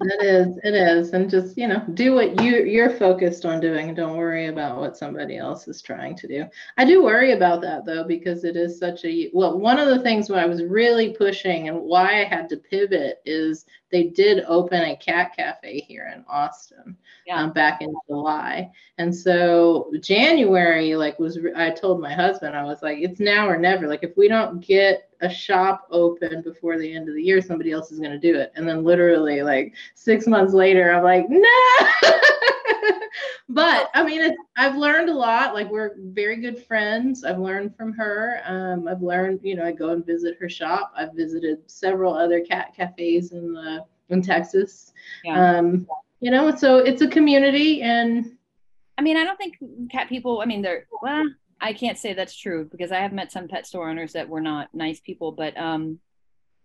It 0.00 0.24
is, 0.24 0.58
it 0.64 0.74
is. 0.74 1.12
And 1.12 1.30
just, 1.30 1.56
you 1.56 1.66
know, 1.68 1.84
do 1.94 2.14
what 2.14 2.42
you 2.42 2.64
you're 2.64 2.90
focused 2.90 3.44
on 3.44 3.60
doing. 3.60 3.94
Don't 3.94 4.16
worry 4.16 4.46
about 4.46 4.78
what 4.78 4.96
somebody 4.96 5.36
else 5.36 5.66
is 5.68 5.80
trying 5.82 6.16
to 6.16 6.28
do. 6.28 6.44
I 6.76 6.84
do 6.84 7.02
worry 7.02 7.32
about 7.32 7.60
that 7.62 7.84
though, 7.84 8.04
because 8.04 8.44
it 8.44 8.56
is 8.56 8.78
such 8.78 9.04
a 9.04 9.30
well, 9.32 9.58
one 9.58 9.78
of 9.78 9.88
the 9.88 10.00
things 10.00 10.28
what 10.28 10.38
I 10.40 10.46
was 10.46 10.62
really 10.64 11.14
pushing 11.14 11.68
and 11.68 11.80
why 11.80 12.20
I 12.20 12.24
had 12.24 12.48
to 12.50 12.56
pivot 12.56 13.20
is 13.24 13.66
they 13.90 14.04
did 14.04 14.44
open 14.46 14.82
a 14.82 14.96
cat 14.96 15.32
cafe 15.36 15.80
here 15.88 16.10
in 16.14 16.24
Austin 16.28 16.96
Yeah. 17.26 17.42
um, 17.42 17.52
back 17.52 17.80
in 17.82 17.94
July. 18.08 18.70
And 18.98 19.14
so 19.14 19.90
January, 20.00 20.96
like 20.96 21.18
was 21.18 21.38
I 21.56 21.70
told 21.70 22.00
my 22.00 22.12
husband, 22.12 22.56
I 22.56 22.64
was 22.64 22.82
like, 22.82 22.98
it's 23.00 23.20
now 23.20 23.48
or 23.48 23.58
never. 23.58 23.86
Like 23.88 24.02
if 24.04 24.16
we 24.16 24.28
don't 24.28 24.60
get 24.60 25.07
a 25.20 25.28
shop 25.28 25.86
open 25.90 26.42
before 26.42 26.78
the 26.78 26.94
end 26.94 27.08
of 27.08 27.14
the 27.14 27.22
year, 27.22 27.40
somebody 27.40 27.72
else 27.72 27.90
is 27.90 27.98
going 27.98 28.12
to 28.12 28.18
do 28.18 28.38
it. 28.38 28.52
And 28.54 28.68
then 28.68 28.84
literally 28.84 29.42
like 29.42 29.74
six 29.94 30.26
months 30.26 30.52
later, 30.52 30.92
I'm 30.92 31.04
like, 31.04 31.26
no. 31.28 31.48
but 33.48 33.90
I 33.94 34.04
mean, 34.04 34.22
it's, 34.22 34.36
I've 34.56 34.76
learned 34.76 35.08
a 35.08 35.14
lot. 35.14 35.54
Like 35.54 35.70
we're 35.70 35.94
very 35.98 36.36
good 36.36 36.64
friends. 36.64 37.24
I've 37.24 37.38
learned 37.38 37.76
from 37.76 37.92
her. 37.94 38.40
Um, 38.44 38.88
I've 38.88 39.02
learned, 39.02 39.40
you 39.42 39.56
know, 39.56 39.64
I 39.64 39.72
go 39.72 39.90
and 39.90 40.04
visit 40.04 40.36
her 40.40 40.48
shop. 40.48 40.92
I've 40.96 41.14
visited 41.14 41.58
several 41.70 42.14
other 42.14 42.40
cat 42.40 42.74
cafes 42.76 43.32
in 43.32 43.52
the 43.52 43.84
in 44.08 44.22
Texas. 44.22 44.92
Yeah. 45.24 45.58
Um, 45.58 45.86
you 46.20 46.30
know, 46.30 46.54
so 46.54 46.78
it's 46.78 47.02
a 47.02 47.08
community 47.08 47.82
and 47.82 48.38
I 48.98 49.00
mean, 49.00 49.16
I 49.16 49.22
don't 49.22 49.36
think 49.36 49.58
cat 49.92 50.08
people, 50.08 50.40
I 50.40 50.44
mean, 50.44 50.60
they're, 50.60 50.86
well, 51.00 51.24
I 51.60 51.72
can't 51.72 51.98
say 51.98 52.14
that's 52.14 52.36
true 52.36 52.68
because 52.70 52.92
I 52.92 52.98
have 53.00 53.12
met 53.12 53.32
some 53.32 53.48
pet 53.48 53.66
store 53.66 53.90
owners 53.90 54.12
that 54.12 54.28
were 54.28 54.40
not 54.40 54.68
nice 54.72 55.00
people, 55.00 55.32
but 55.32 55.58
um, 55.58 55.98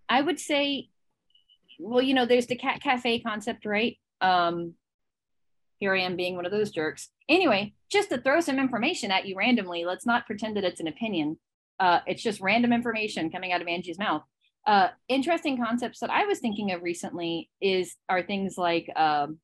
I 0.08 0.22
would 0.22 0.39
say, 0.39 0.89
well, 1.80 2.02
you 2.02 2.14
know, 2.14 2.26
there's 2.26 2.48
the 2.48 2.56
cat 2.56 2.82
cafe 2.82 3.20
concept, 3.20 3.66
right? 3.66 3.98
Um, 4.22 4.76
here 5.80 5.96
I 5.96 6.02
am 6.02 6.16
being 6.16 6.36
one 6.36 6.46
of 6.46 6.52
those 6.52 6.72
jerks. 6.72 7.10
Anyway, 7.28 7.74
just 7.91 8.10
to 8.10 8.22
throw 8.22 8.39
some 8.39 8.60
information 8.60 9.12
at 9.12 9.26
you 9.26 9.36
randomly, 9.36 9.86
let's 9.86 10.06
not 10.06 10.26
pretend 10.28 10.56
that 10.56 10.64
it's 10.64 10.80
an 10.80 10.88
opinion. 10.88 11.38
Uh, 11.80 12.00
it's 12.06 12.24
just 12.24 12.39
random 12.39 12.72
information 12.72 13.32
coming 13.32 13.52
out 13.52 13.62
of 13.62 13.68
Angie's 13.68 14.00
mouth. 14.00 14.24
Uh, 14.66 14.89
interesting 15.10 15.58
concepts 15.58 16.00
that 16.00 16.10
I 16.10 16.26
was 16.26 16.39
thinking 16.39 16.72
of 16.72 16.84
recently 16.84 17.50
is 17.60 17.96
are 18.08 18.22
things 18.22 18.58
like 18.58 18.89
um, 18.96 19.39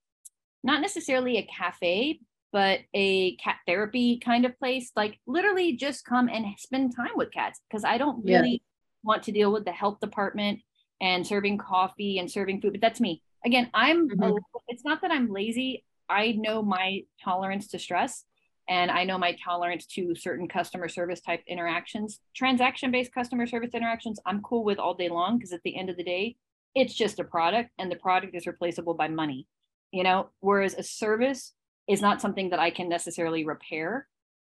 not 0.63 0.81
necessarily 0.81 1.37
a 1.37 1.47
cafe, 1.47 2.19
but 2.51 2.79
a 2.93 3.35
cat 3.37 3.57
therapy 3.67 4.17
kind 4.17 4.45
of 4.45 4.57
place. 4.57 4.91
Like 4.95 5.19
literally 5.27 5.73
just 5.73 6.05
come 6.05 6.29
and 6.29 6.45
spend 6.57 6.95
time 6.95 7.11
with 7.15 7.31
cats 7.31 7.59
because 7.69 7.83
I 7.83 7.97
don't 7.97 8.25
Yeah. 8.25 8.39
really 8.39 8.63
want 9.03 9.23
to 9.23 9.31
deal 9.31 9.51
with 9.51 9.65
the 9.65 9.71
health 9.71 9.99
department 9.99 10.59
and 11.01 11.25
serving 11.25 11.57
coffee 11.57 12.19
and 12.19 12.29
serving 12.29 12.61
food. 12.61 12.73
But 12.73 12.81
that's 12.81 12.99
me. 12.99 13.21
Again, 13.45 13.69
I'm 13.73 14.09
a 14.09 14.15
Mhm. 14.15 14.19
little- 14.19 14.39
it's 14.67 14.83
not 14.83 15.01
that 15.01 15.11
I'm 15.11 15.31
lazy. 15.31 15.85
I 16.09 16.33
know 16.33 16.61
my 16.61 17.05
tolerance 17.23 17.67
to 17.69 17.79
stress 17.79 18.25
and 18.67 18.91
I 18.91 19.03
know 19.03 19.17
my 19.17 19.33
tolerance 19.43 19.85
to 19.87 20.15
certain 20.15 20.47
customer 20.47 20.89
service 20.89 21.21
type 21.21 21.43
interactions. 21.47 22.19
Transaction 22.35 22.91
based 22.91 23.13
customer 23.13 23.47
service 23.47 23.73
interactions, 23.73 24.19
I'm 24.25 24.41
cool 24.41 24.63
with 24.63 24.79
all 24.79 24.93
day 24.93 25.09
long 25.09 25.37
because 25.37 25.53
at 25.53 25.61
the 25.63 25.75
end 25.75 25.89
of 25.89 25.97
the 25.97 26.03
day, 26.03 26.35
it's 26.75 26.93
just 26.93 27.19
a 27.19 27.23
product 27.23 27.71
and 27.77 27.91
the 27.91 27.95
product 27.95 28.35
is 28.35 28.45
replaceable 28.45 28.93
by 28.93 29.07
money, 29.07 29.47
you 29.91 30.03
know, 30.03 30.29
whereas 30.39 30.73
a 30.73 30.83
service 30.83 31.55
is 31.89 32.01
not 32.01 32.21
something 32.21 32.51
that 32.51 32.59
I 32.59 32.69
can 32.69 32.87
necessarily 32.87 33.43
repair. 33.43 34.07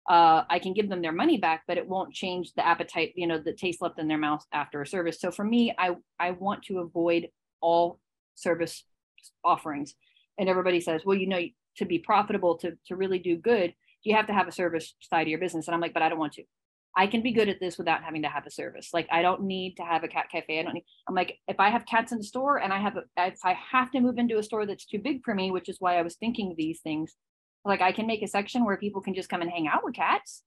Uh, 0.09 0.45
I 0.49 0.59
can 0.59 0.75
give 0.75 0.89
them 0.89 1.03
their 1.03 1.13
money 1.13 1.39
back, 1.39 1.63
but 1.67 1.79
it 1.79 1.89
won't 1.89 2.13
change 2.13 2.53
the 2.55 2.67
appetite, 2.67 3.13
you 3.17 3.27
know, 3.27 3.39
the 3.39 3.53
taste 3.53 3.81
left 3.81 3.99
in 3.99 4.09
their 4.09 4.19
mouth 4.19 4.45
after 4.53 4.83
a 4.83 4.87
service. 4.87 5.21
So 5.21 5.31
for 5.31 5.45
me, 5.45 5.75
I 5.79 5.97
I 6.19 6.33
want 6.33 6.65
to 6.65 6.79
avoid 6.79 7.29
all 7.61 7.99
service 8.35 8.85
offerings. 9.45 9.95
And 10.39 10.49
everybody 10.49 10.81
says, 10.81 11.03
well, 11.05 11.17
you 11.17 11.29
know, 11.29 11.41
to 11.77 11.85
be 11.85 11.99
profitable, 11.99 12.59
to 12.59 12.77
to 12.87 12.97
really 12.97 13.19
do 13.19 13.37
good, 13.37 13.75
you 14.03 14.15
have 14.17 14.27
to 14.27 14.35
have 14.35 14.49
a 14.49 14.53
service 14.53 14.95
side 15.01 15.23
of 15.23 15.29
your 15.29 15.39
business. 15.39 15.67
And 15.67 15.75
I'm 15.75 15.81
like, 15.81 15.95
but 15.95 16.03
I 16.03 16.09
don't 16.09 16.19
want 16.19 16.35
to. 16.35 16.45
I 16.97 17.07
can 17.07 17.23
be 17.23 17.33
good 17.33 17.49
at 17.49 17.61
this 17.61 17.79
without 17.79 18.03
having 18.03 18.23
to 18.23 18.29
have 18.29 18.47
a 18.47 18.51
service. 18.51 18.91
Like 18.93 19.07
I 19.13 19.23
don't 19.23 19.43
need 19.43 19.77
to 19.77 19.85
have 19.85 20.03
a 20.03 20.09
cat 20.09 20.27
cafe. 20.31 20.59
I 20.59 20.63
don't 20.63 20.75
need. 20.75 20.85
I'm 21.09 21.15
like, 21.15 21.39
if 21.47 21.61
I 21.61 21.71
have 21.71 21.87
cats 21.87 22.11
in 22.13 22.19
the 22.19 22.25
store 22.25 22.59
and 22.59 22.73
I 22.73 22.81
have, 22.81 22.97
a, 22.97 23.05
if 23.17 23.39
I 23.45 23.57
have 23.73 23.91
to 23.93 24.01
move 24.01 24.19
into 24.19 24.39
a 24.39 24.43
store 24.43 24.67
that's 24.67 24.87
too 24.87 24.99
big 24.99 25.23
for 25.25 25.35
me, 25.35 25.51
which 25.51 25.69
is 25.69 25.77
why 25.79 25.99
I 25.99 26.03
was 26.03 26.17
thinking 26.17 26.55
these 26.57 26.81
things, 26.81 27.15
like 27.65 27.81
I 27.81 27.93
can 27.93 28.07
make 28.07 28.23
a 28.23 28.29
section 28.29 28.65
where 28.65 28.77
people 28.77 29.03
can 29.03 29.15
just 29.15 29.29
come 29.29 29.43
and 29.43 29.51
hang 29.51 29.69
out 29.69 29.85
with 29.85 29.95
cats. 29.95 30.43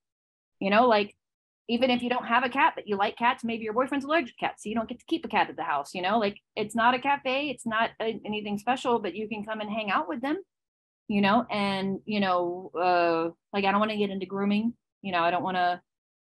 You 0.59 0.70
know, 0.70 0.88
like 0.88 1.16
even 1.70 1.89
if 1.89 2.01
you 2.01 2.09
don't 2.09 2.26
have 2.26 2.43
a 2.43 2.49
cat 2.49 2.74
but 2.76 2.88
you 2.88 2.97
like 2.97 3.18
cats, 3.18 3.43
maybe 3.43 3.64
your 3.64 3.74
boyfriend's 3.74 4.05
allergic 4.05 4.36
to 4.36 4.45
cats, 4.45 4.64
so 4.64 4.70
you 4.70 4.76
don't 4.76 4.89
get 4.89 4.99
to 4.99 5.05
keep 5.05 5.26
a 5.26 5.30
cat 5.30 5.49
at 5.49 5.55
the 5.55 5.64
house. 5.64 5.93
You 5.93 6.01
know, 6.01 6.20
like 6.20 6.39
it's 6.55 6.76
not 6.76 6.95
a 6.95 6.99
cafe, 6.99 7.49
it's 7.49 7.66
not 7.66 7.91
a, 8.01 8.20
anything 8.26 8.57
special, 8.57 8.99
but 8.99 9.16
you 9.16 9.28
can 9.28 9.45
come 9.45 9.61
and 9.61 9.70
hang 9.70 9.91
out 9.91 10.07
with 10.07 10.22
them. 10.22 10.38
You 11.07 11.22
know, 11.22 11.45
and 11.49 11.99
you 12.05 12.20
know, 12.20 12.72
uh, 12.76 13.30
like 13.51 13.66
I 13.66 13.72
don't 13.72 13.80
want 13.80 13.91
to 13.91 13.97
get 13.97 14.09
into 14.09 14.26
grooming. 14.26 14.74
You 15.01 15.11
know, 15.11 15.20
I 15.20 15.32
don't 15.32 15.43
want 15.43 15.57
to 15.57 15.82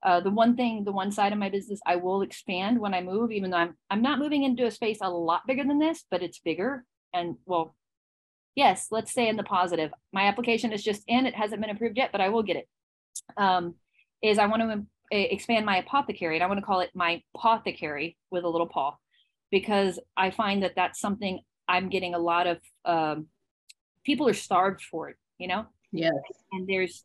uh, 0.05 0.21
the 0.21 0.31
one 0.31 0.55
thing, 0.55 0.85
the 0.85 0.93
one 0.93 1.11
side 1.11 1.33
of 1.33 1.39
my 1.39 1.49
business, 1.49 1.81
I 1.87 1.97
will 1.97 2.21
expand 2.21 2.79
when 2.79 2.93
I 2.93 3.01
move, 3.01 3.33
even 3.33 3.51
though 3.51 3.57
I'm 3.57 3.77
I'm 3.91 4.03
not 4.03 4.19
moving 4.19 4.45
into 4.45 4.67
a 4.67 4.71
space 4.71 4.99
a 5.01 5.09
lot 5.09 5.47
bigger 5.47 5.65
than 5.65 5.79
this, 5.79 6.05
but 6.11 6.23
it's 6.23 6.39
bigger. 6.39 6.85
And 7.15 7.37
well, 7.47 7.75
yes, 8.55 8.89
let's 8.91 9.11
stay 9.11 9.29
in 9.29 9.37
the 9.37 9.43
positive. 9.43 9.93
My 10.13 10.25
application 10.25 10.73
is 10.73 10.83
just 10.83 11.03
in; 11.07 11.27
it 11.27 11.35
hasn't 11.35 11.61
been 11.61 11.71
approved 11.71 11.97
yet, 11.97 12.13
but 12.13 12.21
I 12.21 12.29
will 12.29 12.43
get 12.43 12.57
it. 12.57 12.69
Um, 13.37 13.75
is 14.23 14.39
I 14.39 14.47
want 14.47 14.63
to 14.63 14.69
um, 14.69 14.87
e- 15.13 15.29
expand 15.31 15.67
my 15.67 15.79
apothecary, 15.79 16.37
and 16.37 16.45
I 16.45 16.47
want 16.47 16.59
to 16.61 16.67
call 16.67 16.81
it 16.81 16.91
my 16.95 17.23
apothecary 17.35 18.17
with 18.31 18.45
a 18.45 18.49
little 18.49 18.69
paw, 18.69 18.97
because 19.51 19.99
I 20.17 20.31
find 20.31 20.63
that 20.63 20.75
that's 20.77 21.01
something 21.01 21.41
I'm 21.69 21.89
getting 21.89 22.15
a 22.15 22.19
lot 22.19 22.47
of. 22.47 22.59
Um, 22.85 23.27
people 24.05 24.29
are 24.29 24.35
starved 24.35 24.83
for 24.83 25.09
it, 25.09 25.17
you 25.39 25.49
know 25.49 25.67
yes. 25.93 26.13
and 26.53 26.67
there's 26.67 27.05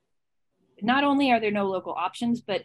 not 0.81 1.03
only 1.03 1.31
are 1.31 1.39
there 1.39 1.51
no 1.51 1.67
local 1.67 1.93
options 1.93 2.41
but 2.41 2.63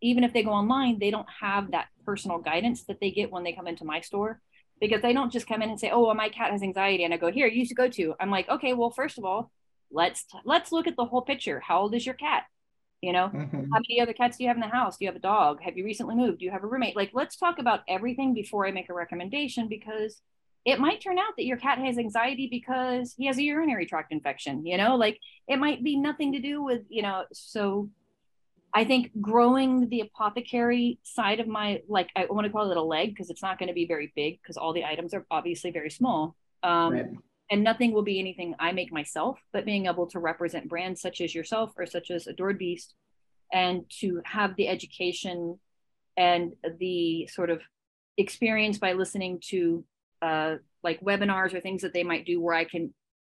even 0.00 0.24
if 0.24 0.32
they 0.32 0.42
go 0.42 0.50
online 0.50 0.98
they 0.98 1.10
don't 1.10 1.28
have 1.40 1.70
that 1.70 1.86
personal 2.04 2.38
guidance 2.38 2.84
that 2.84 3.00
they 3.00 3.10
get 3.10 3.30
when 3.30 3.44
they 3.44 3.52
come 3.52 3.66
into 3.66 3.84
my 3.84 4.00
store 4.00 4.40
because 4.80 5.02
they 5.02 5.12
don't 5.12 5.32
just 5.32 5.46
come 5.46 5.62
in 5.62 5.70
and 5.70 5.80
say 5.80 5.90
oh 5.90 6.04
well, 6.06 6.14
my 6.14 6.28
cat 6.28 6.50
has 6.52 6.62
anxiety 6.62 7.04
and 7.04 7.14
i 7.14 7.16
go 7.16 7.30
here 7.30 7.46
you 7.46 7.64
should 7.64 7.76
go 7.76 7.88
to. 7.88 8.14
I'm 8.20 8.30
like 8.30 8.48
okay 8.48 8.72
well 8.74 8.90
first 8.90 9.18
of 9.18 9.24
all 9.24 9.50
let's 9.90 10.26
let's 10.44 10.72
look 10.72 10.86
at 10.86 10.96
the 10.96 11.04
whole 11.04 11.22
picture. 11.22 11.60
How 11.60 11.80
old 11.80 11.94
is 11.94 12.04
your 12.04 12.14
cat? 12.16 12.44
You 13.02 13.12
know 13.12 13.28
Mhm. 13.28 13.68
how 13.72 13.80
many 13.88 14.00
other 14.00 14.12
cats 14.12 14.36
do 14.36 14.44
you 14.44 14.48
have 14.48 14.56
in 14.56 14.60
the 14.62 14.68
house? 14.68 14.96
Do 14.96 15.04
you 15.04 15.08
have 15.10 15.16
a 15.16 15.20
dog? 15.20 15.60
Have 15.62 15.76
you 15.76 15.84
recently 15.84 16.14
moved? 16.16 16.38
Do 16.38 16.44
you 16.44 16.50
have 16.50 16.64
a 16.64 16.66
roommate? 16.66 16.96
Like 16.96 17.10
let's 17.12 17.36
talk 17.36 17.58
about 17.58 17.80
everything 17.88 18.34
before 18.34 18.66
i 18.66 18.70
make 18.72 18.88
a 18.90 18.94
recommendation 18.94 19.68
because 19.68 20.20
it 20.64 20.80
might 20.80 21.00
turn 21.00 21.16
out 21.18 21.36
that 21.36 21.44
your 21.44 21.58
cat 21.58 21.78
has 21.78 21.96
anxiety 21.98 22.48
because 22.50 23.14
he 23.16 23.26
has 23.26 23.38
a 23.38 23.42
urinary 23.42 23.86
tract 23.86 24.10
infection 24.12 24.66
you 24.66 24.76
know? 24.76 24.96
Like 24.96 25.20
it 25.46 25.58
might 25.58 25.84
be 25.84 25.96
nothing 25.96 26.32
to 26.32 26.40
do 26.40 26.62
with 26.62 26.82
you 26.88 27.02
know 27.02 27.24
so 27.32 27.88
i 28.74 28.84
think 28.84 29.10
growing 29.20 29.88
the 29.88 30.00
apothecary 30.00 30.98
side 31.02 31.40
of 31.40 31.46
my 31.46 31.80
like 31.88 32.10
i 32.16 32.26
want 32.26 32.46
to 32.46 32.52
call 32.52 32.70
it 32.70 32.76
a 32.76 32.82
leg 32.82 33.10
because 33.10 33.30
it's 33.30 33.42
not 33.42 33.58
going 33.58 33.68
to 33.68 33.74
be 33.74 33.86
very 33.86 34.12
big 34.16 34.40
because 34.42 34.56
all 34.56 34.72
the 34.72 34.84
items 34.84 35.14
are 35.14 35.24
obviously 35.30 35.70
very 35.70 35.90
small 35.90 36.36
um, 36.62 36.92
right. 36.92 37.06
and 37.50 37.62
nothing 37.62 37.92
will 37.92 38.02
be 38.02 38.18
anything 38.18 38.54
i 38.58 38.72
make 38.72 38.92
myself 38.92 39.38
but 39.52 39.64
being 39.64 39.86
able 39.86 40.06
to 40.06 40.18
represent 40.18 40.68
brands 40.68 41.00
such 41.00 41.20
as 41.20 41.34
yourself 41.34 41.72
or 41.76 41.86
such 41.86 42.10
as 42.10 42.26
adored 42.26 42.58
beast 42.58 42.94
and 43.52 43.84
to 43.88 44.20
have 44.24 44.56
the 44.56 44.68
education 44.68 45.58
and 46.16 46.54
the 46.78 47.26
sort 47.26 47.50
of 47.50 47.60
experience 48.16 48.78
by 48.78 48.92
listening 48.92 49.38
to 49.40 49.84
uh, 50.22 50.56
like 50.82 51.00
webinars 51.00 51.54
or 51.54 51.60
things 51.60 51.82
that 51.82 51.92
they 51.92 52.02
might 52.02 52.24
do 52.24 52.40
where 52.40 52.54
I 52.54 52.64
can 52.64 52.92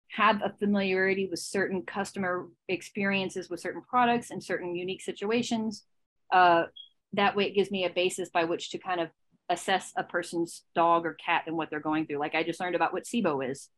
have 0.08 0.40
a 0.42 0.54
familiarity 0.58 1.28
with 1.30 1.40
certain 1.40 1.82
customer 1.82 2.48
experiences 2.68 3.50
with 3.50 3.60
certain 3.60 3.82
products 3.82 4.30
and 4.30 4.42
certain 4.42 4.74
unique 4.74 5.02
situations. 5.02 5.84
Uh, 6.32 6.64
that 7.12 7.36
way, 7.36 7.44
it 7.44 7.54
gives 7.54 7.70
me 7.70 7.84
a 7.84 7.90
basis 7.90 8.28
by 8.30 8.44
which 8.44 8.70
to 8.70 8.78
kind 8.78 9.00
of 9.00 9.08
assess 9.48 9.92
a 9.96 10.02
person's 10.04 10.62
dog 10.74 11.06
or 11.06 11.14
cat 11.14 11.44
and 11.46 11.56
what 11.56 11.70
they're 11.70 11.80
going 11.80 12.06
through. 12.06 12.18
Like 12.18 12.34
I 12.34 12.42
just 12.42 12.60
learned 12.60 12.74
about 12.74 12.92
what 12.92 13.04
SIBO 13.04 13.50
is, 13.50 13.68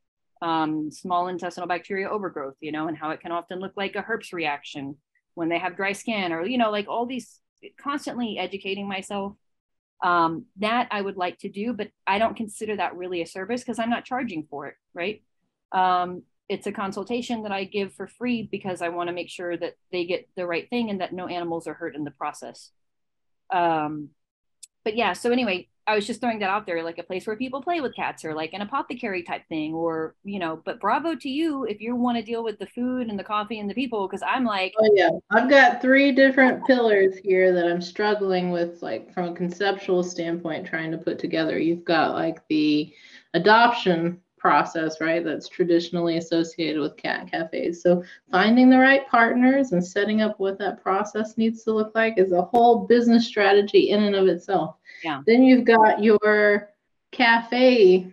um, 0.42 0.90
small 0.90 1.28
intestinal 1.28 1.68
bacteria 1.68 2.08
overgrowth, 2.08 2.56
you 2.60 2.72
know, 2.72 2.88
and 2.88 2.96
how 2.96 3.10
it 3.10 3.20
can 3.20 3.32
often 3.32 3.60
look 3.60 3.72
like 3.76 3.94
a 3.96 4.02
herpes 4.02 4.32
reaction 4.32 4.96
when 5.34 5.48
they 5.48 5.58
have 5.58 5.76
dry 5.76 5.92
skin, 5.92 6.32
or 6.32 6.44
you 6.44 6.58
know, 6.58 6.70
like 6.70 6.88
all 6.88 7.06
these. 7.06 7.40
Constantly 7.78 8.38
educating 8.38 8.88
myself 8.88 9.34
um, 10.02 10.46
that 10.60 10.88
I 10.90 11.02
would 11.02 11.18
like 11.18 11.38
to 11.40 11.50
do, 11.50 11.74
but 11.74 11.88
I 12.06 12.18
don't 12.18 12.36
consider 12.36 12.76
that 12.76 12.96
really 12.96 13.20
a 13.20 13.26
service 13.26 13.60
because 13.60 13.78
I'm 13.78 13.90
not 13.90 14.06
charging 14.06 14.46
for 14.48 14.66
it, 14.68 14.76
right? 14.94 15.22
Um, 15.72 16.22
it's 16.48 16.66
a 16.66 16.72
consultation 16.72 17.44
that 17.44 17.52
I 17.52 17.64
give 17.64 17.94
for 17.94 18.08
free 18.08 18.42
because 18.42 18.82
I 18.82 18.88
want 18.88 19.08
to 19.08 19.14
make 19.14 19.30
sure 19.30 19.56
that 19.56 19.76
they 19.92 20.04
get 20.04 20.28
the 20.36 20.46
right 20.46 20.68
thing 20.68 20.90
and 20.90 21.00
that 21.00 21.12
no 21.12 21.28
animals 21.28 21.68
are 21.68 21.74
hurt 21.74 21.94
in 21.94 22.02
the 22.02 22.10
process. 22.10 22.70
Um, 23.50 24.08
but 24.84 24.96
yeah, 24.96 25.12
so 25.12 25.30
anyway, 25.30 25.68
I 25.86 25.94
was 25.94 26.06
just 26.06 26.20
throwing 26.20 26.40
that 26.40 26.50
out 26.50 26.66
there, 26.66 26.82
like 26.82 26.98
a 26.98 27.02
place 27.02 27.26
where 27.26 27.36
people 27.36 27.62
play 27.62 27.80
with 27.80 27.94
cats 27.94 28.24
or 28.24 28.34
like 28.34 28.52
an 28.52 28.62
apothecary 28.62 29.22
type 29.22 29.42
thing, 29.48 29.74
or, 29.74 30.14
you 30.24 30.38
know, 30.38 30.60
but 30.64 30.80
bravo 30.80 31.14
to 31.14 31.28
you 31.28 31.64
if 31.64 31.80
you 31.80 31.94
want 31.96 32.16
to 32.16 32.22
deal 32.22 32.44
with 32.44 32.58
the 32.58 32.66
food 32.66 33.08
and 33.08 33.18
the 33.18 33.24
coffee 33.24 33.60
and 33.60 33.68
the 33.68 33.74
people. 33.74 34.08
Cause 34.08 34.22
I'm 34.26 34.44
like, 34.44 34.72
oh, 34.78 34.90
yeah, 34.94 35.10
I've 35.30 35.50
got 35.50 35.80
three 35.80 36.12
different 36.12 36.66
pillars 36.66 37.16
here 37.16 37.52
that 37.52 37.66
I'm 37.66 37.82
struggling 37.82 38.50
with, 38.50 38.82
like 38.82 39.12
from 39.12 39.30
a 39.30 39.34
conceptual 39.34 40.02
standpoint, 40.02 40.66
trying 40.66 40.90
to 40.92 40.98
put 40.98 41.18
together. 41.18 41.58
You've 41.58 41.84
got 41.84 42.14
like 42.14 42.40
the 42.48 42.92
adoption 43.34 44.20
process, 44.40 45.00
right? 45.00 45.24
That's 45.24 45.48
traditionally 45.48 46.16
associated 46.16 46.80
with 46.80 46.96
cat 46.96 47.30
cafes. 47.30 47.82
So 47.82 48.02
finding 48.30 48.70
the 48.70 48.78
right 48.78 49.06
partners 49.08 49.72
and 49.72 49.84
setting 49.84 50.22
up 50.22 50.40
what 50.40 50.58
that 50.58 50.82
process 50.82 51.36
needs 51.36 51.62
to 51.64 51.72
look 51.72 51.92
like 51.94 52.14
is 52.16 52.32
a 52.32 52.42
whole 52.42 52.86
business 52.86 53.26
strategy 53.26 53.90
in 53.90 54.02
and 54.04 54.16
of 54.16 54.26
itself. 54.26 54.76
Yeah. 55.04 55.20
Then 55.26 55.42
you've 55.42 55.66
got 55.66 56.02
your 56.02 56.70
cafe 57.12 58.12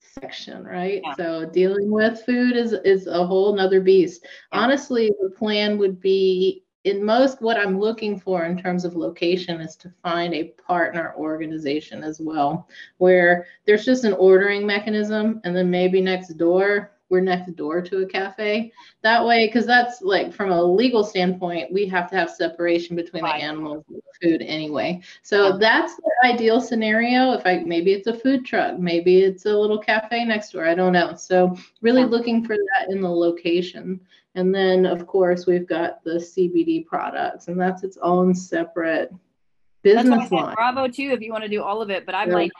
section, 0.00 0.64
right? 0.64 1.02
Yeah. 1.04 1.14
So 1.14 1.46
dealing 1.46 1.90
with 1.90 2.24
food 2.24 2.56
is 2.56 2.72
is 2.72 3.06
a 3.06 3.26
whole 3.26 3.54
nother 3.54 3.80
beast. 3.80 4.22
Yeah. 4.22 4.60
Honestly, 4.60 5.10
the 5.20 5.30
plan 5.30 5.78
would 5.78 6.00
be 6.00 6.64
in 6.86 7.04
most 7.04 7.42
what 7.42 7.58
I'm 7.58 7.80
looking 7.80 8.18
for 8.18 8.44
in 8.44 8.56
terms 8.56 8.84
of 8.84 8.94
location 8.94 9.60
is 9.60 9.74
to 9.76 9.92
find 10.04 10.32
a 10.32 10.54
partner 10.66 11.14
organization 11.18 12.04
as 12.04 12.20
well, 12.20 12.68
where 12.98 13.46
there's 13.66 13.84
just 13.84 14.04
an 14.04 14.12
ordering 14.14 14.64
mechanism, 14.64 15.40
and 15.42 15.54
then 15.54 15.68
maybe 15.68 16.00
next 16.00 16.34
door 16.38 16.92
we're 17.08 17.20
next 17.20 17.54
door 17.56 17.80
to 17.80 18.02
a 18.02 18.06
cafe. 18.06 18.72
That 19.02 19.24
way, 19.24 19.46
because 19.46 19.66
that's 19.66 20.02
like 20.02 20.32
from 20.32 20.50
a 20.50 20.62
legal 20.62 21.04
standpoint, 21.04 21.72
we 21.72 21.86
have 21.86 22.10
to 22.10 22.16
have 22.16 22.30
separation 22.30 22.96
between 22.96 23.22
right. 23.22 23.40
the 23.40 23.44
animals 23.44 23.84
and 23.88 23.98
the 23.98 24.28
food 24.28 24.42
anyway. 24.42 25.02
So 25.22 25.48
yeah. 25.48 25.56
that's 25.58 25.96
the 25.96 26.12
ideal 26.24 26.60
scenario. 26.60 27.32
If 27.32 27.46
I 27.46 27.62
maybe 27.64 27.92
it's 27.92 28.08
a 28.08 28.14
food 28.14 28.44
truck, 28.44 28.78
maybe 28.78 29.22
it's 29.22 29.46
a 29.46 29.56
little 29.56 29.78
cafe 29.78 30.24
next 30.24 30.50
door. 30.52 30.66
I 30.66 30.74
don't 30.74 30.92
know. 30.92 31.14
So 31.14 31.56
really 31.80 32.02
yeah. 32.02 32.08
looking 32.08 32.44
for 32.44 32.56
that 32.56 32.90
in 32.90 33.00
the 33.00 33.10
location. 33.10 34.00
And 34.34 34.54
then, 34.54 34.84
of 34.84 35.06
course, 35.06 35.46
we've 35.46 35.66
got 35.66 36.04
the 36.04 36.16
CBD 36.16 36.84
products, 36.84 37.48
and 37.48 37.58
that's 37.58 37.82
its 37.82 37.96
own 38.02 38.34
separate 38.34 39.10
business 39.82 40.30
line. 40.30 40.54
Bravo 40.54 40.88
too, 40.88 41.10
if 41.12 41.22
you 41.22 41.32
want 41.32 41.44
to 41.44 41.48
do 41.48 41.62
all 41.62 41.80
of 41.80 41.88
it. 41.88 42.04
But 42.04 42.14
I'm 42.14 42.28
yeah. 42.28 42.34
like, 42.34 42.52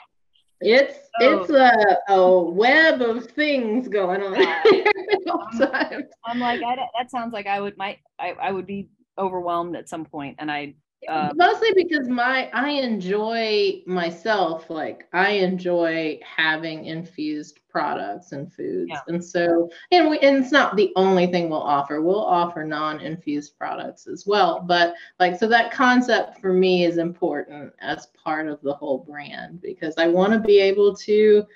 it's 0.61 0.99
oh. 1.21 1.43
it's 1.43 1.51
a, 1.51 2.13
a 2.13 2.43
web 2.43 3.03
of 3.03 3.27
things 3.27 3.89
going 3.89 4.23
on. 4.23 4.35
I'm, 5.73 6.05
I'm, 6.25 6.39
like, 6.39 6.63
I, 6.63 6.77
that 6.99 7.11
sounds 7.11 7.33
like 7.33 7.47
I 7.47 7.61
would 7.61 7.77
might 7.77 7.99
I, 8.19 8.33
I 8.41 8.53
would 8.53 8.67
be 8.67 8.89
overwhelmed 9.19 9.77
at 9.77 9.89
some 9.89 10.05
point, 10.05 10.37
and 10.39 10.51
I 10.51 10.75
uh, 11.09 11.31
mostly 11.37 11.69
because 11.77 12.09
my 12.09 12.51
i 12.53 12.71
enjoy 12.71 13.81
myself 13.87 14.69
like 14.71 15.07
i 15.13 15.31
enjoy 15.33 16.19
having 16.25 16.87
infused 16.87 17.61
products 17.77 18.33
and 18.33 18.51
foods. 18.51 18.89
Yeah. 18.91 19.01
and 19.09 19.23
so 19.23 19.69
and 19.93 20.09
we 20.09 20.19
and 20.21 20.39
it's 20.39 20.51
not 20.51 20.77
the 20.77 20.95
only 20.97 21.27
thing 21.27 21.51
we'll 21.51 21.61
offer. 21.61 22.01
We'll 22.01 22.25
offer 22.25 22.65
non-infused 22.65 23.59
products 23.59 24.07
as 24.07 24.27
well. 24.27 24.61
But 24.67 24.95
like 25.21 25.39
so 25.39 25.47
that 25.49 25.73
concept 25.73 26.41
for 26.41 26.55
me 26.55 26.87
is 26.87 26.97
important 26.97 27.75
as 27.81 28.07
part 28.07 28.49
of 28.49 28.63
the 28.63 28.73
whole 28.73 28.99
brand 28.99 29.61
because 29.61 29.95
i 29.99 30.07
want 30.09 30.33
to 30.33 30.39
be 30.39 30.59
able 30.59 30.95
to 30.95 31.47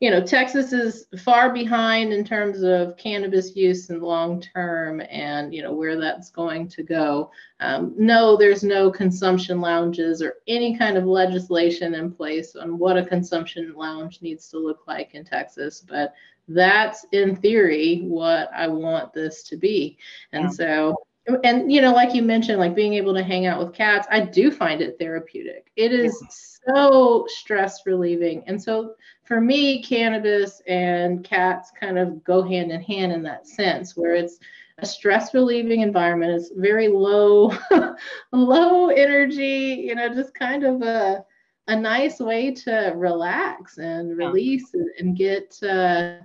you 0.00 0.10
know, 0.10 0.20
Texas 0.20 0.74
is 0.74 1.06
far 1.20 1.52
behind 1.52 2.12
in 2.12 2.22
terms 2.22 2.62
of 2.62 2.98
cannabis 2.98 3.56
use 3.56 3.88
and 3.88 4.02
long 4.02 4.40
term 4.40 5.00
and, 5.08 5.54
you 5.54 5.62
know, 5.62 5.72
where 5.72 5.98
that's 5.98 6.28
going 6.30 6.68
to 6.68 6.82
go. 6.82 7.30
Um, 7.60 7.94
no, 7.96 8.36
there's 8.36 8.62
no 8.62 8.90
consumption 8.90 9.60
lounges 9.60 10.20
or 10.20 10.34
any 10.48 10.76
kind 10.76 10.98
of 10.98 11.06
legislation 11.06 11.94
in 11.94 12.12
place 12.12 12.56
on 12.56 12.78
what 12.78 12.98
a 12.98 13.06
consumption 13.06 13.72
lounge 13.74 14.20
needs 14.20 14.48
to 14.50 14.58
look 14.58 14.86
like 14.86 15.14
in 15.14 15.24
Texas, 15.24 15.82
but 15.88 16.12
that's 16.48 17.06
in 17.12 17.34
theory 17.34 18.02
what 18.04 18.50
I 18.54 18.68
want 18.68 19.14
this 19.14 19.42
to 19.44 19.56
be. 19.56 19.96
And 20.32 20.44
yeah. 20.44 20.50
so, 20.50 20.96
and 21.42 21.72
you 21.72 21.80
know, 21.80 21.92
like 21.92 22.14
you 22.14 22.22
mentioned, 22.22 22.58
like 22.58 22.76
being 22.76 22.94
able 22.94 23.14
to 23.14 23.22
hang 23.22 23.46
out 23.46 23.58
with 23.58 23.74
cats, 23.74 24.06
I 24.10 24.20
do 24.20 24.50
find 24.50 24.82
it 24.82 24.98
therapeutic. 24.98 25.72
It 25.74 25.92
is 25.92 26.22
so 26.68 27.24
stress 27.28 27.86
relieving. 27.86 28.44
And 28.46 28.62
so 28.62 28.94
for 29.26 29.40
me, 29.40 29.82
cannabis 29.82 30.62
and 30.66 31.24
cats 31.24 31.72
kind 31.78 31.98
of 31.98 32.22
go 32.22 32.42
hand 32.42 32.70
in 32.70 32.80
hand 32.80 33.12
in 33.12 33.22
that 33.24 33.46
sense, 33.46 33.96
where 33.96 34.14
it's 34.14 34.38
a 34.78 34.86
stress 34.86 35.34
relieving 35.34 35.80
environment. 35.80 36.32
It's 36.32 36.52
very 36.54 36.88
low, 36.88 37.52
low 38.32 38.88
energy, 38.88 39.84
you 39.86 39.94
know, 39.96 40.08
just 40.14 40.34
kind 40.34 40.64
of 40.64 40.82
a, 40.82 41.24
a 41.66 41.76
nice 41.76 42.20
way 42.20 42.52
to 42.52 42.92
relax 42.94 43.78
and 43.78 44.16
release 44.16 44.72
and, 44.74 44.90
and 44.98 45.16
get, 45.16 45.60
uh, 45.62 46.18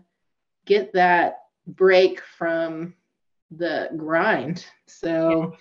get 0.65 0.93
that 0.93 1.45
break 1.65 2.21
from 2.21 2.93
the 3.49 3.89
grind. 3.97 4.65
So, 4.85 5.55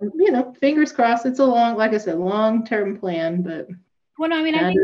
you 0.00 0.32
know, 0.32 0.54
fingers 0.58 0.92
crossed. 0.92 1.26
It's 1.26 1.38
a 1.38 1.44
long, 1.44 1.76
like 1.76 1.92
I 1.92 1.98
said, 1.98 2.18
long 2.18 2.64
term 2.64 2.98
plan, 2.98 3.42
but. 3.42 3.68
Well, 4.18 4.32
I 4.32 4.42
mean, 4.42 4.54
I 4.54 4.72
think 4.72 4.80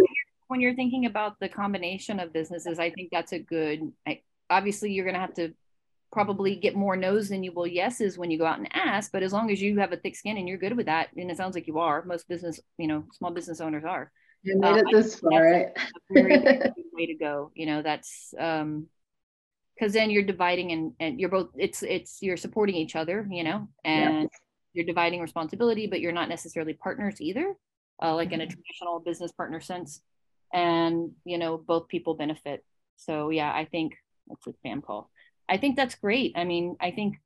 when 0.48 0.60
you're 0.60 0.74
thinking 0.74 1.06
about 1.06 1.38
the 1.40 1.48
combination 1.48 2.20
of 2.20 2.32
businesses, 2.32 2.78
I 2.78 2.90
think 2.90 3.10
that's 3.10 3.32
a 3.32 3.38
good. 3.38 3.92
I, 4.06 4.20
obviously, 4.50 4.92
you're 4.92 5.04
going 5.04 5.14
to 5.14 5.20
have 5.20 5.34
to 5.34 5.52
probably 6.12 6.54
get 6.54 6.76
more 6.76 6.96
no's 6.96 7.28
than 7.28 7.42
you 7.42 7.52
will 7.52 7.66
yeses 7.66 8.16
when 8.16 8.30
you 8.30 8.38
go 8.38 8.46
out 8.46 8.58
and 8.58 8.68
ask. 8.72 9.10
But 9.10 9.22
as 9.22 9.32
long 9.32 9.50
as 9.50 9.60
you 9.60 9.78
have 9.80 9.92
a 9.92 9.96
thick 9.96 10.16
skin 10.16 10.36
and 10.36 10.48
you're 10.48 10.58
good 10.58 10.76
with 10.76 10.86
that, 10.86 11.08
and 11.16 11.30
it 11.30 11.36
sounds 11.36 11.54
like 11.54 11.66
you 11.66 11.78
are, 11.78 12.04
most 12.04 12.28
business, 12.28 12.60
you 12.78 12.86
know, 12.86 13.04
small 13.12 13.32
business 13.32 13.60
owners 13.60 13.84
are. 13.84 14.10
You 14.42 14.58
made 14.58 14.76
it 14.76 14.86
uh, 14.86 14.90
this 14.92 15.16
far, 15.16 15.42
right? 15.42 15.68
way 16.10 17.06
to 17.06 17.14
go. 17.18 17.50
You 17.54 17.66
know, 17.66 17.82
that's 17.82 18.34
um, 18.38 18.86
because 19.74 19.94
then 19.94 20.10
you're 20.10 20.22
dividing 20.22 20.70
and 20.72 20.92
and 21.00 21.18
you're 21.18 21.30
both. 21.30 21.48
It's 21.56 21.82
it's 21.82 22.18
you're 22.20 22.36
supporting 22.36 22.76
each 22.76 22.94
other. 22.94 23.26
You 23.30 23.42
know, 23.42 23.68
and 23.84 24.22
yeah. 24.22 24.26
you're 24.74 24.84
dividing 24.84 25.22
responsibility, 25.22 25.86
but 25.86 26.00
you're 26.00 26.12
not 26.12 26.28
necessarily 26.28 26.74
partners 26.74 27.20
either. 27.20 27.54
Uh, 28.02 28.14
like 28.14 28.32
in 28.32 28.40
a 28.40 28.44
mm-hmm. 28.44 28.52
traditional 28.52 29.00
business 29.00 29.32
partner 29.32 29.60
sense 29.60 30.00
and 30.54 31.10
you 31.24 31.36
know 31.36 31.58
both 31.58 31.88
people 31.88 32.14
benefit. 32.14 32.64
So 32.96 33.28
yeah 33.28 33.52
i 33.52 33.66
think 33.66 33.94
that's 34.28 34.46
a 34.46 34.52
spam 34.52 34.82
call. 34.82 35.10
I 35.48 35.58
think 35.58 35.76
that's 35.76 35.96
great. 35.96 36.32
I 36.36 36.44
mean 36.44 36.76
i 36.80 36.90
think 36.90 37.16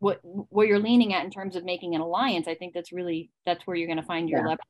what 0.00 0.20
what 0.22 0.66
you're 0.66 0.78
leaning 0.80 1.12
at 1.12 1.24
in 1.24 1.30
terms 1.30 1.54
of 1.54 1.64
making 1.64 1.96
an 1.96 2.00
alliance 2.00 2.46
i 2.46 2.54
think 2.54 2.72
that's 2.72 2.92
really 2.92 3.32
that's 3.44 3.66
where 3.66 3.76
you're 3.76 3.88
going 3.88 3.98
to 3.98 4.02
find 4.14 4.28
your 4.28 4.40
yeah. 4.40 4.46
leverage. 4.46 4.60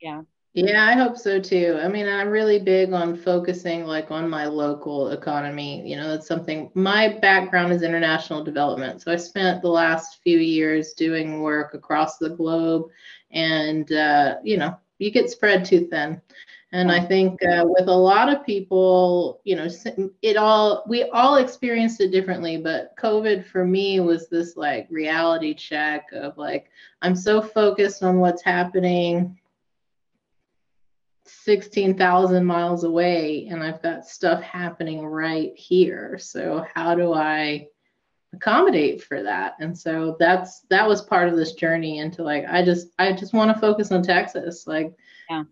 Yeah. 0.00 0.22
Yeah 0.54 0.86
i 0.86 0.94
hope 0.94 1.16
so 1.16 1.38
too. 1.38 1.78
I 1.80 1.88
mean 1.88 2.08
i'm 2.08 2.30
really 2.30 2.58
big 2.58 2.92
on 2.92 3.16
focusing 3.16 3.84
like 3.84 4.10
on 4.10 4.28
my 4.28 4.46
local 4.46 5.10
economy. 5.10 5.88
You 5.88 5.96
know 5.96 6.08
that's 6.08 6.26
something 6.26 6.70
my 6.74 7.18
background 7.20 7.72
is 7.72 7.82
international 7.82 8.42
development. 8.42 9.02
So 9.02 9.12
i 9.12 9.16
spent 9.16 9.62
the 9.62 9.68
last 9.68 10.20
few 10.24 10.38
years 10.38 10.94
doing 10.94 11.42
work 11.42 11.74
across 11.74 12.18
the 12.18 12.30
globe 12.30 12.86
and 13.30 13.90
uh, 13.92 14.36
you 14.42 14.56
know 14.56 14.76
you 14.98 15.10
get 15.10 15.30
spread 15.30 15.64
too 15.64 15.86
thin. 15.86 16.20
And 16.70 16.92
I 16.92 17.00
think 17.00 17.42
uh, 17.42 17.64
with 17.64 17.88
a 17.88 17.96
lot 17.96 18.28
of 18.28 18.44
people, 18.44 19.40
you 19.44 19.56
know, 19.56 19.68
it 20.20 20.36
all, 20.36 20.84
we 20.86 21.04
all 21.04 21.36
experienced 21.36 22.02
it 22.02 22.10
differently, 22.10 22.58
but 22.58 22.94
COVID 22.98 23.46
for 23.46 23.64
me 23.64 24.00
was 24.00 24.28
this 24.28 24.54
like 24.54 24.86
reality 24.90 25.54
check 25.54 26.12
of 26.12 26.36
like, 26.36 26.70
I'm 27.00 27.16
so 27.16 27.40
focused 27.40 28.02
on 28.02 28.18
what's 28.18 28.42
happening 28.42 29.38
16,000 31.28 32.44
miles 32.44 32.84
away 32.84 33.46
and 33.50 33.62
I've 33.62 33.82
got 33.82 34.06
stuff 34.06 34.42
happening 34.42 35.06
right 35.06 35.54
here. 35.56 36.18
So 36.18 36.66
how 36.74 36.94
do 36.94 37.14
I 37.14 37.68
accommodate 38.34 39.02
for 39.02 39.22
that? 39.22 39.54
And 39.60 39.76
so 39.76 40.16
that's 40.18 40.60
that 40.70 40.86
was 40.86 41.02
part 41.02 41.28
of 41.28 41.36
this 41.36 41.52
journey 41.52 41.98
into 41.98 42.22
like 42.22 42.44
I 42.48 42.64
just 42.64 42.88
I 42.98 43.12
just 43.12 43.34
want 43.34 43.54
to 43.54 43.60
focus 43.60 43.92
on 43.92 44.02
Texas. 44.02 44.66
Like 44.66 44.94
yeah. 45.28 45.44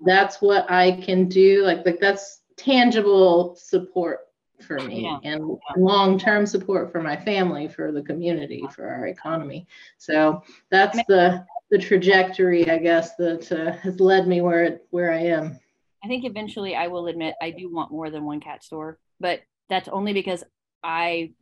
That's 0.00 0.40
what 0.40 0.70
I 0.70 0.92
can 1.00 1.28
do. 1.28 1.62
Like 1.64 1.84
like 1.84 2.00
that's 2.00 2.42
tangible 2.56 3.56
support 3.56 4.20
for 4.66 4.78
me 4.78 5.02
yeah. 5.02 5.18
and 5.24 5.58
long-term 5.76 6.46
support 6.46 6.92
for 6.92 7.02
my 7.02 7.16
family, 7.16 7.68
for 7.68 7.92
the 7.92 8.02
community, 8.02 8.64
for 8.74 8.88
our 8.88 9.06
economy. 9.06 9.66
So 9.98 10.42
that's 10.70 10.98
the 11.08 11.44
the 11.70 11.78
trajectory, 11.78 12.70
I 12.70 12.78
guess, 12.78 13.16
that 13.16 13.50
uh, 13.50 13.72
has 13.78 13.98
led 13.98 14.28
me 14.28 14.40
where 14.40 14.64
it, 14.64 14.86
where 14.90 15.12
I 15.12 15.20
am. 15.20 15.58
I 16.04 16.08
think 16.08 16.24
eventually 16.24 16.76
I 16.76 16.88
will 16.88 17.08
admit 17.08 17.34
I 17.40 17.50
do 17.50 17.72
want 17.72 17.90
more 17.90 18.10
than 18.10 18.24
one 18.24 18.40
cat 18.40 18.62
store, 18.62 18.98
but 19.20 19.40
that's 19.68 19.88
only 19.88 20.12
because 20.12 20.44
I. 20.82 21.32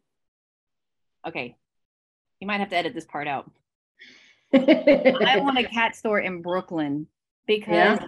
Okay, 1.27 1.56
you 2.40 2.47
might 2.47 2.60
have 2.60 2.70
to 2.70 2.77
edit 2.77 2.94
this 2.94 3.05
part 3.05 3.28
out. 3.28 3.51
I 4.55 5.39
want 5.40 5.59
a 5.59 5.64
cat 5.64 5.97
store 5.97 6.20
in 6.20 6.43
Brooklyn 6.43 7.06
because 7.47 7.98
yeah. 8.01 8.06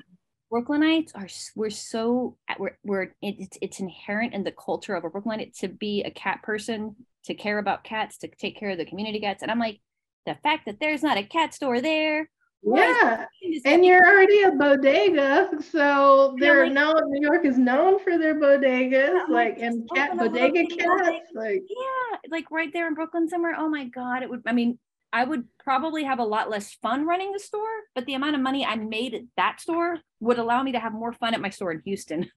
Brooklynites 0.52 1.10
are 1.14 1.28
we're 1.56 1.70
so 1.70 2.36
we're, 2.58 2.76
we're 2.84 3.14
it's 3.22 3.58
it's 3.60 3.80
inherent 3.80 4.34
in 4.34 4.44
the 4.44 4.52
culture 4.52 4.94
of 4.94 5.04
a 5.04 5.10
Brooklynite 5.10 5.54
to 5.56 5.68
be 5.68 6.02
a 6.02 6.10
cat 6.10 6.42
person, 6.42 6.94
to 7.24 7.34
care 7.34 7.58
about 7.58 7.84
cats, 7.84 8.18
to 8.18 8.28
take 8.28 8.58
care 8.58 8.70
of 8.70 8.78
the 8.78 8.84
community 8.84 9.20
cats, 9.20 9.42
and 9.42 9.50
I'm 9.50 9.58
like 9.58 9.80
the 10.26 10.36
fact 10.42 10.66
that 10.66 10.80
there's 10.80 11.02
not 11.02 11.18
a 11.18 11.24
cat 11.24 11.54
store 11.54 11.80
there. 11.80 12.28
Yeah, 12.66 13.26
and 13.66 13.84
you're 13.84 14.06
already 14.06 14.42
a 14.42 14.52
bodega, 14.52 15.50
so 15.70 16.34
they're 16.38 16.64
like, 16.64 16.72
known. 16.72 17.10
New 17.10 17.20
York 17.20 17.44
is 17.44 17.58
known 17.58 18.02
for 18.02 18.16
their 18.16 18.34
bodegas, 18.40 19.28
like 19.28 19.58
and 19.58 19.88
cat 19.94 20.16
bodega 20.16 20.64
cats, 20.66 21.28
like 21.34 21.62
yeah, 21.68 22.18
like 22.30 22.50
right 22.50 22.72
there 22.72 22.86
in 22.86 22.94
Brooklyn 22.94 23.28
somewhere. 23.28 23.54
Oh 23.58 23.68
my 23.68 23.84
god, 23.84 24.22
it 24.22 24.30
would. 24.30 24.42
I 24.46 24.52
mean, 24.52 24.78
I 25.14 25.22
would 25.22 25.44
probably 25.60 26.02
have 26.02 26.18
a 26.18 26.24
lot 26.24 26.50
less 26.50 26.74
fun 26.74 27.06
running 27.06 27.30
the 27.30 27.38
store, 27.38 27.70
but 27.94 28.04
the 28.04 28.14
amount 28.14 28.34
of 28.34 28.42
money 28.42 28.66
I 28.66 28.74
made 28.74 29.14
at 29.14 29.22
that 29.36 29.60
store 29.60 29.98
would 30.18 30.40
allow 30.40 30.60
me 30.64 30.72
to 30.72 30.80
have 30.80 30.92
more 30.92 31.12
fun 31.12 31.34
at 31.34 31.40
my 31.40 31.50
store 31.50 31.70
in 31.70 31.80
Houston. 31.84 32.28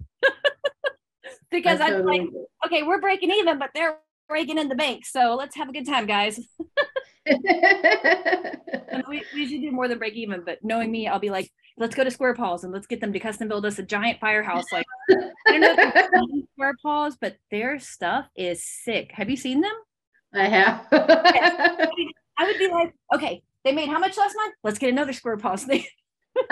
because 1.49 1.82
I'm 1.82 1.94
totally 1.94 2.20
like, 2.20 2.30
okay, 2.68 2.84
we're 2.84 3.02
breaking 3.02 3.32
even, 3.32 3.58
but 3.58 3.72
they're 3.74 3.98
breaking 4.30 4.60
in 4.60 4.70
the 4.70 4.76
bank, 4.76 5.08
so 5.08 5.34
let's 5.36 5.56
have 5.56 5.70
a 5.70 5.72
good 5.74 5.88
time, 5.88 6.06
guys. 6.06 6.40
we, 9.10 9.24
we 9.34 9.48
should 9.48 9.62
do 9.62 9.72
more 9.72 9.88
than 9.88 9.98
break 9.98 10.14
even, 10.14 10.44
but 10.45 10.60
knowing 10.62 10.91
me, 10.91 11.08
I'll 11.08 11.18
be 11.18 11.32
like, 11.32 11.49
let's 11.78 11.95
go 11.95 12.04
to 12.04 12.12
Square 12.12 12.36
Paws 12.36 12.64
and 12.64 12.72
let's 12.72 12.86
get 12.86 13.02
them 13.02 13.12
to 13.12 13.20
custom 13.20 13.48
build 13.48 13.66
us 13.66 13.80
a 13.80 13.84
giant 13.84 14.20
firehouse. 14.20 14.66
Like, 14.72 14.86
I 15.10 15.58
don't 15.58 15.62
know 15.62 16.44
Square 16.54 16.76
Paws, 16.84 17.18
but 17.20 17.38
their 17.49 17.80
stuff 17.80 18.28
is 18.36 18.64
sick. 18.64 19.14
Have 19.14 19.32
you 19.32 19.36
seen 19.36 19.62
them? 19.62 19.74
I 20.32 20.48
have. 20.48 20.86
I 22.38 22.45
would 22.45 22.57
be 22.57 22.69
like, 22.69 22.93
okay, 23.14 23.41
they 23.64 23.72
made 23.72 23.89
how 23.89 23.99
much 23.99 24.18
last 24.18 24.35
month? 24.35 24.55
Let's 24.64 24.80
get 24.80 24.91
another 24.91 25.14
Square 25.14 25.39
thing. 25.39 25.85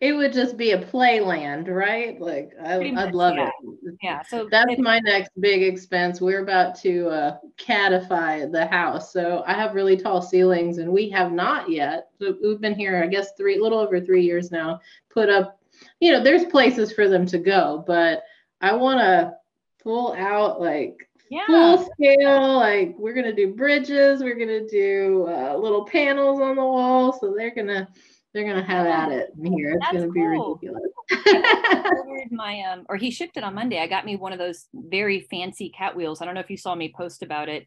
it 0.00 0.12
would 0.16 0.32
just 0.32 0.56
be 0.56 0.72
a 0.72 0.84
playland, 0.84 1.68
right? 1.68 2.20
Like 2.20 2.50
I, 2.62 2.78
would 2.78 3.14
love 3.14 3.36
yeah. 3.36 3.48
it. 3.62 3.94
Yeah. 4.02 4.22
So 4.22 4.48
that's 4.50 4.78
my 4.78 4.98
next 5.00 5.30
big 5.38 5.62
expense. 5.62 6.20
We're 6.20 6.42
about 6.42 6.74
to 6.80 7.08
uh, 7.08 7.36
catify 7.58 8.50
the 8.50 8.66
house, 8.66 9.12
so 9.12 9.44
I 9.46 9.54
have 9.54 9.74
really 9.74 9.96
tall 9.96 10.20
ceilings, 10.20 10.78
and 10.78 10.90
we 10.90 11.08
have 11.10 11.32
not 11.32 11.70
yet. 11.70 12.08
We've 12.18 12.60
been 12.60 12.74
here, 12.74 13.02
I 13.02 13.06
guess, 13.06 13.32
three, 13.36 13.58
little 13.60 13.78
over 13.78 14.00
three 14.00 14.24
years 14.24 14.50
now. 14.50 14.80
Put 15.10 15.28
up, 15.28 15.60
you 16.00 16.10
know, 16.12 16.22
there's 16.22 16.44
places 16.44 16.92
for 16.92 17.08
them 17.08 17.26
to 17.26 17.38
go, 17.38 17.84
but 17.86 18.24
I 18.60 18.74
want 18.74 19.00
to 19.00 19.34
pull 19.82 20.12
out 20.14 20.60
like 20.60 21.05
yeah. 21.30 21.46
full 21.46 21.88
scale. 21.92 22.56
Like 22.56 22.94
we're 22.98 23.14
gonna 23.14 23.34
do 23.34 23.54
bridges, 23.54 24.22
we're 24.22 24.38
gonna 24.38 24.66
do 24.66 25.26
uh, 25.28 25.56
little 25.56 25.84
panels 25.84 26.40
on 26.40 26.56
the 26.56 26.64
wall, 26.64 27.12
so 27.12 27.34
they're 27.36 27.54
gonna 27.54 27.88
they're 28.32 28.46
gonna 28.46 28.64
have 28.64 28.86
at 28.86 29.12
it 29.12 29.30
here. 29.42 29.70
It's 29.70 29.86
That's 29.86 29.98
gonna 29.98 30.12
be 30.12 30.20
cool. 30.20 30.60
ridiculous. 30.62 32.30
my 32.30 32.60
um, 32.62 32.84
or 32.88 32.96
he 32.96 33.10
shipped 33.10 33.36
it 33.36 33.44
on 33.44 33.54
Monday. 33.54 33.80
I 33.80 33.86
got 33.86 34.04
me 34.04 34.16
one 34.16 34.32
of 34.32 34.38
those 34.38 34.66
very 34.74 35.26
fancy 35.30 35.70
cat 35.70 35.96
wheels. 35.96 36.20
I 36.20 36.24
don't 36.24 36.34
know 36.34 36.40
if 36.40 36.50
you 36.50 36.56
saw 36.56 36.74
me 36.74 36.92
post 36.96 37.22
about 37.22 37.48
it. 37.48 37.66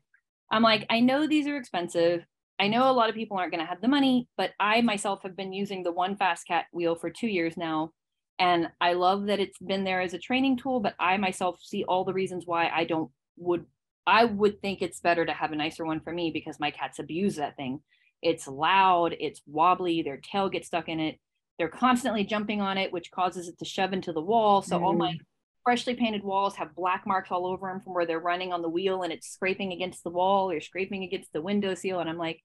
I'm 0.52 0.64
like, 0.64 0.86
I 0.90 1.00
know 1.00 1.28
these 1.28 1.48
are 1.48 1.58
expensive. 1.58 2.26
I 2.60 2.68
know 2.68 2.90
a 2.90 2.94
lot 2.94 3.10
of 3.10 3.16
people 3.16 3.38
aren't 3.38 3.52
going 3.52 3.64
to 3.64 3.70
have 3.70 3.82
the 3.82 3.88
money, 3.88 4.28
but 4.36 4.52
I 4.60 4.82
myself 4.82 5.24
have 5.24 5.38
been 5.38 5.54
using 5.54 5.82
the 5.82 5.92
one 5.92 6.18
fast 6.18 6.46
cat 6.46 6.66
wheel 6.74 6.96
for 6.96 7.10
two 7.10 7.28
years 7.28 7.56
now. 7.56 7.92
And 8.38 8.70
I 8.82 8.94
love 8.94 9.26
that 9.28 9.40
it's 9.40 9.58
been 9.60 9.84
there 9.84 10.02
as 10.02 10.14
a 10.14 10.20
training 10.20 10.58
tool, 10.58 10.80
but 10.80 10.96
I 11.00 11.18
myself 11.18 11.60
see 11.62 11.84
all 11.86 12.04
the 12.04 12.14
reasons 12.14 12.46
why 12.46 12.70
I 12.70 12.84
don't 12.84 13.12
would 13.40 13.66
I 14.06 14.26
would 14.26 14.62
think 14.62 14.82
it's 14.82 15.00
better 15.00 15.26
to 15.26 15.34
have 15.34 15.52
a 15.52 15.56
nicer 15.56 15.86
one 15.86 16.00
for 16.00 16.12
me 16.12 16.32
because 16.32 16.60
my 16.60 16.72
cats 16.72 17.00
abuse 17.00 17.36
that 17.36 17.56
thing. 17.56 17.82
It's 18.22 18.48
loud, 18.48 19.16
it's 19.20 19.42
wobbly, 19.46 20.02
their 20.02 20.18
tail 20.18 20.50
gets 20.50 20.68
stuck 20.68 20.90
in 20.90 21.00
it. 21.00 21.20
They're 21.58 21.70
constantly 21.70 22.24
jumping 22.24 22.60
on 22.60 22.78
it, 22.78 22.92
which 22.92 23.12
causes 23.12 23.48
it 23.48 23.60
to 23.60 23.66
shove 23.66 23.94
into 23.94 24.12
the 24.12 24.22
wall. 24.22 24.62
So 24.62 24.80
mm. 24.80 24.84
all 24.84 24.94
my 24.94 25.14
mm. 25.14 25.20
freshly 25.64 25.94
painted 25.94 26.24
walls 26.24 26.56
have 26.56 26.76
black 26.76 27.06
marks 27.06 27.30
all 27.32 27.46
over 27.46 27.68
them 27.68 27.82
from 27.82 27.94
where 27.94 28.06
they're 28.06 28.20
running 28.20 28.52
on 28.52 28.62
the 28.62 28.70
wheel 28.70 29.04
and 29.04 29.14
it's 29.14 29.30
scraping 29.30 29.74
against 29.74 30.04
the 30.04 30.10
wall 30.10 30.50
or 30.50 30.60
scraping 30.60 31.04
against 31.04 31.32
the 31.32 31.42
window 31.42 31.76
seal. 31.76 32.00
And 32.00 32.10
I'm 32.10 32.18
like, 32.18 32.42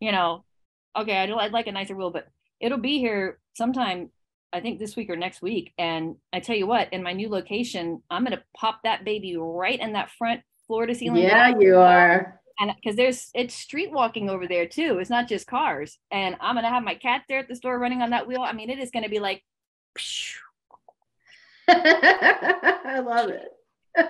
you 0.00 0.12
know, 0.12 0.44
okay, 0.98 1.16
I'd, 1.16 1.30
I'd 1.30 1.52
like 1.52 1.66
a 1.66 1.72
nicer 1.72 1.96
wheel, 1.96 2.10
but 2.10 2.26
it'll 2.60 2.78
be 2.78 2.98
here 2.98 3.38
sometime 3.54 4.10
I 4.52 4.60
think 4.60 4.78
this 4.78 4.96
week 4.96 5.10
or 5.10 5.16
next 5.16 5.42
week. 5.42 5.72
And 5.78 6.16
I 6.32 6.40
tell 6.40 6.56
you 6.56 6.66
what, 6.66 6.92
in 6.92 7.02
my 7.02 7.12
new 7.12 7.28
location, 7.28 8.02
I'm 8.10 8.24
going 8.24 8.36
to 8.36 8.42
pop 8.56 8.80
that 8.84 9.04
baby 9.04 9.36
right 9.36 9.78
in 9.78 9.92
that 9.92 10.10
front 10.10 10.40
floor 10.66 10.86
to 10.86 10.94
ceiling. 10.94 11.22
Yeah, 11.22 11.52
you 11.58 11.76
are. 11.76 12.40
And 12.58 12.72
because 12.76 12.96
there's 12.96 13.30
it's 13.34 13.54
street 13.54 13.90
walking 13.90 14.28
over 14.28 14.46
there 14.46 14.66
too. 14.66 14.98
It's 14.98 15.10
not 15.10 15.28
just 15.28 15.46
cars. 15.46 15.98
And 16.10 16.36
I'm 16.40 16.54
going 16.54 16.64
to 16.64 16.70
have 16.70 16.82
my 16.84 16.94
cat 16.94 17.22
there 17.28 17.38
at 17.38 17.48
the 17.48 17.56
store 17.56 17.78
running 17.78 18.02
on 18.02 18.10
that 18.10 18.26
wheel. 18.26 18.42
I 18.42 18.52
mean, 18.52 18.70
it 18.70 18.78
is 18.78 18.90
going 18.90 19.04
to 19.04 19.08
be 19.08 19.20
like. 19.20 19.42
I 21.68 23.00
love 23.04 23.30
it. 23.30 23.48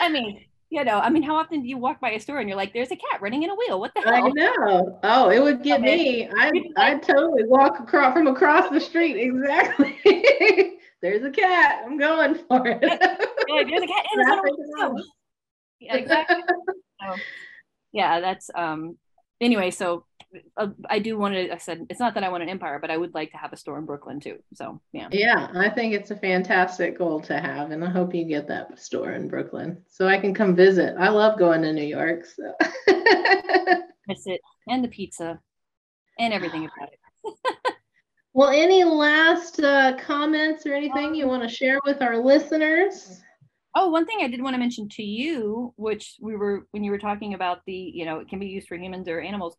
I 0.00 0.08
mean, 0.08 0.44
you 0.70 0.84
know, 0.84 1.00
I 1.00 1.10
mean, 1.10 1.24
how 1.24 1.34
often 1.36 1.62
do 1.62 1.68
you 1.68 1.76
walk 1.76 2.00
by 2.00 2.10
a 2.10 2.20
store 2.20 2.38
and 2.38 2.48
you're 2.48 2.56
like, 2.56 2.72
there's 2.72 2.92
a 2.92 2.96
cat 2.96 3.20
running 3.20 3.42
in 3.42 3.50
a 3.50 3.54
wheel? 3.56 3.80
What 3.80 3.92
the 3.94 4.02
hell? 4.02 4.14
I 4.14 4.28
know. 4.28 5.00
Oh, 5.02 5.28
it 5.28 5.42
would 5.42 5.64
get 5.64 5.80
me. 5.80 6.28
I 6.28 6.50
I 6.76 6.94
totally 6.98 7.44
walk 7.44 7.80
across 7.80 8.14
from 8.14 8.28
across 8.28 8.70
the 8.70 8.80
street. 8.80 9.16
Exactly. 9.20 9.98
there's 11.02 11.24
a 11.24 11.30
cat. 11.30 11.82
I'm 11.84 11.98
going 11.98 12.36
for 12.36 12.66
it. 12.66 12.80
there's 12.80 13.82
a 13.82 13.86
cat 13.86 14.04
in 14.14 14.20
the 14.20 15.04
Yeah, 15.80 15.96
exactly. 15.96 16.36
so, 17.02 17.16
yeah, 17.92 18.20
that's 18.20 18.48
um 18.54 18.96
anyway, 19.40 19.72
so 19.72 20.04
I 20.88 20.98
do 21.00 21.18
want 21.18 21.34
to. 21.34 21.52
I 21.52 21.58
said 21.58 21.86
it's 21.90 21.98
not 21.98 22.14
that 22.14 22.22
I 22.22 22.28
want 22.28 22.42
an 22.42 22.48
empire, 22.48 22.78
but 22.78 22.90
I 22.90 22.96
would 22.96 23.14
like 23.14 23.32
to 23.32 23.36
have 23.36 23.52
a 23.52 23.56
store 23.56 23.78
in 23.78 23.86
Brooklyn 23.86 24.20
too. 24.20 24.38
So 24.54 24.80
yeah. 24.92 25.08
Yeah, 25.10 25.48
I 25.54 25.68
think 25.68 25.92
it's 25.92 26.10
a 26.10 26.16
fantastic 26.16 26.98
goal 26.98 27.20
to 27.22 27.40
have, 27.40 27.72
and 27.72 27.84
I 27.84 27.90
hope 27.90 28.14
you 28.14 28.24
get 28.24 28.46
that 28.48 28.78
store 28.78 29.12
in 29.12 29.28
Brooklyn 29.28 29.82
so 29.88 30.06
I 30.06 30.18
can 30.18 30.32
come 30.32 30.54
visit. 30.54 30.94
I 30.98 31.08
love 31.08 31.38
going 31.38 31.62
to 31.62 31.72
New 31.72 31.84
York. 31.84 32.26
So 32.26 32.54
miss 34.06 34.26
it 34.26 34.40
and 34.68 34.84
the 34.84 34.88
pizza 34.88 35.40
and 36.18 36.32
everything 36.32 36.66
about 36.66 36.90
it. 36.92 37.34
well, 38.32 38.50
any 38.50 38.84
last 38.84 39.60
uh, 39.60 39.96
comments 39.96 40.64
or 40.66 40.74
anything 40.74 41.14
you 41.14 41.26
want 41.26 41.42
to 41.42 41.48
share 41.48 41.80
with 41.84 42.02
our 42.02 42.18
listeners? 42.18 43.20
Oh, 43.74 43.88
one 43.88 44.04
thing 44.04 44.18
I 44.20 44.28
did 44.28 44.42
want 44.42 44.54
to 44.54 44.58
mention 44.58 44.88
to 44.90 45.02
you, 45.02 45.72
which 45.76 46.16
we 46.20 46.36
were 46.36 46.66
when 46.72 46.84
you 46.84 46.90
were 46.90 46.98
talking 46.98 47.34
about 47.34 47.60
the, 47.66 47.72
you 47.72 48.04
know, 48.04 48.18
it 48.18 48.28
can 48.28 48.38
be 48.38 48.46
used 48.46 48.68
for 48.68 48.76
humans 48.76 49.08
or 49.08 49.20
animals 49.20 49.56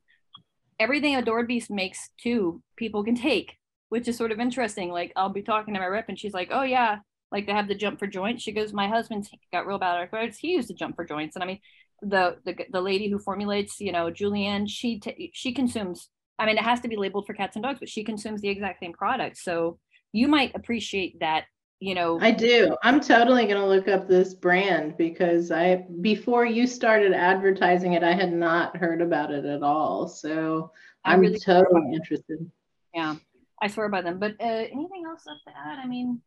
everything 0.82 1.16
Adored 1.16 1.48
Beast 1.48 1.70
makes 1.70 2.10
too, 2.18 2.62
people 2.76 3.04
can 3.04 3.16
take, 3.16 3.56
which 3.90 4.08
is 4.08 4.18
sort 4.18 4.32
of 4.32 4.40
interesting. 4.40 4.92
Like 4.92 5.14
I'll 5.16 5.30
be 5.30 5.44
talking 5.44 5.74
to 5.74 5.80
my 5.80 5.86
rep 5.86 6.10
and 6.10 6.18
she's 6.18 6.34
like, 6.34 6.50
oh 6.52 6.64
yeah, 6.64 6.98
like 7.32 7.46
they 7.46 7.54
have 7.54 7.68
the 7.68 7.76
jump 7.76 8.00
for 8.00 8.08
joints. 8.08 8.42
She 8.42 8.52
goes, 8.52 8.74
my 8.74 8.88
husband's 8.88 9.30
got 9.54 9.68
real 9.68 9.78
bad 9.78 9.98
arthritis. 9.98 10.38
He 10.38 10.54
used 10.54 10.70
to 10.70 10.74
jump 10.74 10.96
for 10.96 11.06
joints. 11.06 11.36
And 11.36 11.44
I 11.44 11.48
mean, 11.48 11.60
the, 12.02 12.38
the, 12.46 12.56
the 12.72 12.82
lady 12.82 13.10
who 13.10 13.20
formulates, 13.20 13.80
you 13.80 13.92
know, 13.92 14.10
Julie 14.10 14.48
Anne, 14.48 14.66
she, 14.66 15.00
t- 15.00 15.32
she 15.34 15.54
consumes, 15.54 16.10
I 16.40 16.48
mean, 16.48 16.58
it 16.58 16.64
has 16.64 16.80
to 16.82 16.88
be 16.88 16.98
labeled 16.98 17.28
for 17.28 17.34
cats 17.34 17.56
and 17.56 17.64
dogs, 17.64 17.80
but 17.80 17.90
she 17.90 18.04
consumes 18.04 18.42
the 18.42 18.50
exact 18.50 18.80
same 18.80 18.94
product. 18.94 19.38
So 19.38 19.78
you 20.12 20.28
might 20.28 20.56
appreciate 20.56 21.20
that 21.20 21.46
you 21.82 21.96
know 21.96 22.20
i 22.22 22.32
do. 22.32 22.78
I'm 22.84 23.02
totally 23.02 23.46
going 23.46 23.58
to 23.58 23.66
look 23.66 23.88
up 23.88 24.08
this 24.08 24.34
brand 24.36 24.96
because 24.98 25.52
i 25.52 25.84
before 26.00 26.46
you 26.46 26.68
started 26.68 27.12
advertising 27.12 27.94
it 27.94 28.04
i 28.04 28.14
had 28.14 28.32
not 28.32 28.78
heard 28.78 29.02
about 29.02 29.32
it 29.32 29.44
at 29.44 29.64
all. 29.64 30.08
So 30.08 30.72
i'm 31.04 31.20
really 31.20 31.40
totally 31.40 31.94
interested. 31.94 32.50
Yeah 32.94 33.16
i 33.62 33.68
swear 33.68 33.90
by 33.90 34.02
them. 34.02 34.20
But 34.20 34.34
uh, 34.40 34.46
anything 34.46 35.04
else 35.06 35.24
left 35.26 35.42
to 35.48 35.52
add 35.58 35.80
i 35.80 35.88
mean 35.88 36.22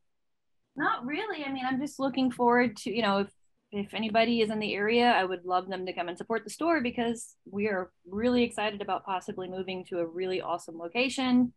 not 0.77 1.07
really. 1.07 1.45
I 1.45 1.53
mean 1.53 1.65
i'm 1.65 1.81
just 1.81 2.01
looking 2.01 2.31
forward 2.31 2.77
to 2.79 2.95
you 2.95 3.03
know 3.03 3.19
if 3.19 3.31
if 3.71 3.95
anybody 3.95 4.41
is 4.41 4.51
in 4.51 4.59
the 4.59 4.75
area 4.75 5.11
i 5.11 5.25
would 5.25 5.45
love 5.45 5.69
them 5.69 5.87
to 5.87 5.93
come 5.93 6.09
and 6.09 6.19
support 6.19 6.45
the 6.45 6.51
store 6.51 6.81
because 6.81 7.35
we 7.51 7.69
are 7.69 7.91
really 8.09 8.43
excited 8.43 8.81
about 8.81 9.05
possibly 9.05 9.49
moving 9.49 9.85
to 9.85 9.99
a 9.99 10.07
really 10.07 10.41
awesome 10.41 10.79
location 10.79 11.53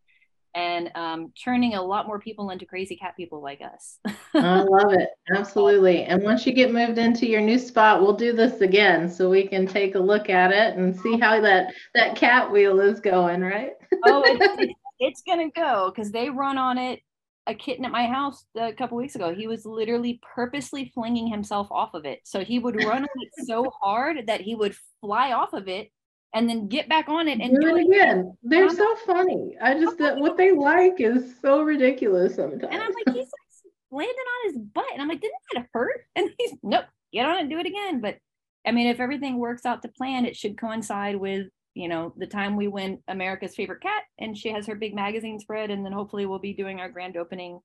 and 0.58 0.92
um, 0.96 1.32
turning 1.44 1.76
a 1.76 1.82
lot 1.82 2.08
more 2.08 2.20
people 2.20 2.50
into 2.50 2.66
crazy 2.66 2.96
cat 2.96 3.16
people 3.16 3.44
like 3.44 3.62
us. 3.62 4.00
I 4.34 4.62
love 4.62 4.92
it. 4.92 5.10
Absolutely. 5.36 6.04
And 6.06 6.24
once 6.24 6.48
you 6.48 6.54
get 6.54 6.74
moved 6.74 6.98
into 6.98 7.28
your 7.28 7.42
new 7.42 7.60
spot, 7.60 8.02
we'll 8.02 8.16
do 8.16 8.34
this 8.34 8.60
again 8.62 9.08
so 9.08 9.30
we 9.30 9.48
can 9.48 9.68
take 9.68 9.94
a 9.94 10.00
look 10.00 10.32
at 10.32 10.52
it 10.52 10.76
and 10.76 11.00
see 11.00 11.20
how 11.20 11.40
that, 11.42 11.76
that 11.94 12.16
cat 12.16 12.52
wheel 12.52 12.80
is 12.80 13.00
going, 13.00 13.42
right? 13.42 13.74
oh, 14.06 14.24
it's, 14.26 14.74
it's 15.00 15.22
going 15.22 15.48
to 15.48 15.54
go 15.62 15.94
because 15.96 16.12
they 16.12 16.32
run 16.32 16.58
on 16.58 16.80
it. 16.80 17.02
A 17.46 17.54
kitten 17.54 17.86
at 17.86 17.92
my 17.94 18.08
house 18.08 18.44
a 18.58 18.74
couple 18.74 18.98
weeks 18.98 19.16
ago, 19.16 19.34
he 19.34 19.48
was 19.48 19.66
literally 19.66 20.20
purposely 20.36 20.92
flinging 20.94 21.28
himself 21.28 21.68
off 21.72 21.94
of 21.94 22.04
it. 22.04 22.20
So 22.26 22.44
he 22.44 22.60
would 22.60 22.76
run 22.84 23.04
on 23.04 23.22
it 23.22 23.46
so 23.46 23.72
hard 23.80 24.18
that 24.28 24.42
he 24.42 24.54
would 24.54 24.76
fly 25.00 25.32
off 25.32 25.54
of 25.54 25.70
it 25.70 25.92
and 26.34 26.50
then 26.50 26.68
get 26.68 26.90
back 26.90 27.10
on 27.10 27.28
it 27.28 27.40
and 27.40 27.60
do, 27.60 27.76
it 27.76 27.86
again. 27.88 28.38
They're 28.44 28.70
so 28.70 28.96
funny. 29.06 29.56
I 29.62 29.74
just 29.74 30.00
what 30.00 30.38
they 30.38 30.52
like 30.52 31.00
is 31.00 31.40
so 31.42 31.62
ridiculous 31.62 32.36
sometimes. 32.36 32.64
And 32.72 32.82
I'm 32.82 32.92
like, 32.94 33.16
he's 33.16 33.26
like 33.26 33.72
landing 33.92 34.16
on 34.16 34.52
his 34.52 34.58
butt, 34.58 34.86
and 34.94 35.02
I'm 35.02 35.08
like, 35.08 35.22
didn't 35.22 35.36
that 35.54 35.68
hurt? 35.74 36.02
And 36.16 36.30
he's 36.38 36.54
nope, 36.64 36.86
get 37.14 37.26
on 37.26 37.40
and 37.40 37.50
do 37.50 37.60
it 37.60 37.66
again. 37.66 38.02
But 38.02 38.18
I 38.66 38.72
mean, 38.72 38.88
if 38.88 39.00
everything 39.00 39.38
works 39.38 39.66
out 39.66 39.82
to 39.82 39.88
plan, 39.88 40.26
it 40.26 40.36
should 40.36 40.60
coincide 40.60 41.16
with 41.16 41.48
you 41.74 41.88
know 41.88 42.14
the 42.18 42.28
time 42.28 42.56
we 42.56 42.68
win 42.68 43.00
America's 43.08 43.56
favorite 43.56 43.82
cat, 43.82 44.04
and 44.20 44.38
she 44.38 44.50
has 44.50 44.68
her 44.68 44.76
big 44.76 44.94
magazine 44.94 45.40
spread, 45.40 45.72
and 45.72 45.86
then 45.86 45.94
hopefully 45.94 46.26
we'll 46.26 46.40
be 46.40 46.54
doing 46.54 46.80
our 46.80 46.90
grand 46.90 47.18
opening 47.18 47.60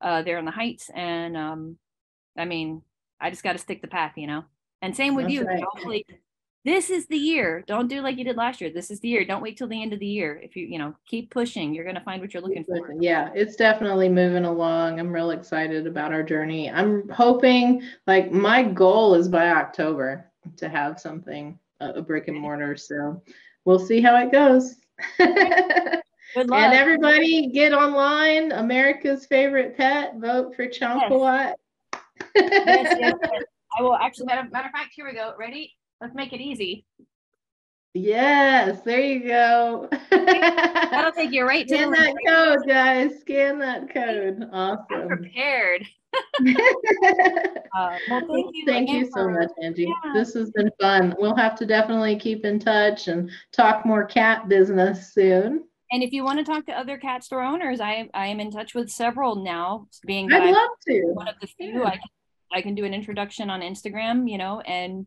uh, 0.00 0.22
there 0.22 0.38
on 0.38 0.44
the 0.44 0.50
Heights. 0.50 0.90
And 0.94 1.36
um, 1.36 1.78
I 2.38 2.44
mean, 2.44 2.82
I 3.20 3.30
just 3.30 3.42
got 3.42 3.52
to 3.52 3.58
stick 3.58 3.82
the 3.82 3.88
path, 3.88 4.12
you 4.16 4.26
know. 4.26 4.44
And 4.82 4.94
same 4.94 5.14
with 5.14 5.24
That's 5.24 5.34
you. 5.34 5.44
Right. 5.44 5.62
Hopefully, 5.62 6.06
this 6.66 6.90
is 6.90 7.06
the 7.06 7.16
year. 7.16 7.62
Don't 7.68 7.86
do 7.86 8.02
like 8.02 8.18
you 8.18 8.24
did 8.24 8.36
last 8.36 8.60
year. 8.60 8.70
This 8.70 8.90
is 8.90 8.98
the 8.98 9.06
year. 9.06 9.24
Don't 9.24 9.40
wait 9.40 9.56
till 9.56 9.68
the 9.68 9.80
end 9.80 9.92
of 9.92 10.00
the 10.00 10.06
year. 10.06 10.40
If 10.42 10.56
you, 10.56 10.66
you 10.66 10.80
know, 10.80 10.96
keep 11.06 11.30
pushing, 11.30 11.72
you're 11.72 11.84
going 11.84 11.94
to 11.94 12.02
find 12.02 12.20
what 12.20 12.34
you're 12.34 12.42
looking 12.42 12.64
for. 12.64 12.92
Yeah, 12.98 13.30
it's 13.36 13.54
definitely 13.54 14.08
moving 14.08 14.44
along. 14.44 14.98
I'm 14.98 15.12
real 15.12 15.30
excited 15.30 15.86
about 15.86 16.12
our 16.12 16.24
journey. 16.24 16.68
I'm 16.68 17.08
hoping, 17.08 17.84
like, 18.08 18.32
my 18.32 18.64
goal 18.64 19.14
is 19.14 19.28
by 19.28 19.50
October 19.50 20.28
to 20.56 20.68
have 20.68 20.98
something, 20.98 21.56
a 21.78 22.02
brick 22.02 22.26
and 22.26 22.40
mortar. 22.40 22.76
So 22.76 23.22
we'll 23.64 23.78
see 23.78 24.00
how 24.00 24.16
it 24.16 24.32
goes. 24.32 24.74
Good 25.18 25.28
luck. 26.36 26.50
And 26.50 26.74
everybody 26.74 27.46
get 27.46 27.74
online. 27.74 28.50
America's 28.50 29.24
favorite 29.26 29.76
pet. 29.76 30.16
Vote 30.16 30.56
for 30.56 30.66
Chompawat. 30.66 31.54
Yes. 31.92 32.02
yes, 32.34 32.96
yes, 32.98 33.14
yes. 33.22 33.42
I 33.78 33.82
will 33.82 33.94
actually, 33.94 34.26
matter, 34.26 34.48
matter 34.50 34.66
of 34.66 34.72
fact, 34.72 34.94
here 34.96 35.06
we 35.06 35.12
go. 35.14 35.32
Ready? 35.38 35.75
Let's 36.00 36.14
make 36.14 36.32
it 36.32 36.40
easy. 36.40 36.84
Yes, 37.94 38.82
there 38.82 39.00
you 39.00 39.26
go. 39.26 39.88
That'll 40.10 41.12
take 41.12 41.32
you 41.32 41.46
right 41.46 41.66
to 41.66 41.74
Scan 41.74 41.90
that 41.92 42.14
code, 42.26 42.68
guys. 42.68 43.20
Scan 43.20 43.58
that 43.60 43.92
code. 43.92 44.46
Awesome. 44.52 44.84
I'm 44.90 45.08
prepared. 45.08 45.86
uh, 46.14 47.96
well, 48.10 48.22
thank 48.28 48.50
you. 48.54 48.64
Thank 48.66 48.90
you 48.90 49.08
so 49.14 49.30
much, 49.30 49.48
Angie. 49.62 49.84
Yeah. 49.84 50.12
This 50.12 50.34
has 50.34 50.50
been 50.50 50.70
fun. 50.78 51.14
We'll 51.18 51.36
have 51.36 51.56
to 51.56 51.66
definitely 51.66 52.18
keep 52.18 52.44
in 52.44 52.58
touch 52.58 53.08
and 53.08 53.30
talk 53.52 53.86
more 53.86 54.04
cat 54.04 54.46
business 54.46 55.14
soon. 55.14 55.64
And 55.90 56.02
if 56.02 56.12
you 56.12 56.22
want 56.22 56.38
to 56.38 56.44
talk 56.44 56.66
to 56.66 56.78
other 56.78 56.98
cat 56.98 57.24
store 57.24 57.42
owners, 57.42 57.80
I 57.80 58.10
I 58.12 58.26
am 58.26 58.40
in 58.40 58.50
touch 58.50 58.74
with 58.74 58.90
several 58.90 59.36
now. 59.36 59.88
Being 60.04 60.30
I'd 60.30 60.52
love 60.52 60.70
to. 60.88 61.02
One 61.14 61.28
of 61.28 61.36
the 61.40 61.46
few, 61.46 61.80
yeah. 61.80 61.86
I 61.86 61.90
can 61.92 62.00
I 62.52 62.62
can 62.62 62.74
do 62.74 62.84
an 62.84 62.92
introduction 62.92 63.48
on 63.48 63.60
Instagram, 63.60 64.30
you 64.30 64.36
know, 64.36 64.60
and 64.60 65.06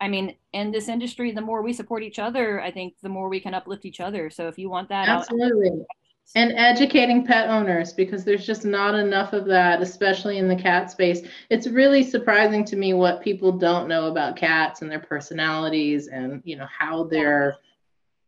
I 0.00 0.08
mean, 0.08 0.36
in 0.52 0.70
this 0.70 0.88
industry, 0.88 1.32
the 1.32 1.40
more 1.40 1.62
we 1.62 1.72
support 1.72 2.02
each 2.02 2.18
other, 2.18 2.60
I 2.60 2.70
think 2.70 2.94
the 3.02 3.08
more 3.08 3.28
we 3.28 3.40
can 3.40 3.54
uplift 3.54 3.84
each 3.84 4.00
other. 4.00 4.30
So 4.30 4.48
if 4.48 4.58
you 4.58 4.70
want 4.70 4.88
that, 4.90 5.08
absolutely. 5.08 5.70
I'll- 5.70 5.86
and 6.34 6.52
educating 6.52 7.24
pet 7.24 7.48
owners 7.48 7.94
because 7.94 8.22
there's 8.22 8.46
just 8.46 8.64
not 8.64 8.94
enough 8.94 9.32
of 9.32 9.46
that, 9.46 9.80
especially 9.80 10.36
in 10.36 10.46
the 10.46 10.56
cat 10.56 10.90
space. 10.90 11.22
It's 11.48 11.66
really 11.66 12.02
surprising 12.02 12.64
to 12.66 12.76
me 12.76 12.92
what 12.92 13.22
people 13.22 13.50
don't 13.52 13.88
know 13.88 14.08
about 14.08 14.36
cats 14.36 14.82
and 14.82 14.90
their 14.90 15.00
personalities 15.00 16.08
and 16.08 16.42
you 16.44 16.56
know 16.56 16.66
how 16.66 17.04
their 17.04 17.56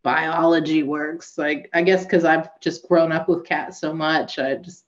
biology 0.02 0.82
works. 0.82 1.36
Like 1.36 1.68
I 1.74 1.82
guess 1.82 2.04
because 2.04 2.24
I've 2.24 2.48
just 2.60 2.88
grown 2.88 3.12
up 3.12 3.28
with 3.28 3.44
cats 3.44 3.78
so 3.80 3.92
much, 3.92 4.38
I 4.38 4.54
just 4.54 4.86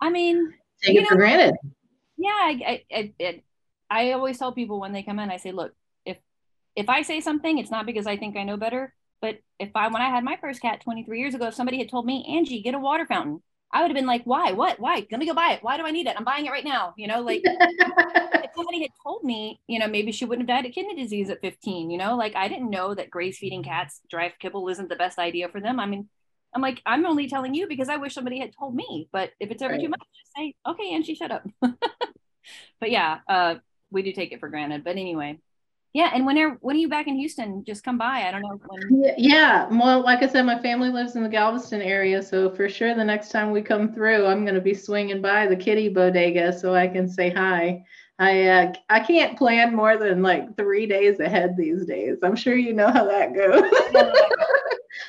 I 0.00 0.10
mean 0.10 0.54
take 0.82 0.96
it 0.96 1.02
know, 1.02 1.08
for 1.08 1.16
granted. 1.16 1.56
Yeah, 2.16 2.30
I, 2.30 2.84
I, 2.92 3.12
I, 3.20 3.42
I 3.90 4.12
always 4.12 4.38
tell 4.38 4.52
people 4.52 4.80
when 4.80 4.92
they 4.92 5.02
come 5.02 5.18
in, 5.18 5.30
I 5.30 5.36
say, 5.36 5.52
look, 5.52 5.72
if 6.04 6.18
if 6.76 6.88
I 6.88 7.02
say 7.02 7.20
something, 7.20 7.58
it's 7.58 7.70
not 7.70 7.86
because 7.86 8.06
I 8.06 8.16
think 8.16 8.36
I 8.36 8.44
know 8.44 8.56
better. 8.56 8.94
But 9.20 9.38
if 9.58 9.70
I 9.74 9.88
when 9.88 10.02
I 10.02 10.10
had 10.10 10.24
my 10.24 10.36
first 10.40 10.60
cat 10.60 10.80
23 10.82 11.18
years 11.18 11.34
ago, 11.34 11.46
if 11.46 11.54
somebody 11.54 11.78
had 11.78 11.88
told 11.88 12.06
me, 12.06 12.26
Angie, 12.36 12.62
get 12.62 12.74
a 12.74 12.78
water 12.78 13.06
fountain, 13.06 13.42
I 13.72 13.80
would 13.80 13.90
have 13.90 13.96
been 13.96 14.06
like, 14.06 14.22
why? 14.24 14.52
What? 14.52 14.78
Why? 14.78 15.06
Let 15.10 15.18
me 15.18 15.26
go 15.26 15.34
buy 15.34 15.52
it. 15.54 15.62
Why 15.62 15.76
do 15.76 15.84
I 15.84 15.90
need 15.90 16.06
it? 16.06 16.14
I'm 16.16 16.24
buying 16.24 16.46
it 16.46 16.50
right 16.50 16.64
now. 16.64 16.94
You 16.96 17.08
know, 17.08 17.22
like 17.22 17.42
if 17.44 18.50
somebody 18.54 18.82
had 18.82 18.90
told 19.02 19.24
me, 19.24 19.60
you 19.66 19.78
know, 19.78 19.88
maybe 19.88 20.12
she 20.12 20.24
wouldn't 20.24 20.48
have 20.48 20.56
died 20.56 20.68
of 20.68 20.74
kidney 20.74 20.94
disease 20.94 21.30
at 21.30 21.40
15, 21.40 21.90
you 21.90 21.98
know, 21.98 22.16
like 22.16 22.36
I 22.36 22.48
didn't 22.48 22.70
know 22.70 22.94
that 22.94 23.10
graze 23.10 23.38
feeding 23.38 23.64
cats 23.64 24.00
dry 24.08 24.32
kibble 24.38 24.68
isn't 24.68 24.88
the 24.88 24.96
best 24.96 25.18
idea 25.18 25.48
for 25.48 25.60
them. 25.60 25.80
I 25.80 25.86
mean, 25.86 26.08
I'm 26.54 26.62
like, 26.62 26.80
I'm 26.86 27.04
only 27.04 27.28
telling 27.28 27.52
you 27.54 27.66
because 27.66 27.88
I 27.88 27.96
wish 27.96 28.14
somebody 28.14 28.38
had 28.38 28.52
told 28.56 28.76
me. 28.76 29.08
But 29.12 29.30
if 29.40 29.50
it's 29.50 29.62
ever 29.62 29.74
right. 29.74 29.82
too 29.82 29.88
much, 29.88 30.00
just 30.00 30.32
say, 30.36 30.54
okay, 30.66 30.92
Angie, 30.92 31.16
shut 31.16 31.32
up. 31.32 31.44
but 31.60 32.90
yeah, 32.90 33.18
uh, 33.28 33.56
we 33.94 34.02
do 34.02 34.12
take 34.12 34.32
it 34.32 34.40
for 34.40 34.48
granted. 34.48 34.84
But 34.84 34.96
anyway, 34.96 35.38
yeah. 35.94 36.10
And 36.12 36.26
whenever 36.26 36.58
when 36.60 36.76
are 36.76 36.80
you 36.80 36.88
back 36.88 37.06
in 37.06 37.16
Houston? 37.16 37.64
Just 37.64 37.84
come 37.84 37.96
by. 37.96 38.24
I 38.26 38.30
don't 38.30 38.42
know. 38.42 38.60
When... 38.66 39.14
Yeah. 39.16 39.68
Well, 39.70 40.02
like 40.02 40.22
I 40.22 40.28
said, 40.28 40.42
my 40.42 40.60
family 40.60 40.90
lives 40.90 41.16
in 41.16 41.22
the 41.22 41.28
Galveston 41.28 41.80
area, 41.80 42.22
so 42.22 42.50
for 42.50 42.68
sure 42.68 42.94
the 42.94 43.04
next 43.04 43.30
time 43.30 43.52
we 43.52 43.62
come 43.62 43.94
through, 43.94 44.26
I'm 44.26 44.44
going 44.44 44.56
to 44.56 44.60
be 44.60 44.74
swinging 44.74 45.22
by 45.22 45.46
the 45.46 45.56
Kitty 45.56 45.88
Bodega 45.88 46.52
so 46.52 46.74
I 46.74 46.88
can 46.88 47.08
say 47.08 47.30
hi. 47.30 47.84
I 48.18 48.42
uh, 48.42 48.72
I 48.90 49.00
can't 49.00 49.38
plan 49.38 49.74
more 49.74 49.96
than 49.96 50.22
like 50.22 50.56
three 50.56 50.86
days 50.86 51.18
ahead 51.20 51.56
these 51.56 51.84
days. 51.86 52.18
I'm 52.22 52.36
sure 52.36 52.56
you 52.56 52.72
know 52.72 52.90
how 52.90 53.04
that 53.04 53.34
goes. 53.34 53.62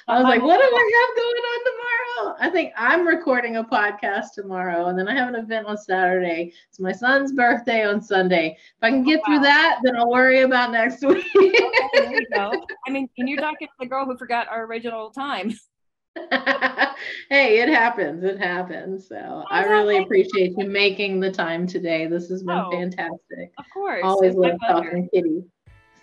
I 0.07 0.20
was 0.20 0.24
like, 0.24 0.41
what 0.41 0.57
do 0.57 0.64
I 0.64 0.91
have 0.98 1.18
going 1.18 1.45
on 1.52 1.60
tomorrow? 1.66 2.05
I 2.40 2.49
think 2.49 2.74
I'm 2.78 3.07
recording 3.07 3.57
a 3.57 3.64
podcast 3.64 4.34
tomorrow, 4.34 4.88
and 4.88 4.98
then 4.98 5.07
I 5.07 5.16
have 5.16 5.30
an 5.30 5.36
event 5.36 5.68
on 5.68 5.78
Saturday. 5.78 6.53
It's 6.70 6.80
my 6.80 6.91
son's 6.91 7.32
birthday 7.32 7.86
on 7.86 8.02
Sunday. 8.02 8.57
If 8.57 8.84
I 8.84 8.90
can 8.90 9.03
get 9.03 9.20
oh, 9.20 9.32
wow. 9.32 9.36
through 9.36 9.44
that, 9.44 9.80
then 9.84 9.95
I'll 9.95 10.10
worry 10.10 10.41
about 10.41 10.72
next 10.72 11.03
week. 11.06 11.26
okay, 11.38 11.90
there 11.94 12.14
you 12.14 12.28
go. 12.34 12.52
I 12.88 12.91
mean, 12.91 13.10
and 13.18 13.30
you're 13.30 13.40
talking 13.40 13.68
to 13.68 13.74
the 13.80 13.86
girl 13.86 14.06
who 14.06 14.18
forgot 14.18 14.48
our 14.49 14.66
original 14.66 15.12
time. 15.12 15.53
hey, 17.30 17.60
it 17.60 17.70
happens. 17.70 18.24
It 18.24 18.40
happens. 18.40 19.07
So 19.07 19.18
oh, 19.18 19.44
I 19.49 19.66
really 19.66 19.98
appreciate 19.98 20.53
you 20.57 20.68
making 20.68 21.20
the 21.20 21.32
time 21.32 21.68
today. 21.68 22.07
This 22.07 22.30
has 22.30 22.44
been 22.44 22.57
oh, 22.57 22.72
fantastic. 22.72 23.52
Of 23.57 23.66
course. 23.74 24.02
Always 24.03 24.36
love 24.36 24.57
talking 24.66 25.10
kitty. 25.14 25.44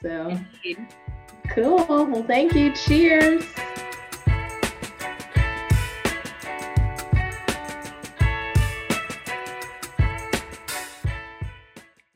So 0.03 0.29
Indeed. 0.29 0.87
cool. 1.51 1.85
Well, 1.87 2.25
thank 2.25 2.55
you. 2.55 2.75
Cheers. 2.75 3.45